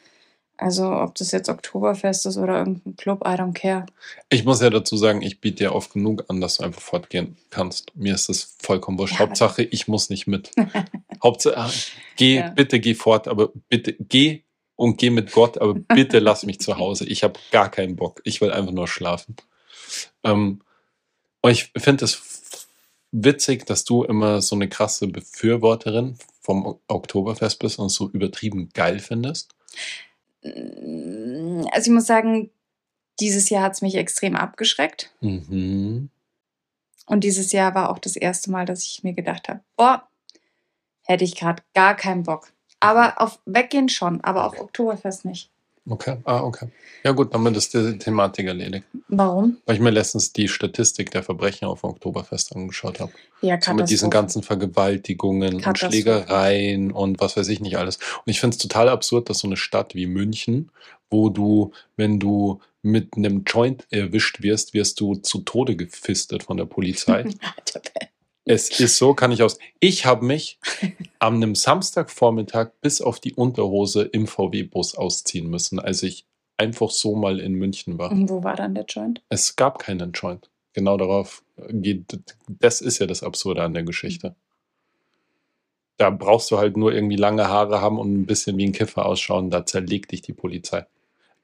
Also 0.58 0.90
ob 0.90 1.16
das 1.16 1.32
jetzt 1.32 1.50
Oktoberfest 1.50 2.26
ist 2.26 2.38
oder 2.38 2.60
irgendein 2.60 2.96
Club, 2.96 3.22
I 3.26 3.32
don't 3.32 3.54
care. 3.54 3.86
Ich 4.30 4.46
muss 4.46 4.62
ja 4.62 4.70
dazu 4.70 4.96
sagen, 4.96 5.22
ich 5.22 5.42
biete 5.42 5.58
dir 5.66 5.76
oft 5.76 5.94
genug 5.94 6.24
an, 6.30 6.40
dass 6.40 6.58
du 6.58 6.64
einfach 6.64 6.82
fortgehen 6.82 7.36
kannst. 7.50 7.96
Mir 7.96 8.16
ist 8.16 8.30
das 8.30 8.56
vollkommen 8.60 8.98
wurscht. 8.98 9.16
Ja, 9.16 9.20
Hauptsache, 9.20 9.64
ich 9.64 9.88
muss 9.88 10.10
nicht 10.10 10.28
mit. 10.28 10.52
Hauptsache, 11.24 11.58
ah, 11.58 11.72
geh, 12.16 12.38
Ja. 12.38 12.50
bitte 12.50 12.80
geh 12.80 12.96
fort, 12.96 13.28
aber 13.28 13.50
bitte 13.68 13.94
geh 14.00 14.44
und 14.78 14.98
geh 14.98 15.10
mit 15.10 15.32
Gott, 15.34 15.58
aber 15.58 15.74
bitte 15.74 16.20
lass 16.20 16.46
mich 16.46 16.60
zu 16.60 16.78
Hause. 16.78 17.06
Ich 17.06 17.24
habe 17.24 17.40
gar 17.52 17.70
keinen 17.70 17.96
Bock. 17.96 18.22
Ich 18.24 18.40
will 18.42 18.52
einfach 18.52 18.72
nur 18.74 18.88
schlafen. 18.88 19.36
Ähm, 20.24 20.62
und 21.42 21.52
ich 21.52 21.72
finde 21.78 22.06
es 22.06 22.68
witzig, 23.12 23.66
dass 23.66 23.84
du 23.84 24.04
immer 24.04 24.42
so 24.42 24.56
eine 24.56 24.68
krasse 24.70 25.08
Befürworterin 25.08 26.18
vom 26.42 26.78
Oktoberfest 26.88 27.60
bist 27.60 27.80
und 27.80 27.90
so 27.90 28.10
übertrieben 28.10 28.70
geil 28.74 29.00
findest. 29.00 29.54
Also 31.72 31.90
ich 31.90 31.94
muss 31.94 32.06
sagen, 32.06 32.52
dieses 33.20 33.50
Jahr 33.50 33.64
hat 33.64 33.74
es 33.74 33.82
mich 33.82 33.96
extrem 33.96 34.36
abgeschreckt. 34.36 35.12
Mhm. 35.22 36.10
Und 37.06 37.24
dieses 37.24 37.52
Jahr 37.52 37.76
war 37.76 37.90
auch 37.90 38.00
das 38.00 38.16
erste 38.16 38.52
Mal, 38.52 38.66
dass 38.66 38.84
ich 38.84 39.04
mir 39.04 39.14
gedacht 39.14 39.48
habe, 39.48 39.62
boah, 39.78 40.08
hätte 41.04 41.24
ich 41.24 41.36
gerade 41.36 41.64
gar 41.74 41.96
keinen 41.96 42.24
Bock. 42.24 42.52
Aber 42.80 43.22
auf 43.22 43.40
Weggehen 43.46 43.90
schon, 43.90 44.22
aber 44.22 44.46
auf 44.46 44.60
Oktoberfest 44.60 45.26
nicht. 45.26 45.52
Okay. 45.88 46.18
Ah, 46.24 46.42
okay. 46.42 46.70
Ja 47.04 47.12
gut, 47.12 47.34
damit 47.34 47.56
ist 47.56 47.74
die 47.74 47.98
Thematik 48.00 48.48
erledigt. 48.48 48.86
Warum? 49.08 49.58
Weil 49.66 49.76
ich 49.76 49.82
mir 49.82 49.92
letztens 49.92 50.34
die 50.34 50.48
Statistik 50.48 51.12
der 51.12 51.22
Verbrechen 51.22 51.68
auf 51.68 51.82
dem 51.82 51.92
Oktoberfest 51.92 52.56
angeschaut 52.56 53.00
habe. 53.00 53.12
Ja, 53.42 53.62
So 53.62 53.74
mit 53.74 53.90
diesen 53.90 54.10
ganzen 54.10 54.42
Vergewaltigungen 54.42 55.64
und. 55.64 55.78
Schlägereien 55.78 56.92
und 56.92 57.20
was 57.20 57.38
weiß 57.38 57.48
ich 57.50 57.60
nicht 57.60 57.78
alles. 57.78 57.98
Und 57.98 58.32
ich 58.32 58.40
finde 58.40 58.56
es 58.56 58.62
total 58.62 58.90
absurd, 58.90 59.30
dass 59.30 59.40
so 59.40 59.48
eine 59.48 59.58
Stadt 59.58 59.94
wie 59.94 60.08
München, 60.08 60.72
wo 61.12 61.30
du, 61.30 61.72
wenn 61.98 62.20
du 62.20 62.62
mit 62.82 63.16
einem 63.16 63.44
Joint 63.46 63.86
erwischt 63.92 64.42
wirst, 64.42 64.74
wirst 64.74 65.00
du 65.00 65.16
zu 65.16 65.40
Tode 65.40 65.76
gefistet 65.76 66.44
von 66.44 66.58
der 66.58 66.66
Polizei. 66.66 67.26
Alter. 67.58 67.82
Es 68.46 68.80
ist 68.80 68.98
so, 68.98 69.14
kann 69.14 69.32
ich 69.32 69.42
aus. 69.42 69.58
Ich 69.80 70.06
habe 70.06 70.26
mich 70.26 70.60
am 71.20 71.36
einem 71.36 71.56
Samstagvormittag 71.56 72.72
bis 72.82 73.02
auf 73.02 73.20
die 73.20 73.34
Unterhose 73.34 74.04
im 74.04 74.28
VW-Bus 74.28 74.96
ausziehen 74.96 75.50
müssen, 75.50 75.80
als 75.80 76.04
ich 76.04 76.26
einfach 76.58 76.92
so 76.92 77.16
mal 77.16 77.40
in 77.40 77.54
München 77.54 77.98
war. 77.98 78.12
Und 78.12 78.30
wo 78.30 78.44
war 78.44 78.56
dann 78.56 78.76
der 78.76 78.86
Joint? 78.86 79.22
Es 79.30 79.56
gab 79.56 79.80
keinen 79.80 80.12
Joint. 80.12 80.50
Genau 80.74 80.98
darauf 80.98 81.44
geht, 81.70 82.20
das 82.48 82.82
ist 82.82 83.00
ja 83.00 83.08
das 83.08 83.24
Absurde 83.24 83.64
an 83.64 83.74
der 83.74 83.84
Geschichte. 83.84 84.36
Da 85.98 86.10
brauchst 86.10 86.52
du 86.52 86.58
halt 86.58 86.78
nur 86.78 86.94
irgendwie 86.94 87.16
lange 87.16 87.48
Haare 87.48 87.82
haben 87.82 87.98
und 87.98 88.14
ein 88.14 88.26
bisschen 88.26 88.58
wie 88.58 88.66
ein 88.66 88.74
Kiffer 88.74 89.06
ausschauen, 89.06 89.50
da 89.50 89.66
zerlegt 89.66 90.12
dich 90.12 90.22
die 90.22 90.34
Polizei. 90.34 90.86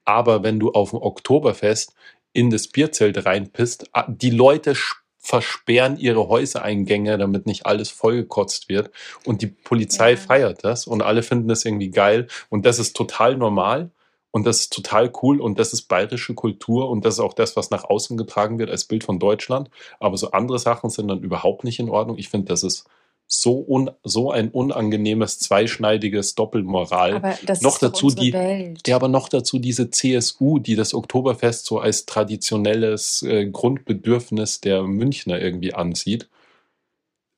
Aber 0.04 0.42
wenn 0.42 0.60
du 0.60 0.72
auf 0.72 0.90
dem 0.90 1.00
Oktoberfest 1.00 1.94
in 2.34 2.50
das 2.50 2.68
Bierzelt 2.68 3.24
reinpisst, 3.24 3.88
ah, 3.92 4.06
die 4.08 4.30
Leute 4.30 4.74
versperren 5.22 5.96
ihre 5.96 6.28
Häusereingänge, 6.28 7.16
damit 7.16 7.46
nicht 7.46 7.64
alles 7.64 7.90
vollgekotzt 7.90 8.68
wird. 8.68 8.90
Und 9.24 9.40
die 9.40 9.46
Polizei 9.46 10.10
Ja. 10.12 10.16
feiert 10.16 10.64
das 10.64 10.86
und 10.86 11.00
alle 11.02 11.22
finden 11.22 11.48
das 11.48 11.64
irgendwie 11.64 11.90
geil. 11.90 12.26
Und 12.50 12.66
das 12.66 12.78
ist 12.78 12.94
total 12.96 13.36
normal. 13.36 13.90
Und 14.34 14.44
das 14.46 14.60
ist 14.60 14.72
total 14.72 15.12
cool 15.22 15.40
und 15.42 15.58
das 15.58 15.74
ist 15.74 15.82
bayerische 15.88 16.34
Kultur 16.34 16.88
und 16.88 17.04
das 17.04 17.14
ist 17.14 17.20
auch 17.20 17.34
das, 17.34 17.54
was 17.54 17.70
nach 17.70 17.84
außen 17.84 18.16
getragen 18.16 18.58
wird 18.58 18.70
als 18.70 18.86
Bild 18.86 19.04
von 19.04 19.18
Deutschland. 19.18 19.68
Aber 20.00 20.16
so 20.16 20.30
andere 20.30 20.58
Sachen 20.58 20.88
sind 20.88 21.08
dann 21.08 21.20
überhaupt 21.20 21.64
nicht 21.64 21.78
in 21.78 21.90
Ordnung. 21.90 22.16
Ich 22.16 22.30
finde, 22.30 22.46
das 22.46 22.62
ist 22.62 22.86
so, 23.34 23.64
un, 23.66 23.90
so 24.04 24.30
ein 24.30 24.50
unangenehmes, 24.50 25.38
zweischneidiges 25.38 26.34
Doppelmoral. 26.34 27.14
Aber 27.14 27.38
das 27.46 27.62
noch 27.62 27.74
ist 27.74 27.82
dazu 27.82 28.08
die- 28.10 28.32
Welt. 28.32 28.86
Ja, 28.86 28.96
aber 28.96 29.08
noch 29.08 29.28
dazu 29.30 29.58
diese 29.58 29.90
CSU, 29.90 30.58
die 30.58 30.74
das 30.76 30.92
Oktoberfest 30.92 31.64
so 31.64 31.78
als 31.78 32.04
traditionelles 32.04 33.22
äh, 33.22 33.46
Grundbedürfnis 33.46 34.60
der 34.60 34.82
Münchner 34.82 35.40
irgendwie 35.40 35.72
ansieht. 35.72 36.28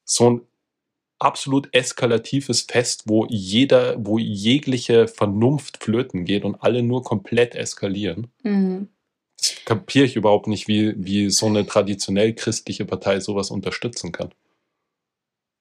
So 0.05 0.31
ein 0.31 0.41
absolut 1.21 1.69
eskalatives 1.73 2.63
Fest, 2.63 3.05
wo 3.07 3.27
jeder, 3.31 3.95
wo 4.05 4.19
jegliche 4.19 5.07
Vernunft 5.07 5.83
flöten 5.83 6.25
geht 6.25 6.45
und 6.45 6.57
alle 6.57 6.83
nur 6.83 7.05
komplett 7.05 7.55
eskalieren. 7.55 8.27
Mhm. 8.43 8.89
Das 9.39 9.55
kapiere 9.65 10.07
ich 10.07 10.17
überhaupt 10.17 10.49
nicht, 10.49 10.67
wie, 10.67 10.95
wie 10.97 11.31
so 11.31 11.47
eine 11.47 11.65
traditionell 11.67 12.35
christliche 12.35 12.85
Partei 12.85 13.21
sowas 13.21 13.51
unterstützen 13.53 14.11
kann. 14.11 14.31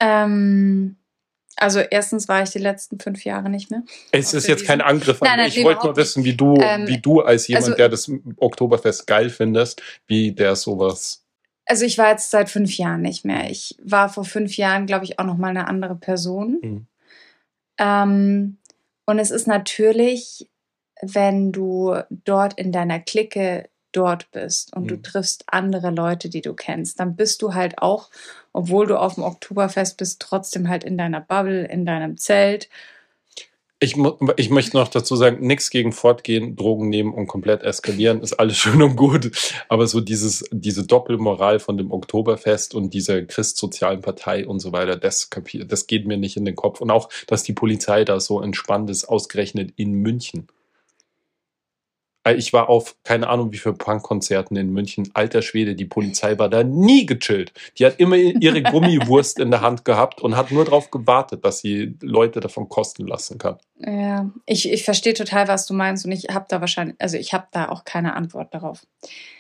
Ähm, 0.04 0.98
also 1.56 1.80
erstens 1.80 2.28
war 2.28 2.44
ich 2.44 2.50
die 2.50 2.60
letzten 2.60 3.00
fünf 3.00 3.24
Jahre 3.24 3.50
nicht 3.50 3.72
mehr. 3.72 3.84
Es 4.12 4.34
ist 4.34 4.48
jetzt 4.48 4.66
kein. 4.66 4.82
Angriff 4.82 5.22
an 5.22 5.28
Nein, 5.28 5.38
nein, 5.38 5.48
Ich 5.50 5.64
wollte 5.64 5.86
nur 5.86 5.96
wissen, 5.96 6.24
wie 6.24 6.36
du, 6.36 6.56
Ähm, 6.60 6.88
wie 6.88 7.00
du 7.00 7.22
als 7.22 7.48
jemand, 7.48 7.66
also- 7.66 7.78
der 7.78 7.90
das 7.90 8.12
Oktoberfest 8.38 9.08
geil 9.08 9.30
findest, 9.30 9.82
wie 10.08 10.32
der 10.34 10.56
sowas. 10.56 11.24
Also 11.66 11.86
ich 11.86 11.98
war 11.98 12.10
jetzt 12.10 12.32
seit 12.32 12.50
fünf 12.50 12.78
Jahren 12.78 13.02
nicht 13.02 13.24
mehr. 13.24 13.50
Ich 13.50 13.78
war 13.82 14.10
vor 14.10 14.26
fünf 14.26 14.58
Jahren, 14.58 14.86
glaube 14.86 15.06
ich, 15.06 15.20
auch 15.20 15.24
noch 15.24 15.38
mal 15.38 15.50
eine 15.50 15.68
andere 15.68 15.96
Person. 15.96 16.60
Mhm. 16.62 16.88
Ähm, 17.78 18.58
und 19.06 19.20
es 19.20 19.32
ist 19.32 19.48
natürlich, 19.48 20.50
wenn 21.02 21.52
du 21.54 21.96
dort 22.10 22.56
in 22.60 22.72
deiner 22.74 23.00
Clique 23.00 23.70
dort 23.94 24.30
bist 24.32 24.76
und 24.76 24.92
du 24.92 24.96
Mhm. 24.96 25.04
triffst 25.04 25.46
andere 25.48 25.92
Leute, 25.92 26.30
die 26.30 26.42
du 26.42 26.54
kennst, 26.54 27.00
dann 27.00 27.16
bist 27.16 27.42
du 27.42 27.54
halt 27.54 27.80
auch, 27.80 28.10
obwohl 28.52 28.88
du 28.88 29.00
auf 29.00 29.16
dem 29.16 29.24
Oktoberfest 29.24 29.98
bist, 29.98 30.22
trotzdem 30.22 30.68
halt 30.70 30.84
in 30.84 30.98
deiner 30.98 31.22
Bubble, 31.22 31.66
in 31.66 31.86
deinem 31.86 32.18
Zelt. 32.18 32.70
Ich, 33.80 33.98
ich 34.38 34.50
möchte 34.50 34.78
noch 34.78 34.88
dazu 34.88 35.18
sagen, 35.18 35.46
nichts 35.46 35.70
gegen 35.70 35.92
Fortgehen, 35.92 36.56
Drogen 36.56 36.88
nehmen 36.88 37.14
und 37.14 37.28
komplett 37.28 37.64
eskalieren, 37.64 38.22
ist 38.22 38.32
alles 38.34 38.58
schön 38.60 38.82
und 38.82 38.96
gut. 38.96 39.32
Aber 39.68 39.88
so 39.88 40.00
dieses, 40.00 40.46
diese 40.52 40.86
Doppelmoral 40.88 41.60
von 41.60 41.78
dem 41.78 41.92
Oktoberfest 41.92 42.76
und 42.76 42.94
dieser 42.94 43.24
christsozialen 43.24 44.00
Partei 44.02 44.48
und 44.48 44.60
so 44.62 44.72
weiter, 44.72 44.96
das, 44.96 45.30
das 45.66 45.88
geht 45.88 46.08
mir 46.08 46.18
nicht 46.18 46.38
in 46.38 46.46
den 46.46 46.56
Kopf. 46.56 46.80
Und 46.80 46.92
auch, 46.92 47.10
dass 47.28 47.44
die 47.44 47.54
Polizei 47.54 48.06
da 48.06 48.22
so 48.22 48.42
entspannt 48.42 48.90
ist, 48.90 49.04
ausgerechnet 49.06 49.74
in 49.76 49.92
München. 49.92 50.48
Äh, 52.24 52.36
Ich 52.36 52.54
war 52.54 52.70
auf 52.70 52.96
keine 53.04 53.28
Ahnung 53.30 53.52
wie 53.52 53.58
viele 53.58 53.76
Punkkonzerten 53.76 54.58
in 54.58 54.72
München. 54.72 55.10
Alter 55.14 55.42
Schwede, 55.42 55.76
die 55.76 55.86
Polizei 55.86 56.38
war 56.40 56.50
da 56.50 56.64
nie 56.64 57.06
gechillt. 57.06 57.54
Die 57.78 57.86
hat 57.86 58.00
immer 58.00 58.16
ihre 58.16 58.62
Gummiwurst 58.64 59.40
in 59.40 59.52
der 59.52 59.62
Hand 59.62 59.86
gehabt 59.86 60.22
und 60.22 60.36
hat 60.36 60.52
nur 60.52 60.66
darauf 60.66 60.92
gewartet, 60.92 61.44
dass 61.46 61.60
sie 61.60 61.96
Leute 62.02 62.40
davon 62.40 62.70
kosten 62.70 63.08
lassen 63.08 63.38
kann. 63.38 63.58
Ja, 63.86 64.30
ich, 64.46 64.72
ich 64.72 64.84
verstehe 64.86 65.14
total, 65.14 65.48
was 65.50 65.66
du 65.66 65.74
meinst 65.74 66.06
und 66.06 66.12
ich 66.14 66.28
habe 66.32 66.46
da 66.48 66.62
wahrscheinlich, 66.62 66.96
also 67.00 67.18
ich 67.18 67.34
habe 67.34 67.48
da 67.52 67.68
auch 67.70 67.84
keine 67.84 68.14
Antwort 68.16 68.54
darauf. 68.54 68.86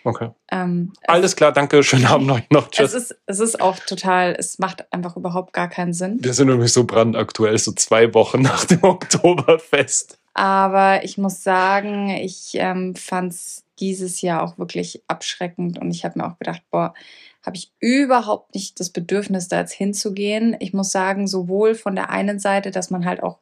Okay. 0.04 0.32
Ähm, 0.52 0.92
Alles 1.08 1.36
klar, 1.38 1.54
danke, 1.54 1.82
schönen 1.84 2.06
Abend 2.08 2.30
euch 2.32 2.50
noch. 2.50 2.66
es, 2.66 2.72
Tschüss. 2.72 2.94
ist, 2.94 3.16
es 3.26 3.40
ist 3.40 3.62
auch 3.62 3.78
total, 3.80 4.36
es 4.38 4.60
macht 4.60 4.92
einfach 4.92 5.16
überhaupt 5.16 5.54
gar 5.54 5.70
keinen 5.70 5.94
Sinn. 5.94 6.18
Wir 6.22 6.34
sind 6.34 6.50
nämlich 6.50 6.74
so 6.74 6.84
brandaktuell, 6.84 7.58
so 7.58 7.72
zwei 7.72 8.14
Wochen 8.14 8.42
nach 8.42 8.66
dem 8.66 8.84
Oktoberfest. 9.38 10.20
Aber 10.34 11.04
ich 11.04 11.18
muss 11.18 11.44
sagen, 11.44 12.10
ich 12.10 12.52
ähm, 12.56 12.96
fand 12.96 13.34
es 13.34 13.64
dieses 13.80 14.22
Jahr 14.22 14.44
auch 14.44 14.58
wirklich 14.58 15.04
abschreckend 15.08 15.80
und 15.80 15.92
ich 15.92 16.06
habe 16.06 16.20
mir 16.20 16.26
auch 16.28 16.38
gedacht, 16.40 16.62
boah, 16.72 16.94
habe 17.46 17.58
ich 17.58 17.72
überhaupt 17.80 18.56
nicht 18.56 18.80
das 18.80 18.90
Bedürfnis, 18.90 19.48
da 19.48 19.60
jetzt 19.60 19.74
hinzugehen. 19.74 20.56
Ich 20.60 20.74
muss 20.74 20.92
sagen, 20.92 21.28
sowohl 21.28 21.76
von 21.76 21.96
der 21.96 22.10
einen 22.10 22.40
Seite, 22.40 22.72
dass 22.72 22.90
man 22.90 23.06
halt 23.06 23.22
auch 23.22 23.40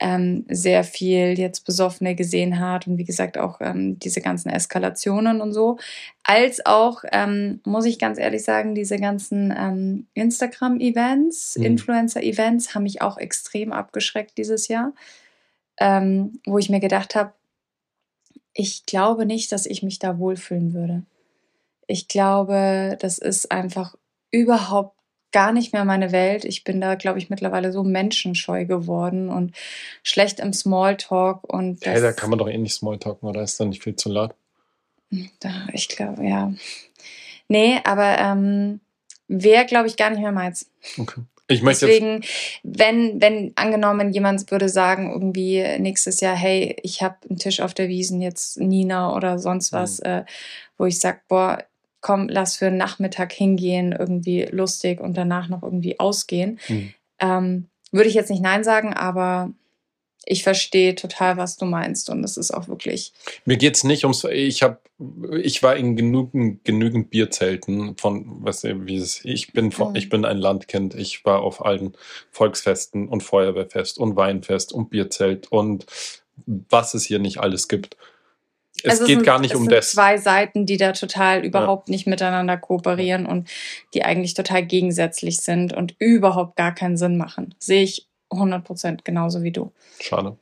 ähm, 0.00 0.44
sehr 0.48 0.84
viel 0.84 1.38
jetzt 1.38 1.64
Besoffene 1.64 2.14
gesehen 2.14 2.60
hat 2.60 2.86
und 2.86 2.98
wie 2.98 3.04
gesagt 3.04 3.36
auch 3.36 3.60
ähm, 3.60 3.98
diese 3.98 4.20
ganzen 4.20 4.48
Eskalationen 4.48 5.40
und 5.40 5.52
so, 5.52 5.78
als 6.22 6.64
auch, 6.66 7.02
ähm, 7.12 7.60
muss 7.64 7.84
ich 7.84 7.98
ganz 7.98 8.18
ehrlich 8.18 8.44
sagen, 8.44 8.74
diese 8.74 8.98
ganzen 8.98 9.52
ähm, 9.56 10.06
Instagram-Events, 10.14 11.56
Mhm. 11.58 11.64
Influencer-Events 11.64 12.74
haben 12.74 12.84
mich 12.84 13.02
auch 13.02 13.18
extrem 13.18 13.72
abgeschreckt 13.72 14.38
dieses 14.38 14.68
Jahr 14.68 14.92
ähm, 15.80 16.40
wo 16.46 16.58
ich 16.58 16.68
mir 16.68 16.80
gedacht 16.80 17.14
habe, 17.14 17.32
ich 18.52 18.86
glaube 18.86 19.26
nicht, 19.26 19.52
dass 19.52 19.66
ich 19.66 19.82
mich 19.82 19.98
da 19.98 20.18
wohlfühlen 20.18 20.74
würde. 20.74 21.04
Ich 21.86 22.08
glaube, 22.08 22.96
das 23.00 23.18
ist 23.18 23.50
einfach 23.50 23.94
überhaupt 24.30 24.98
gar 25.30 25.52
nicht 25.52 25.72
mehr 25.72 25.84
meine 25.84 26.10
Welt. 26.12 26.44
Ich 26.44 26.64
bin 26.64 26.80
da, 26.80 26.94
glaube 26.94 27.18
ich, 27.18 27.30
mittlerweile 27.30 27.72
so 27.72 27.84
menschenscheu 27.84 28.64
geworden 28.64 29.28
und 29.28 29.54
schlecht 30.02 30.40
im 30.40 30.52
Smalltalk 30.52 31.44
und 31.44 31.84
Hey, 31.84 32.00
da 32.00 32.12
kann 32.12 32.30
man 32.30 32.38
doch 32.38 32.48
eh 32.48 32.58
nicht 32.58 32.74
Smalltalken, 32.74 33.28
oder 33.28 33.42
ist 33.42 33.60
da 33.60 33.64
nicht 33.64 33.82
viel 33.82 33.96
zu 33.96 34.08
laut? 34.10 34.34
da, 35.40 35.68
ich 35.72 35.88
glaube, 35.88 36.24
ja. 36.24 36.52
Nee, 37.48 37.80
aber 37.84 38.18
ähm, 38.18 38.80
wäre, 39.26 39.64
glaube 39.66 39.86
ich, 39.86 39.96
gar 39.96 40.10
nicht 40.10 40.20
mehr 40.20 40.32
meins. 40.32 40.70
Okay. 40.98 41.22
Ich 41.50 41.62
möchte 41.62 41.86
Deswegen, 41.86 42.22
wenn, 42.62 43.20
wenn 43.22 43.52
angenommen 43.56 44.12
jemand 44.12 44.50
würde 44.50 44.68
sagen, 44.68 45.10
irgendwie 45.10 45.64
nächstes 45.78 46.20
Jahr, 46.20 46.36
hey, 46.36 46.76
ich 46.82 47.02
habe 47.02 47.16
einen 47.28 47.38
Tisch 47.38 47.60
auf 47.60 47.72
der 47.72 47.88
Wiesen, 47.88 48.20
jetzt 48.20 48.60
Nina 48.60 49.16
oder 49.16 49.38
sonst 49.38 49.72
was, 49.72 49.98
äh, 50.00 50.24
wo 50.76 50.84
ich 50.84 51.00
sage, 51.00 51.20
boah, 51.26 51.64
komm, 52.00 52.28
lass 52.28 52.56
für 52.56 52.66
einen 52.66 52.76
Nachmittag 52.76 53.32
hingehen, 53.32 53.96
irgendwie 53.98 54.42
lustig 54.50 55.00
und 55.00 55.16
danach 55.16 55.48
noch 55.48 55.62
irgendwie 55.62 55.98
ausgehen. 55.98 56.60
Hm. 56.66 56.92
Ähm, 57.18 57.68
würde 57.92 58.08
ich 58.08 58.14
jetzt 58.14 58.30
nicht 58.30 58.42
Nein 58.42 58.62
sagen, 58.62 58.92
aber 58.92 59.50
ich 60.30 60.42
verstehe 60.42 60.94
total, 60.94 61.36
was 61.38 61.56
du 61.56 61.64
meinst. 61.64 62.10
Und 62.10 62.22
es 62.22 62.36
ist 62.36 62.50
auch 62.52 62.68
wirklich. 62.68 63.12
Mir 63.46 63.56
geht's 63.56 63.82
nicht 63.82 64.04
ums. 64.04 64.24
Ich 64.24 64.62
habe, 64.62 64.78
ich 65.42 65.62
war 65.62 65.74
in 65.76 65.96
genügend, 65.96 66.64
genügend 66.64 67.08
Bierzelten 67.10 67.96
von, 67.96 68.26
was 68.44 68.62
wie 68.64 68.96
es. 68.96 69.24
Ich 69.24 69.52
bin, 69.52 69.72
von, 69.72 69.90
Mhm. 69.90 69.96
ich 69.96 70.08
bin 70.10 70.24
ein 70.26 70.36
Landkind. 70.38 70.94
Ich 70.94 71.24
war 71.24 71.40
auf 71.40 71.64
allen 71.64 71.94
Volksfesten 72.30 73.08
und 73.08 73.22
Feuerwehrfest 73.22 73.98
und 73.98 74.16
Weinfest 74.16 74.72
und 74.72 74.90
Bierzelt 74.90 75.50
und 75.50 75.86
was 76.46 76.94
es 76.94 77.04
hier 77.04 77.18
nicht 77.20 77.38
alles 77.38 77.66
gibt. 77.68 77.96
Es 78.84 78.90
Also 78.92 79.06
geht 79.06 79.16
sind- 79.16 79.24
gar 79.26 79.40
nicht 79.40 79.52
es 79.52 79.56
um 79.56 79.64
sind 79.64 79.72
das. 79.72 79.90
zwei 79.92 80.18
Seiten, 80.18 80.66
die 80.66 80.76
da 80.76 80.92
total 80.92 81.44
überhaupt 81.44 81.88
nicht 81.88 82.06
miteinander 82.06 82.56
kooperieren 82.56 83.26
und 83.26 83.48
die 83.94 84.04
eigentlich 84.04 84.34
total 84.34 84.64
gegensätzlich 84.64 85.40
sind 85.40 85.72
und 85.72 85.96
überhaupt 85.98 86.54
gar 86.56 86.74
keinen 86.74 86.96
Sinn 86.96 87.16
machen. 87.16 87.54
Sehe 87.58 87.82
ich 87.82 88.07
100% 88.30 89.00
genauso 89.04 89.42
wie 89.42 89.52
du. 89.52 89.72
Schade. 90.00 90.36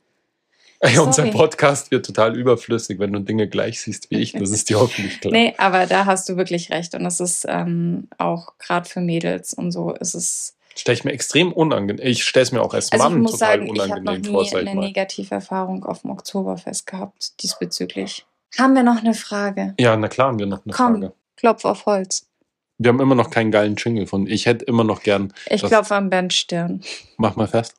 Ey, 0.79 0.99
unser. 0.99 1.25
Podcast 1.31 1.89
wird 1.89 2.05
total 2.05 2.37
überflüssig, 2.37 2.99
wenn 2.99 3.11
du 3.11 3.19
Dinge 3.19 3.47
gleich 3.47 3.81
siehst 3.81 4.11
wie 4.11 4.17
ich. 4.17 4.33
Das 4.33 4.51
ist 4.51 4.69
dir 4.69 4.79
hoffentlich 4.79 5.19
klar. 5.19 5.31
Nee, 5.33 5.55
aber 5.57 5.87
da 5.87 6.05
hast 6.05 6.29
du 6.29 6.37
wirklich 6.37 6.69
recht. 6.69 6.93
Und 6.93 7.05
es 7.05 7.19
ist 7.19 7.45
ähm, 7.49 8.07
auch 8.19 8.57
gerade 8.59 8.87
für 8.87 9.01
Mädels 9.01 9.53
und 9.53 9.71
so 9.71 9.91
ist 9.91 10.13
es. 10.13 10.55
Stell 10.75 10.93
ich 10.93 11.03
mir 11.03 11.11
extrem 11.11 11.51
unangenehm. 11.51 12.05
Ich 12.05 12.23
stelle 12.23 12.43
es 12.43 12.51
mir 12.51 12.61
auch 12.61 12.75
als 12.75 12.91
Also 12.91 13.05
ich 13.05 13.09
Mann 13.09 13.21
muss 13.21 13.31
total 13.31 13.59
sagen, 13.59 13.75
ich 13.75 13.81
habe 13.81 13.89
noch 13.89 13.95
unangenehm 13.95 14.21
nie 14.21 14.49
vor, 14.49 14.59
eine 14.59 14.75
mal. 14.75 14.85
Negativerfahrung 14.85 15.83
auf 15.83 16.01
dem 16.01 16.11
Oktoberfest 16.11 16.85
gehabt 16.85 17.41
diesbezüglich. 17.41 18.27
Haben 18.59 18.75
wir 18.75 18.83
noch 18.83 18.99
eine 18.99 19.15
Frage? 19.15 19.73
Ja, 19.79 19.97
na 19.97 20.07
klar, 20.07 20.27
haben 20.27 20.39
wir 20.39 20.45
noch 20.45 20.63
eine 20.63 20.73
Komm. 20.73 21.01
Frage. 21.01 21.13
Klopf 21.37 21.65
auf 21.65 21.87
Holz. 21.87 22.26
Wir 22.77 22.89
haben 22.89 22.99
immer 22.99 23.15
noch 23.15 23.31
keinen 23.31 23.51
geilen 23.51 23.75
Jingle 23.75 24.05
von. 24.05 24.27
Ich 24.27 24.45
hätte 24.45 24.65
immer 24.65 24.83
noch 24.83 25.01
gern. 25.01 25.33
Ich 25.49 25.63
klopfe 25.63 25.95
am 25.95 26.09
Ben 26.09 26.29
Stirn. 26.29 26.83
Mach 27.17 27.35
mal 27.35 27.47
fest. 27.47 27.75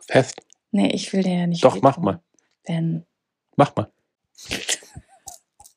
Fest. 0.00 0.40
Nee, 0.70 0.90
ich 0.92 1.12
will 1.12 1.22
dir 1.22 1.40
ja 1.40 1.46
nicht. 1.46 1.62
Doch, 1.64 1.80
mach 1.82 1.98
mal. 1.98 2.20
Ben. 2.66 3.04
Mach 3.56 3.74
mal. 3.76 3.90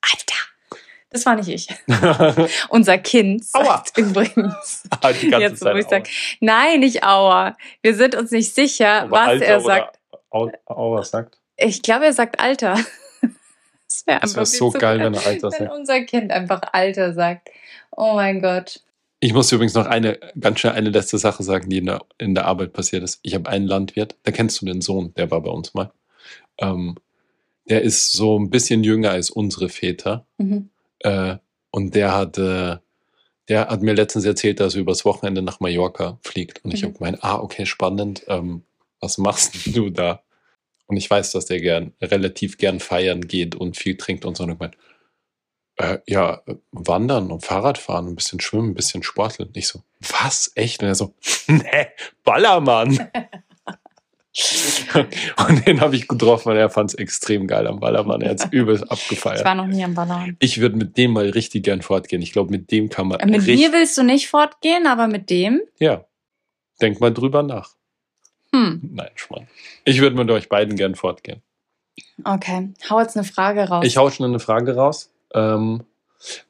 Alter! 0.01 0.36
Das 1.10 1.26
war 1.26 1.36
nicht 1.36 1.49
ich. 1.49 1.68
Unser 2.70 2.97
Kind 2.97 3.45
Aua. 3.53 3.84
übrigens. 3.95 4.84
die 5.22 5.30
ganze 5.30 5.39
Jetzt, 5.39 5.62
wo 5.62 5.66
Zeit. 5.66 5.78
ich 5.78 5.88
sag, 5.88 6.07
nein, 6.39 6.80
nicht 6.80 7.03
Aua. 7.03 7.57
Wir 7.82 7.95
sind 7.95 8.16
uns 8.16 8.32
nicht 8.32 8.53
sicher, 8.53 9.03
Aber 9.03 9.12
was 9.12 9.28
Alter 9.28 9.45
er 9.45 9.60
sagt. 9.62 9.99
Au, 10.30 10.51
au, 10.66 10.93
was 10.93 11.10
sagt? 11.10 11.39
Ich 11.57 11.82
glaube, 11.82 12.05
er 12.05 12.14
sagt 12.14 12.39
Alter. 12.39 12.78
Das 13.90 14.36
wäre 14.36 14.46
viel 14.46 14.58
so 14.60 14.72
geil, 14.72 15.00
wenn 15.00 15.14
er 15.14 15.26
Alter 15.26 15.52
wenn 15.58 15.68
unser 15.70 16.02
Kind 16.02 16.32
einfach 16.32 16.62
Alter 16.74 17.14
sagt. 17.14 17.50
Oh 17.92 18.14
mein 18.14 18.42
Gott. 18.42 18.82
Ich 19.20 19.34
muss 19.34 19.52
übrigens 19.52 19.74
noch 19.74 19.88
eine, 19.88 20.18
ganz 20.40 20.60
schnell 20.60 20.74
eine 20.74 20.90
letzte 20.92 21.18
Sache 21.18 21.44
sagen, 21.44 21.70
die 21.70 21.80
in 21.80 21.88
der, 21.88 22.02
in 22.18 22.36
der 22.36 22.46
Arbeit 22.46 22.72
passiert 22.72 23.04
ist. 23.04 23.20
Ich 23.24 23.34
habe 23.36 23.50
einen 23.50 23.68
Landwirt, 23.68 24.16
da 24.24 24.32
kennst 24.32 24.62
du 24.62 24.66
den 24.66 24.82
Sohn, 24.82 25.14
der 25.16 25.30
war 25.32 25.42
bei 25.42 25.50
uns 25.52 25.74
mal. 25.74 25.92
Ähm, 26.60 26.96
der 27.68 27.82
ist 27.82 28.12
so 28.14 28.40
ein 28.40 28.50
bisschen 28.50 28.84
jünger 28.84 29.12
als 29.12 29.30
unsere 29.30 29.70
Väter. 29.70 30.26
Mhm. 30.38 30.70
Äh, 31.00 31.36
und 31.72 31.96
der 31.96 32.16
hat, 32.16 32.38
äh, 32.38 32.78
der 33.50 33.68
hat 33.70 33.82
mir 33.82 33.94
letztens 33.94 34.26
erzählt, 34.26 34.60
dass 34.60 34.76
er 34.76 34.82
übers 34.82 35.04
Wochenende 35.04 35.42
nach 35.42 35.60
Mallorca 35.60 36.18
fliegt. 36.22 36.64
Und 36.64 36.74
ich 36.74 36.82
Mhm. 36.82 36.86
habe 36.88 36.98
gemeint, 36.98 37.18
ah, 37.24 37.40
okay, 37.40 37.66
spannend. 37.66 38.24
Ähm, 38.28 38.64
was 39.02 39.18
machst 39.18 39.76
du 39.76 39.90
da? 39.90 40.22
Und 40.90 40.98
ich 40.98 41.10
weiß, 41.10 41.32
dass 41.32 41.46
der 41.46 41.62
gern, 41.62 41.94
relativ 42.02 42.58
gern 42.58 42.80
feiern 42.80 43.22
geht 43.22 43.56
und 43.56 43.78
viel 43.78 43.96
trinkt 43.96 44.26
und 44.26 44.36
so. 44.36 44.44
Und 44.44 44.52
ich 44.54 44.60
mein, 44.60 44.72
äh, 45.78 46.00
ja, 46.08 46.42
wandern 46.72 47.32
und 47.32 47.46
Fahrradfahren, 47.46 48.08
ein 48.08 48.16
bisschen 48.16 48.40
schwimmen, 48.40 48.72
ein 48.72 48.74
bisschen 48.76 49.04
sporteln. 49.04 49.52
Ich 49.54 49.68
so, 49.68 49.84
was? 50.00 50.52
Echt? 50.56 50.82
Und 50.82 50.88
er 50.90 50.96
so, 50.96 51.14
nee, 51.48 51.88
Ballermann. 52.24 53.00
und 55.48 55.68
den 55.68 55.80
habe 55.82 55.96
ich 55.96 56.08
getroffen 56.08 56.50
und 56.52 56.58
er 56.58 56.70
fand 56.70 56.92
es 56.92 56.96
extrem 56.96 57.46
geil 57.48 57.68
am 57.68 57.80
Ballermann. 57.80 58.22
Er 58.22 58.32
hat 58.32 58.40
es 58.40 58.46
übelst 58.52 58.84
Ich 58.86 58.92
abgefeiert. 58.92 59.46
war 59.46 59.56
noch 59.56 59.68
nie 59.68 59.84
am 59.84 59.94
Ballern. 59.94 60.38
Ich 60.40 60.60
würde 60.60 60.76
mit 60.76 60.98
dem 60.98 61.12
mal 61.12 61.30
richtig 61.30 61.64
gern 61.64 61.82
fortgehen. 61.84 62.22
Ich 62.24 62.32
glaube, 62.32 62.50
mit 62.52 62.72
dem 62.72 62.90
kann 62.90 63.08
man 63.08 63.20
Äh, 63.20 63.28
Mit 63.28 63.46
mir 63.46 63.72
willst 63.72 63.98
du 63.98 64.04
nicht 64.04 64.28
fortgehen, 64.28 64.88
aber 64.88 65.08
mit 65.08 65.30
dem? 65.30 65.62
Ja. 65.80 66.06
Denk 66.82 67.00
mal 67.00 67.14
drüber 67.14 67.44
nach. 67.44 67.76
Hm. 68.54 68.80
Nein, 68.93 69.10
Schmarrn. 69.16 69.47
Ich 69.86 70.02
würde 70.02 70.16
mit 70.16 70.30
euch 70.32 70.50
beiden 70.50 70.76
gern 70.76 70.95
fortgehen. 70.95 71.41
Okay. 72.24 72.70
Hau 72.89 73.00
jetzt 73.00 73.16
eine 73.18 73.26
Frage 73.26 73.68
raus. 73.70 73.86
Ich 73.86 73.97
hau 73.97 74.10
schon 74.10 74.26
eine 74.26 74.39
Frage 74.39 74.76
raus. 74.76 75.10
Ähm, 75.34 75.84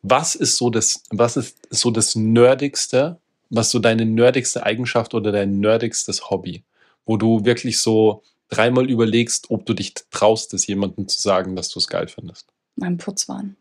was 0.01 0.35
ist 0.35 0.57
so 0.57 0.69
das, 0.69 1.03
was 1.11 1.37
ist 1.37 1.57
so 1.69 1.91
das 1.91 2.15
Nerdigste, 2.15 3.19
was 3.49 3.69
so 3.71 3.79
deine 3.79 4.05
nerdigste 4.05 4.63
Eigenschaft 4.63 5.13
oder 5.13 5.31
dein 5.31 5.59
nerdigstes 5.59 6.29
Hobby, 6.29 6.63
wo 7.05 7.17
du 7.17 7.45
wirklich 7.45 7.79
so 7.79 8.23
dreimal 8.49 8.89
überlegst, 8.89 9.51
ob 9.51 9.65
du 9.65 9.73
dich 9.73 9.93
traust, 10.11 10.53
es 10.53 10.65
jemandem 10.67 11.07
zu 11.07 11.19
sagen, 11.21 11.55
dass 11.55 11.69
du 11.69 11.79
es 11.79 11.87
geil 11.87 12.07
findest? 12.07 12.47
mein 12.75 12.97
Putzwahn. 12.97 13.57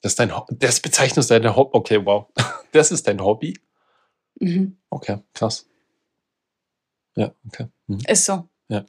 Das 0.00 0.12
ist 0.12 0.18
dein, 0.18 0.34
Ho- 0.34 0.46
das 0.50 0.80
bezeichnest 0.80 1.30
deine 1.30 1.54
Hobby. 1.54 1.70
Okay, 1.74 2.04
wow. 2.06 2.26
Das 2.72 2.90
ist 2.92 3.06
dein 3.06 3.20
Hobby? 3.22 3.58
Mhm. 4.40 4.78
Okay, 4.88 5.18
krass. 5.34 5.66
Ja, 7.16 7.32
okay. 7.46 7.66
Mhm. 7.86 7.98
Ist 8.06 8.24
so. 8.26 8.48
Ja. 8.68 8.84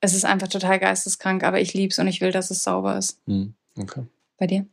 Es 0.00 0.14
ist 0.14 0.24
einfach 0.24 0.48
total 0.48 0.78
geisteskrank, 0.78 1.42
aber 1.44 1.60
ich 1.60 1.74
lieb's 1.74 1.98
und 1.98 2.06
ich 2.08 2.20
will, 2.20 2.30
dass 2.30 2.50
es 2.50 2.62
sauber 2.62 2.96
ist. 2.98 3.18
Mhm. 3.26 3.54
Okay. 3.78 4.02
Bei 4.38 4.46
dir? 4.46 4.66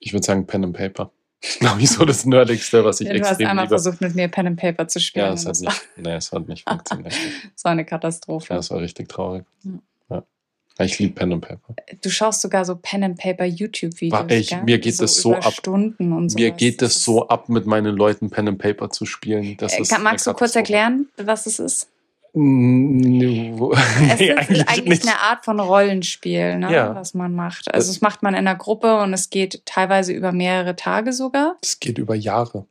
Ich 0.00 0.12
würde 0.12 0.24
sagen 0.26 0.46
Pen 0.46 0.64
and 0.64 0.76
Paper. 0.76 1.10
Das 1.42 1.50
ist, 1.54 1.58
glaube 1.60 1.80
ich, 1.82 1.90
so 1.90 2.04
das 2.04 2.24
Nerdigste, 2.24 2.84
was 2.84 3.00
ich 3.00 3.08
du 3.08 3.14
hast 3.20 3.30
extrem 3.30 3.48
einmal 3.48 3.64
liebe. 3.64 3.74
versucht, 3.74 4.00
mit 4.00 4.14
mir 4.14 4.28
Pen 4.28 4.46
and 4.46 4.60
Paper 4.60 4.86
zu 4.86 5.00
spielen. 5.00 5.26
Ja, 5.26 5.32
es 5.32 5.40
hat 5.44 5.50
das 5.50 5.60
nicht, 5.60 5.88
nee, 5.96 6.14
es 6.14 6.30
hat 6.30 6.46
nicht 6.46 6.68
funktioniert. 6.68 7.12
das 7.54 7.64
war 7.64 7.72
eine 7.72 7.84
Katastrophe. 7.84 8.52
Ja, 8.54 8.60
es 8.60 8.70
war 8.70 8.78
richtig 8.80 9.08
traurig. 9.08 9.44
Ja. 9.64 9.70
Ja. 10.10 10.22
Ja, 10.78 10.84
Ich 10.84 11.00
liebe 11.00 11.14
Pen 11.14 11.32
and 11.32 11.44
Paper. 11.44 11.74
Du 12.00 12.10
schaust 12.10 12.42
sogar 12.42 12.64
so 12.64 12.76
Pen 12.76 13.02
and 13.02 13.18
Paper 13.18 13.44
YouTube-Videos. 13.44 14.52
Mir 14.64 14.78
geht 14.78 15.00
das 15.00 15.16
so 15.16 15.34
ab. 15.34 15.52
Stunden 15.52 16.12
und 16.12 16.28
so. 16.28 16.36
Mir 16.38 16.52
geht 16.52 16.80
es 16.80 17.02
so 17.02 17.26
ab, 17.26 17.48
mit 17.48 17.66
meinen 17.66 17.96
Leuten 17.96 18.30
Pen 18.30 18.46
and 18.46 18.58
Paper 18.60 18.90
zu 18.90 19.04
spielen. 19.04 19.56
Das 19.56 19.76
ist 19.76 19.90
Äh, 19.90 19.94
Kann, 19.96 20.04
magst 20.04 20.28
du 20.28 20.32
kurz 20.34 20.54
erklären, 20.54 21.08
was 21.16 21.46
es 21.46 21.58
ist? 21.58 21.88
Wo- 22.34 23.72
Es 24.10 24.18
Nee, 24.18 24.30
ist 24.30 24.68
eigentlich, 24.68 25.02
eine 25.02 25.20
Art 25.20 25.44
von 25.44 25.60
Rollenspiel, 25.60 26.58
ne, 26.58 26.72
Ja. 26.72 26.94
was 26.94 27.14
man 27.14 27.34
macht. 27.34 27.72
Also 27.72 27.86
Das- 27.88 27.94
das 27.96 28.00
macht 28.00 28.22
man 28.22 28.34
in 28.34 28.38
einer 28.38 28.54
Gruppe 28.56 29.00
und 29.00 29.12
es 29.12 29.28
geht 29.30 29.64
teilweise 29.66 30.12
über 30.12 30.32
mehrere 30.32 30.74
Tage 30.76 31.12
sogar. 31.12 31.56
Es 31.62 31.78
geht 31.80 31.98
über 31.98 32.14
Jahre. 32.14 32.66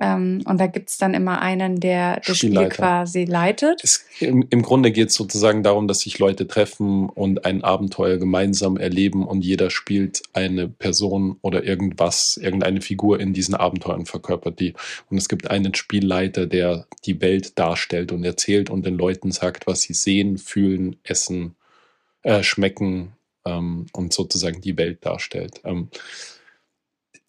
Ähm, 0.00 0.42
und 0.46 0.58
da 0.58 0.66
gibt's 0.66 0.96
dann 0.96 1.12
immer 1.12 1.42
einen, 1.42 1.78
der 1.78 2.20
das 2.26 2.38
Spiel 2.38 2.68
quasi 2.70 3.26
leitet. 3.26 3.84
Es, 3.84 4.06
im, 4.18 4.46
Im 4.48 4.62
Grunde 4.62 4.92
geht 4.92 5.10
es 5.10 5.14
sozusagen 5.14 5.62
darum, 5.62 5.88
dass 5.88 6.00
sich 6.00 6.18
Leute 6.18 6.48
treffen 6.48 7.10
und 7.10 7.44
ein 7.44 7.62
Abenteuer 7.62 8.16
gemeinsam 8.16 8.78
erleben 8.78 9.26
und 9.26 9.44
jeder 9.44 9.68
spielt 9.68 10.22
eine 10.32 10.68
Person 10.68 11.36
oder 11.42 11.64
irgendwas, 11.64 12.38
irgendeine 12.38 12.80
Figur 12.80 13.20
in 13.20 13.34
diesen 13.34 13.54
Abenteuern 13.54 14.06
verkörpert 14.06 14.58
die. 14.58 14.72
Und 15.10 15.18
es 15.18 15.28
gibt 15.28 15.50
einen 15.50 15.74
Spielleiter, 15.74 16.46
der 16.46 16.86
die 17.04 17.20
Welt 17.20 17.58
darstellt 17.58 18.10
und 18.10 18.24
erzählt 18.24 18.70
und 18.70 18.86
den 18.86 18.96
Leuten 18.96 19.32
sagt, 19.32 19.66
was 19.66 19.82
sie 19.82 19.94
sehen, 19.94 20.38
fühlen, 20.38 20.96
essen, 21.02 21.56
äh, 22.22 22.42
schmecken 22.42 23.12
ähm, 23.44 23.84
und 23.92 24.14
sozusagen 24.14 24.62
die 24.62 24.78
Welt 24.78 25.04
darstellt. 25.04 25.60
Ähm, 25.64 25.88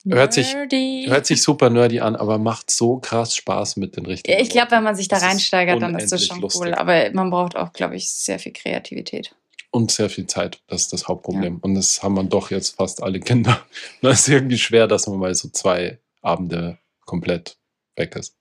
Hört 0.07 0.34
sich- 0.34 0.53
Nerdy. 0.53 1.06
hört 1.07 1.26
sich 1.26 1.41
super 1.44 1.69
nerdy 1.69 1.99
an, 1.99 2.15
aber 2.15 2.38
macht 2.38 2.72
so 2.72 2.98
krass 2.98 3.36
Spaß 3.36 3.78
mit 3.78 3.95
den 3.98 4.06
richtigen. 4.06 4.36
Ja, 4.38 4.44
ich 4.44 4.49
glaube, 4.49 4.72
wenn 4.72 4.84
man 4.84 4.95
sich 4.95 5.07
da 5.07 5.18
Das 5.18 5.23
reinsteigert, 5.26 5.82
dann 5.82 5.95
ist 5.98 6.11
das 6.11 6.26
schon 6.26 6.41
lustig. 6.41 6.61
cool. 6.61 6.73
Aber 6.73 7.11
man 7.14 7.30
braucht 7.30 7.56
auch, 7.56 7.72
glaube 7.73 7.95
ich, 7.95 8.10
sehr 8.11 8.40
viel 8.40 8.52
Kreativität. 8.53 9.36
Und 9.69 9.91
sehr 9.91 10.10
viel 10.10 10.28
Zeit, 10.28 10.61
das 10.68 10.82
ist 10.82 10.94
das 10.94 11.07
Hauptproblem. 11.07 11.60
Und 11.60 11.76
das 11.76 12.03
haben 12.03 12.15
wir 12.15 12.23
doch 12.23 12.52
jetzt 12.52 12.76
fast 12.76 13.02
alle 13.03 13.19
Kinder. 13.19 13.61
Das 14.02 14.22
ist 14.22 14.30
irgendwie 14.30 14.57
schwer, 14.57 14.88
dass 14.88 15.07
man 15.07 15.18
mal 15.19 15.34
so 15.36 15.49
zwei 15.49 15.99
Abende 16.22 16.78
komplett 17.06 17.57
weg 17.95 18.15
ist. 18.15 18.36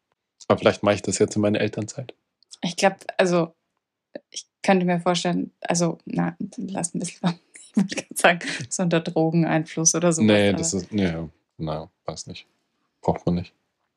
Aber 0.48 0.58
vielleicht 0.58 0.82
mache 0.82 0.96
ich 0.96 1.02
das 1.02 1.18
jetzt 1.18 1.36
in 1.36 1.42
meiner 1.42 1.60
Elternzeit. 1.60 2.14
Ich 2.62 2.76
glaube, 2.76 2.96
also 3.16 3.54
ich 4.30 4.46
könnte 4.62 4.84
mir 4.86 4.98
vorstellen, 5.00 5.52
also, 5.60 5.98
na, 6.04 6.36
lass 6.56 6.94
ein 6.94 6.98
bisschen, 6.98 7.20
ich 7.76 7.96
gerade 7.96 8.06
sagen, 8.16 8.38
so 8.68 8.82
unter 8.82 9.00
Drogeneinfluss 9.00 9.94
oder 9.94 10.12
so. 10.12 10.22
nee, 10.22 10.52
das 10.52 10.74
ist, 10.74 10.90
nee, 10.92 11.14
nein, 11.60 11.88
weiß 12.06 12.26
nicht. 12.26 12.46
Braucht 13.00 13.24
man 13.26 13.36
nicht. 13.36 13.52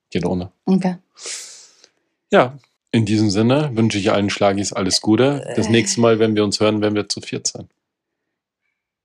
Geht 0.10 0.26
ohne. 0.26 0.52
Okay. 0.66 0.98
Ja, 2.32 2.58
in 2.92 3.06
diesem 3.06 3.30
Sinne 3.30 3.72
wünsche 3.74 3.98
ich 3.98 4.12
allen 4.12 4.30
Schlagis 4.30 4.74
alles 4.74 5.02
Gute. 5.02 5.52
Das 5.56 5.70
nächste 5.70 6.02
Mal, 6.02 6.20
wenn 6.20 6.36
wir 6.36 6.44
uns 6.44 6.60
hören, 6.60 6.82
werden 6.82 6.96
wir 6.96 7.10
zu 7.10 7.22
viert 7.22 7.48
sein. 7.48 7.68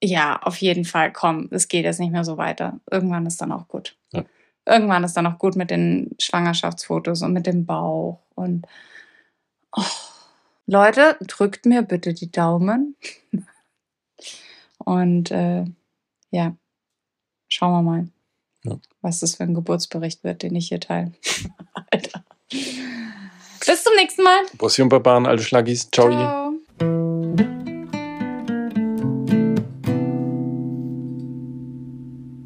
Ja, 0.03 0.41
auf 0.43 0.57
jeden 0.59 0.85
Fall, 0.85 1.13
komm, 1.13 1.49
es 1.51 1.69
geht 1.69 1.85
jetzt 1.85 1.99
nicht 1.99 2.13
mehr 2.13 2.25
so 2.25 2.37
weiter. 2.37 2.79
Irgendwann 2.91 3.27
ist 3.27 3.41
dann 3.41 3.51
auch 3.51 3.67
gut. 3.67 3.97
Ja. 4.13 4.25
Irgendwann 4.67 5.05
ist 5.05 5.15
dann 5.15 5.27
auch 5.27 5.39
gut 5.39 5.57
mit 5.57 5.71
den 5.71 6.11
Schwangerschaftsfotos 6.21 7.23
und 7.23 7.33
mit 7.33 7.47
dem 7.47 7.67
Bauch 7.67 8.21
und 8.35 8.67
oh. 9.77 9.83
Leute, 10.71 11.17
drückt 11.27 11.65
mir 11.65 11.81
bitte 11.81 12.13
die 12.13 12.31
Daumen. 12.31 12.95
Und 14.79 15.31
äh, 15.31 15.65
ja, 16.31 16.57
schauen 17.49 17.73
wir 17.73 17.83
mal, 17.83 18.09
Ja. 18.65 18.77
was 19.03 19.21
das 19.21 19.37
für 19.37 19.45
ein 19.45 19.55
Geburtsbericht 19.55 20.25
wird, 20.25 20.43
den 20.43 20.55
ich 20.57 20.69
hier 20.69 20.81
teile. 20.81 21.13
Alter. 21.91 22.25
Bis 22.51 23.85
zum 23.85 23.95
nächsten 23.97 24.23
Mal. 24.23 24.41
Bussi 24.57 24.83
und 24.83 24.89
Baba 24.89 25.17
an 25.17 25.27
alle 25.27 25.41
Schlagis. 25.41 25.89
Ciao. 25.91 26.11
Ciao. 26.11 26.48